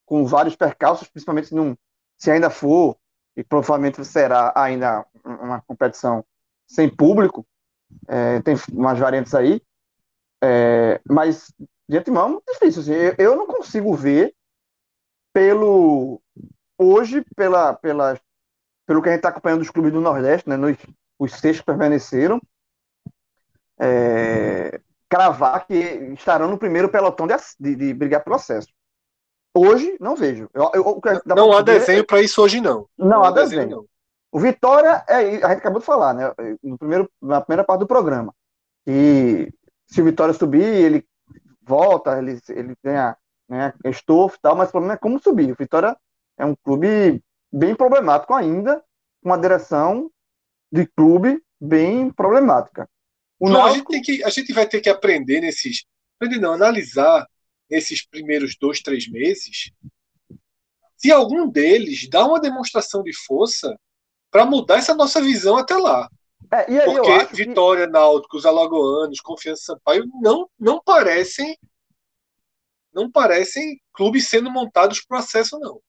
com 0.04 0.26
vários 0.26 0.56
percalços, 0.56 1.08
principalmente 1.08 1.54
não, 1.54 1.76
se 2.18 2.30
ainda 2.30 2.50
for 2.50 2.96
e 3.36 3.44
provavelmente 3.44 4.04
será 4.04 4.52
ainda 4.56 5.06
uma 5.24 5.60
competição 5.62 6.24
sem 6.66 6.88
público, 6.88 7.46
é, 8.08 8.40
tem 8.42 8.56
umas 8.72 8.98
variantes 8.98 9.34
aí, 9.34 9.62
é, 10.42 11.00
mas 11.08 11.52
de 11.88 11.98
antemão 11.98 12.26
é 12.26 12.28
muito 12.30 12.52
difícil. 12.52 12.82
assim, 12.82 12.92
eu, 12.92 13.14
eu 13.18 13.36
não 13.36 13.46
consigo 13.46 13.94
ver 13.94 14.34
pelo 15.32 16.20
hoje, 16.78 17.24
pela, 17.36 17.74
pela, 17.74 18.18
pelo 18.86 19.02
que 19.02 19.08
a 19.08 19.12
gente 19.12 19.18
está 19.20 19.28
acompanhando 19.30 19.60
dos 19.60 19.70
clubes 19.70 19.92
do 19.92 20.00
Nordeste, 20.00 20.48
né, 20.48 20.56
nos, 20.56 20.76
os 21.18 21.32
seis 21.32 21.58
que 21.60 21.66
permaneceram, 21.66 22.40
é, 23.78 24.80
cravar 25.08 25.66
que 25.66 25.74
estarão 26.14 26.48
no 26.48 26.58
primeiro 26.58 26.88
pelotão 26.88 27.26
de, 27.26 27.34
de, 27.58 27.74
de 27.76 27.94
brigar 27.94 28.22
pelo 28.24 28.36
acesso. 28.36 28.68
Hoje, 29.54 29.96
não 30.00 30.14
vejo. 30.16 30.50
Eu- 30.52 30.70
eu- 30.74 31.00
Não 31.24 31.52
há 31.52 31.62
ver- 31.62 31.78
desenho 31.78 32.06
pra 32.06 32.20
isso 32.20 32.42
hoje, 32.42 32.60
não. 32.60 32.86
Não 32.96 33.24
há 33.24 33.30
desenho. 33.30 33.68
não. 33.70 33.86
O 34.30 34.38
Vitória, 34.38 35.02
é, 35.08 35.14
a 35.16 35.22
gente 35.24 35.44
acabou 35.44 35.80
de 35.80 35.86
falar, 35.86 36.12
né? 36.12 36.30
No 36.62 36.76
primeiro, 36.76 37.10
na 37.22 37.40
primeira 37.40 37.64
parte 37.64 37.80
do 37.80 37.86
programa. 37.86 38.34
E 38.86 39.50
se 39.86 40.02
o 40.02 40.04
Vitória 40.04 40.34
subir, 40.34 40.62
ele 40.62 41.06
volta, 41.66 42.18
ele, 42.18 42.40
ele 42.48 42.74
ganha, 42.82 43.16
ganha 43.48 43.74
estofo 43.86 44.36
e 44.36 44.40
tal, 44.40 44.56
mas 44.56 44.68
o 44.68 44.72
problema 44.72 44.94
é 44.94 44.98
como 44.98 45.20
subir. 45.20 45.50
O 45.52 45.56
Vitória 45.56 45.96
é 46.38 46.44
um 46.44 46.54
clube 46.54 47.22
bem 47.52 47.74
problemático 47.74 48.34
ainda, 48.34 48.82
com 49.22 49.30
uma 49.30 49.38
direção 49.38 50.10
de 50.70 50.86
clube 50.86 51.42
bem 51.60 52.10
problemática. 52.10 52.88
O 53.38 53.48
a, 53.48 53.52
Náutico, 53.52 53.92
gente 53.92 54.04
tem 54.06 54.16
que, 54.16 54.24
a 54.24 54.30
gente 54.30 54.52
vai 54.52 54.66
ter 54.66 54.80
que 54.80 54.88
aprender 54.88 55.40
nesses. 55.40 55.84
Aprender 56.18 56.40
não, 56.40 56.52
analisar 56.52 57.26
nesses 57.68 58.06
primeiros 58.06 58.56
dois, 58.56 58.80
três 58.80 59.10
meses 59.10 59.72
se 60.96 61.12
algum 61.12 61.48
deles 61.48 62.08
dá 62.08 62.26
uma 62.26 62.40
demonstração 62.40 63.02
de 63.02 63.12
força 63.12 63.78
para 64.30 64.46
mudar 64.46 64.78
essa 64.78 64.94
nossa 64.94 65.20
visão 65.20 65.56
até 65.56 65.76
lá. 65.76 66.08
É, 66.52 66.70
e 66.72 66.80
aí 66.80 66.86
eu 66.86 66.94
Porque 66.94 67.10
acho 67.12 67.28
que- 67.28 67.36
Vitória, 67.44 67.86
Náutico, 67.86 68.36
os 68.36 68.46
Alagoanos, 68.46 69.20
Confiança 69.20 69.62
Sampaio 69.74 70.04
não, 70.20 70.48
não 70.58 70.80
parecem 70.82 71.56
não 72.92 73.10
parecem 73.10 73.78
clubes 73.92 74.28
sendo 74.28 74.50
montados 74.50 75.04
para 75.04 75.18
acesso, 75.18 75.58
não. 75.58 75.80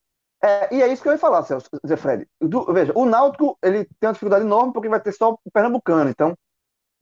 É, 0.44 0.76
e 0.76 0.82
é 0.84 0.88
isso 0.88 1.02
que 1.02 1.08
eu 1.08 1.14
ia 1.14 1.18
falar, 1.18 1.44
Celso, 1.44 1.68
Zé 1.88 1.96
Fred. 1.96 2.28
Do- 2.40 2.72
veja, 2.74 2.92
o 2.96 3.06
Náutico 3.06 3.58
ele 3.64 3.86
tem 4.00 4.08
uma 4.08 4.12
dificuldade 4.14 4.44
enorme 4.46 4.74
porque 4.74 4.90
vai 4.90 5.00
ter 5.00 5.12
só 5.14 5.32
o 5.32 5.52
Pernambucano. 5.52 6.10
Então, 6.10 6.38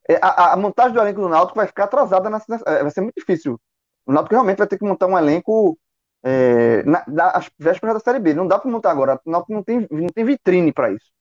é, 0.07 0.15
a, 0.21 0.53
a 0.53 0.57
montagem 0.57 0.93
do 0.93 0.99
elenco 1.01 1.21
do 1.21 1.27
Náutico 1.27 1.55
vai 1.57 1.67
ficar 1.67 1.85
atrasada. 1.85 2.29
Nessa, 2.29 2.45
nessa- 2.47 2.69
é, 2.69 2.81
vai 2.83 2.91
ser 2.91 3.01
muito 3.01 3.15
difícil. 3.17 3.59
O 4.05 4.11
Náutico 4.13 4.35
realmente 4.35 4.57
vai 4.59 4.67
ter 4.67 4.77
que 4.77 4.85
montar 4.85 5.07
um 5.07 5.17
elenco 5.17 5.77
é, 6.23 6.83
na, 6.83 7.03
nas 7.07 7.49
vésperas 7.57 7.95
da 7.95 7.99
Série 7.99 8.19
B. 8.19 8.33
Não 8.33 8.47
dá 8.47 8.57
para 8.59 8.69
montar 8.71 8.91
agora. 8.91 9.19
O 9.25 9.29
Náutico 9.31 9.53
não 9.53 9.63
tem, 9.63 9.87
não 9.91 10.07
tem 10.07 10.23
vitrine 10.23 10.71
para 10.71 10.91
isso. 10.91 11.11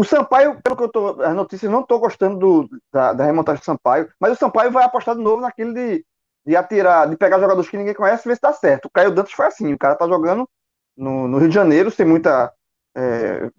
O 0.00 0.04
Sampaio, 0.04 0.60
pelo 0.62 0.76
que 0.76 0.82
eu 0.84 0.88
tô, 0.88 1.20
as 1.22 1.34
notícias, 1.34 1.70
não 1.70 1.80
estou 1.80 1.98
gostando 1.98 2.38
do- 2.38 2.68
da, 2.92 3.12
da 3.12 3.24
remontagem 3.24 3.60
do 3.60 3.64
Sampaio, 3.64 4.08
mas 4.20 4.32
o 4.32 4.36
Sampaio 4.36 4.70
vai 4.70 4.84
apostar 4.84 5.16
de 5.16 5.22
novo 5.22 5.40
naquele 5.42 5.72
de, 5.72 6.06
de 6.46 6.56
atirar, 6.56 7.08
de 7.08 7.16
pegar 7.16 7.40
jogadores 7.40 7.68
que 7.70 7.76
ninguém 7.76 7.94
conhece 7.94 8.26
e 8.26 8.28
ver 8.28 8.36
se 8.36 8.42
dá 8.42 8.52
certo. 8.52 8.86
O 8.86 8.90
Caio 8.90 9.12
Dantas 9.14 9.32
foi 9.32 9.46
assim, 9.46 9.72
o 9.72 9.78
cara 9.78 9.96
tá 9.96 10.06
jogando 10.06 10.48
no, 10.96 11.26
no 11.26 11.38
Rio 11.38 11.48
de 11.48 11.54
Janeiro, 11.54 11.90
sem 11.90 12.06
muita. 12.06 12.52
É, 12.96 13.50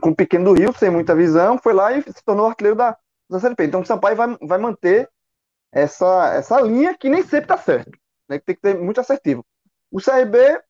com 0.00 0.14
pequeno 0.14 0.46
do 0.46 0.52
Rio, 0.60 0.72
sem 0.76 0.90
muita 0.90 1.14
visão, 1.14 1.58
foi 1.58 1.72
lá 1.72 1.92
e 1.92 2.02
se 2.02 2.24
tornou 2.24 2.46
artilheiro 2.46 2.76
da, 2.76 2.96
da 3.30 3.40
Série. 3.40 3.54
Então 3.60 3.80
o 3.80 3.86
Sampaio 3.86 4.16
vai, 4.16 4.36
vai 4.42 4.58
manter 4.58 5.08
essa, 5.72 6.34
essa 6.34 6.60
linha 6.60 6.96
que 6.96 7.08
nem 7.08 7.22
sempre 7.22 7.48
tá 7.48 7.56
certo. 7.58 7.90
Né, 8.28 8.38
que 8.38 8.44
tem 8.46 8.54
que 8.56 8.62
ter 8.62 8.78
muito 8.78 9.00
assertivo. 9.00 9.44
O 9.90 10.00
CRB, 10.00 10.60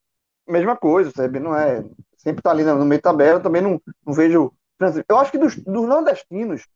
mesma 0.48 0.76
coisa, 0.76 1.10
o 1.10 1.12
CRB 1.12 1.40
não 1.40 1.56
é. 1.56 1.84
Sempre 2.18 2.42
tá 2.42 2.50
ali 2.50 2.64
no 2.64 2.84
meio 2.84 3.00
da 3.02 3.10
tabela, 3.10 3.40
também 3.40 3.62
não, 3.62 3.80
não 4.06 4.12
vejo. 4.14 4.52
Eu 5.08 5.18
acho 5.18 5.30
que 5.32 5.38
dos, 5.38 5.56
dos 5.56 5.88
nordestinos, 5.88 6.66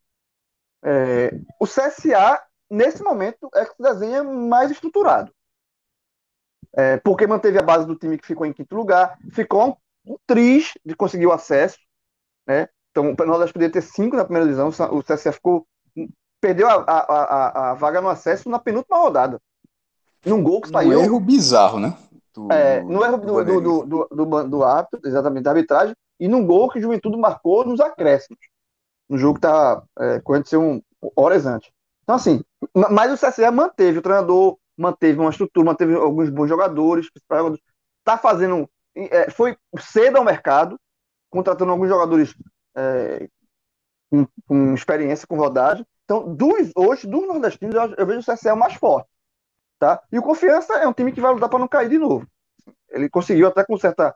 é, 0.82 1.30
o 1.60 1.66
CSA, 1.66 2.42
nesse 2.70 3.02
momento, 3.02 3.48
é 3.54 3.64
que 3.64 3.74
se 3.74 3.82
desenha 3.82 4.22
mais 4.24 4.70
estruturado. 4.70 5.32
É, 6.72 6.98
porque 6.98 7.26
manteve 7.26 7.58
a 7.58 7.62
base 7.62 7.86
do 7.86 7.96
time 7.96 8.16
que 8.16 8.26
ficou 8.26 8.46
em 8.46 8.52
quinto 8.52 8.74
lugar, 8.76 9.18
ficou 9.32 9.76
um 10.06 10.16
triz 10.26 10.72
de 10.84 10.94
conseguir 10.94 11.26
o 11.26 11.32
acesso, 11.32 11.78
né? 12.46 12.68
Então, 12.90 13.12
o 13.12 13.26
Nordeste 13.26 13.52
poderia 13.52 13.72
ter 13.72 13.82
cinco 13.82 14.16
na 14.16 14.24
primeira 14.24 14.46
divisão, 14.46 14.68
o 14.68 15.02
CSA 15.02 15.32
ficou, 15.32 15.66
perdeu 16.40 16.68
a, 16.68 16.74
a, 16.74 16.98
a, 16.98 17.70
a 17.70 17.74
vaga 17.74 18.00
no 18.00 18.08
acesso 18.08 18.48
na 18.48 18.58
penúltima 18.58 18.98
rodada. 18.98 19.40
num 20.24 20.42
gol 20.42 20.60
que 20.60 20.68
Um 20.68 20.72
saiu. 20.72 21.00
erro 21.00 21.20
bizarro, 21.20 21.78
né? 21.78 21.96
Do- 22.34 22.50
É, 22.52 22.80
no 22.82 23.04
erro 23.04 23.18
do 23.18 23.44
do, 23.44 23.60
do, 23.60 24.06
do, 24.06 24.08
do, 24.26 24.48
do 24.48 24.64
árbitro, 24.64 25.00
exatamente, 25.04 25.44
da 25.44 25.50
arbitragem, 25.50 25.94
e 26.20 26.28
num 26.28 26.46
gol 26.46 26.70
que 26.70 26.78
o 26.78 26.82
Juventude 26.82 27.16
marcou 27.18 27.66
nos 27.66 27.80
acréscimos. 27.80 28.40
No 29.08 29.18
jogo 29.18 29.36
que 29.36 29.42
tá 29.42 29.82
é, 29.98 30.20
ser 30.44 30.58
um 30.58 30.82
horas 31.16 31.46
antes. 31.46 31.70
Então, 32.04 32.16
assim, 32.16 32.42
ma- 32.74 32.90
mas 32.90 33.12
o 33.12 33.16
CSE 33.16 33.50
manteve, 33.50 33.98
o 33.98 34.02
treinador 34.02 34.58
manteve 34.76 35.18
uma 35.18 35.30
estrutura, 35.30 35.66
manteve 35.66 35.94
alguns 35.94 36.30
bons 36.30 36.48
jogadores, 36.48 37.08
tá 38.04 38.18
fazendo. 38.18 38.68
é, 38.94 39.30
foi 39.30 39.56
cedo 39.78 40.18
ao 40.18 40.24
mercado, 40.24 40.78
contratando 41.30 41.72
alguns 41.72 41.88
jogadores 41.88 42.34
é, 42.76 43.28
com, 44.10 44.26
com 44.46 44.74
experiência, 44.74 45.26
com 45.26 45.36
rodagem. 45.36 45.86
Então, 46.04 46.34
dos, 46.34 46.70
hoje, 46.76 47.06
dos 47.06 47.26
nordestinos, 47.26 47.74
eu, 47.74 47.94
eu 47.96 48.06
vejo 48.06 48.20
o 48.20 48.24
CSE 48.24 48.50
o 48.52 48.56
mais 48.56 48.74
forte. 48.74 49.08
Tá? 49.78 50.02
E 50.12 50.18
o 50.18 50.22
Confiança 50.22 50.74
é 50.74 50.86
um 50.86 50.92
time 50.92 51.12
que 51.12 51.20
vai 51.20 51.32
lutar 51.32 51.48
para 51.48 51.58
não 51.58 51.68
cair 51.68 51.88
de 51.88 51.98
novo. 51.98 52.26
Ele 52.90 53.08
conseguiu 53.10 53.48
até 53.48 53.64
com 53.64 53.78
certa 53.78 54.14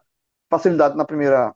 facilidade 0.50 0.96
na 0.96 1.04
primeira, 1.04 1.54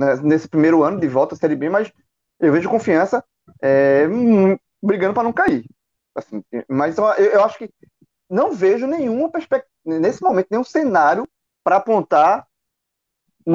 né, 0.00 0.16
nesse 0.22 0.48
primeiro 0.48 0.82
ano 0.82 1.00
de 1.00 1.08
volta 1.08 1.34
à 1.34 1.38
Série 1.38 1.56
B, 1.56 1.68
mas 1.70 1.92
eu 2.40 2.52
vejo 2.52 2.68
Confiança 2.70 3.24
é, 3.62 4.06
hum, 4.08 4.56
brigando 4.82 5.14
para 5.14 5.24
não 5.24 5.32
cair. 5.32 5.64
Assim, 6.14 6.42
mas 6.68 6.98
eu, 6.98 7.04
eu 7.06 7.44
acho 7.44 7.58
que 7.58 7.70
não 8.30 8.52
vejo 8.52 8.86
nenhuma 8.86 9.30
perspectiva, 9.30 9.70
nesse 9.84 10.22
momento, 10.22 10.48
nenhum 10.50 10.64
cenário 10.64 11.26
para 11.64 11.76
apontar 11.76 12.46
um, 13.46 13.52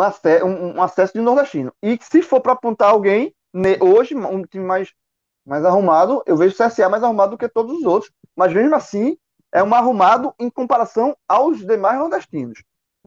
um- 0.48 0.76
um 0.78 0.82
acesso 0.84 1.14
de 1.14 1.22
nordestino. 1.22 1.74
E 1.82 1.98
se 2.02 2.22
for 2.22 2.42
para 2.42 2.54
apontar 2.54 2.90
alguém, 2.90 3.34
hoje, 3.82 4.16
um 4.16 4.42
time 4.44 4.64
mais, 4.64 4.94
mais 5.46 5.66
arrumado, 5.66 6.24
eu 6.26 6.38
vejo 6.38 6.54
o 6.54 6.58
CSA 6.58 6.90
mais 6.90 7.04
arrumado 7.04 7.32
do 7.32 7.38
que 7.38 7.50
todos 7.50 7.78
os 7.80 7.86
outros. 7.86 8.12
Mas 8.36 8.54
mesmo 8.54 8.76
assim, 8.76 9.18
é 9.54 9.64
um 9.64 9.74
arrumado 9.74 10.34
em 10.40 10.50
comparação 10.50 11.16
aos 11.28 11.60
demais 11.66 11.98
nordestinos. 12.00 12.64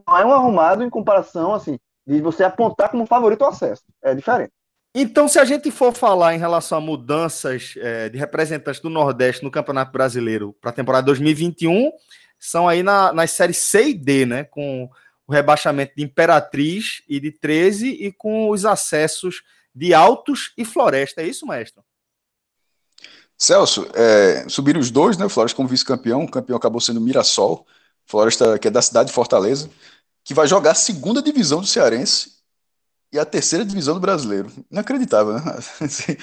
Não 0.07 0.17
é 0.17 0.25
um 0.25 0.33
arrumado 0.33 0.83
em 0.83 0.89
comparação, 0.89 1.53
assim, 1.53 1.79
de 2.09 2.21
você 2.21 2.43
apontar 2.43 2.89
como 2.89 3.05
favorito 3.05 3.43
ao 3.43 3.51
acesso. 3.51 3.83
É 4.01 4.15
diferente. 4.15 4.51
Então, 4.95 5.27
se 5.27 5.37
a 5.37 5.45
gente 5.45 5.69
for 5.69 5.93
falar 5.93 6.33
em 6.33 6.39
relação 6.39 6.79
a 6.79 6.81
mudanças 6.81 7.75
eh, 7.77 8.09
de 8.09 8.17
representantes 8.17 8.81
do 8.81 8.89
Nordeste 8.89 9.43
no 9.43 9.51
Campeonato 9.51 9.91
Brasileiro 9.91 10.55
para 10.59 10.71
a 10.71 10.73
temporada 10.73 11.05
2021, 11.05 11.91
são 12.39 12.67
aí 12.67 12.81
na, 12.81 13.13
nas 13.13 13.29
séries 13.31 13.57
C 13.57 13.89
e 13.89 13.93
D, 13.93 14.25
né? 14.25 14.43
Com 14.43 14.89
o 15.27 15.31
rebaixamento 15.31 15.93
de 15.95 16.03
Imperatriz 16.03 17.03
e 17.07 17.19
de 17.19 17.31
13 17.31 17.89
e 17.89 18.11
com 18.11 18.49
os 18.49 18.65
acessos 18.65 19.43
de 19.75 19.93
Altos 19.93 20.51
e 20.57 20.65
Floresta. 20.65 21.21
É 21.21 21.27
isso, 21.27 21.45
mestre? 21.45 21.83
Celso, 23.37 23.87
é, 23.93 24.49
subiram 24.49 24.79
os 24.79 24.89
dois, 24.89 25.15
né? 25.15 25.25
O 25.25 25.29
Floresta 25.29 25.55
como 25.55 25.69
vice-campeão, 25.69 26.23
o 26.23 26.31
campeão 26.31 26.57
acabou 26.57 26.81
sendo 26.81 26.97
o 26.97 27.01
Mirassol, 27.01 27.67
Floresta, 28.07 28.57
que 28.57 28.67
é 28.67 28.71
da 28.71 28.81
cidade 28.81 29.09
de 29.09 29.13
Fortaleza, 29.13 29.69
que 30.29 30.33
vai 30.35 30.45
jogar 30.45 30.73
a 30.73 30.75
segunda 30.75 31.23
divisão 31.23 31.59
do 31.59 31.65
Cearense 31.65 32.33
e 33.11 33.17
a 33.17 33.25
terceira 33.25 33.65
divisão 33.65 33.95
do 33.95 33.99
brasileiro. 33.99 34.51
Inacreditável, 34.69 35.33
né? 35.33 35.41
Assim, 35.81 36.15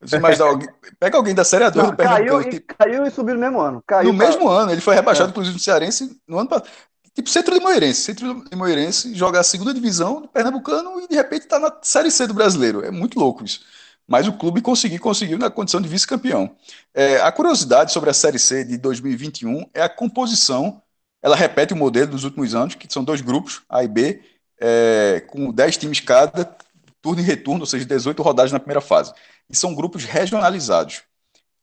Você 0.00 0.16
alguém, 0.42 0.66
pega 0.98 1.18
alguém 1.18 1.34
da 1.34 1.44
Série 1.44 1.66
A2 1.66 1.74
Não, 1.76 1.90
do 1.90 1.96
caiu, 1.98 2.08
Pernambucano, 2.38 2.48
e, 2.48 2.50
tipo, 2.52 2.74
caiu 2.74 3.04
e 3.04 3.10
subiu 3.10 3.34
no 3.34 3.40
mesmo 3.42 3.60
ano. 3.60 3.84
Caiu 3.86 4.10
no 4.14 4.16
pra- 4.18 4.26
mesmo 4.28 4.48
ano, 4.48 4.72
ele 4.72 4.80
foi 4.80 4.94
rebaixado, 4.94 5.28
É. 5.28 5.30
inclusive, 5.32 5.52
no 5.56 5.60
Cearense 5.60 6.18
no 6.26 6.38
ano 6.38 6.48
passado. 6.48 6.70
Tipo, 7.14 7.28
Centro 7.28 7.52
de 7.52 7.60
Moeirense. 7.60 8.00
Centro 8.00 8.44
de 8.48 8.56
Moeirense 8.56 9.14
joga 9.14 9.40
a 9.40 9.44
segunda 9.44 9.74
divisão 9.74 10.22
do 10.22 10.28
Pernambucano 10.28 10.98
e 11.02 11.06
de 11.06 11.14
repente 11.16 11.42
está 11.42 11.58
na 11.58 11.70
Série 11.82 12.10
C 12.10 12.26
do 12.26 12.32
brasileiro. 12.32 12.82
É 12.82 12.90
muito 12.90 13.18
louco 13.18 13.44
isso. 13.44 13.60
Mas 14.08 14.26
o 14.26 14.32
clube 14.32 14.62
conseguiu, 14.62 15.00
conseguiu 15.00 15.36
na 15.36 15.50
condição 15.50 15.82
de 15.82 15.88
vice-campeão. 15.90 16.56
É, 16.94 17.20
a 17.20 17.30
curiosidade 17.30 17.92
sobre 17.92 18.08
a 18.08 18.14
Série 18.14 18.38
C 18.38 18.64
de 18.64 18.78
2021 18.78 19.66
é 19.74 19.82
a 19.82 19.88
composição. 19.90 20.80
Ela 21.22 21.36
repete 21.36 21.72
o 21.74 21.76
modelo 21.76 22.10
dos 22.12 22.24
últimos 22.24 22.54
anos, 22.54 22.74
que 22.74 22.92
são 22.92 23.04
dois 23.04 23.20
grupos, 23.20 23.62
A 23.68 23.84
e 23.84 23.88
B, 23.88 24.22
é, 24.60 25.22
com 25.28 25.52
10 25.52 25.76
times 25.76 26.00
cada, 26.00 26.56
turno 27.02 27.20
e 27.22 27.24
retorno, 27.24 27.60
ou 27.60 27.66
seja, 27.66 27.84
18 27.84 28.22
rodadas 28.22 28.52
na 28.52 28.60
primeira 28.60 28.80
fase. 28.80 29.12
E 29.48 29.56
são 29.56 29.74
grupos 29.74 30.04
regionalizados. 30.04 31.02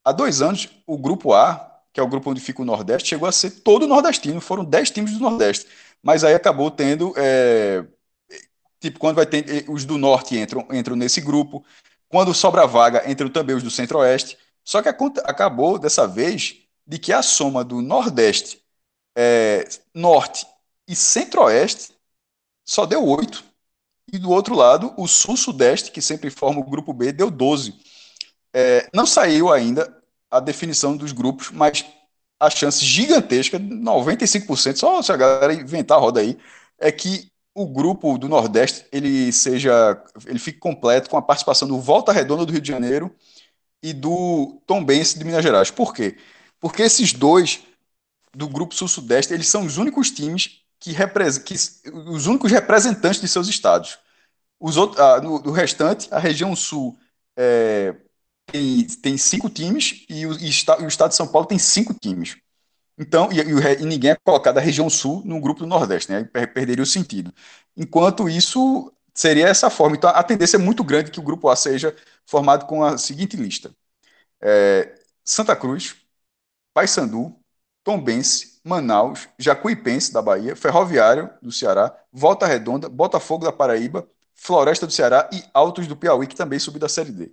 Há 0.03 0.11
dois 0.11 0.41
anos, 0.41 0.69
o 0.85 0.97
grupo 0.97 1.33
A, 1.33 1.81
que 1.93 1.99
é 1.99 2.03
o 2.03 2.07
grupo 2.07 2.31
onde 2.31 2.41
fica 2.41 2.61
o 2.61 2.65
Nordeste, 2.65 3.09
chegou 3.09 3.27
a 3.27 3.31
ser 3.31 3.51
todo 3.51 3.87
nordestino, 3.87 4.39
foram 4.41 4.63
10 4.63 4.91
times 4.91 5.13
do 5.13 5.19
Nordeste. 5.19 5.67
Mas 6.03 6.23
aí 6.23 6.33
acabou 6.33 6.69
tendo. 6.71 7.13
é, 7.17 7.83
tipo, 8.79 8.99
quando 8.99 9.15
vai 9.15 9.25
ter. 9.25 9.49
eh, 9.49 9.65
Os 9.67 9.85
do 9.85 9.97
Norte 9.97 10.37
entram, 10.37 10.67
entram 10.71 10.95
nesse 10.95 11.21
grupo. 11.21 11.65
Quando 12.09 12.33
sobra 12.33 12.65
vaga, 12.65 13.09
entram 13.09 13.29
também 13.29 13.55
os 13.55 13.63
do 13.63 13.71
Centro-Oeste. 13.71 14.37
Só 14.63 14.81
que 14.81 14.89
acabou 14.89 15.77
dessa 15.79 16.07
vez 16.07 16.57
de 16.85 16.97
que 16.99 17.11
a 17.11 17.21
soma 17.21 17.63
do 17.63 17.81
Nordeste, 17.81 18.61
é, 19.19 19.67
Norte 19.95 20.45
e 20.87 20.95
Centro-Oeste 20.95 21.91
só 22.63 22.85
deu 22.85 23.03
8. 23.03 23.43
E 24.13 24.19
do 24.19 24.29
outro 24.29 24.55
lado, 24.55 24.93
o 24.95 25.07
Sul-Sudeste, 25.07 25.91
que 25.91 26.01
sempre 26.01 26.29
forma 26.29 26.61
o 26.61 26.69
grupo 26.69 26.93
B, 26.93 27.11
deu 27.11 27.31
12. 27.31 27.73
É, 28.53 28.87
não 28.93 29.07
saiu 29.07 29.51
ainda 29.51 29.91
a 30.29 30.39
definição 30.39 30.95
dos 30.95 31.11
grupos, 31.11 31.49
mas 31.51 31.83
a 32.39 32.49
chance 32.49 32.85
gigantesca, 32.85 33.59
95%, 33.59 34.75
só 34.75 35.01
se 35.01 35.11
a 35.11 35.17
galera 35.17 35.53
inventar 35.53 35.97
a 35.97 36.01
roda 36.01 36.19
aí, 36.19 36.37
é 36.79 36.91
que 36.91 37.31
o 37.55 37.65
grupo 37.65 38.19
do 38.19 38.29
Nordeste 38.29 38.85
ele 38.91 39.31
seja, 39.31 39.99
ele 40.27 40.37
fique 40.37 40.59
completo 40.59 41.09
com 41.09 41.17
a 41.17 41.21
participação 41.23 41.67
do 41.67 41.79
Volta 41.79 42.11
Redonda 42.11 42.45
do 42.45 42.51
Rio 42.51 42.61
de 42.61 42.67
Janeiro 42.67 43.13
e 43.81 43.93
do 43.93 44.61
Tombense 44.67 45.17
de 45.17 45.25
Minas 45.25 45.43
Gerais. 45.43 45.71
Por 45.71 45.93
quê? 45.93 46.17
Porque 46.59 46.83
esses 46.83 47.13
dois 47.13 47.66
do 48.37 48.47
grupo 48.49 48.75
Sul-Sudeste, 48.75 49.33
eles 49.33 49.47
são 49.47 49.65
os 49.65 49.77
únicos 49.77 50.11
times 50.11 50.61
que 50.79 50.91
representam, 50.91 51.55
os 52.07 52.27
únicos 52.27 52.51
representantes 52.51 53.21
de 53.21 53.27
seus 53.27 53.47
estados. 53.47 53.97
Os 54.59 54.77
outros, 54.77 54.99
ah, 54.99 55.21
no, 55.21 55.39
no 55.39 55.51
restante, 55.51 56.07
a 56.11 56.19
região 56.19 56.55
Sul 56.55 56.97
é, 57.37 57.95
tem, 58.47 58.85
tem 58.87 59.17
cinco 59.17 59.49
times 59.49 60.05
e 60.09 60.25
o, 60.27 60.33
e 60.39 60.49
esta- 60.49 60.77
e 60.81 60.85
o 60.85 60.87
estado 60.87 61.11
de 61.11 61.15
São 61.17 61.27
Paulo 61.27 61.47
tem 61.47 61.59
cinco 61.59 61.93
times. 61.93 62.37
Então, 62.97 63.29
e, 63.31 63.39
e 63.81 63.85
ninguém 63.85 64.11
é 64.11 64.15
colocado 64.23 64.57
a 64.57 64.61
região 64.61 64.89
sul 64.89 65.21
no 65.25 65.39
grupo 65.39 65.61
do 65.61 65.67
Nordeste, 65.67 66.11
né? 66.11 66.23
Per- 66.25 66.53
Perderia 66.53 66.83
o 66.83 66.85
sentido. 66.87 67.33
Enquanto 67.75 68.27
isso 68.29 68.91
seria 69.13 69.47
essa 69.47 69.69
forma. 69.69 69.95
Então, 69.97 70.09
a 70.09 70.23
tendência 70.23 70.57
é 70.57 70.59
muito 70.59 70.83
grande 70.83 71.11
que 71.11 71.19
o 71.19 71.23
grupo 71.23 71.49
A 71.49 71.55
seja 71.55 71.95
formado 72.25 72.65
com 72.65 72.83
a 72.83 72.97
seguinte 72.97 73.37
lista: 73.37 73.71
É, 74.41 74.95
Santa 75.25 75.55
Cruz, 75.55 75.95
Paysandu, 76.73 77.35
Tombense, 77.87 78.59
Manaus, 78.65 79.29
Jacuipense 79.39 80.11
da 80.11 80.21
Bahia, 80.21 80.57
Ferroviário 80.57 81.29
do 81.41 81.53
Ceará, 81.53 81.97
Volta 82.11 82.45
Redonda, 82.45 82.89
Botafogo 82.89 83.45
da 83.45 83.51
Paraíba, 83.53 84.05
Floresta 84.35 84.85
do 84.85 84.91
Ceará 84.91 85.29
e 85.31 85.41
Altos 85.53 85.87
do 85.87 85.95
Piauí, 85.95 86.27
que 86.27 86.35
também 86.35 86.59
subiu 86.59 86.81
da 86.81 86.89
Série 86.89 87.11
D. 87.13 87.31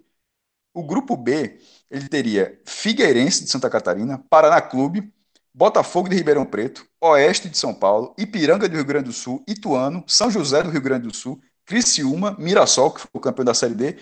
O 0.73 0.85
grupo 0.85 1.17
B, 1.17 1.59
ele 1.91 2.09
teria 2.09 2.61
Figueirense 2.67 3.45
de 3.45 3.51
Santa 3.51 3.69
Catarina, 3.69 4.25
Paraná 4.31 4.61
Clube, 4.61 5.13
Botafogo 5.53 6.09
de 6.09 6.17
Ribeirão 6.17 6.47
Preto, 6.47 6.87
Oeste 7.01 7.49
de 7.49 7.59
São 7.59 7.75
Paulo, 7.75 8.15
Ipiranga 8.17 8.69
do 8.69 8.77
Rio 8.77 8.85
Grande 8.85 9.07
do 9.07 9.13
Sul, 9.13 9.43
Ituano, 9.49 10.05
São 10.07 10.31
José 10.31 10.63
do 10.63 10.71
Rio 10.71 10.83
Grande 10.83 11.09
do 11.09 11.17
Sul, 11.17 11.41
Criciúma, 11.67 12.37
Mirassol, 12.39 12.93
que 12.93 13.01
foi 13.01 13.11
o 13.15 13.21
campeão 13.21 13.45
da 13.45 13.55
Série 13.55 13.75
D, 13.75 13.97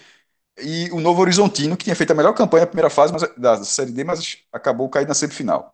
e 0.59 0.91
o 0.93 1.01
Novo 1.01 1.23
Horizontino, 1.23 1.77
que 1.77 1.85
tinha 1.85 1.97
feito 1.97 2.11
a 2.11 2.15
melhor 2.15 2.35
campanha 2.35 2.63
na 2.63 2.67
primeira 2.67 2.91
fase 2.91 3.13
da 3.39 3.65
Série 3.65 3.93
D, 3.93 4.05
mas 4.05 4.39
acabou 4.53 4.89
caindo 4.91 5.09
na 5.09 5.15
semifinal. 5.15 5.73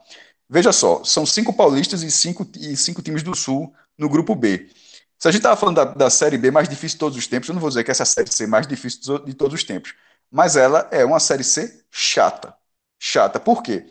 Veja 0.48 0.72
só, 0.72 1.04
são 1.04 1.26
cinco 1.26 1.52
paulistas 1.52 2.02
e 2.02 2.10
cinco, 2.10 2.46
e 2.56 2.76
cinco 2.76 3.02
times 3.02 3.22
do 3.22 3.34
Sul 3.34 3.72
no 3.98 4.08
grupo 4.08 4.34
B. 4.34 4.68
Se 5.18 5.28
a 5.28 5.30
gente 5.30 5.40
estava 5.40 5.56
falando 5.56 5.76
da, 5.76 5.84
da 5.84 6.10
Série 6.10 6.38
B 6.38 6.50
mais 6.50 6.68
difícil 6.68 6.96
de 6.96 7.00
todos 7.00 7.18
os 7.18 7.26
tempos, 7.26 7.48
eu 7.48 7.54
não 7.54 7.60
vou 7.60 7.68
dizer 7.68 7.84
que 7.84 7.90
essa 7.90 8.02
é 8.02 8.04
a 8.04 8.06
Série 8.06 8.32
C 8.32 8.46
mais 8.46 8.66
difícil 8.66 9.00
de 9.00 9.06
to- 9.06 9.24
de 9.26 9.34
todos 9.34 9.54
os 9.54 9.64
tempos, 9.64 9.94
mas 10.30 10.56
ela 10.56 10.88
é 10.90 11.04
uma 11.04 11.20
Série 11.20 11.44
C 11.44 11.82
chata. 11.90 12.54
Chata. 12.98 13.38
Por 13.38 13.62
quê? 13.62 13.86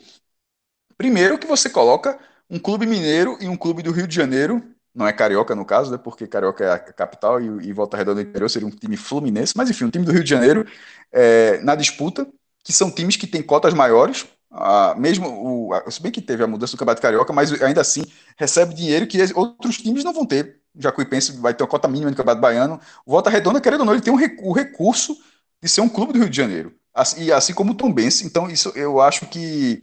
Primeiro 0.96 1.38
que 1.38 1.46
você 1.46 1.70
coloca 1.70 2.18
um 2.50 2.58
clube 2.58 2.86
mineiro 2.86 3.36
e 3.40 3.48
um 3.48 3.56
clube 3.56 3.82
do 3.82 3.92
Rio 3.92 4.06
de 4.06 4.14
Janeiro, 4.14 4.62
não 4.94 5.06
é 5.06 5.12
carioca 5.12 5.54
no 5.54 5.64
caso, 5.64 5.90
né? 5.92 5.98
Porque 5.98 6.26
carioca 6.26 6.64
é 6.64 6.72
a 6.72 6.78
capital 6.78 7.40
e, 7.40 7.68
e 7.68 7.72
Volta 7.72 7.96
Redonda 7.96 8.22
do 8.22 8.28
interior 8.28 8.48
seria 8.48 8.66
um 8.66 8.70
time 8.70 8.96
fluminense, 8.96 9.52
mas 9.56 9.70
enfim, 9.70 9.84
um 9.84 9.90
time 9.90 10.04
do 10.04 10.12
Rio 10.12 10.24
de 10.24 10.30
Janeiro 10.30 10.66
é, 11.12 11.60
na 11.62 11.74
disputa, 11.74 12.26
que 12.64 12.72
são 12.72 12.90
times 12.90 13.16
que 13.16 13.26
têm 13.26 13.42
cotas 13.42 13.74
maiores, 13.74 14.26
ah, 14.50 14.94
mesmo 14.96 15.28
o, 15.28 15.90
se 15.90 16.02
bem 16.02 16.12
que 16.12 16.22
teve 16.22 16.42
a 16.42 16.46
mudança 16.46 16.72
do 16.72 16.78
Campeonato 16.78 17.02
Carioca, 17.02 17.32
mas 17.32 17.52
ainda 17.62 17.80
assim 17.80 18.04
recebe 18.36 18.74
dinheiro 18.74 19.06
que 19.06 19.18
outros 19.34 19.78
times 19.78 20.04
não 20.04 20.12
vão 20.12 20.26
ter. 20.26 20.60
Jacuipense 20.78 21.32
vai 21.38 21.52
ter 21.54 21.62
uma 21.62 21.68
cota 21.68 21.88
mínima 21.88 22.10
no 22.10 22.16
Campeonato 22.16 22.40
Baiano. 22.40 22.80
O 23.04 23.12
Volta 23.12 23.30
Redonda, 23.30 23.60
querendo 23.60 23.80
ou 23.80 23.86
não, 23.86 23.94
ele 23.94 24.02
tem 24.02 24.12
um 24.12 24.18
o 24.42 24.52
recurso 24.52 25.16
de 25.62 25.68
ser 25.68 25.80
um 25.80 25.88
clube 25.88 26.12
do 26.12 26.18
Rio 26.20 26.30
de 26.30 26.36
Janeiro. 26.36 26.74
Assim, 26.94 27.24
e 27.24 27.32
assim 27.32 27.52
como 27.52 27.72
o 27.72 27.74
Tombense. 27.74 28.24
Então, 28.24 28.48
isso 28.48 28.70
eu 28.74 29.00
acho 29.00 29.26
que, 29.26 29.82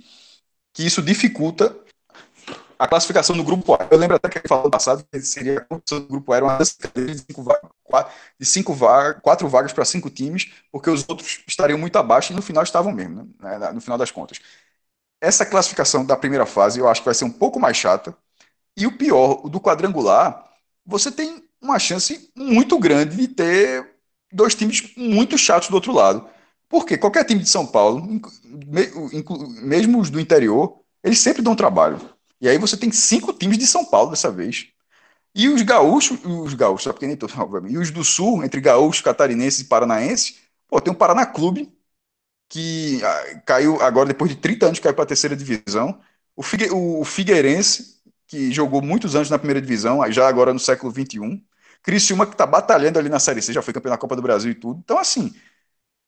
que 0.74 0.86
isso 0.86 1.02
dificulta 1.02 1.76
a 2.78 2.88
classificação 2.88 3.36
do 3.36 3.44
grupo 3.44 3.74
A. 3.74 3.88
Eu 3.90 3.98
lembro 3.98 4.16
até 4.16 4.30
que 4.30 4.38
ele 4.40 4.48
falou 4.48 4.66
no 4.66 4.72
passado 4.72 5.06
que 5.12 5.22
seria 5.22 5.66
a 5.70 5.76
do 5.76 6.08
grupo 6.08 6.34
A 6.34 6.38
era 6.38 6.46
uma 6.46 6.58
das 6.58 6.74
cadeiras 6.74 7.18
de 7.18 7.26
cinco, 7.28 7.44
va- 7.44 7.60
de 8.40 8.46
cinco 8.46 8.74
vagas, 8.74 9.22
quatro 9.22 9.48
vagas 9.48 9.74
para 9.74 9.86
cinco 9.86 10.10
times, 10.10 10.52
porque 10.72 10.90
os 10.90 11.08
outros 11.08 11.42
estariam 11.48 11.78
muito 11.80 11.98
abaixo 11.98 12.34
e 12.34 12.36
no 12.36 12.42
final 12.42 12.64
estavam 12.64 12.92
mesmo, 12.92 13.30
né? 13.40 13.72
No 13.74 13.82
final 13.82 13.98
das 13.98 14.12
contas. 14.12 14.40
essa 15.22 15.46
classificação 15.46 16.06
da 16.06 16.16
primeira 16.18 16.46
fase 16.46 16.80
eu 16.80 16.88
acho 16.88 17.02
que 17.02 17.06
vai 17.06 17.16
ser 17.16 17.26
um 17.26 17.32
pouco 17.32 17.60
mais 17.60 17.78
chata. 17.78 18.16
E 18.78 18.88
o 18.88 18.98
pior, 18.98 19.42
o 19.46 19.50
do 19.50 19.62
quadrangular, 19.62 20.46
você 20.86 21.12
tem 21.12 21.44
uma 21.62 21.80
chance 21.80 22.32
muito 22.36 22.80
grande 22.80 23.18
de 23.18 23.28
ter 23.30 23.90
dois 24.32 24.56
times 24.56 24.94
muito 24.98 25.38
chatos 25.38 25.70
do 25.70 25.76
outro 25.76 25.94
lado. 25.94 26.28
Porque 26.70 26.98
qualquer 26.98 27.26
time 27.26 27.42
de 27.42 27.50
São 27.50 27.66
Paulo, 27.68 28.02
mesmo 29.62 30.00
os 30.00 30.10
do 30.10 30.20
interior, 30.20 30.80
eles 31.04 31.20
sempre 31.20 31.42
dão 31.42 31.56
trabalho. 31.56 32.00
E 32.42 32.50
aí 32.50 32.58
você 32.58 32.78
tem 32.78 32.92
cinco 32.92 33.34
times 33.34 33.58
de 33.58 33.68
São 33.68 33.86
Paulo 33.86 34.10
dessa 34.12 34.32
vez. 34.32 34.68
E 35.36 35.49
os 35.49 35.62
gaúchos, 35.64 36.20
os 36.26 36.53
gaúchos, 36.53 36.86
porque 36.94 37.07
nem 37.07 37.18
tô, 37.18 37.28
e 37.68 37.78
os 37.78 37.91
do 37.91 38.03
sul, 38.06 38.44
entre 38.44 38.62
gaúchos, 38.62 39.02
catarinenses 39.02 39.62
e 39.62 39.66
paranaenses, 39.66 40.40
pô, 40.68 40.80
tem 40.80 40.94
o 40.94 40.95
Paraná 40.95 41.26
Clube, 41.26 41.72
que 42.49 43.02
ah, 43.03 43.41
caiu 43.45 43.82
agora 43.82 44.07
depois 44.07 44.32
de 44.32 44.38
30 44.38 44.68
anos, 44.68 44.80
caiu 44.80 44.94
para 44.95 45.03
a 45.03 45.07
terceira 45.07 45.36
divisão. 45.36 45.99
O, 46.36 46.44
Figue, 46.44 46.70
o 46.72 47.03
Figueirense, 47.06 48.02
que 48.28 48.52
jogou 48.52 48.82
muitos 48.82 49.16
anos 49.16 49.30
na 49.30 49.40
primeira 49.40 49.62
divisão, 49.62 50.10
já 50.12 50.28
agora 50.28 50.53
no 50.53 50.60
século 50.60 50.91
XXI. 50.91 51.45
Criciúma, 51.84 52.26
que 52.26 52.34
está 52.34 52.45
batalhando 52.48 52.99
ali 52.99 53.10
na 53.10 53.20
Série 53.20 53.41
C, 53.41 53.53
já 53.53 53.62
foi 53.62 53.74
campeão 53.74 53.91
da 53.91 53.98
Copa 53.98 54.16
do 54.16 54.22
Brasil 54.22 54.52
e 54.52 54.56
tudo. 54.56 54.80
Então, 54.84 54.98
assim, 54.99 55.34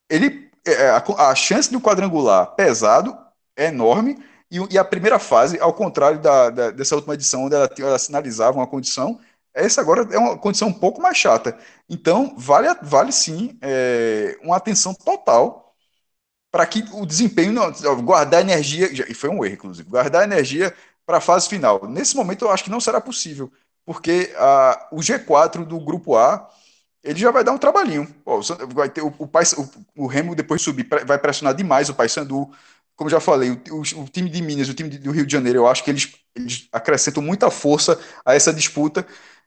ele, 0.09 0.49
é, 0.65 0.71
é, 0.71 0.89
a, 0.89 1.03
a 1.29 1.35
chance 1.35 1.71
do 1.71 1.81
quadrangular 1.81 2.55
pesado 2.55 3.17
é 3.55 3.67
enorme. 3.67 4.17
E, 4.49 4.57
e, 4.73 4.77
a 4.77 4.85
primeira 4.85 5.19
fase, 5.19 5.59
ao 5.59 5.73
contrário 5.73 6.19
da, 6.19 6.49
da, 6.49 6.71
dessa 6.71 6.95
última 6.95 7.13
edição, 7.13 7.45
onde 7.45 7.55
ela, 7.55 7.69
ela 7.79 7.99
sinalizava 7.99 8.57
uma 8.57 8.67
condição, 8.67 9.19
essa 9.53 9.81
agora 9.81 10.07
é 10.11 10.17
uma 10.17 10.37
condição 10.37 10.69
um 10.69 10.73
pouco 10.73 11.01
mais 11.01 11.17
chata. 11.17 11.57
Então, 11.89 12.33
vale, 12.37 12.67
vale 12.81 13.11
sim 13.11 13.57
é, 13.61 14.37
uma 14.41 14.55
atenção 14.55 14.93
total 14.93 15.75
para 16.51 16.65
que 16.65 16.83
o 16.93 17.05
desempenho, 17.05 17.51
não, 17.53 17.71
guardar 18.03 18.41
energia, 18.41 18.89
e 19.09 19.13
foi 19.13 19.29
um 19.29 19.43
erro, 19.43 19.55
inclusive, 19.55 19.89
guardar 19.89 20.23
energia 20.23 20.73
para 21.05 21.17
a 21.17 21.21
fase 21.21 21.49
final. 21.49 21.87
Nesse 21.87 22.15
momento, 22.15 22.45
eu 22.45 22.51
acho 22.51 22.63
que 22.63 22.69
não 22.69 22.79
será 22.79 23.01
possível, 23.01 23.51
porque 23.85 24.33
a, 24.37 24.87
o 24.91 24.97
G4 24.97 25.65
do 25.65 25.79
grupo 25.79 26.15
A 26.15 26.49
ele 27.07 27.19
já 27.19 27.31
vai 27.31 27.43
dar 27.43 27.53
um 27.53 27.57
trabalhinho. 27.57 28.05
Pô, 28.23 28.41
vai 28.73 28.89
ter 28.89 29.01
o, 29.01 29.07
o, 29.07 29.25
o, 29.25 30.03
o, 30.03 30.07
Remo 30.07 30.35
depois 30.35 30.61
subir, 30.61 30.87
vai 31.05 31.17
pressionar 31.17 31.53
demais 31.55 31.89
o 31.89 31.93
Paysandu. 31.93 32.49
Como 32.97 33.09
já 33.09 33.19
falei, 33.19 33.51
o, 33.51 33.81
o, 34.01 34.09
time 34.09 34.29
de 34.29 34.41
Minas, 34.41 34.67
o 34.67 34.73
time 34.73 34.89
do 34.89 35.11
Rio 35.11 35.25
de 35.25 35.31
Janeiro, 35.31 35.59
eu 35.59 35.67
acho 35.67 35.83
que 35.83 35.91
eles, 35.91 36.15
eles 36.35 36.67
acrescentam 36.73 37.21
muita 37.21 37.51
força 37.51 37.99
a 38.25 38.33
essa 38.33 38.51
disputa. 38.51 39.05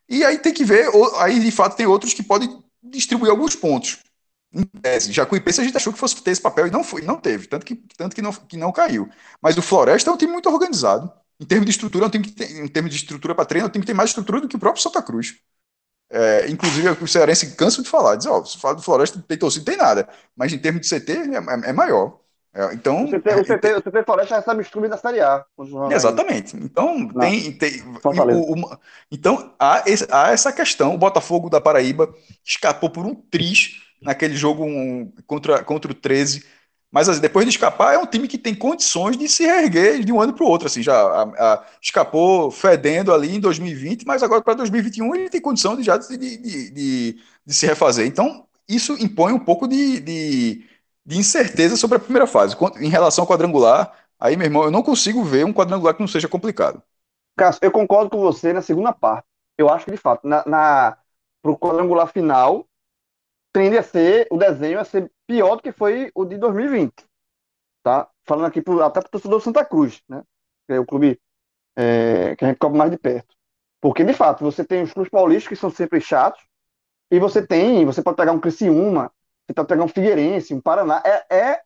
E 0.09 0.25
aí 0.25 0.39
tem 0.39 0.55
que 0.55 0.65
ver, 0.65 0.89
aí 1.19 1.41
de 1.41 1.51
fato 1.51 1.77
tem 1.77 1.87
outros 1.87 2.15
que 2.15 2.23
podem 2.23 2.63
distribuir 2.83 3.31
alguns 3.31 3.57
pontos. 3.57 3.99
Em 4.53 4.65
tese, 4.65 5.13
Jacuipense 5.13 5.61
a 5.61 5.65
gente 5.65 5.77
achou 5.77 5.93
que 5.93 5.99
fosse 5.99 6.21
ter 6.23 6.31
esse 6.31 6.41
papel 6.41 6.69
e 6.69 6.71
não 6.71 6.83
foi, 6.85 7.03
não 7.03 7.17
teve, 7.21 7.47
tanto 7.49 7.67
que, 7.67 7.77
tanto 7.97 8.15
que, 8.15 8.23
não, 8.23 8.33
que 8.33 8.57
não 8.57 8.73
caiu. 8.73 9.09
Mas 9.43 9.57
o 9.59 9.63
Floresta 9.63 10.11
é 10.11 10.13
um 10.13 10.17
time 10.17 10.33
muito 10.33 10.49
organizado. 10.49 11.13
Em 11.41 11.45
termos 11.47 11.67
de 11.67 11.73
estrutura, 11.73 12.05
é 12.05 12.09
um 12.09 12.11
time 12.11 12.25
que 12.25 12.45
em 12.45 12.69
termos 12.69 12.91
de 12.93 12.99
estrutura 12.99 13.35
para 13.35 13.45
treino, 13.47 13.67
é 13.67 13.69
um 13.69 13.73
time 13.73 13.83
que 13.83 13.87
tem 13.87 13.95
mais 13.97 14.11
estrutura 14.11 14.41
do 14.41 14.49
que 14.49 14.57
o 14.57 14.59
próprio 14.61 14.83
Santa 14.83 15.03
Cruz. 15.03 15.37
É, 16.11 16.51
inclusive, 16.51 16.89
o 16.91 17.09
Cearense 17.09 17.55
cansa 17.57 17.83
de 17.83 17.89
falar, 17.89 18.17
diz, 18.17 18.27
ó, 18.27 18.45
se 18.45 18.59
fala 18.59 18.75
do 18.77 18.83
Floresta, 18.83 19.23
tem 19.27 19.39
torcida, 19.39 19.65
tem 19.65 19.77
nada. 19.77 20.09
Mas 20.37 20.53
em 20.53 20.59
termos 20.59 20.83
de 20.83 20.89
CT, 20.89 21.13
é, 21.13 21.67
é, 21.67 21.71
é 21.71 21.73
maior. 21.73 22.21
É, 22.53 22.75
então, 22.75 23.05
o 23.05 23.09
CT, 23.09 23.35
o, 23.35 23.45
CT, 23.45 23.75
o 23.75 23.83
CT 23.83 24.03
Floresta 24.05 24.37
recebe 24.37 24.65
clubes 24.65 24.91
da 24.91 24.97
Série 24.97 25.21
A. 25.21 25.45
Exatamente. 25.91 26.57
Então, 26.57 27.09
tem, 27.09 27.53
tem 27.53 27.83
o, 28.05 28.55
o, 28.55 28.79
então 29.11 29.55
há, 29.59 29.85
esse, 29.87 30.07
há, 30.11 30.31
essa 30.31 30.53
questão. 30.53 30.95
O 30.95 30.99
Botafogo 30.99 31.49
da 31.49 31.61
Paraíba 31.61 32.13
escapou 32.45 32.91
por 32.91 33.07
um 33.07 33.15
tris 33.15 33.81
naquele 34.03 34.35
jogo 34.35 34.65
um, 34.65 35.13
contra, 35.27 35.63
contra 35.63 35.93
o 35.93 35.95
13 35.95 36.45
mas 36.93 37.09
assim, 37.09 37.21
depois 37.21 37.47
de 37.47 37.51
escapar, 37.51 37.95
é 37.95 37.99
um 37.99 38.07
time 38.07 38.27
que 38.27 38.37
tem 38.37 38.55
condições 38.55 39.17
de 39.17 39.29
se 39.29 39.45
reerguer 39.45 40.05
de 40.05 40.13
um 40.13 40.21
ano 40.21 40.33
para 40.33 40.45
o 40.45 40.49
outro. 40.49 40.67
Assim, 40.67 40.83
já 40.83 40.95
a, 40.95 41.23
a, 41.23 41.65
escapou 41.81 42.51
fedendo 42.51 43.13
ali 43.15 43.37
em 43.37 43.41
2020, 43.41 44.05
mas 44.05 44.23
agora 44.23 44.43
para 44.43 44.55
2021 44.55 45.15
ele 45.15 45.31
tem 45.31 45.41
condição 45.41 45.77
de 45.77 45.85
já 45.85 45.97
de, 45.97 46.17
de, 46.17 46.37
de, 46.37 47.17
de, 47.47 47.55
se 47.55 47.65
refazer. 47.65 48.07
Então, 48.07 48.45
isso 48.69 48.97
impõe 49.01 49.33
um 49.33 49.39
pouco 49.39 49.69
de, 49.69 50.01
de, 50.01 50.65
de 51.05 51.19
incerteza 51.19 51.77
sobre 51.77 51.97
a 51.97 52.01
primeira 52.01 52.27
fase. 52.27 52.57
Em 52.79 52.89
relação 52.89 53.25
ao 53.25 53.29
quadrangular, 53.29 53.93
aí, 54.19 54.37
meu 54.37 54.47
irmão, 54.47 54.65
eu 54.65 54.71
não 54.71 54.83
consigo 54.83 55.25
ver 55.25 55.45
um 55.45 55.53
quadrangular 55.53 55.95
que 55.95 56.01
não 56.01 56.09
seja 56.09 56.29
complicado. 56.29 56.83
Cássio, 57.37 57.61
eu 57.63 57.71
concordo 57.71 58.11
com 58.11 58.21
você 58.21 58.53
na 58.53 58.63
segunda 58.63 58.93
parte. 58.93 59.27
Eu 59.57 59.69
acho 59.69 59.85
que, 59.85 59.91
de 59.91 59.97
fato, 59.97 60.27
na, 60.27 60.45
na 60.47 60.99
para 61.43 61.53
o 61.53 61.59
quadrangular 61.59 62.07
final, 62.09 62.67
tende 63.53 63.79
a 63.79 63.83
ser, 63.83 64.27
o 64.31 64.37
desenho 64.37 64.79
a 64.79 64.85
ser 64.85 65.11
pior 65.27 65.57
do 65.57 65.63
que 65.63 65.73
foi 65.73 66.11
o 66.15 66.25
de 66.25 66.37
2020. 66.37 66.93
Tá? 67.83 68.09
Falando 68.25 68.47
aqui 68.47 68.61
pro, 68.61 68.83
até 68.83 69.01
para 69.01 69.09
o 69.09 69.11
torcedor 69.11 69.41
Santa 69.41 69.65
Cruz, 69.65 70.03
né? 70.09 70.23
Que 70.67 70.75
é 70.75 70.79
o 70.81 70.87
clube 70.87 71.19
é, 71.77 72.37
que 72.37 72.45
a 72.45 72.49
gente 72.49 72.59
cobre 72.59 72.79
mais 72.79 72.91
de 72.91 72.99
perto. 72.99 73.35
Porque, 73.81 74.05
de 74.05 74.13
fato, 74.13 74.45
você 74.45 74.63
tem 74.63 74.83
os 74.83 74.93
clubes 74.93 75.11
paulistas 75.11 75.49
que 75.49 75.57
são 75.57 75.71
sempre 75.71 76.01
chatos, 76.01 76.43
e 77.11 77.19
você 77.19 77.45
tem, 77.45 77.85
você 77.85 78.03
pode 78.03 78.17
pegar 78.17 78.33
um 78.33 78.41
Criciúma, 78.41 79.11
pode 79.55 79.69
pegar 79.69 79.85
um 79.85 79.89
Figueirense, 79.89 80.55
um 80.55 80.61
Paraná. 80.61 81.03
É, 81.05 81.37
é 81.37 81.63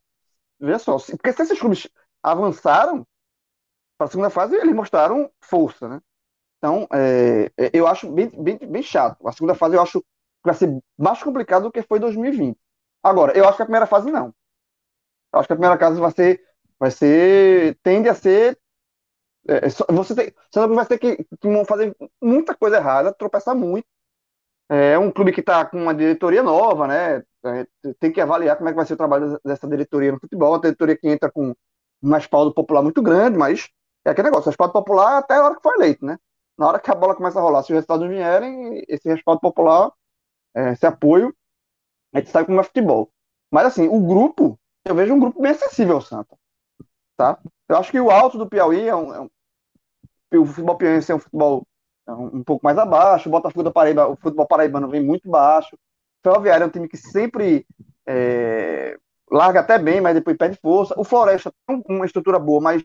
veja 0.59 0.79
só, 0.79 0.97
porque 0.99 1.33
se 1.33 1.43
esses 1.43 1.59
clubes 1.59 1.89
avançaram 2.23 3.07
para 3.99 4.07
a 4.07 4.11
segunda 4.11 4.31
fase, 4.31 4.57
eles 4.57 4.75
mostraram 4.75 5.31
força, 5.41 5.89
né? 5.89 6.01
Então, 6.59 6.89
é, 6.93 7.51
é 7.57 7.71
eu 7.73 7.87
acho 7.87 8.11
bem, 8.11 8.29
bem, 8.29 8.59
bem 8.59 8.83
chato. 8.83 9.27
A 9.29 9.33
segunda 9.33 9.55
fase 9.55 9.77
eu 9.77 9.83
acho 9.83 10.05
vai 10.43 10.55
ser 10.55 10.79
mais 10.97 11.23
complicado 11.23 11.65
do 11.65 11.73
que 11.73 11.83
foi 11.83 11.99
2020. 11.99 12.59
Agora, 13.03 13.37
eu 13.37 13.47
acho 13.47 13.57
que 13.57 13.63
a 13.63 13.67
primeira 13.67 13.87
fase 13.87 14.11
não. 14.11 14.35
Eu 15.33 15.41
acho 15.41 15.47
que 15.47 15.53
a 15.53 15.57
primeira 15.57 15.79
fase 15.79 16.01
vai 16.01 16.11
ser, 16.11 16.43
vai 16.79 16.91
ser, 16.91 17.79
tende 17.83 18.09
a 18.09 18.15
ser, 18.15 18.59
é, 19.49 19.67
é 19.67 19.93
você 19.93 20.15
tem, 20.15 20.35
vai 20.75 20.87
ter 20.87 20.99
que, 20.99 21.17
que 21.17 21.65
fazer 21.67 21.97
muita 22.21 22.55
coisa 22.55 22.77
errada, 22.77 23.13
tropeçar 23.13 23.55
muito. 23.55 23.87
É 24.69 24.99
um 24.99 25.11
clube 25.11 25.33
que 25.33 25.41
está 25.41 25.65
com 25.65 25.83
uma 25.83 25.95
diretoria 25.95 26.43
nova, 26.43 26.87
né? 26.87 27.23
Tem 27.99 28.13
que 28.13 28.21
avaliar 28.21 28.57
como 28.57 28.69
é 28.69 28.73
que 28.73 28.77
vai 28.77 28.87
ser 28.87 28.95
o 28.95 28.99
trabalho 28.99 29.39
dessa 29.45 29.69
diretoria 29.69 30.13
no 30.13 30.21
futebol. 30.21 30.55
A 30.55 30.59
diretoria 30.59 30.97
que 30.97 31.09
entra 31.09 31.31
com 31.31 31.55
um 32.03 32.13
respaldo 32.13 32.53
popular 32.53 32.83
muito 32.83 33.03
grande, 33.03 33.37
mas 33.39 33.69
é 34.05 34.11
aquele 34.11 34.29
negócio, 34.29 34.51
respaldo 34.51 34.73
popular 34.73 35.19
até 35.19 35.35
a 35.35 35.45
hora 35.45 35.57
que 35.57 35.63
foi 35.63 35.75
eleito, 35.77 36.05
né? 36.05 36.19
Na 36.57 36.69
hora 36.69 36.79
que 36.79 36.91
a 36.91 36.95
bola 36.95 37.15
começa 37.15 37.39
a 37.39 37.43
rolar, 37.43 37.63
se 37.63 37.73
os 37.73 37.75
resultados 37.75 38.09
vierem, 38.09 38.85
esse 38.89 39.09
respaldo 39.09 39.41
popular 39.41 39.91
é, 40.55 40.73
esse 40.73 40.87
apoio, 40.87 41.35
a 42.13 42.19
gente 42.19 42.31
sabe 42.31 42.47
como 42.47 42.61
é 42.61 42.63
futebol. 42.63 43.11
Mas 43.51 43.67
assim, 43.67 43.89
o 43.89 44.01
grupo, 44.01 44.59
eu 44.85 44.95
vejo 44.95 45.15
um 45.15 45.19
grupo 45.19 45.43
bem 45.43 45.51
acessível 45.51 45.97
ao 45.97 46.01
Santa. 46.01 46.37
Tá? 47.17 47.39
Eu 47.69 47.77
acho 47.77 47.91
que 47.91 48.01
o 48.01 48.11
alto 48.11 48.39
do 48.39 48.49
Piauí 48.49 48.89
é 48.89 48.95
um, 48.95 49.15
é 49.15 49.21
um 49.21 49.29
o 50.37 50.47
futebol 50.47 50.77
piauiense 50.77 51.13
é 51.13 51.15
um 51.15 51.21
futebol 51.21 51.65
é 52.07 52.13
um, 52.13 52.39
um, 52.39 52.45
pouco 52.45 52.65
mais 52.65 52.77
abaixo, 52.77 53.29
o 53.29 53.33
Botafogo 53.33 53.63
da 53.63 53.71
Paraíba, 53.71 54.09
o 54.09 54.17
futebol 54.17 54.47
paraibano 54.47 54.89
vem 54.89 55.03
muito 55.03 55.29
baixo. 55.29 55.79
Ferroviário 56.25 56.65
é 56.65 56.67
um 56.67 56.71
time 56.71 56.89
que 56.89 56.97
sempre 56.97 57.67
é, 58.07 58.97
larga 59.31 59.61
até 59.61 59.79
bem, 59.79 60.01
mas 60.01 60.15
depois 60.15 60.37
perde 60.37 60.59
força. 60.61 60.95
O 60.99 61.05
Floresta 61.05 61.53
tem 61.67 61.85
uma 61.89 62.07
estrutura 62.07 62.39
boa, 62.39 62.61
mas 62.61 62.83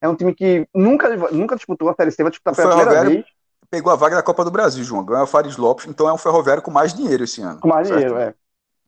é 0.00 0.08
um 0.08 0.14
time 0.14 0.34
que 0.34 0.68
nunca, 0.74 1.16
nunca 1.32 1.56
disputou 1.56 1.88
a 1.88 1.94
Série 1.94 2.10
C, 2.10 2.22
vai 2.22 2.30
disputar 2.30 2.54
pela 2.54 2.76
primeira 2.76 3.04
vez 3.04 3.24
pegou 3.72 3.90
a 3.90 3.96
vaga 3.96 4.16
da 4.16 4.22
Copa 4.22 4.44
do 4.44 4.50
Brasil, 4.50 4.84
João. 4.84 5.02
Ganhou 5.02 5.24
o 5.24 5.26
Fares 5.26 5.56
Lopes, 5.56 5.86
então 5.86 6.06
é 6.06 6.12
um 6.12 6.18
ferroviário 6.18 6.62
com 6.62 6.70
mais 6.70 6.92
dinheiro 6.92 7.24
esse 7.24 7.40
ano. 7.40 7.58
Com 7.58 7.68
mais 7.68 7.88
certo? 7.88 8.00
dinheiro, 8.00 8.20
é. 8.20 8.34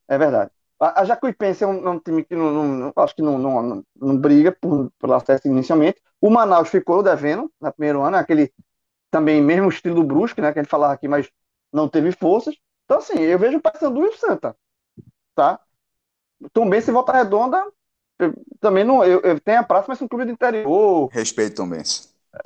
É 0.06 0.18
verdade. 0.18 0.50
A, 0.78 1.00
a 1.00 1.04
Jacuipense 1.06 1.64
é 1.64 1.66
um, 1.66 1.88
é 1.88 1.90
um, 1.90 1.98
time 1.98 2.22
que 2.22 2.36
não, 2.36 2.52
não, 2.52 2.92
acho 2.96 3.16
que 3.16 3.22
não, 3.22 3.38
não, 3.38 3.82
não, 3.98 4.16
briga 4.18 4.52
por, 4.52 4.92
pelo 5.00 5.14
acesso 5.14 5.48
inicialmente. 5.48 6.02
O 6.20 6.28
Manaus 6.28 6.68
ficou 6.68 7.02
devendo 7.02 7.50
no 7.58 7.72
primeiro 7.72 8.02
ano, 8.02 8.18
aquele 8.18 8.52
também 9.10 9.40
mesmo 9.40 9.70
estilo 9.70 9.94
do 9.94 10.04
Brusque, 10.04 10.42
né, 10.42 10.52
que 10.52 10.58
a 10.58 10.62
gente 10.62 10.70
falava 10.70 10.92
aqui, 10.92 11.08
mas 11.08 11.30
não 11.72 11.88
teve 11.88 12.12
forças. 12.12 12.54
Então, 12.84 12.98
assim, 12.98 13.18
eu 13.18 13.38
vejo 13.38 13.58
o 13.58 13.60
Paysandu 13.60 14.04
e 14.04 14.08
o 14.08 14.16
Santa, 14.16 14.56
tá? 15.34 15.60
Também 16.52 16.80
se 16.80 16.90
volta 16.90 17.12
redonda, 17.12 17.64
também 18.60 18.84
não, 18.84 19.04
eu, 19.04 19.20
eu 19.20 19.40
tenho 19.40 19.60
a 19.60 19.62
praça, 19.62 19.86
mas 19.88 20.00
é 20.00 20.04
um 20.04 20.08
clube 20.08 20.26
do 20.26 20.32
interior. 20.32 21.08
Respeito 21.10 21.56
também. 21.56 21.82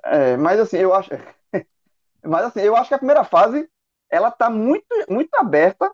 É, 0.05 0.37
mas 0.37 0.61
assim, 0.61 0.79
eu 0.79 0.95
acho, 0.95 1.11
mas 2.25 2.45
assim, 2.47 2.61
eu 2.61 2.77
acho 2.77 2.89
que 2.89 2.95
a 2.95 2.99
primeira 2.99 3.25
fase 3.25 3.69
ela 4.11 4.29
está 4.29 4.49
muito, 4.49 4.87
muito 5.09 5.35
aberta 5.35 5.91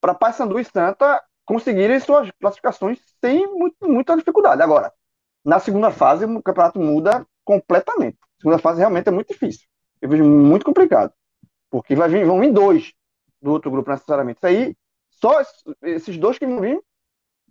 para 0.00 0.14
Paysandu 0.14 0.58
e 0.60 0.64
Santa 0.64 1.22
conseguirem 1.44 1.98
suas 1.98 2.30
classificações 2.40 2.98
sem 3.20 3.46
muito, 3.46 3.76
muita 3.82 4.16
dificuldade. 4.16 4.62
Agora, 4.62 4.92
na 5.44 5.58
segunda 5.58 5.90
fase, 5.90 6.24
o 6.24 6.42
campeonato 6.42 6.78
muda 6.78 7.26
completamente. 7.44 8.18
A 8.20 8.40
segunda 8.42 8.58
fase 8.58 8.78
realmente 8.78 9.08
é 9.08 9.10
muito 9.10 9.32
difícil. 9.32 9.66
Eu 10.00 10.08
vejo 10.08 10.24
muito 10.24 10.64
complicado. 10.64 11.12
Porque 11.70 11.96
vai 11.96 12.08
vir, 12.08 12.24
vão 12.24 12.38
vir 12.38 12.52
dois 12.52 12.92
do 13.40 13.50
outro 13.52 13.70
grupo 13.70 13.90
necessariamente. 13.90 14.38
Isso 14.38 14.46
aí, 14.46 14.76
só 15.10 15.40
esses 15.82 16.16
dois 16.16 16.38
que 16.38 16.46
vão 16.46 16.60
vir, 16.60 16.80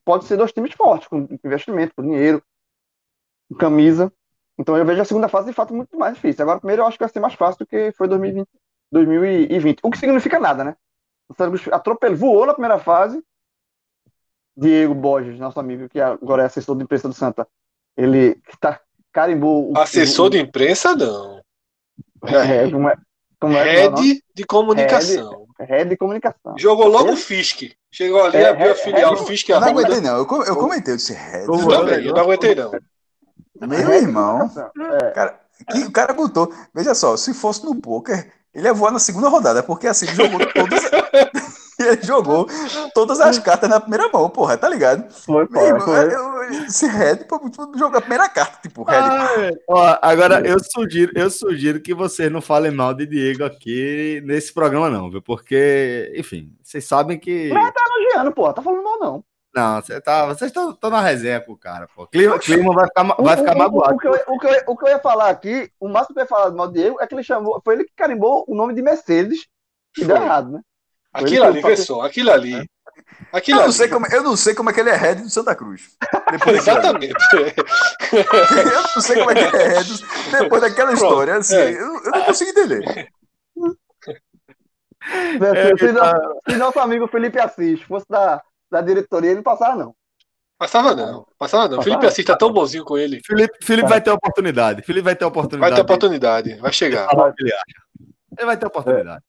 pode 0.04 0.26
ser 0.26 0.38
dois 0.38 0.52
times 0.52 0.74
fortes, 0.74 1.08
com 1.08 1.28
investimento, 1.44 1.94
com 1.96 2.04
dinheiro, 2.04 2.42
com 3.50 3.56
camisa. 3.56 4.12
Então 4.58 4.76
eu 4.78 4.86
vejo 4.86 5.02
a 5.02 5.06
segunda 5.06 5.28
fase 5.28 5.48
de 5.48 5.54
fato 5.54 5.74
muito 5.74 5.98
mais 5.98 6.16
difícil. 6.16 6.44
Agora, 6.44 6.60
primeiro 6.60 6.82
eu 6.82 6.88
acho 6.88 6.98
que 6.98 7.04
vai 7.04 7.10
ser 7.10 7.20
mais 7.20 7.34
fácil 7.34 7.60
do 7.60 7.68
que 7.68 7.92
foi 7.92 8.08
2020. 8.08 8.48
2020. 8.92 9.80
O 9.84 9.92
que 9.92 9.98
significa 9.98 10.40
nada, 10.40 10.64
né? 10.64 10.76
O 11.28 11.34
Santos 11.34 11.68
atropelou, 11.72 12.18
voou 12.18 12.46
na 12.46 12.54
primeira 12.54 12.80
fase. 12.80 13.22
Diego 14.56 14.96
Borges, 14.96 15.38
nosso 15.38 15.60
amigo, 15.60 15.88
que 15.88 16.00
agora 16.00 16.44
é 16.44 16.46
assessor 16.46 16.76
de 16.76 16.84
imprensa 16.84 17.08
do 17.08 17.14
Santa, 17.14 17.48
ele 17.96 18.42
está 18.50 18.82
carimbou 19.12 19.72
o. 19.72 19.78
Assessor 19.78 20.28
o, 20.28 20.30
de 20.30 20.40
imprensa, 20.40 20.96
não. 20.96 21.42
É, 22.24 22.70
como 22.72 22.90
é, 22.90 22.96
como 23.40 23.58
é 23.58 23.64
que 23.64 23.70
é? 23.70 23.82
Head 23.82 24.24
de 24.34 24.44
comunicação. 24.46 25.47
Rede 25.60 25.92
de 25.92 25.98
comunicação. 25.98 26.56
Jogou 26.58 26.88
logo 26.88 27.06
o 27.06 27.10
Ele- 27.10 27.18
Fisk. 27.18 27.72
Chegou 27.92 28.24
ali, 28.24 28.38
É, 28.38 28.50
abriu 28.50 28.68
é, 28.68 28.72
a 28.72 28.76
filial 28.76 29.14
é, 29.14 29.18
Fisk 29.26 29.50
Eu 29.50 29.60
não 29.60 29.70
aguentei, 29.70 30.02
não. 30.02 30.18
Eu, 30.18 30.44
eu 30.46 30.56
comentei, 30.56 30.94
eu 30.94 30.98
disse, 30.98 31.14
Red. 31.14 31.46
Eu 31.46 31.68
também, 31.68 32.06
eu 32.06 32.14
não 32.14 32.22
aguentei, 32.22 32.54
não. 32.54 32.72
Meu 33.62 33.88
Rede 33.88 34.06
irmão. 34.06 34.52
É. 35.02 35.12
Cara, 35.12 35.40
que 35.72 35.80
o 35.80 35.92
cara 35.92 36.14
botou. 36.14 36.54
Veja 36.74 36.94
só, 36.94 37.18
se 37.18 37.34
fosse 37.34 37.66
no 37.66 37.76
poker, 37.76 38.32
ele 38.54 38.68
ia 38.68 38.74
voar 38.74 38.92
na 38.92 39.00
segunda 39.00 39.30
rodada, 39.30 39.64
porque 39.64 39.88
assim, 39.88 40.06
ele 40.06 40.16
jogou 40.16 40.40
todas. 40.54 40.82
ele 41.86 42.02
jogou 42.02 42.48
todas 42.94 43.20
as 43.20 43.38
cartas 43.40 43.70
na 43.70 43.80
primeira 43.80 44.10
mão, 44.10 44.30
porra, 44.30 44.58
tá 44.58 44.68
ligado? 44.68 45.12
Foi, 45.12 45.45
foi, 45.48 45.64
irmão, 45.68 45.82
foi. 45.82 46.14
eu, 46.14 46.44
esse 46.66 46.88
Red, 46.88 47.18
pô, 47.26 47.40
jogar 47.78 47.99
a 47.99 48.02
primeira 48.02 48.28
carta, 48.30 48.60
tipo, 48.62 48.84
Red. 48.84 48.95
Ah, 48.98 49.28
ó, 49.70 49.98
agora 50.02 50.45
eu 50.48 50.58
sugiro, 50.60 51.12
eu 51.16 51.30
sugiro 51.30 51.80
que 51.82 51.94
vocês 51.94 52.32
não 52.32 52.41
falem 52.41 52.72
mal 52.72 52.94
de 52.94 53.06
Diego 53.06 53.44
aqui 53.44 54.22
nesse 54.26 54.54
programa, 54.54 54.90
não, 54.90 55.10
viu? 55.10 55.22
Porque, 55.22 56.14
enfim, 56.16 56.52
vocês 56.64 56.86
sabem 56.86 57.20
que. 57.20 57.52
Mas 57.54 57.74
tá 57.74 57.82
elogiando, 57.95 58.32
pô. 58.34 58.52
Tá 58.54 58.62
falando 58.62 58.84
mal, 58.84 58.99
não. 58.99 59.24
Não, 59.56 59.82
você 59.82 59.99
tá, 59.99 60.26
vocês 60.28 60.52
estão 60.52 60.90
na 60.90 61.02
resenha 61.02 61.41
com 61.41 61.54
o 61.54 61.58
cara, 61.58 61.88
pô. 61.95 62.06
Clima, 62.06 62.38
clima 62.38 62.72
vai 62.74 62.86
ficar, 62.88 63.04
vai 63.04 63.36
O- 63.36 63.38
ficar 63.40 63.56
o- 63.56 63.58
magoado. 63.58 63.95
O, 63.95 63.98
que 63.98 64.08
eu, 64.08 64.12
o, 64.28 64.38
que 64.40 64.48
eu, 64.48 64.62
o 64.68 64.78
que 64.78 64.86
eu 64.86 64.90
ia 64.90 64.99
falar 64.99 65.30
aqui, 65.30 65.72
o 65.80 65.88
máximo 65.88 66.14
que 66.14 66.20
eu 66.20 66.24
ia 66.24 66.28
falar 66.28 66.49
do 66.49 66.58
mal 66.58 66.68
do 66.68 66.74
Diego 66.74 66.98
é 67.02 67.08
que 67.08 67.16
ele 67.16 67.24
chamou. 67.24 67.60
Foi 67.64 67.74
ele 67.74 67.86
que 67.86 67.94
carimbou 67.95 68.45
o 68.48 68.54
nome 68.56 68.76
de 68.76 68.84
Mercedes 68.84 69.48
e 69.98 70.06
deu 70.06 70.16
errado, 70.16 70.52
né? 70.52 70.62
Aquilo 71.18 71.45
ali, 71.45 71.61
vê 71.61 71.77
só, 71.77 72.02
aquilo 72.02 72.31
ali. 72.31 72.69
Aquilo 73.31 73.57
Eu 73.57 73.61
não, 73.61 73.65
ali. 73.65 73.73
sei 73.73 73.88
como, 73.88 74.07
eu 74.07 74.23
não 74.23 74.38
sei 74.38 74.53
como 74.56 74.69
é 74.69 74.73
que 74.73 74.80
ele 74.80 74.89
é 74.89 74.95
Red 74.95 75.15
do 75.15 75.30
Santa 75.30 75.56
Cruz. 75.56 75.95
Exatamente. 76.56 77.14
Eu 78.11 78.81
não 78.95 79.02
sei 79.02 79.18
como 79.19 79.31
é 79.31 79.35
que 79.35 79.56
ele 79.56 79.64
é 79.64 79.68
Red 79.80 79.85
depois 80.39 80.61
daquela 80.61 80.91
Pronto, 80.91 81.03
história. 81.03 81.35
Assim, 81.35 81.56
é. 81.56 81.72
eu, 81.73 81.95
eu 82.03 82.11
não 82.11 82.23
consigo 82.23 82.49
entender. 82.52 83.10
Se, 85.77 85.88
se, 85.88 85.94
tá. 85.94 86.14
não- 86.14 86.39
se 86.49 86.56
nosso 86.57 86.80
amigo 86.80 87.07
Felipe 87.07 87.39
Assis 87.39 87.81
fosse 87.84 88.06
da, 88.10 88.41
da 88.69 88.81
diretoria, 88.81 89.30
ele 89.30 89.38
não 89.38 89.44
passava, 89.44 89.76
não. 89.76 89.95
Passava 90.57 90.95
não, 90.95 91.26
passava 91.38 91.64
não. 91.68 91.77
Passava? 91.77 91.84
Felipe 91.84 92.06
Assis 92.07 92.26
tá 92.26 92.35
tão 92.35 92.52
bonzinho 92.52 92.84
com 92.84 92.98
ele. 92.98 93.22
Felipe, 93.26 93.57
Felipe 93.61 93.88
vai 93.88 94.02
ter 94.02 94.10
oportunidade. 94.11 94.81
Felipe 94.81 95.03
vai 95.06 95.15
ter 95.15 95.23
Vai 95.26 95.30
oportunidade. 95.30 95.76
ter 95.76 95.81
oportunidade, 95.81 96.56
vai 96.56 96.73
chegar. 96.73 97.07
ele 97.39 98.45
vai 98.45 98.57
ter 98.57 98.65
oportunidade. 98.65 99.23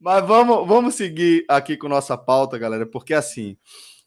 Mas 0.00 0.26
vamos, 0.26 0.66
vamos 0.66 0.94
seguir 0.94 1.44
aqui 1.46 1.76
com 1.76 1.88
nossa 1.88 2.16
pauta, 2.16 2.56
galera, 2.56 2.86
porque 2.86 3.12
assim 3.12 3.56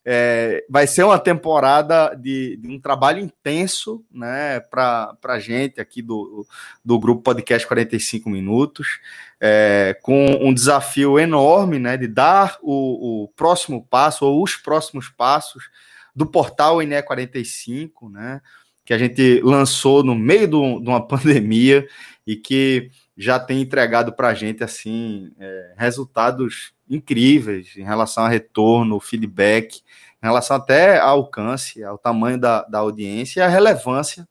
é, 0.06 0.66
vai 0.70 0.86
ser 0.86 1.04
uma 1.04 1.18
temporada 1.18 2.14
de, 2.16 2.58
de 2.58 2.68
um 2.68 2.80
trabalho 2.80 3.20
intenso, 3.20 4.04
né, 4.12 4.60
para 4.60 5.16
a 5.24 5.40
gente 5.40 5.80
aqui 5.80 6.02
do, 6.02 6.46
do 6.84 7.00
grupo 7.00 7.22
Podcast 7.22 7.66
45 7.66 8.30
Minutos, 8.30 9.00
é, 9.40 9.98
com 10.02 10.26
um 10.42 10.54
desafio 10.54 11.18
enorme, 11.18 11.80
né, 11.80 11.96
de 11.96 12.08
dar 12.08 12.58
o, 12.62 13.24
o 13.24 13.28
próximo 13.30 13.86
passo 13.90 14.26
ou 14.26 14.44
os 14.44 14.56
próximos 14.56 15.10
passos 15.10 15.70
do 16.16 16.26
portal 16.26 16.82
INE 16.82 17.02
45, 17.02 18.10
né, 18.10 18.42
que 18.84 18.94
a 18.94 18.98
gente 18.98 19.40
lançou 19.42 20.04
no 20.04 20.16
meio 20.16 20.48
do- 20.48 20.82
de 20.82 20.90
uma 20.90 21.06
pandemia 21.08 21.88
e 22.28 22.36
que 22.36 22.90
já 23.16 23.40
tem 23.40 23.62
entregado 23.62 24.14
para 24.14 24.30
a 24.30 24.34
gente 24.34 24.64
assim 24.64 25.32
é, 25.40 25.74
resultados 25.78 26.74
incríveis 26.90 27.76
em 27.78 27.84
relação 27.84 28.24
a 28.24 28.30
retorno, 28.30 29.00
feedback, 29.00 29.82
em 30.22 30.26
relação 30.26 30.58
até 30.58 31.00
ao 31.00 31.20
alcance, 31.20 31.84
ao 31.84 31.98
tamanho 31.98 32.40
da, 32.40 32.64
da 32.64 32.80
audiência 32.80 33.40
e 33.40 33.44
a 33.44 33.48
relevância, 33.48 34.28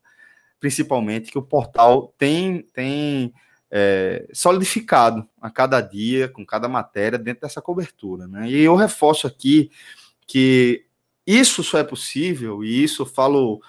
principalmente, 0.58 1.30
que 1.30 1.38
o 1.38 1.42
portal 1.42 2.12
tem, 2.18 2.62
tem 2.72 3.32
é, 3.70 4.26
solidificado 4.32 5.26
a 5.40 5.50
cada 5.50 5.80
dia, 5.80 6.28
com 6.28 6.44
cada 6.44 6.68
matéria, 6.68 7.18
dentro 7.18 7.42
dessa 7.42 7.62
cobertura. 7.62 8.26
Né? 8.26 8.50
E 8.50 8.62
eu 8.62 8.74
reforço 8.74 9.26
aqui 9.26 9.70
que 10.26 10.84
isso 11.26 11.62
só 11.62 11.78
é 11.78 11.84
possível, 11.84 12.64
e 12.64 12.82
isso 12.82 13.06
falo 13.06 13.60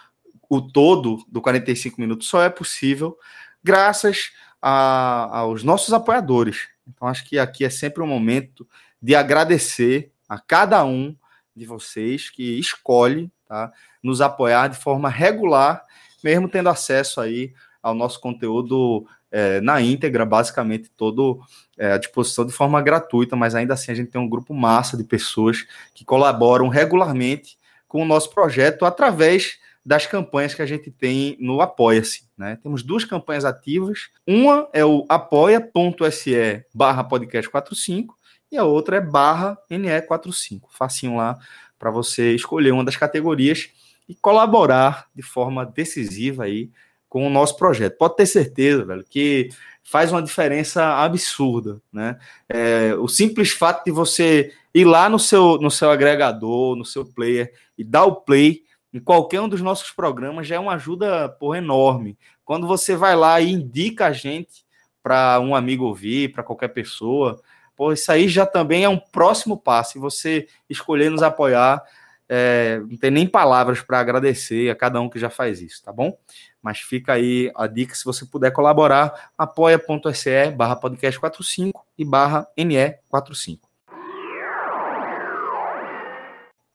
o 0.50 0.62
todo 0.62 1.24
do 1.28 1.42
45 1.42 2.00
minutos 2.00 2.28
só 2.28 2.44
é 2.44 2.50
possível 2.50 3.18
graças 3.64 4.32
a- 4.66 5.40
aos 5.40 5.62
nossos 5.62 5.94
apoiadores. 5.94 6.70
Então, 6.88 7.06
acho 7.08 7.26
que 7.26 7.38
aqui 7.38 7.66
é 7.66 7.70
sempre 7.70 8.02
um 8.02 8.08
momento 8.08 8.66
de 9.02 9.14
agradecer 9.14 10.10
a 10.28 10.40
cada 10.40 10.84
um 10.86 11.14
de 11.54 11.66
vocês 11.66 12.30
que 12.30 12.58
escolhe 12.58 13.30
tá, 13.46 13.72
nos 14.02 14.22
apoiar 14.22 14.70
de 14.70 14.78
forma 14.78 15.10
regular, 15.10 15.84
mesmo 16.24 16.48
tendo 16.48 16.70
acesso 16.70 17.20
aí 17.20 17.54
ao 17.82 17.94
nosso 17.94 18.22
conteúdo 18.22 19.06
eh, 19.30 19.60
na 19.60 19.82
íntegra, 19.82 20.26
basicamente 20.26 20.90
todo 20.96 21.42
eh, 21.78 21.92
à 21.92 21.98
disposição 21.98 22.46
de 22.46 22.54
forma 22.54 22.82
gratuita, 22.82 23.36
mas 23.36 23.56
ainda 23.56 23.74
assim 23.74 23.92
a 23.92 23.96
gente 23.96 24.12
tem 24.12 24.22
um 24.22 24.30
grupo 24.30 24.54
massa 24.54 24.96
de 24.96 25.04
pessoas 25.04 25.66
que 25.94 26.06
colaboram 26.06 26.70
regularmente 26.70 27.58
com 27.86 28.02
o 28.02 28.06
nosso 28.06 28.30
projeto 28.30 28.86
através 28.86 29.60
das 29.86 30.06
campanhas 30.06 30.54
que 30.54 30.62
a 30.62 30.66
gente 30.66 30.90
tem 30.90 31.36
no 31.40 31.62
Apoia-se. 31.62 32.24
Né? 32.38 32.58
Temos 32.62 32.84
duas 32.84 33.04
campanhas 33.04 33.44
ativas. 33.44 34.10
Uma 34.26 34.70
é 34.72 34.86
o 34.86 35.06
apoia.se 35.10 36.66
barra 36.74 37.04
podcast 37.04 37.50
45 37.50 38.18
e 38.52 38.58
a 38.58 38.64
outra 38.64 38.98
é 38.98 39.02
barra 39.02 39.58
NE45. 39.70 40.62
Facinho 40.70 41.18
lá 41.18 41.38
para 41.78 41.92
você 41.92 42.34
escolher 42.34 42.72
uma 42.72 42.84
das 42.84 42.96
categorias 42.96 43.70
e 44.08 44.16
colaborar 44.16 45.08
de 45.14 45.22
forma 45.22 45.66
decisiva 45.66 46.46
aí 46.46 46.70
com 47.10 47.28
o 47.28 47.30
nosso 47.30 47.58
projeto. 47.58 47.98
Pode 47.98 48.16
ter 48.16 48.26
certeza, 48.26 48.86
velho, 48.86 49.04
que 49.08 49.50
faz 49.84 50.12
uma 50.12 50.22
diferença 50.22 50.84
absurda, 50.96 51.82
né? 51.92 52.18
É, 52.48 52.96
o 52.96 53.08
simples 53.08 53.52
fato 53.52 53.84
de 53.86 53.92
você 53.92 54.52
ir 54.74 54.86
lá 54.86 55.10
no 55.10 55.20
seu, 55.20 55.58
no 55.58 55.70
seu 55.70 55.92
agregador, 55.92 56.76
no 56.76 56.86
seu 56.86 57.06
player 57.06 57.54
e 57.78 57.84
dar 57.84 58.06
o 58.06 58.16
play 58.16 58.64
em 58.94 59.00
qualquer 59.00 59.42
um 59.42 59.50
dos 59.50 59.62
nossos 59.62 59.92
programas 59.92 60.48
já 60.48 60.56
é 60.56 60.60
uma 60.60 60.76
ajuda 60.76 61.28
porra, 61.28 61.58
enorme. 61.58 62.18
Quando 62.46 62.68
você 62.68 62.96
vai 62.96 63.16
lá 63.16 63.42
e 63.42 63.52
indica 63.52 64.06
a 64.06 64.12
gente 64.12 64.64
para 65.02 65.40
um 65.40 65.56
amigo 65.56 65.86
ouvir, 65.86 66.32
para 66.32 66.44
qualquer 66.44 66.70
pessoa, 66.70 67.42
pô, 67.76 67.92
isso 67.92 68.12
aí 68.12 68.28
já 68.30 68.46
também 68.46 68.84
é 68.84 68.90
um 68.90 69.00
próximo 69.00 69.58
passo. 69.58 69.98
E 69.98 70.02
você 70.02 70.48
escolher 70.70 71.10
nos 71.10 71.24
apoiar, 71.24 71.84
é, 72.30 72.80
não 72.88 72.98
tem 72.98 73.10
nem 73.10 73.28
palavras 73.28 73.82
para 73.82 74.00
agradecer 74.00 74.70
a 74.70 74.76
cada 74.76 75.02
um 75.02 75.10
que 75.10 75.20
já 75.20 75.30
faz 75.30 75.60
isso, 75.60 75.84
tá 75.84 75.92
bom? 75.92 76.16
Mas 76.62 76.80
fica 76.80 77.14
aí 77.14 77.52
a 77.56 77.68
dica, 77.68 77.96
se 77.96 78.06
você 78.06 78.26
puder 78.26 78.52
colaborar, 78.52 79.32
apoia.se 79.38 80.52
barra 80.52 80.80
podcast45 80.80 81.72
e 81.98 82.06
barra 82.06 82.48
NE45. 82.58 83.60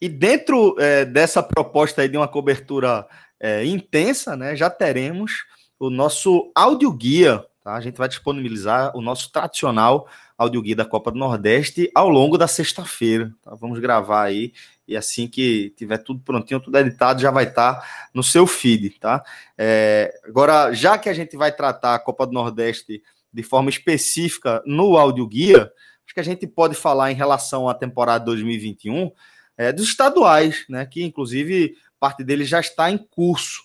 E 0.01 0.09
dentro 0.09 0.77
é, 0.79 1.05
dessa 1.05 1.43
proposta 1.43 2.03
aí 2.03 2.09
de 2.09 2.17
uma 2.17 2.29
cobertura 2.29 3.07
é, 3.41 3.65
intensa, 3.65 4.37
né, 4.37 4.55
já 4.55 4.71
teremos 4.71 5.45
o 5.79 5.91
nosso 5.91 6.51
audioguia, 6.55 7.45
tá? 7.63 7.75
A 7.75 7.81
gente 7.81 7.97
vai 7.97 8.09
disponibilizar 8.09 8.97
o 8.97 9.01
nosso 9.01 9.31
tradicional 9.31 10.09
audioguia 10.37 10.77
da 10.77 10.85
Copa 10.85 11.11
do 11.11 11.19
Nordeste 11.19 11.91
ao 11.95 12.09
longo 12.09 12.37
da 12.37 12.49
sexta-feira, 12.49 13.33
tá? 13.43 13.55
Vamos 13.55 13.79
gravar 13.79 14.23
aí 14.23 14.53
e 14.87 14.97
assim 14.97 15.29
que 15.29 15.71
tiver 15.77 15.99
tudo 15.99 16.21
prontinho, 16.21 16.61
tudo 16.61 16.79
editado, 16.79 17.21
já 17.21 17.31
vai 17.31 17.45
estar 17.45 18.09
no 18.15 18.23
seu 18.23 18.47
feed, 18.47 18.99
tá? 18.99 19.23
É, 19.57 20.13
agora, 20.25 20.73
já 20.73 20.97
que 20.97 21.09
a 21.09 21.15
gente 21.15 21.37
vai 21.37 21.53
tratar 21.53 21.95
a 21.95 21.99
Copa 21.99 22.27
do 22.27 22.33
Nordeste 22.33 23.03
de 23.33 23.43
forma 23.43 23.69
específica 23.69 24.63
no 24.65 24.97
audioguia, 24.97 25.71
acho 26.05 26.15
que 26.15 26.21
a 26.21 26.25
gente 26.25 26.47
pode 26.47 26.75
falar 26.75 27.13
em 27.13 27.15
relação 27.15 27.69
à 27.69 27.75
temporada 27.75 28.25
2021 28.25 29.13
é, 29.59 29.73
dos 29.73 29.89
estaduais, 29.89 30.65
né? 30.69 30.87
Que 30.87 31.03
inclusive 31.03 31.77
parte 31.99 32.23
deles 32.23 32.49
já 32.49 32.61
está 32.61 32.91
em 32.91 32.97
curso. 32.97 33.63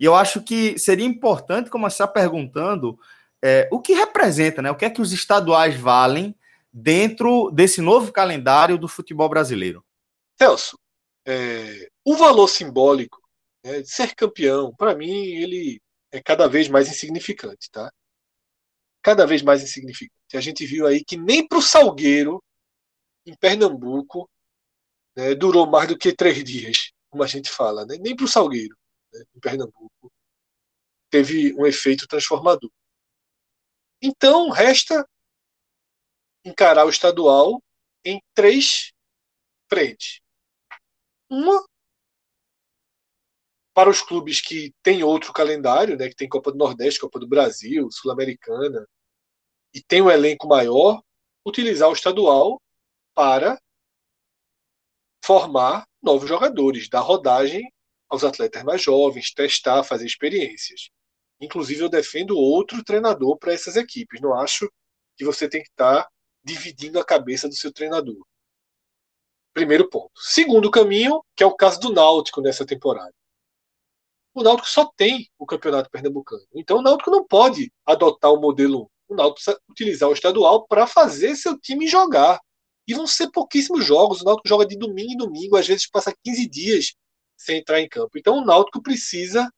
E 0.00 0.04
eu 0.04 0.14
acho 0.14 0.42
que 0.42 0.78
seria 0.78 1.04
importante 1.06 1.70
começar 1.70 2.08
perguntando 2.08 2.98
é, 3.44 3.68
o 3.70 3.78
que 3.78 3.92
representa, 3.92 4.62
né? 4.62 4.70
O 4.70 4.76
que 4.76 4.86
é 4.86 4.90
que 4.90 5.02
os 5.02 5.12
estaduais 5.12 5.76
valem 5.76 6.34
dentro 6.72 7.50
desse 7.50 7.80
novo 7.80 8.10
calendário 8.10 8.78
do 8.78 8.88
futebol 8.88 9.28
brasileiro? 9.28 9.84
Celso, 10.38 10.78
é, 11.26 11.88
o 12.04 12.16
valor 12.16 12.48
simbólico 12.48 13.20
né, 13.64 13.80
de 13.82 13.90
ser 13.90 14.14
campeão, 14.14 14.74
para 14.74 14.94
mim, 14.94 15.10
ele 15.10 15.80
é 16.12 16.20
cada 16.22 16.48
vez 16.48 16.68
mais 16.68 16.88
insignificante, 16.88 17.70
tá? 17.70 17.90
Cada 19.02 19.26
vez 19.26 19.42
mais 19.42 19.62
insignificante. 19.62 20.36
A 20.36 20.40
gente 20.40 20.66
viu 20.66 20.86
aí 20.86 21.04
que 21.04 21.16
nem 21.16 21.46
para 21.46 21.58
o 21.58 21.62
Salgueiro, 21.62 22.42
em 23.24 23.34
Pernambuco, 23.34 24.28
né, 25.16 25.34
durou 25.34 25.66
mais 25.66 25.88
do 25.88 25.98
que 25.98 26.14
três 26.14 26.42
dias, 26.44 26.92
como 27.10 27.22
a 27.22 27.26
gente 27.26 27.50
fala, 27.50 27.86
né? 27.86 27.96
Nem 27.98 28.14
para 28.14 28.24
o 28.24 28.28
Salgueiro, 28.28 28.76
né, 29.12 29.24
em 29.34 29.40
Pernambuco, 29.40 30.12
teve 31.10 31.54
um 31.54 31.66
efeito 31.66 32.06
transformador. 32.06 32.70
Então, 34.02 34.50
resta 34.50 35.08
encarar 36.44 36.84
o 36.86 36.90
estadual 36.90 37.62
em 38.04 38.20
três 38.34 38.92
frentes. 39.68 40.20
Uma 41.28 41.64
para 43.74 43.90
os 43.90 44.00
clubes 44.00 44.40
que 44.40 44.72
têm 44.82 45.02
outro 45.02 45.32
calendário, 45.32 45.96
né, 45.98 46.08
que 46.08 46.14
tem 46.14 46.28
Copa 46.28 46.50
do 46.50 46.56
Nordeste, 46.56 47.00
Copa 47.00 47.18
do 47.18 47.28
Brasil, 47.28 47.90
Sul-Americana, 47.90 48.86
e 49.74 49.82
tem 49.82 50.00
um 50.00 50.10
elenco 50.10 50.48
maior, 50.48 51.02
utilizar 51.44 51.88
o 51.88 51.92
estadual 51.92 52.60
para 53.14 53.60
formar 55.26 55.84
novos 56.00 56.28
jogadores, 56.28 56.88
dar 56.88 57.00
rodagem 57.00 57.68
aos 58.08 58.22
atletas 58.22 58.62
mais 58.62 58.80
jovens, 58.80 59.32
testar, 59.34 59.82
fazer 59.82 60.06
experiências. 60.06 60.88
Inclusive, 61.40 61.82
eu 61.82 61.88
defendo 61.88 62.38
outro 62.38 62.84
treinador 62.84 63.36
para 63.36 63.52
essas 63.52 63.74
equipes. 63.74 64.20
Não 64.20 64.32
acho 64.34 64.70
que 65.16 65.24
você 65.24 65.48
tem 65.48 65.62
que 65.62 65.68
estar 65.68 66.08
dividindo 66.44 67.00
a 67.00 67.04
cabeça 67.04 67.48
do 67.48 67.56
seu 67.56 67.72
treinador. 67.72 68.24
Primeiro 69.52 69.90
ponto. 69.90 70.12
Segundo 70.14 70.70
caminho, 70.70 71.20
que 71.34 71.42
é 71.42 71.46
o 71.46 71.56
caso 71.56 71.80
do 71.80 71.92
Náutico 71.92 72.40
nessa 72.40 72.64
temporada. 72.64 73.12
O 74.32 74.42
Náutico 74.42 74.68
só 74.68 74.84
tem 74.96 75.28
o 75.36 75.44
Campeonato 75.44 75.90
Pernambucano. 75.90 76.46
Então, 76.54 76.78
o 76.78 76.82
Náutico 76.82 77.10
não 77.10 77.26
pode 77.26 77.72
adotar 77.84 78.32
o 78.32 78.40
modelo 78.40 78.82
1. 79.08 79.14
O 79.14 79.14
Náutico 79.16 79.34
precisa 79.34 79.60
utilizar 79.68 80.08
o 80.08 80.12
estadual 80.12 80.66
para 80.68 80.86
fazer 80.86 81.34
seu 81.34 81.58
time 81.58 81.88
jogar. 81.88 82.38
E 82.86 82.94
vão 82.94 83.06
ser 83.06 83.30
pouquíssimos 83.30 83.84
jogos. 83.84 84.20
O 84.20 84.24
Náutico 84.24 84.48
joga 84.48 84.66
de 84.66 84.76
domingo 84.76 85.12
em 85.12 85.16
domingo, 85.16 85.56
às 85.56 85.66
vezes 85.66 85.88
passa 85.88 86.14
15 86.24 86.48
dias 86.48 86.94
sem 87.36 87.58
entrar 87.58 87.80
em 87.80 87.88
campo. 87.88 88.18
Então 88.18 88.38
o 88.38 88.44
Náutico 88.44 88.82
precisa 88.82 89.50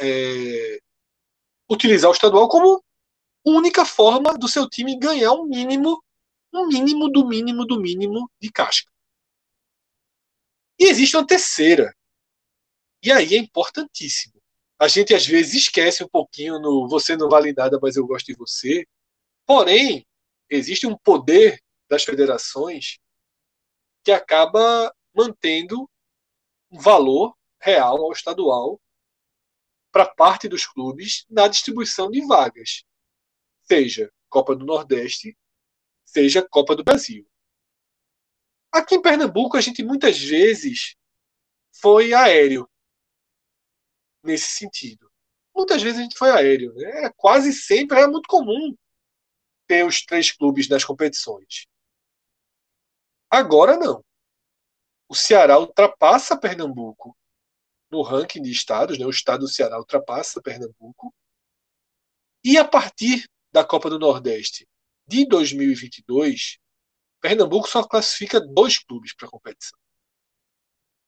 é, 0.00 0.78
utilizar 1.70 2.10
o 2.10 2.14
estadual 2.14 2.48
como 2.48 2.82
única 3.44 3.84
forma 3.84 4.36
do 4.36 4.48
seu 4.48 4.68
time 4.68 4.98
ganhar 4.98 5.32
um 5.32 5.46
mínimo, 5.46 6.02
um 6.52 6.66
mínimo 6.66 7.10
do 7.10 7.26
mínimo 7.26 7.64
do 7.64 7.80
mínimo 7.80 8.30
de 8.40 8.50
casca. 8.50 8.90
E 10.78 10.84
existe 10.84 11.16
uma 11.16 11.26
terceira. 11.26 11.94
E 13.02 13.10
aí 13.10 13.34
é 13.34 13.38
importantíssimo. 13.38 14.34
A 14.78 14.86
gente 14.86 15.14
às 15.14 15.26
vezes 15.26 15.54
esquece 15.62 16.04
um 16.04 16.08
pouquinho 16.08 16.58
no 16.60 16.88
você 16.88 17.16
não 17.16 17.28
vale 17.28 17.52
nada, 17.52 17.78
mas 17.82 17.96
eu 17.96 18.06
gosto 18.06 18.26
de 18.26 18.34
você. 18.34 18.86
Porém, 19.44 20.06
existe 20.48 20.86
um 20.86 20.96
poder 20.96 21.60
das 21.88 22.04
federações 22.04 22.98
que 24.04 24.12
acaba 24.12 24.94
mantendo 25.14 25.88
um 26.70 26.78
valor 26.78 27.36
real 27.60 28.04
ao 28.04 28.12
estadual 28.12 28.80
para 29.90 30.06
parte 30.06 30.48
dos 30.48 30.66
clubes 30.66 31.24
na 31.28 31.48
distribuição 31.48 32.10
de 32.10 32.24
vagas, 32.26 32.84
seja 33.62 34.12
Copa 34.28 34.54
do 34.54 34.64
Nordeste, 34.64 35.36
seja 36.04 36.46
Copa 36.46 36.76
do 36.76 36.84
Brasil. 36.84 37.26
Aqui 38.70 38.96
em 38.96 39.02
Pernambuco, 39.02 39.56
a 39.56 39.60
gente 39.60 39.82
muitas 39.82 40.18
vezes 40.18 40.94
foi 41.80 42.12
aéreo 42.12 42.68
nesse 44.22 44.50
sentido. 44.50 45.10
Muitas 45.54 45.82
vezes 45.82 45.98
a 45.98 46.02
gente 46.02 46.18
foi 46.18 46.30
aéreo. 46.30 46.74
Né? 46.74 47.10
Quase 47.16 47.52
sempre 47.52 47.98
era 47.98 48.08
muito 48.08 48.28
comum 48.28 48.76
ter 49.66 49.84
os 49.84 50.02
três 50.04 50.30
clubes 50.30 50.68
nas 50.68 50.84
competições. 50.84 51.66
Agora 53.30 53.76
não. 53.76 54.04
O 55.08 55.14
Ceará 55.14 55.58
ultrapassa 55.58 56.38
Pernambuco 56.38 57.16
no 57.90 58.02
ranking 58.02 58.42
de 58.42 58.50
estados, 58.50 58.98
né? 58.98 59.06
o 59.06 59.10
estado 59.10 59.40
do 59.40 59.48
Ceará 59.48 59.78
ultrapassa 59.78 60.42
Pernambuco. 60.42 61.14
E 62.44 62.58
a 62.58 62.66
partir 62.66 63.28
da 63.50 63.64
Copa 63.64 63.88
do 63.88 63.98
Nordeste 63.98 64.68
de 65.06 65.26
2022, 65.26 66.58
Pernambuco 67.20 67.68
só 67.68 67.82
classifica 67.82 68.40
dois 68.40 68.78
clubes 68.78 69.14
para 69.14 69.26
a 69.26 69.30
competição. 69.30 69.78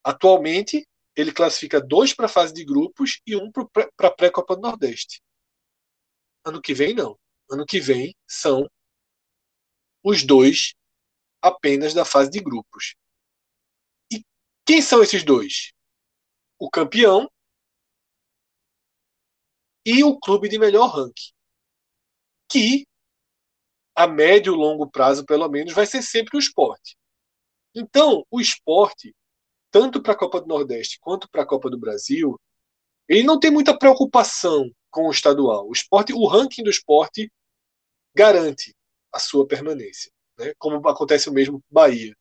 Atualmente, 0.02 0.86
ele 1.14 1.32
classifica 1.32 1.80
dois 1.80 2.14
para 2.14 2.26
a 2.26 2.28
fase 2.28 2.54
de 2.54 2.64
grupos 2.64 3.20
e 3.26 3.36
um 3.36 3.52
para 3.52 4.08
a 4.08 4.10
pré-Copa 4.10 4.56
do 4.56 4.62
Nordeste. 4.62 5.22
Ano 6.44 6.60
que 6.60 6.72
vem, 6.72 6.94
não. 6.94 7.18
Ano 7.50 7.66
que 7.66 7.78
vem 7.78 8.14
são 8.26 8.66
os 10.02 10.24
dois 10.24 10.74
apenas 11.40 11.94
da 11.94 12.04
fase 12.04 12.30
de 12.30 12.40
grupos. 12.40 12.94
E 14.12 14.24
quem 14.66 14.82
são 14.82 15.02
esses 15.02 15.24
dois? 15.24 15.72
O 16.58 16.70
campeão 16.70 17.30
e 19.84 20.04
o 20.04 20.18
clube 20.18 20.48
de 20.48 20.58
melhor 20.58 20.88
ranking. 20.88 21.32
Que 22.48 22.86
a 23.94 24.06
médio 24.06 24.54
e 24.54 24.56
longo 24.56 24.90
prazo, 24.90 25.24
pelo 25.24 25.48
menos, 25.48 25.72
vai 25.72 25.86
ser 25.86 26.02
sempre 26.02 26.36
o 26.36 26.38
esporte. 26.38 26.96
Então, 27.74 28.24
o 28.30 28.40
esporte, 28.40 29.14
tanto 29.70 30.02
para 30.02 30.12
a 30.12 30.18
Copa 30.18 30.40
do 30.40 30.46
Nordeste 30.46 30.98
quanto 31.00 31.28
para 31.30 31.42
a 31.42 31.46
Copa 31.46 31.70
do 31.70 31.78
Brasil, 31.78 32.40
ele 33.08 33.22
não 33.22 33.38
tem 33.38 33.50
muita 33.50 33.76
preocupação 33.76 34.70
com 34.90 35.06
o 35.06 35.10
estadual. 35.10 35.68
O 35.68 35.72
esporte, 35.72 36.12
o 36.12 36.26
ranking 36.26 36.62
do 36.62 36.70
esporte 36.70 37.30
garante 38.14 38.74
a 39.12 39.18
sua 39.18 39.46
permanência 39.46 40.10
né? 40.40 40.54
como 40.58 40.86
acontece 40.88 41.28
o 41.28 41.32
mesmo 41.32 41.62
Bahia, 41.70 42.16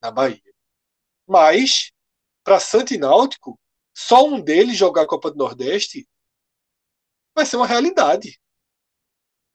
na 0.00 0.10
Bahia. 0.10 0.40
Mas, 1.26 1.92
para 2.44 2.60
Santo 2.60 2.94
e 2.94 2.98
Náutico, 2.98 3.58
só 3.94 4.24
um 4.24 4.40
deles 4.40 4.76
jogar 4.76 5.02
a 5.02 5.06
Copa 5.06 5.30
do 5.30 5.36
Nordeste 5.36 6.08
vai 7.34 7.44
ser 7.44 7.56
uma 7.56 7.66
realidade. 7.66 8.40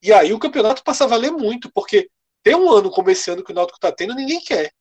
E 0.02 0.12
aí 0.12 0.34
o 0.34 0.40
campeonato 0.40 0.84
passa 0.84 1.06
a 1.06 1.08
valer 1.08 1.32
muito, 1.32 1.72
porque 1.72 2.10
tem 2.44 2.56
um 2.56 2.70
ano 2.70 2.92
como 2.92 3.10
esse 3.10 3.32
ano 3.32 3.44
que 3.44 3.52
o 3.52 3.56
Náutico 3.56 3.78
está 3.78 3.92
tendo, 3.92 4.14
ninguém 4.14 4.42
quer. 4.42 4.74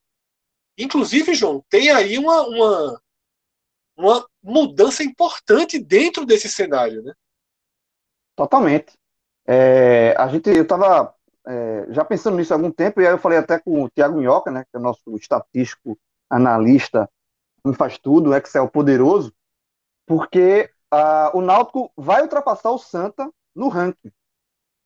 Inclusive, 0.76 1.34
João, 1.34 1.64
tem 1.68 1.90
aí 1.90 2.18
uma, 2.18 2.42
uma, 2.42 3.02
uma 3.96 4.28
mudança 4.42 5.04
importante 5.04 5.78
dentro 5.78 6.26
desse 6.26 6.48
cenário, 6.48 7.02
né? 7.02 7.12
Totalmente. 8.34 8.98
É, 9.46 10.14
a 10.16 10.26
gente, 10.28 10.48
eu 10.48 10.62
estava 10.62 11.14
é, 11.46 11.86
já 11.90 12.04
pensando 12.04 12.36
nisso 12.36 12.52
há 12.52 12.56
algum 12.56 12.70
tempo, 12.70 13.00
e 13.00 13.06
aí 13.06 13.12
eu 13.12 13.18
falei 13.18 13.38
até 13.38 13.58
com 13.58 13.82
o 13.82 13.90
Tiago 13.90 14.16
Minhoca, 14.16 14.50
né, 14.50 14.64
que 14.64 14.76
é 14.76 14.78
o 14.78 14.82
nosso 14.82 15.16
estatístico, 15.16 15.98
analista, 16.30 17.08
me 17.64 17.74
faz 17.74 17.98
tudo, 17.98 18.34
Excel 18.34 18.68
poderoso, 18.68 19.32
porque 20.06 20.70
o 21.32 21.40
Náutico 21.40 21.90
vai 21.96 22.22
ultrapassar 22.22 22.70
o 22.70 22.78
Santa 22.78 23.30
no 23.54 23.68
ranking 23.68 24.12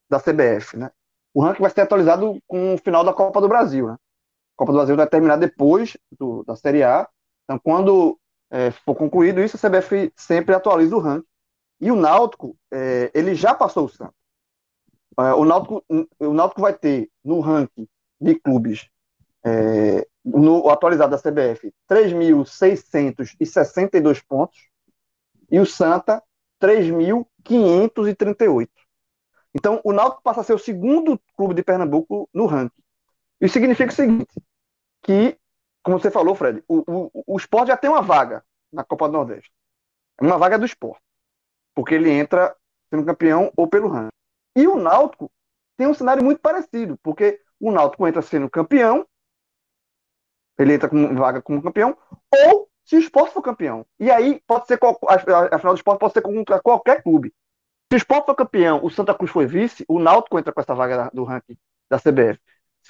da 0.09 0.21
CBF, 0.21 0.77
né? 0.77 0.91
O 1.35 1.43
ranking 1.43 1.63
vai 1.63 1.71
ser 1.71 1.81
atualizado 1.81 2.41
com 2.47 2.75
o 2.75 2.79
final 2.79 3.03
da 3.03 3.13
Copa 3.13 3.41
do 3.41 3.49
Brasil, 3.49 3.89
né? 3.89 3.95
A 3.95 4.57
Copa 4.57 4.73
do 4.73 4.77
Brasil 4.79 4.97
vai 4.97 5.07
terminar 5.09 5.37
depois 5.37 5.97
do, 6.17 6.45
da 6.45 6.55
Série 6.55 6.83
A, 6.83 7.09
então 7.45 7.59
quando 7.59 8.19
é, 8.51 8.71
for 8.71 8.95
concluído 8.95 9.41
isso, 9.41 9.57
a 9.57 9.69
CBF 9.69 10.13
sempre 10.17 10.55
atualiza 10.55 10.97
o 10.97 11.01
ranking. 11.01 11.27
E 11.81 11.91
o 11.91 11.97
Náutico, 11.97 12.57
é, 12.73 13.11
ele 13.13 13.35
já 13.35 13.55
passou 13.55 13.85
o 13.85 13.89
Santa. 13.89 14.15
É, 15.19 15.35
o, 15.35 15.45
Náutico, 15.45 15.85
o 16.19 16.33
Náutico 16.33 16.61
vai 16.61 16.75
ter 16.75 17.11
no 17.25 17.41
ranking 17.41 17.89
de 18.21 18.35
clubes 18.35 18.89
é, 19.45 20.07
no 20.25 20.69
atualizado 20.69 21.17
da 21.17 21.19
CBF 21.19 21.73
3.662 21.89 24.23
pontos 24.27 24.59
e 25.51 25.59
o 25.61 25.67
Santa 25.67 26.23
3.538. 26.61 28.69
Então 29.55 29.81
o 29.85 29.93
Náutico 29.93 30.23
passa 30.23 30.41
a 30.41 30.45
ser 30.45 30.53
o 30.53 30.59
segundo 30.59 31.21
clube 31.37 31.55
de 31.55 31.63
Pernambuco 31.63 32.29
no 32.35 32.47
ranking. 32.47 32.83
Isso 33.41 33.55
significa 33.55 33.93
o 33.93 33.95
seguinte, 33.95 34.35
que, 35.03 35.39
como 35.83 35.99
você 35.99 36.11
falou, 36.11 36.35
Fred, 36.35 36.63
o, 36.67 36.83
o, 36.87 37.11
o 37.27 37.37
esporte 37.37 37.69
já 37.69 37.77
tem 37.77 37.89
uma 37.89 38.03
vaga 38.03 38.45
na 38.73 38.83
Copa 38.83 39.07
do 39.07 39.13
Nordeste. 39.13 39.53
É 40.21 40.25
uma 40.25 40.39
vaga 40.39 40.59
do 40.59 40.67
esporte. 40.67 41.05
Porque 41.75 41.95
ele 41.95 42.11
entra 42.11 42.57
sendo 42.91 43.05
campeão 43.05 43.53
ou 43.57 43.69
pelo 43.69 43.89
ranking. 43.89 44.16
E 44.57 44.67
o 44.67 44.77
Náutico 44.77 45.31
tem 45.77 45.87
um 45.87 45.95
cenário 45.95 46.25
muito 46.25 46.41
parecido, 46.41 46.99
porque 47.03 47.39
o 47.61 47.71
Náutico 47.71 48.09
entra 48.09 48.23
sendo 48.23 48.49
campeão, 48.49 49.07
ele 50.59 50.73
entra 50.73 50.89
com 50.89 51.15
vaga 51.15 51.43
como 51.43 51.63
campeão, 51.63 51.97
ou 52.35 52.67
se 52.83 52.97
o 52.97 52.99
esporte 52.99 53.35
for 53.35 53.43
campeão. 53.43 53.85
E 54.01 54.11
aí 54.11 54.41
pode 54.47 54.67
ser 54.67 54.79
a, 54.83 55.59
final 55.59 55.75
do 55.75 55.77
esporte 55.77 56.01
pode 56.01 56.15
ser 56.15 56.23
contra 56.23 56.59
qualquer 56.61 57.03
clube. 57.03 57.35
Se 57.93 57.97
o 57.97 57.99
esporte 57.99 58.25
for 58.25 58.35
campeão, 58.35 58.81
o 58.83 58.91
Santa 58.91 59.15
Cruz 59.15 59.31
foi 59.31 59.47
vice, 59.47 59.85
o 59.87 59.99
Náutico 59.99 60.39
entra 60.39 60.53
com 60.53 60.61
essa 60.61 60.75
vaga 60.75 61.11
do 61.13 61.23
ranking 61.23 61.59
da 61.91 61.99
CBF. 61.99 62.41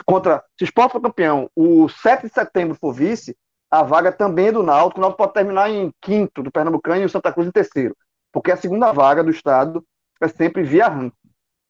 Contra, 0.05 0.45
se 0.57 0.63
o 0.63 0.67
esporte 0.67 0.93
for 0.93 1.01
campeão, 1.01 1.51
o 1.57 1.89
7 1.89 2.27
de 2.27 2.33
setembro 2.33 2.77
for 2.77 2.93
vice, 2.93 3.37
a 3.71 3.83
vaga 3.83 4.13
também 4.13 4.49
é 4.49 4.53
do 4.53 4.63
Náutico. 4.63 5.01
O 5.01 5.03
Náutico 5.03 5.19
pode 5.19 5.33
terminar 5.33 5.69
em 5.69 5.93
quinto 6.01 6.43
do 6.43 6.53
Pernambucano 6.53 7.03
e 7.03 7.05
o 7.05 7.09
Santa 7.09 7.33
Cruz 7.33 7.49
em 7.49 7.51
terceiro. 7.51 7.97
Porque 8.31 8.53
a 8.53 8.57
segunda 8.57 8.93
vaga 8.93 9.25
do 9.25 9.31
estado 9.31 9.85
é 10.21 10.29
sempre 10.29 10.63
via 10.63 10.87
ranking. 10.89 11.26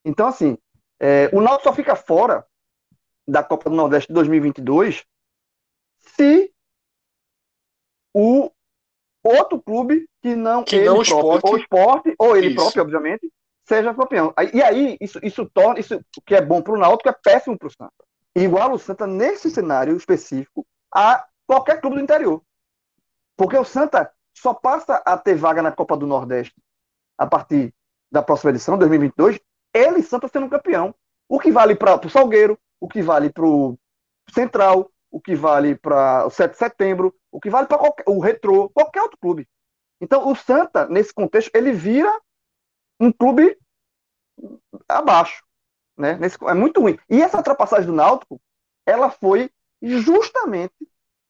Então, 0.07 0.29
assim, 0.29 0.57
é, 1.01 1.29
o 1.33 1.41
Náutico 1.41 1.65
só 1.65 1.73
fica 1.75 1.97
fora 1.97 2.47
da 3.27 3.43
Copa 3.43 3.69
do 3.69 3.75
Nordeste 3.75 4.07
de 4.07 4.15
2022 4.15 5.05
se 5.99 6.55
o 8.15 8.51
outro 9.23 9.61
clube 9.61 10.09
que 10.23 10.37
não 10.37 10.63
que 10.63 10.77
ele 10.77 10.85
não 10.85 11.03
próprio, 11.03 11.03
esporte. 11.03 11.47
ou 11.49 11.59
esporte, 11.59 12.15
ou 12.19 12.37
ele 12.37 12.47
Isso. 12.47 12.57
próprio, 12.57 12.83
obviamente, 12.83 13.31
seja 13.65 13.93
campeão. 13.93 14.33
E 14.55 14.63
aí, 14.63 14.97
isso, 15.01 15.19
isso 15.25 15.45
torna, 15.53 15.81
isso 15.81 16.01
que 16.25 16.37
é 16.37 16.41
bom 16.41 16.63
para 16.63 16.75
o 16.75 16.79
Náutico 16.79 17.09
é 17.09 17.13
péssimo 17.13 17.59
para 17.59 17.67
o 17.67 17.71
Santa. 17.71 18.05
Igual 18.35 18.73
o 18.73 18.79
Santa, 18.79 19.09
nesse 19.09 19.51
cenário 19.51 19.97
específico, 19.97 20.65
a 20.95 21.27
qualquer 21.47 21.81
clube 21.81 21.97
do 21.97 22.03
interior. 22.03 22.41
Porque 23.37 23.59
o 23.59 23.65
Santa 23.65 24.11
só 24.33 24.55
passa 24.55 25.03
a 25.05 25.19
ter 25.19 25.35
vaga 25.35 25.63
na 25.63 25.73
Copa 25.73 25.97
do 25.97 26.07
Nordeste 26.07 26.55
a 27.19 27.27
partir 27.27 27.75
da 28.11 28.23
próxima 28.23 28.51
edição, 28.51 28.79
2022, 28.79 29.41
ele 29.77 30.01
e 30.01 30.03
Santa 30.03 30.29
sendo 30.29 30.49
campeão. 30.49 30.95
O 31.29 31.39
que 31.39 31.51
vale 31.51 31.75
para 31.75 32.07
o 32.07 32.11
Salgueiro, 32.11 32.59
o 32.81 32.89
que 32.89 33.03
vale 33.03 33.31
para 33.31 33.45
o 33.45 33.79
Central, 34.33 34.91
o 35.11 35.21
que 35.21 35.35
vale 35.35 35.75
para 35.75 36.27
o 36.27 36.31
7 36.31 36.53
de 36.53 36.59
setembro, 36.59 37.15
o 37.31 37.41
que 37.41 37.51
vale 37.51 37.67
para 37.67 37.81
o 38.07 38.21
Retrô, 38.21 38.69
qualquer 38.71 39.03
outro 39.03 39.19
clube. 39.19 39.49
Então, 40.01 40.29
o 40.29 40.37
Santa, 40.37 40.87
nesse 40.87 41.13
contexto, 41.13 41.51
ele 41.55 41.73
vira 41.73 42.13
um 43.01 43.11
clube 43.11 43.59
abaixo. 44.89 45.43
Né? 45.97 46.15
Nesse, 46.15 46.37
é 46.45 46.55
muito 46.55 46.81
ruim. 46.81 46.99
E 47.09 47.23
essa 47.23 47.39
ultrapassagem 47.39 47.87
do 47.87 47.95
Náutico, 47.95 48.41
ela 48.87 49.11
foi 49.11 49.51
justamente 49.81 50.75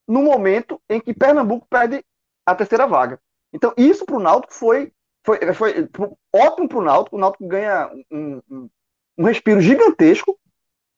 no 0.06 0.22
momento 0.22 0.80
em 0.88 1.00
que 1.00 1.14
Pernambuco 1.14 1.66
perde 1.68 2.04
a 2.44 2.54
terceira 2.54 2.86
vaga. 2.86 3.20
Então, 3.52 3.72
isso 3.76 4.04
para 4.04 4.16
o 4.16 4.20
Náutico 4.20 4.54
foi, 4.54 4.92
foi, 5.26 5.38
foi 5.54 5.88
ótimo 6.32 6.68
para 6.68 6.78
o 6.78 6.82
Náutico. 6.82 7.16
O 7.16 7.18
Náutico 7.18 7.46
ganha 7.46 7.90
um, 8.10 8.40
um, 8.48 8.70
um 9.18 9.24
respiro 9.24 9.60
gigantesco. 9.60 10.38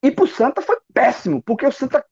E 0.02 0.10
para 0.10 0.24
o 0.24 0.28
Santa 0.28 0.62
foi 0.62 0.78
péssimo, 0.94 1.42
porque 1.42 1.66
o 1.66 1.72
Santa 1.72 2.05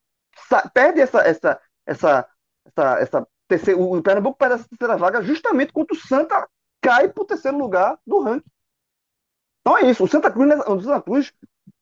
perde 0.74 1.00
essa, 1.00 1.20
essa, 1.20 1.60
essa, 1.86 2.28
essa, 2.64 2.98
essa 2.98 3.28
terceira, 3.46 3.80
o 3.80 4.02
Pernambuco 4.02 4.36
perde 4.36 4.56
essa 4.56 4.68
terceira 4.68 4.96
vaga 4.96 5.22
justamente 5.22 5.72
quando 5.72 5.92
o 5.92 5.94
Santa 5.96 6.48
cai 6.82 7.08
para 7.08 7.22
o 7.22 7.26
terceiro 7.26 7.56
lugar 7.56 7.96
do 8.04 8.20
ranking. 8.20 8.50
Então 9.60 9.78
é 9.78 9.82
isso. 9.90 10.02
O 10.02 10.08
Santa 10.08 10.30
Cruz, 10.32 10.52
o 10.66 10.80
Santa 10.80 11.02
Cruz 11.02 11.32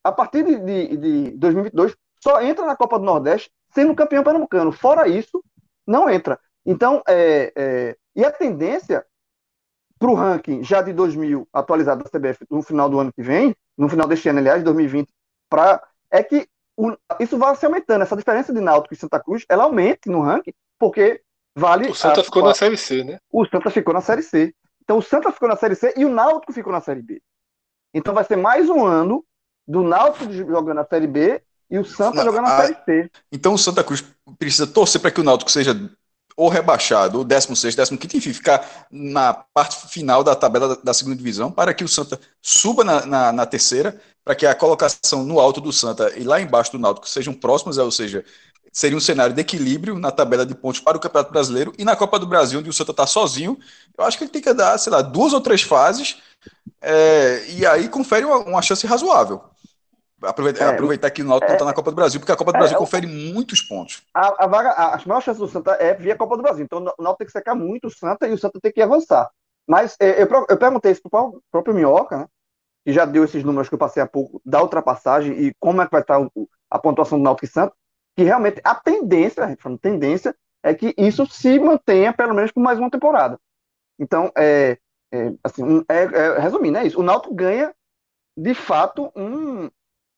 a 0.03 0.13
partir 0.13 0.45
de, 0.45 0.57
de, 0.59 0.97
de 0.97 1.31
2022, 1.39 1.97
só 2.23 2.43
entra 2.43 2.67
na 2.67 2.77
Copa 2.77 2.99
do 2.99 3.05
Nordeste 3.05 3.51
sendo 3.73 3.95
campeão 3.95 4.23
pernambucano. 4.23 4.73
Fora 4.73 5.09
isso, 5.09 5.43
não 5.87 6.09
entra. 6.09 6.39
Então, 6.65 7.03
é, 7.07 7.53
é, 7.57 7.97
e 8.15 8.25
a 8.25 8.31
tendência 8.31 9.05
para 10.05 10.11
o 10.11 10.15
ranking 10.15 10.63
já 10.63 10.83
de 10.83 10.93
2000 10.93 11.49
atualizado 11.51 12.05
da 12.05 12.11
CBF 12.11 12.45
no 12.51 12.61
final 12.61 12.91
do 12.91 13.01
ano 13.01 13.11
que 13.11 13.23
vem, 13.23 13.57
no 13.77 13.89
final 13.89 14.07
deste 14.07 14.29
ano, 14.29 14.39
aliás, 14.39 14.63
2020, 14.63 15.09
pra, 15.49 15.83
é 16.11 16.23
que 16.23 16.47
o, 16.77 16.95
isso 17.19 17.39
vai 17.39 17.57
se 17.57 17.65
aumentando. 17.65 18.03
Essa 18.03 18.15
diferença 18.15 18.53
de 18.53 18.61
Náutico 18.61 18.93
e 18.93 18.97
Santa 18.99 19.19
Cruz, 19.19 19.47
ela 19.49 19.65
aumente 19.65 20.11
no 20.11 20.21
ranking, 20.21 20.53
porque 20.79 21.23
vale. 21.57 21.89
O 21.89 21.95
Santa 21.95 22.21
a, 22.21 22.25
ficou 22.25 22.45
a, 22.45 22.49
na 22.49 22.55
Série 22.55 22.77
C, 22.77 23.03
né? 23.03 23.19
O 23.33 23.47
Santa 23.47 23.71
ficou 23.71 23.95
na 23.95 24.03
Série 24.03 24.23
C. 24.23 24.55
Então 24.83 24.99
o 24.99 25.03
Santa 25.03 25.33
ficou 25.33 25.49
na 25.49 25.57
Série 25.57 25.75
C 25.75 25.95
e 25.97 26.05
o 26.05 26.11
Náutico 26.11 26.53
ficou 26.53 26.73
na 26.73 26.83
Série 26.83 27.01
B. 27.01 27.23
Então 27.95 28.13
vai 28.13 28.25
ser 28.25 28.37
mais 28.37 28.69
um 28.69 28.85
ano 28.85 29.25
do 29.67 29.83
Náutico 29.83 30.31
jogando 30.31 30.75
na 30.75 30.85
Série 30.85 31.07
B 31.07 31.41
e 31.71 31.79
o 31.79 31.85
Santa 31.85 32.19
Não, 32.19 32.25
jogando 32.25 32.45
na 32.45 32.59
a... 32.59 32.61
Série 32.61 32.77
C. 32.85 33.11
Então 33.33 33.55
o 33.55 33.59
Santa 33.59 33.83
Cruz 33.83 34.05
precisa 34.39 34.67
torcer 34.67 35.01
para 35.01 35.11
que 35.11 35.23
o 35.23 35.25
Náutico 35.25 35.51
seja 35.51 35.73
ou 36.37 36.49
rebaixado, 36.49 37.19
ou 37.19 37.25
16, 37.25 37.75
15, 37.75 37.95
enfim, 38.17 38.33
ficar 38.33 38.87
na 38.91 39.33
parte 39.33 39.89
final 39.89 40.25
da 40.25 40.35
tabela 40.35 40.69
da, 40.69 40.83
da 40.83 40.95
segunda 40.95 41.17
divisão, 41.17 41.51
para 41.51 41.73
que 41.73 41.85
o 41.85 41.89
Santa 41.89 42.19
suba 42.43 42.83
na, 42.83 43.07
na, 43.07 43.33
na, 43.33 43.47
terceira, 43.47 44.01
para 44.25 44.35
que 44.35 44.45
a 44.47 44.55
colocação 44.55 45.25
no 45.25 45.39
alto 45.39 45.61
do 45.61 45.73
Santa 45.73 46.13
e 46.17 46.25
lá 46.25 46.41
embaixo 46.41 46.73
do 46.73 46.79
Náutico 46.79 47.09
sejam 47.09 47.33
próximas, 47.33 47.79
ou 47.79 47.91
seja, 47.91 48.25
seria 48.73 48.97
um 48.97 49.01
cenário 49.01 49.35
de 49.35 49.41
equilíbrio 49.41 49.99
na 49.99 50.11
tabela 50.11 50.45
de 50.45 50.55
pontos 50.55 50.81
para 50.81 50.97
o 50.97 51.01
Campeonato 51.01 51.33
Brasileiro 51.33 51.73
e 51.79 51.85
na 51.85 51.95
Copa 51.95 52.19
do 52.19 52.27
Brasil, 52.27 52.59
onde 52.59 52.69
o 52.69 52.73
Santa 52.73 52.91
está 52.91 53.07
sozinho. 53.07 53.57
Eu 53.97 54.05
acho 54.05 54.19
que 54.19 54.25
ele 54.25 54.31
tem 54.33 54.43
que 54.43 54.53
dar, 54.53 54.77
sei 54.79 54.93
lá, 54.93 55.01
duas 55.01 55.33
ou 55.33 55.41
três 55.41 55.63
fases 55.63 56.17
é, 56.83 57.45
e 57.51 57.65
aí 57.65 57.89
confere 57.89 58.27
uma, 58.27 58.39
uma 58.39 58.63
chance 58.63 58.85
razoável. 58.87 59.41
Aproveitar, 60.27 60.65
é, 60.65 60.75
aproveitar 60.75 61.11
que 61.11 61.23
o 61.23 61.25
Náutico 61.25 61.49
não 61.49 61.55
está 61.55 61.65
é, 61.65 61.69
na 61.69 61.75
Copa 61.75 61.91
do 61.91 61.95
Brasil, 61.95 62.21
porque 62.21 62.33
a 62.33 62.37
Copa 62.37 62.53
do 62.53 62.57
é, 62.57 62.59
Brasil 62.61 62.79
confere 62.79 63.07
muitos 63.07 63.61
pontos. 63.63 64.03
A, 64.15 64.45
a 64.45 64.47
vaga, 64.47 64.71
a, 64.71 64.95
as 64.95 65.05
maiores 65.05 65.25
chances 65.25 65.41
do 65.41 65.49
Santa 65.49 65.73
é 65.73 65.95
via 65.95 66.17
Copa 66.17 66.37
do 66.37 66.43
Brasil. 66.43 66.65
Então 66.65 66.81
o 66.81 67.03
Náutico 67.03 67.19
tem 67.19 67.27
que 67.27 67.33
secar 67.33 67.55
muito 67.55 67.89
o 67.89 67.91
Santa 67.91 68.27
e 68.27 68.33
o 68.33 68.39
Santa 68.39 68.61
tem 68.61 68.73
que 68.73 68.83
avançar. 68.83 69.31
Mas 69.67 69.97
é, 70.01 70.23
eu, 70.23 70.29
eu 70.49 70.57
perguntei 70.57 70.93
isso 70.93 71.03
para 71.09 71.23
o 71.23 71.41
próprio 71.51 71.75
Minhoca, 71.75 72.19
né? 72.19 72.27
Que 72.85 72.93
já 72.93 73.05
deu 73.05 73.25
esses 73.25 73.43
números 73.43 73.69
que 73.69 73.75
eu 73.75 73.79
passei 73.79 74.03
há 74.03 74.07
pouco 74.07 74.43
da 74.45 74.63
ultrapassagem 74.63 75.33
e 75.33 75.55
como 75.59 75.81
é 75.81 75.87
que 75.87 75.93
vai 75.93 76.03
estar 76.03 76.21
a 76.71 76.79
pontuação 76.79 77.19
do 77.19 77.25
Náutico 77.25 77.47
e 77.47 77.49
Santa, 77.49 77.75
que 78.17 78.23
realmente 78.23 78.61
a 78.63 78.75
tendência, 78.75 79.45
a 79.45 79.49
gente 79.49 79.63
falando 79.63 79.79
tendência, 79.79 80.35
é 80.63 80.75
que 80.75 80.95
isso 80.97 81.27
se 81.27 81.59
mantenha 81.59 82.13
pelo 82.13 82.35
menos 82.35 82.51
por 82.51 82.61
mais 82.61 82.79
uma 82.79 82.91
temporada. 82.91 83.39
Então, 83.99 84.33
é, 84.37 84.79
é 85.13 85.33
assim, 85.43 85.85
é, 85.89 86.03
é, 86.03 86.39
resumindo, 86.39 86.79
é 86.79 86.87
isso. 86.87 87.01
O 87.01 87.03
Náutico 87.03 87.35
ganha, 87.35 87.75
de 88.37 88.55
fato, 88.55 89.13
um, 89.15 89.71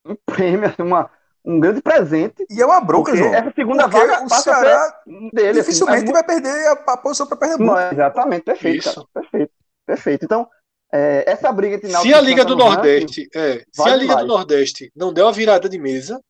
um 0.09 0.17
prêmio, 0.27 0.69
assim, 0.69 0.83
uma, 0.83 1.11
um 1.45 1.61
grande 1.61 1.81
presente. 1.81 2.47
E 2.51 2.61
é 2.61 2.67
uma 2.67 2.81
bronca, 2.81 3.15
João. 3.15 3.35
Essa 3.35 3.53
segunda 3.55 3.87
vaga 3.87 4.25
o 4.25 4.29
Ceará 4.29 5.03
dele. 5.33 5.61
Assim, 5.61 5.61
dificilmente 5.61 6.05
assim, 6.05 6.13
vai 6.13 6.25
perder 6.25 6.69
a, 6.69 6.73
a 6.73 6.97
posição 6.97 7.27
para 7.27 7.37
Pernambuco. 7.37 7.73
Não, 7.73 7.93
exatamente, 7.93 8.43
perfeito, 8.43 8.89
Isso. 8.89 9.09
perfeito, 9.13 9.53
perfeito. 9.87 10.25
Então, 10.25 10.49
é, 10.93 11.25
essa 11.27 11.53
briga 11.53 11.77
entre 11.77 11.91
Se 11.91 12.15
a 12.15 12.21
Liga 12.21 12.45
do 12.45 12.57
Nordeste, 12.57 13.29
é, 13.35 13.65
se 13.71 13.89
a 13.89 13.97
Liga 13.97 14.17
do 14.17 14.27
Nordeste 14.27 14.91
não 14.95 15.13
der 15.13 15.23
uma 15.23 15.33
virada 15.33 15.69
de 15.69 15.79
mesa 15.79 16.21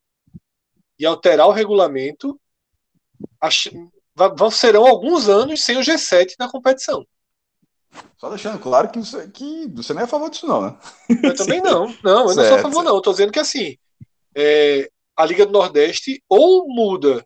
e 0.98 1.04
alterar 1.04 1.46
o 1.46 1.52
regulamento, 1.52 2.38
ach, 3.40 3.70
vão 4.14 4.50
serão 4.50 4.86
alguns 4.86 5.28
anos 5.28 5.62
sem 5.62 5.76
o 5.76 5.80
G7 5.80 6.34
na 6.38 6.50
competição. 6.50 7.06
Só 8.18 8.30
deixando 8.30 8.58
claro 8.58 8.90
que 8.90 8.98
você, 8.98 9.28
que 9.28 9.68
você 9.68 9.92
não 9.92 10.00
é 10.00 10.04
a 10.04 10.08
favor 10.08 10.30
disso, 10.30 10.46
não, 10.46 10.62
né? 10.62 10.78
Eu 11.22 11.34
também 11.34 11.60
não. 11.60 11.94
Não, 12.02 12.22
eu 12.22 12.28
certo. 12.28 12.36
não 12.36 12.44
sou 12.44 12.56
a 12.56 12.62
favor, 12.62 12.84
não. 12.84 12.94
Eu 12.96 13.00
tô 13.00 13.10
dizendo 13.12 13.32
que 13.32 13.38
assim, 13.38 13.76
é, 14.34 14.90
a 15.16 15.24
Liga 15.24 15.46
do 15.46 15.52
Nordeste 15.52 16.22
ou 16.28 16.66
muda 16.68 17.24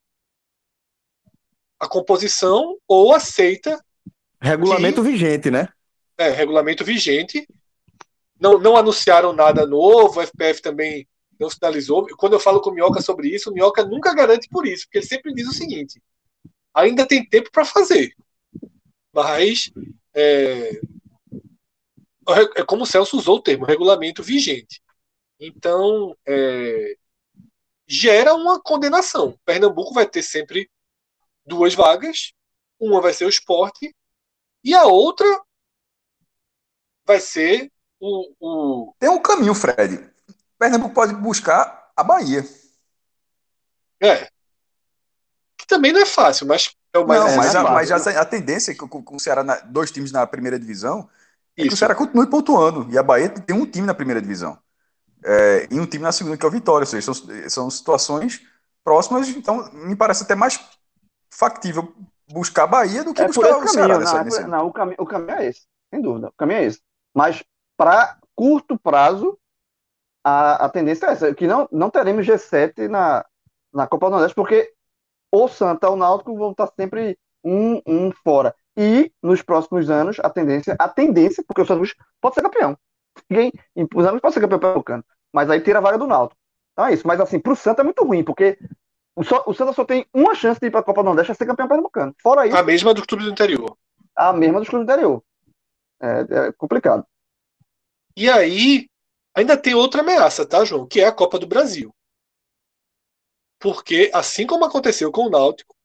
a 1.79 1.89
composição 1.89 2.77
ou 2.87 3.15
aceita. 3.15 3.83
Regulamento 4.41 5.03
que, 5.03 5.11
vigente, 5.11 5.51
né? 5.51 5.69
É, 6.19 6.29
regulamento 6.29 6.85
vigente. 6.85 7.49
Não, 8.39 8.59
não 8.59 8.77
anunciaram 8.77 9.33
nada 9.33 9.67
novo, 9.67 10.21
o 10.21 10.23
FPF 10.23 10.63
também 10.63 11.09
não 11.39 11.49
sinalizou. 11.49 12.07
Quando 12.17 12.35
eu 12.35 12.41
falo 12.41 12.61
com 12.61 12.71
o 12.71 12.75
Minhoca 12.75 13.01
sobre 13.01 13.29
isso, 13.29 13.51
o 13.51 13.53
Minhoca 13.53 13.85
nunca 13.85 14.15
garante 14.15 14.49
por 14.49 14.67
isso, 14.67 14.85
porque 14.85 14.99
ele 14.99 15.07
sempre 15.07 15.33
diz 15.33 15.49
o 15.49 15.55
seguinte: 15.55 16.01
ainda 16.75 17.07
tem 17.07 17.27
tempo 17.27 17.51
para 17.51 17.65
fazer. 17.65 18.15
Mas 19.13 19.73
é, 20.15 20.81
é 22.57 22.65
como 22.65 22.83
o 22.83 22.87
Celso 22.87 23.17
usou 23.17 23.37
o 23.37 23.43
termo, 23.43 23.65
regulamento 23.65 24.23
vigente. 24.23 24.83
Então, 25.39 26.17
é, 26.27 26.97
gera 27.87 28.35
uma 28.35 28.61
condenação. 28.61 29.39
Pernambuco 29.45 29.93
vai 29.93 30.07
ter 30.07 30.23
sempre 30.23 30.71
duas 31.45 31.75
vagas, 31.75 32.33
uma 32.79 33.01
vai 33.01 33.13
ser 33.13 33.25
o 33.25 33.29
esporte 33.29 33.95
e 34.63 34.75
a 34.75 34.85
outra 34.85 35.27
vai 37.05 37.21
ser 37.21 37.73
o, 37.99 38.35
o... 38.39 38.95
Tem 38.99 39.09
um 39.09 39.21
caminho, 39.21 39.55
Fred. 39.55 40.11
Pernambuco 40.59 40.95
pode 40.95 41.15
buscar 41.15 41.91
a 41.97 42.05
Bahia. 42.05 42.45
É. 44.01 44.27
Que 45.57 45.67
também 45.67 45.93
não 45.93 46.01
é 46.01 46.07
fácil, 46.07 46.47
mas 46.47 46.75
é 46.93 46.99
o 46.99 47.07
mais 47.07 47.21
não, 47.25 47.37
mas, 47.37 47.55
a, 47.55 47.63
mas 47.63 48.07
a, 48.09 48.25
tendência 48.25 48.73
é 48.73 48.75
que 48.75 48.87
com, 48.87 49.17
o 49.17 49.21
Ceará, 49.21 49.45
na, 49.45 49.57
dois 49.57 49.91
times 49.91 50.11
na 50.11 50.27
primeira 50.27 50.59
divisão, 50.59 51.09
é 51.57 51.63
que 51.63 51.75
o 51.75 51.77
Ceará 51.77 51.95
continue 51.95 52.27
pontuando. 52.27 52.87
E 52.91 52.99
a 52.99 53.03
Bahia 53.03 53.29
tem 53.29 53.57
um 53.57 53.67
time 53.67 53.87
na 53.87 53.95
primeira 53.95 54.21
divisão. 54.21 54.59
É, 55.23 55.69
e 55.71 55.79
um 55.79 55.87
time 55.87 56.03
na 56.03 56.13
segunda, 56.13 56.37
que 56.37 56.45
é 56.45 56.49
o 56.49 56.53
Vitória. 56.53 56.83
Ou 56.83 56.87
seja, 56.87 57.13
são, 57.13 57.49
são 57.49 57.71
situações 57.71 58.43
próximas, 58.83 59.29
então 59.29 59.71
me 59.73 59.95
parece 59.95 60.25
até 60.25 60.35
mais 60.35 60.59
factível 61.31 61.95
buscar 62.33 62.65
a 62.65 62.67
Bahia 62.67 63.05
do 63.05 63.13
que 63.13 63.23
é 63.23 63.27
buscar 63.27 63.59
o 63.59 63.69
Ceará. 63.69 63.99
Não, 63.99 64.25
nessa, 64.25 64.47
não 64.47 64.67
o, 64.67 64.73
caminho, 64.73 64.97
o 64.99 65.07
caminho 65.07 65.39
é 65.39 65.47
esse, 65.47 65.63
sem 65.93 66.01
dúvida. 66.01 66.29
O 66.29 66.33
caminho 66.33 66.61
é 66.61 66.65
esse. 66.65 66.81
Mas 67.15 67.45
para 67.77 68.19
curto 68.35 68.79
prazo, 68.79 69.39
a, 70.25 70.67
a 70.67 70.69
tendência 70.69 71.07
é 71.07 71.13
essa, 71.13 71.35
que 71.35 71.47
não, 71.47 71.69
não 71.71 71.91
teremos 71.91 72.27
G7 72.27 72.89
na, 72.89 73.25
na 73.73 73.87
Copa 73.87 74.07
do 74.07 74.13
Nordeste, 74.13 74.35
porque 74.35 74.73
o 75.31 75.49
Santa 75.49 75.89
ou 75.89 75.95
o 75.95 75.99
Náutico 75.99 76.37
vão 76.37 76.51
estar 76.53 76.69
sempre 76.79 77.19
um, 77.45 77.81
um 77.87 78.13
fora. 78.13 78.55
E 78.77 79.13
nos 79.23 79.43
próximos 79.43 79.91
anos, 79.91 80.19
a 80.21 80.31
tendência, 80.31 80.77
a 80.79 80.89
tendência, 80.89 81.45
porque 81.47 81.63
o 81.63 81.67
Santos 81.67 81.95
pode 82.21 82.35
ser 82.35 82.43
campeão. 82.43 82.77
Ninguém, 83.29 83.53
os 83.95 84.07
anos 84.07 84.21
pode 84.21 84.35
ser 84.35 84.41
campeão 84.41 84.59
pernambucano. 84.59 85.05
Mas 85.33 85.51
aí 85.51 85.61
tira 85.61 85.79
a 85.79 85.83
vaga 85.83 85.99
do 85.99 86.07
Náutico. 86.07 86.41
Então 86.73 86.87
é 86.87 86.95
isso. 86.95 87.07
Mas 87.07 87.21
assim, 87.21 87.39
pro 87.39 87.57
Santa 87.57 87.83
é 87.83 87.85
muito 87.85 88.05
ruim, 88.05 88.25
porque 88.25 88.59
o, 89.15 89.25
só, 89.25 89.43
o 89.47 89.55
Santa 89.55 89.73
só 89.73 89.85
tem 89.85 90.07
uma 90.15 90.35
chance 90.35 90.61
de 90.61 90.67
ir 90.67 90.71
para 90.71 90.81
a 90.81 90.85
Copa 90.85 91.03
do 91.03 91.07
Nordeste 91.07 91.33
a 91.33 91.35
ser 91.35 91.47
campeão 91.47 91.69
pernambucano. 91.69 92.15
Fora 92.23 92.47
isso. 92.47 92.57
A 92.57 92.63
mesma 92.63 92.95
do 92.95 93.07
clube 93.07 93.25
do 93.25 93.31
interior. 93.31 93.77
A 94.17 94.33
mesma 94.33 94.61
dos 94.61 94.69
clubes 94.69 94.87
do 94.87 94.93
interior. 94.93 95.23
É, 96.01 96.49
é 96.49 96.53
complicado. 96.53 97.05
E 98.17 98.29
aí, 98.29 98.89
ainda 99.35 99.57
tem 99.57 99.75
outra 99.75 100.01
ameaça, 100.01 100.47
tá, 100.47 100.65
João? 100.65 100.87
Que 100.87 101.01
é 101.01 101.07
a 101.07 101.13
Copa 101.13 101.39
do 101.39 101.47
Brasil. 101.47 101.95
Porque, 103.61 104.11
assim 104.15 104.47
como 104.47 104.65
aconteceu 104.65 105.13
com 105.13 105.27
o 105.27 105.31
Náutico 105.31 105.77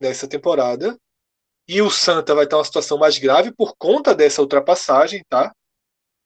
nessa 0.00 0.28
temporada, 0.28 0.98
e 1.68 1.80
o 1.80 1.88
Santa 1.88 2.34
vai 2.34 2.44
estar 2.44 2.58
uma 2.58 2.64
situação 2.64 2.98
mais 2.98 3.16
grave 3.16 3.54
por 3.54 3.76
conta 3.76 4.12
dessa 4.12 4.42
ultrapassagem, 4.42 5.24
tá? 5.28 5.54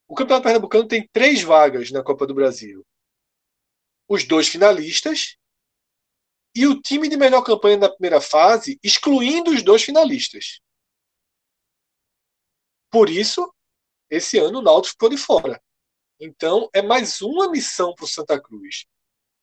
O 0.08 0.14
Campeonato 0.14 0.44
Pernambucano 0.44 0.88
tem 0.88 1.06
três 1.12 1.42
vagas 1.42 1.90
na 1.90 2.02
Copa 2.02 2.26
do 2.26 2.34
Brasil. 2.34 2.84
Os 4.08 4.24
dois 4.24 4.48
finalistas 4.48 5.36
e 6.54 6.66
o 6.66 6.80
time 6.80 7.06
de 7.08 7.18
melhor 7.18 7.42
campanha 7.42 7.76
na 7.76 7.90
primeira 7.90 8.18
fase, 8.18 8.78
excluindo 8.82 9.50
os 9.50 9.62
dois 9.62 9.82
finalistas. 9.82 10.60
Por 12.90 13.10
isso, 13.10 13.52
esse 14.08 14.38
ano 14.38 14.60
o 14.60 14.62
Náutico 14.62 14.92
ficou 14.92 15.10
de 15.10 15.18
fora. 15.18 15.62
Então, 16.18 16.70
é 16.72 16.80
mais 16.80 17.20
uma 17.20 17.50
missão 17.50 17.94
para 17.94 18.06
o 18.06 18.08
Santa 18.08 18.40
Cruz. 18.40 18.86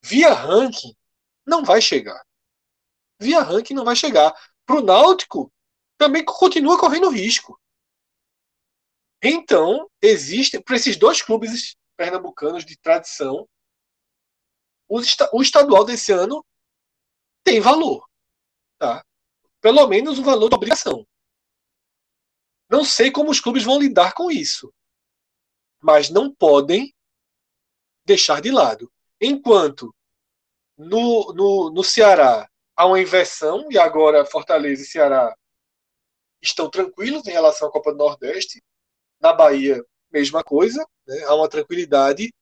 Via 0.04 0.34
ranking, 0.34 0.96
não 1.46 1.64
vai 1.64 1.82
chegar. 1.82 2.24
Via 3.20 3.42
ranking 3.42 3.74
não 3.74 3.86
vai 3.86 3.96
chegar. 3.96 4.34
Para 4.66 4.78
o 4.78 4.84
Náutico, 4.84 5.52
também 5.98 6.24
continua 6.24 6.80
correndo 6.80 7.10
risco. 7.10 7.60
Então, 9.22 9.90
existe, 10.02 10.62
para 10.62 10.76
esses 10.76 10.98
dois 10.98 11.22
clubes 11.22 11.78
pernambucanos 11.96 12.66
de 12.66 12.78
tradição, 12.78 13.48
o 14.90 15.42
estadual 15.42 15.86
desse 15.86 16.12
ano 16.12 16.46
tem 17.44 17.60
valor. 17.60 18.08
Tá? 18.78 19.04
Pelo 19.62 19.88
menos 19.88 20.20
o 20.20 20.24
valor 20.24 20.50
de 20.50 20.56
obrigação. 20.56 21.08
Não 22.70 22.84
sei 22.84 23.12
como 23.12 23.32
os 23.32 23.40
clubes 23.40 23.64
vão 23.64 23.80
lidar 23.80 24.14
com 24.14 24.30
isso. 24.30 24.74
Mas 25.82 26.10
não 26.10 26.34
podem 26.34 26.94
deixar 28.06 28.42
de 28.42 28.52
lado. 28.52 28.92
Enquanto 29.22 29.96
no, 30.84 31.34
no, 31.34 31.72
no 31.72 31.84
Ceará 31.84 32.48
há 32.76 32.86
uma 32.86 33.00
inversão, 33.00 33.68
e 33.70 33.78
agora 33.78 34.26
Fortaleza 34.26 34.82
e 34.82 34.86
Ceará 34.86 35.36
estão 36.42 36.70
tranquilos 36.70 37.26
em 37.28 37.32
relação 37.32 37.68
à 37.68 37.72
Copa 37.72 37.92
do 37.92 37.98
Nordeste, 37.98 38.62
na 39.20 39.32
Bahia, 39.32 39.84
mesma 40.12 40.44
coisa, 40.44 40.86
né? 41.08 41.24
há 41.24 41.36
uma 41.36 41.48
tranquilidade. 41.48 42.34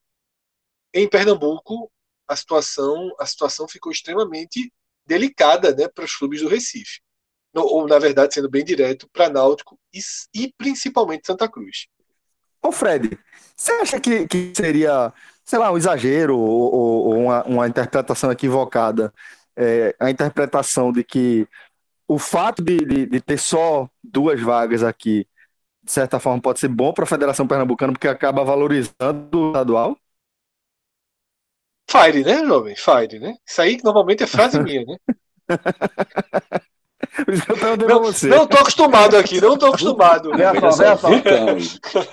Em 0.92 1.08
Pernambuco, 1.08 1.90
a 2.26 2.36
situação, 2.36 3.14
a 3.18 3.26
situação 3.26 3.68
ficou 3.68 3.92
extremamente 3.92 4.72
delicada 5.06 5.74
né, 5.74 5.88
para 5.88 6.04
os 6.04 6.14
clubes 6.16 6.40
do 6.40 6.48
Recife. 6.48 7.00
No, 7.54 7.62
ou, 7.62 7.86
na 7.86 7.98
verdade, 7.98 8.34
sendo 8.34 8.48
bem 8.48 8.64
direto, 8.64 9.08
para 9.12 9.28
Náutico 9.28 9.78
e, 9.92 10.00
e, 10.34 10.52
principalmente 10.56 11.26
Santa 11.26 11.48
Cruz. 11.48 11.86
Ô 12.62 12.72
Fred, 12.72 13.18
você 13.54 13.72
acha 13.72 14.00
que, 14.00 14.26
que 14.26 14.52
seria, 14.56 15.12
sei 15.44 15.58
lá, 15.58 15.70
um 15.72 15.76
exagero 15.76 16.38
ou, 16.38 16.74
ou 16.74 17.18
uma, 17.18 17.42
uma, 17.44 17.68
interpretação 17.68 18.30
equivocada? 18.30 19.12
É, 19.56 19.94
a 20.00 20.10
interpretação 20.10 20.92
de 20.92 21.04
que 21.04 21.46
o 22.08 22.18
fato 22.18 22.62
de, 22.62 22.78
de, 22.78 23.06
de 23.06 23.20
ter 23.20 23.38
só 23.38 23.88
duas 24.02 24.40
vagas 24.40 24.82
aqui 24.82 25.26
de 25.82 25.90
certa 25.90 26.20
forma, 26.20 26.40
pode 26.40 26.60
ser 26.60 26.68
bom 26.68 26.92
para 26.92 27.04
a 27.04 27.08
Federação 27.08 27.46
Pernambucana, 27.46 27.92
porque 27.92 28.06
acaba 28.06 28.44
valorizando 28.44 29.36
o 29.36 29.48
estadual? 29.48 29.96
Fire, 31.90 32.24
né, 32.24 32.44
jovem? 32.46 32.76
Fire, 32.76 33.18
né? 33.18 33.34
Isso 33.44 33.60
aí 33.60 33.78
normalmente 33.82 34.22
é 34.22 34.26
frase 34.26 34.58
minha, 34.62 34.84
né? 34.84 34.96
Não. 37.88 38.38
Não 38.38 38.46
tô 38.46 38.58
acostumado 38.58 39.16
aqui, 39.16 39.40
não 39.40 39.58
tô 39.58 39.66
acostumado. 39.66 40.30
Só. 40.70 41.08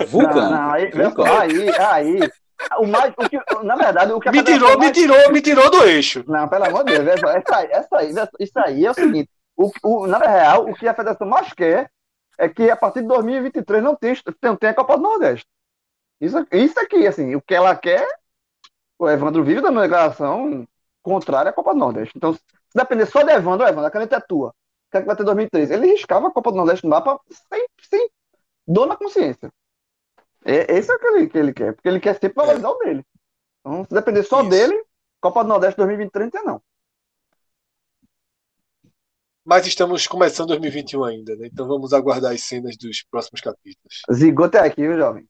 Vulcão. 0.07 0.49
Não, 0.49 0.51
não, 0.51 0.71
aí, 0.71 0.91
aí, 1.29 1.69
aí, 1.79 2.31
o 2.79 2.87
mais, 2.87 3.13
o 3.17 3.29
que, 3.29 3.39
na 3.63 3.75
verdade, 3.75 4.11
o 4.11 4.19
que 4.19 4.29
me 4.31 4.43
tirou, 4.43 4.77
mais... 4.77 4.79
me 4.79 4.91
tirou, 4.91 5.31
me 5.31 5.41
tirou 5.41 5.71
do 5.71 5.83
eixo. 5.83 6.23
Não, 6.27 6.47
pelo 6.47 6.65
amor 6.65 6.83
de 6.83 6.97
Deus, 6.97 7.07
essa, 7.23 7.63
essa, 7.65 7.97
aí, 7.97 8.13
isso 8.39 8.59
aí 8.59 8.85
é 8.85 8.91
o 8.91 8.93
seguinte: 8.93 9.29
o, 9.55 9.71
o, 9.83 10.07
na 10.07 10.19
real, 10.19 10.69
o 10.69 10.73
que 10.73 10.87
a 10.87 10.93
federação 10.93 11.27
mais 11.27 11.51
quer 11.53 11.89
é 12.37 12.47
que 12.47 12.69
a 12.69 12.75
partir 12.75 13.01
de 13.01 13.07
2023 13.07 13.83
não 13.83 13.95
tem, 13.95 14.13
não 14.41 14.55
tem 14.55 14.69
a 14.69 14.73
Copa 14.73 14.95
do 14.95 15.03
Nordeste. 15.03 15.45
Isso, 16.21 16.37
isso 16.51 16.79
aqui, 16.79 17.05
assim, 17.07 17.35
o 17.35 17.41
que 17.41 17.53
ela 17.53 17.75
quer, 17.75 18.07
o 18.97 19.09
Evandro 19.09 19.43
vive 19.43 19.61
dando 19.61 19.73
uma 19.73 19.81
declaração 19.81 20.67
contrária 21.01 21.49
à 21.49 21.53
Copa 21.53 21.73
do 21.73 21.79
Nordeste. 21.79 22.13
Então, 22.17 22.33
se 22.33 22.41
depender 22.73 23.05
só 23.05 23.23
de 23.23 23.31
Evandro, 23.31 23.67
Evandro, 23.67 23.87
a 23.87 23.91
caneta 23.91 24.17
é 24.17 24.19
tua. 24.19 24.49
O 24.49 24.91
que 24.91 24.97
é 24.97 25.01
que 25.01 25.07
vai 25.07 25.15
ter 25.15 25.23
2013? 25.23 25.73
Ele 25.73 25.87
riscava 25.87 26.27
a 26.27 26.31
Copa 26.31 26.51
do 26.51 26.57
Nordeste 26.57 26.83
no 26.83 26.89
mapa 26.89 27.19
sem, 27.29 27.67
sem 27.81 28.09
dor 28.67 28.87
na 28.87 28.95
consciência. 28.95 29.51
É, 30.45 30.77
esse 30.77 30.91
é 30.91 30.95
o 30.95 30.99
que 30.99 31.07
ele, 31.07 31.29
que 31.29 31.37
ele 31.37 31.53
quer, 31.53 31.73
porque 31.73 31.87
ele 31.87 31.99
quer 31.99 32.13
sempre 32.13 32.33
valorizar 32.35 32.67
é. 32.67 32.71
o 32.71 32.77
dele. 32.77 33.05
Então, 33.59 33.85
se 33.85 33.93
depender 33.93 34.23
só 34.23 34.41
isso. 34.41 34.49
dele, 34.49 34.83
Copa 35.21 35.43
do 35.43 35.49
Nordeste 35.49 35.77
2023 35.77 36.25
não 36.25 36.31
tem, 36.31 36.43
não. 36.43 36.61
Mas 39.43 39.65
estamos 39.65 40.05
começando 40.05 40.49
2021 40.49 41.03
ainda, 41.03 41.35
né? 41.35 41.47
Então 41.51 41.67
vamos 41.67 41.91
aguardar 41.91 42.33
as 42.33 42.43
cenas 42.43 42.77
dos 42.77 43.03
próximos 43.09 43.41
capítulos. 43.41 44.01
Zigoto 44.13 44.57
é 44.57 44.59
aqui, 44.61 44.81
viu, 44.81 44.97
jovem? 44.97 45.25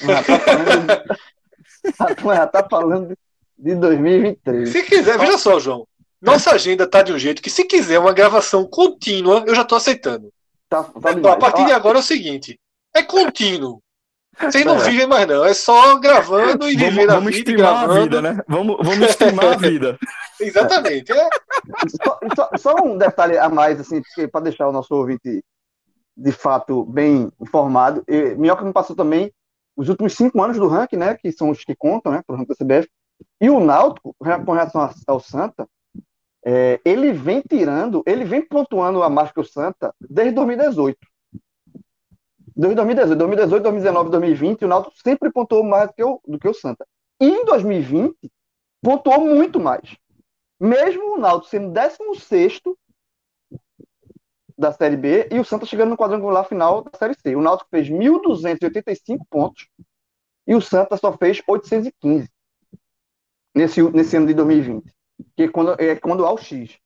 Já 0.00 0.22
tá 0.22 0.40
falando, 0.40 0.86
de... 0.86 2.24
já 2.34 2.46
tá 2.46 2.68
falando 2.68 3.18
de 3.58 3.74
2023. 3.74 4.68
Se 4.70 4.82
quiser, 4.84 5.18
veja 5.18 5.36
só, 5.38 5.60
João. 5.60 5.86
Nossa 6.20 6.52
agenda 6.52 6.88
tá 6.88 7.02
de 7.02 7.12
um 7.12 7.18
jeito 7.18 7.42
que, 7.42 7.50
se 7.50 7.64
quiser 7.64 7.98
uma 7.98 8.12
gravação 8.12 8.66
contínua, 8.66 9.44
eu 9.46 9.54
já 9.54 9.64
tô 9.64 9.76
aceitando. 9.76 10.32
Tá, 10.68 10.82
tá 10.84 11.12
então, 11.12 11.30
a 11.30 11.36
partir 11.36 11.64
de 11.64 11.72
agora 11.72 11.98
é 11.98 12.00
o 12.00 12.04
seguinte: 12.04 12.58
é 12.94 13.02
contínuo. 13.02 13.82
Vocês 14.40 14.64
não 14.64 14.76
é. 14.76 14.84
vivem 14.90 15.06
mais, 15.06 15.26
não. 15.26 15.44
É 15.44 15.54
só 15.54 15.98
gravando 15.98 16.68
e 16.68 16.76
vivendo 16.76 17.08
vamos, 17.08 17.34
a 17.34 17.36
vida. 17.36 17.62
Vamos 17.62 17.96
a 17.96 18.00
vida, 18.00 18.22
né? 18.22 18.40
Vamos, 18.46 18.76
vamos 18.80 19.08
estimar 19.08 19.52
a 19.52 19.56
vida. 19.58 19.98
Exatamente. 20.40 21.12
É. 21.12 21.28
Só, 22.02 22.18
só, 22.34 22.50
só, 22.56 22.84
um 22.84 22.96
detalhe 22.96 23.36
a 23.36 23.48
mais, 23.48 23.80
assim, 23.80 24.00
para 24.30 24.42
deixar 24.42 24.68
o 24.68 24.72
nosso 24.72 24.94
ouvinte 24.94 25.44
de 26.16 26.32
fato 26.32 26.84
bem 26.84 27.30
informado. 27.40 28.02
E, 28.08 28.34
Minhoca 28.34 28.64
me 28.64 28.72
passou 28.72 28.94
também 28.94 29.32
os 29.76 29.88
últimos 29.88 30.14
cinco 30.14 30.42
anos 30.42 30.56
do 30.56 30.68
ranking, 30.68 30.96
né? 30.96 31.16
Que 31.16 31.32
são 31.32 31.50
os 31.50 31.64
que 31.64 31.74
contam, 31.76 32.12
né? 32.12 32.22
Para 32.26 32.34
o 32.34 32.38
ranking 32.38 32.54
da 32.54 32.64
CBF. 32.64 32.88
E 33.40 33.50
o 33.50 33.60
Náutico, 33.60 34.14
com 34.18 34.52
relação 34.52 34.90
ao 35.06 35.20
Santa, 35.20 35.68
é, 36.44 36.80
ele 36.84 37.12
vem 37.12 37.42
tirando, 37.42 38.02
ele 38.06 38.24
vem 38.24 38.40
pontuando 38.40 39.02
a 39.02 39.10
marca 39.10 39.42
do 39.42 39.46
Santa 39.46 39.94
desde 40.00 40.34
2018. 40.34 40.98
2018, 42.58 43.16
2018, 43.16 43.62
2019, 43.62 44.10
2020, 44.10 44.64
o 44.64 44.68
Náutico 44.68 44.96
sempre 44.98 45.30
pontuou 45.30 45.62
mais 45.62 45.88
do 45.88 45.94
que 45.94 46.02
o, 46.02 46.20
do 46.26 46.38
que 46.40 46.48
o 46.48 46.54
Santa. 46.54 46.84
E 47.20 47.26
em 47.26 47.44
2020, 47.44 48.16
pontuou 48.82 49.20
muito 49.20 49.60
mais. 49.60 49.96
Mesmo 50.58 51.14
o 51.14 51.18
Náutico 51.18 51.50
sendo 51.50 51.70
16 51.70 52.60
da 54.58 54.72
Série 54.72 54.96
B 54.96 55.28
e 55.30 55.38
o 55.38 55.44
Santa 55.44 55.64
chegando 55.64 55.90
no 55.90 55.96
quadrangular 55.96 56.44
final 56.44 56.82
da 56.82 56.98
Série 56.98 57.14
C. 57.14 57.36
O 57.36 57.40
Náutico 57.40 57.70
fez 57.70 57.88
1.285 57.88 59.18
pontos 59.30 59.68
e 60.44 60.54
o 60.56 60.60
Santa 60.60 60.96
só 60.96 61.16
fez 61.16 61.40
815 61.46 62.28
nesse, 63.54 63.82
nesse 63.90 64.16
ano 64.16 64.26
de 64.26 64.34
2020, 64.34 64.92
que 65.36 65.44
é 65.44 65.48
quando, 65.48 65.80
é 65.80 65.94
quando 65.94 66.26
há 66.26 66.32
o 66.32 66.38
X. 66.38 66.76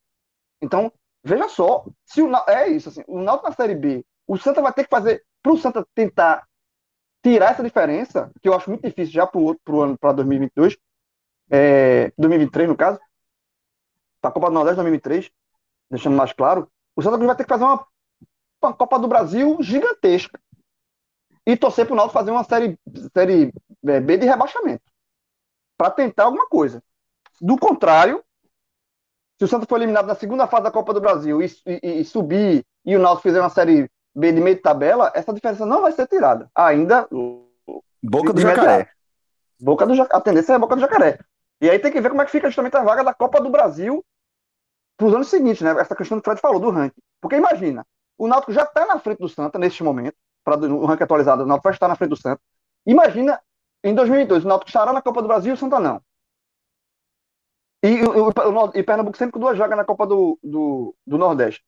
Então, 0.61 0.93
veja 1.25 1.49
só, 1.49 1.87
se 2.05 2.21
o, 2.21 2.31
é 2.47 2.69
isso, 2.69 2.91
assim, 2.91 3.03
o 3.07 3.23
Náutico 3.23 3.49
na 3.49 3.55
Série 3.55 3.75
B, 3.75 4.05
o 4.27 4.37
Santa 4.37 4.61
vai 4.61 4.73
ter 4.75 4.85
que 4.85 4.91
fazer 4.91 5.25
para 5.43 5.53
o 5.53 5.59
Santa 5.59 5.87
tentar 5.95 6.47
tirar 7.23 7.53
essa 7.53 7.63
diferença, 7.63 8.31
que 8.41 8.49
eu 8.49 8.55
acho 8.55 8.71
muito 8.71 8.83
difícil 8.83 9.13
já 9.13 9.27
para 9.27 9.41
o 9.41 9.81
ano 9.81 9.99
para 9.99 10.13
2022, 10.13 10.77
é, 11.51 12.13
2023 12.19 12.69
no 12.69 12.77
caso, 12.77 12.99
para 14.21 14.31
a 14.31 14.33
Copa 14.33 14.49
do 14.49 14.55
Nordeste 14.55 14.77
2023, 14.77 15.31
deixando 15.91 16.17
mais 16.17 16.33
claro, 16.33 16.71
o 16.97 17.03
Santa 17.03 17.17
Cruz 17.17 17.27
vai 17.27 17.37
ter 17.37 17.45
que 17.45 17.49
fazer 17.49 17.65
uma, 17.65 17.87
uma 18.63 18.73
Copa 18.73 18.99
do 18.99 19.09
Brasil 19.09 19.59
gigantesca 19.61 20.41
e 21.47 21.57
torcer 21.57 21.87
para 21.87 21.95
o 21.95 21.97
Náutico 21.97 22.15
fazer 22.15 22.31
uma 22.31 22.45
série, 22.45 22.79
série 23.13 23.53
é, 23.87 24.01
B 24.01 24.17
de 24.17 24.27
rebaixamento 24.27 24.85
para 25.77 25.91
tentar 25.91 26.25
alguma 26.25 26.49
coisa. 26.49 26.83
Do 27.41 27.59
contrário, 27.59 28.23
se 29.39 29.45
o 29.45 29.49
Santa 29.49 29.67
for 29.67 29.77
eliminado 29.77 30.07
na 30.07 30.15
segunda 30.15 30.47
fase 30.47 30.65
da 30.65 30.71
Copa 30.71 30.95
do 30.95 31.01
Brasil 31.01 31.43
e, 31.43 31.47
e, 31.67 32.01
e 32.01 32.05
subir 32.05 32.65
e 32.85 32.95
o 32.95 33.01
Náutico 33.01 33.23
fizer 33.23 33.41
uma 33.41 33.51
série 33.51 33.91
de 34.15 34.33
meio 34.33 34.57
de 34.57 34.63
tabela, 34.63 35.11
essa 35.15 35.33
diferença 35.33 35.65
não 35.65 35.83
vai 35.83 35.93
ser 35.93 36.07
tirada. 36.07 36.51
Ainda. 36.55 37.09
Boca 38.03 38.33
do 38.33 38.41
jacaré. 38.41 38.91
Boca 39.61 39.87
do 39.87 39.95
jacaré. 39.95 40.19
A 40.19 40.21
tendência 40.21 40.53
é 40.53 40.57
a 40.57 40.59
boca 40.59 40.75
do 40.75 40.81
jacaré. 40.81 41.19
E 41.61 41.71
aí 41.71 41.79
tem 41.79 41.93
que 41.93 42.01
ver 42.01 42.09
como 42.09 42.21
é 42.21 42.25
que 42.25 42.31
fica 42.31 42.49
justamente 42.49 42.77
a 42.77 42.83
vaga 42.83 43.05
da 43.05 43.15
Copa 43.15 43.41
do 43.41 43.51
Brasil 43.51 44.05
para 44.97 45.07
os 45.07 45.15
anos 45.15 45.29
seguintes, 45.29 45.63
né? 45.63 45.71
Essa 45.81 45.95
questão 45.97 46.19
que 46.19 46.23
o 46.23 46.25
Fred 46.25 46.41
falou 46.41 46.61
do 46.61 46.71
ranking. 46.71 47.01
Porque 47.21 47.37
imagina, 47.37 47.87
o 48.19 48.27
Náutico 48.29 48.53
já 48.53 48.65
está 48.65 48.85
na 48.87 48.99
frente 48.99 49.19
do 49.19 49.29
Santa 49.29 49.59
neste 49.59 49.83
momento, 49.83 50.17
para 50.45 50.57
o 50.57 50.85
ranking 50.85 51.05
atualizado, 51.05 51.45
o 51.45 51.47
Náutico 51.47 51.65
vai 51.65 51.73
estar 51.73 51.89
na 51.89 51.97
frente 51.97 52.11
do 52.11 52.17
Santa. 52.17 52.41
Imagina, 52.85 53.41
em 53.83 53.95
2002, 53.95 54.45
o 54.45 54.49
Náutico 54.49 54.69
estará 54.69 54.93
na 54.93 55.01
Copa 55.01 55.23
do 55.23 55.29
Brasil 55.29 55.53
e 55.53 55.55
o 55.55 55.57
Santa 55.57 55.79
não. 55.79 56.03
E, 57.85 58.03
o, 58.05 58.29
o, 58.29 58.71
e 58.75 58.83
Pernambuco 58.83 59.17
sempre 59.17 59.33
com 59.33 59.41
duas 59.41 59.59
vagas 59.59 59.77
na 59.77 59.85
Copa 59.85 60.07
do, 60.07 60.39
do, 60.43 60.95
do 61.05 61.19
Nordeste. 61.19 61.65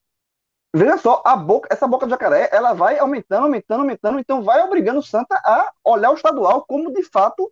Veja 0.77 0.97
só, 0.97 1.21
a 1.25 1.37
boca, 1.37 1.69
essa 1.71 1.87
boca 1.87 2.05
de 2.05 2.09
jacaré, 2.09 2.49
ela 2.51 2.73
vai 2.73 2.99
aumentando, 2.99 3.43
aumentando, 3.43 3.79
aumentando, 3.79 4.19
então 4.19 4.43
vai 4.43 4.61
obrigando 4.61 4.99
o 4.99 5.03
Santa 5.03 5.35
a 5.37 5.71
olhar 5.85 6.11
o 6.11 6.15
estadual 6.15 6.65
como 6.65 6.91
de 6.91 7.01
fato 7.01 7.49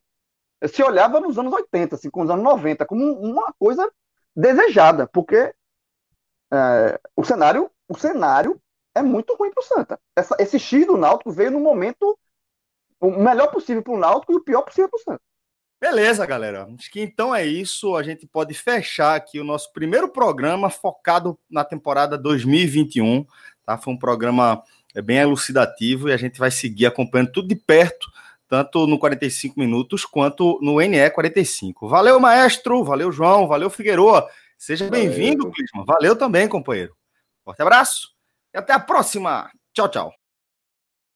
se 0.67 0.83
olhava 0.83 1.21
nos 1.21 1.39
anos 1.39 1.53
80, 1.53 1.95
assim, 1.95 2.09
com 2.09 2.23
os 2.23 2.29
anos 2.29 2.43
90, 2.43 2.85
como 2.85 3.13
uma 3.13 3.53
coisa 3.53 3.89
desejada, 4.35 5.07
porque 5.07 5.55
é, 6.51 6.99
o 7.15 7.23
cenário, 7.23 7.71
o 7.87 7.97
cenário 7.97 8.61
é 8.93 9.01
muito 9.01 9.33
ruim 9.35 9.51
para 9.51 9.61
o 9.61 9.65
Santa. 9.65 9.99
Essa, 10.17 10.35
esse 10.37 10.59
X 10.59 10.85
do 10.85 10.97
Náutico 10.97 11.31
veio 11.31 11.51
no 11.51 11.61
momento 11.61 12.19
o 12.99 13.09
melhor 13.09 13.51
possível 13.51 13.81
para 13.81 13.93
o 13.93 13.99
Náutico 13.99 14.33
e 14.33 14.35
o 14.35 14.43
pior 14.43 14.63
possível 14.63 14.89
para 14.89 14.97
o 14.97 15.01
Santa. 15.01 15.21
Beleza, 15.83 16.25
galera. 16.25 16.65
Acho 16.79 16.89
que 16.89 17.01
então 17.01 17.35
é 17.35 17.45
isso. 17.45 17.97
A 17.97 18.03
gente 18.03 18.25
pode 18.25 18.53
fechar 18.53 19.17
aqui 19.17 19.37
o 19.37 19.43
nosso 19.43 19.73
primeiro 19.73 20.07
programa 20.07 20.69
focado 20.69 21.37
na 21.51 21.65
temporada 21.65 22.17
2021. 22.17 23.25
Tá? 23.65 23.77
Foi 23.77 23.91
um 23.91 23.97
programa 23.97 24.63
é 24.95 25.01
bem 25.01 25.17
elucidativo 25.17 26.07
e 26.07 26.13
a 26.13 26.17
gente 26.17 26.39
vai 26.39 26.49
seguir 26.49 26.85
acompanhando 26.85 27.33
tudo 27.33 27.49
de 27.49 27.55
perto, 27.57 28.09
tanto 28.47 28.87
no 28.87 28.97
45 28.97 29.59
minutos 29.59 30.05
quanto 30.05 30.57
no 30.61 30.79
NE 30.79 31.09
45. 31.09 31.85
Valeu, 31.89 32.17
maestro, 32.17 32.81
valeu, 32.85 33.11
João, 33.11 33.45
valeu, 33.45 33.69
Figueroa. 33.69 34.25
Seja 34.57 34.89
bem-vindo, 34.89 35.51
Clisman. 35.51 35.83
Valeu 35.83 36.15
também, 36.15 36.47
companheiro. 36.47 36.95
Forte 37.43 37.61
abraço 37.61 38.07
e 38.53 38.57
até 38.57 38.71
a 38.71 38.79
próxima. 38.79 39.51
Tchau, 39.73 39.89
tchau. 39.89 40.22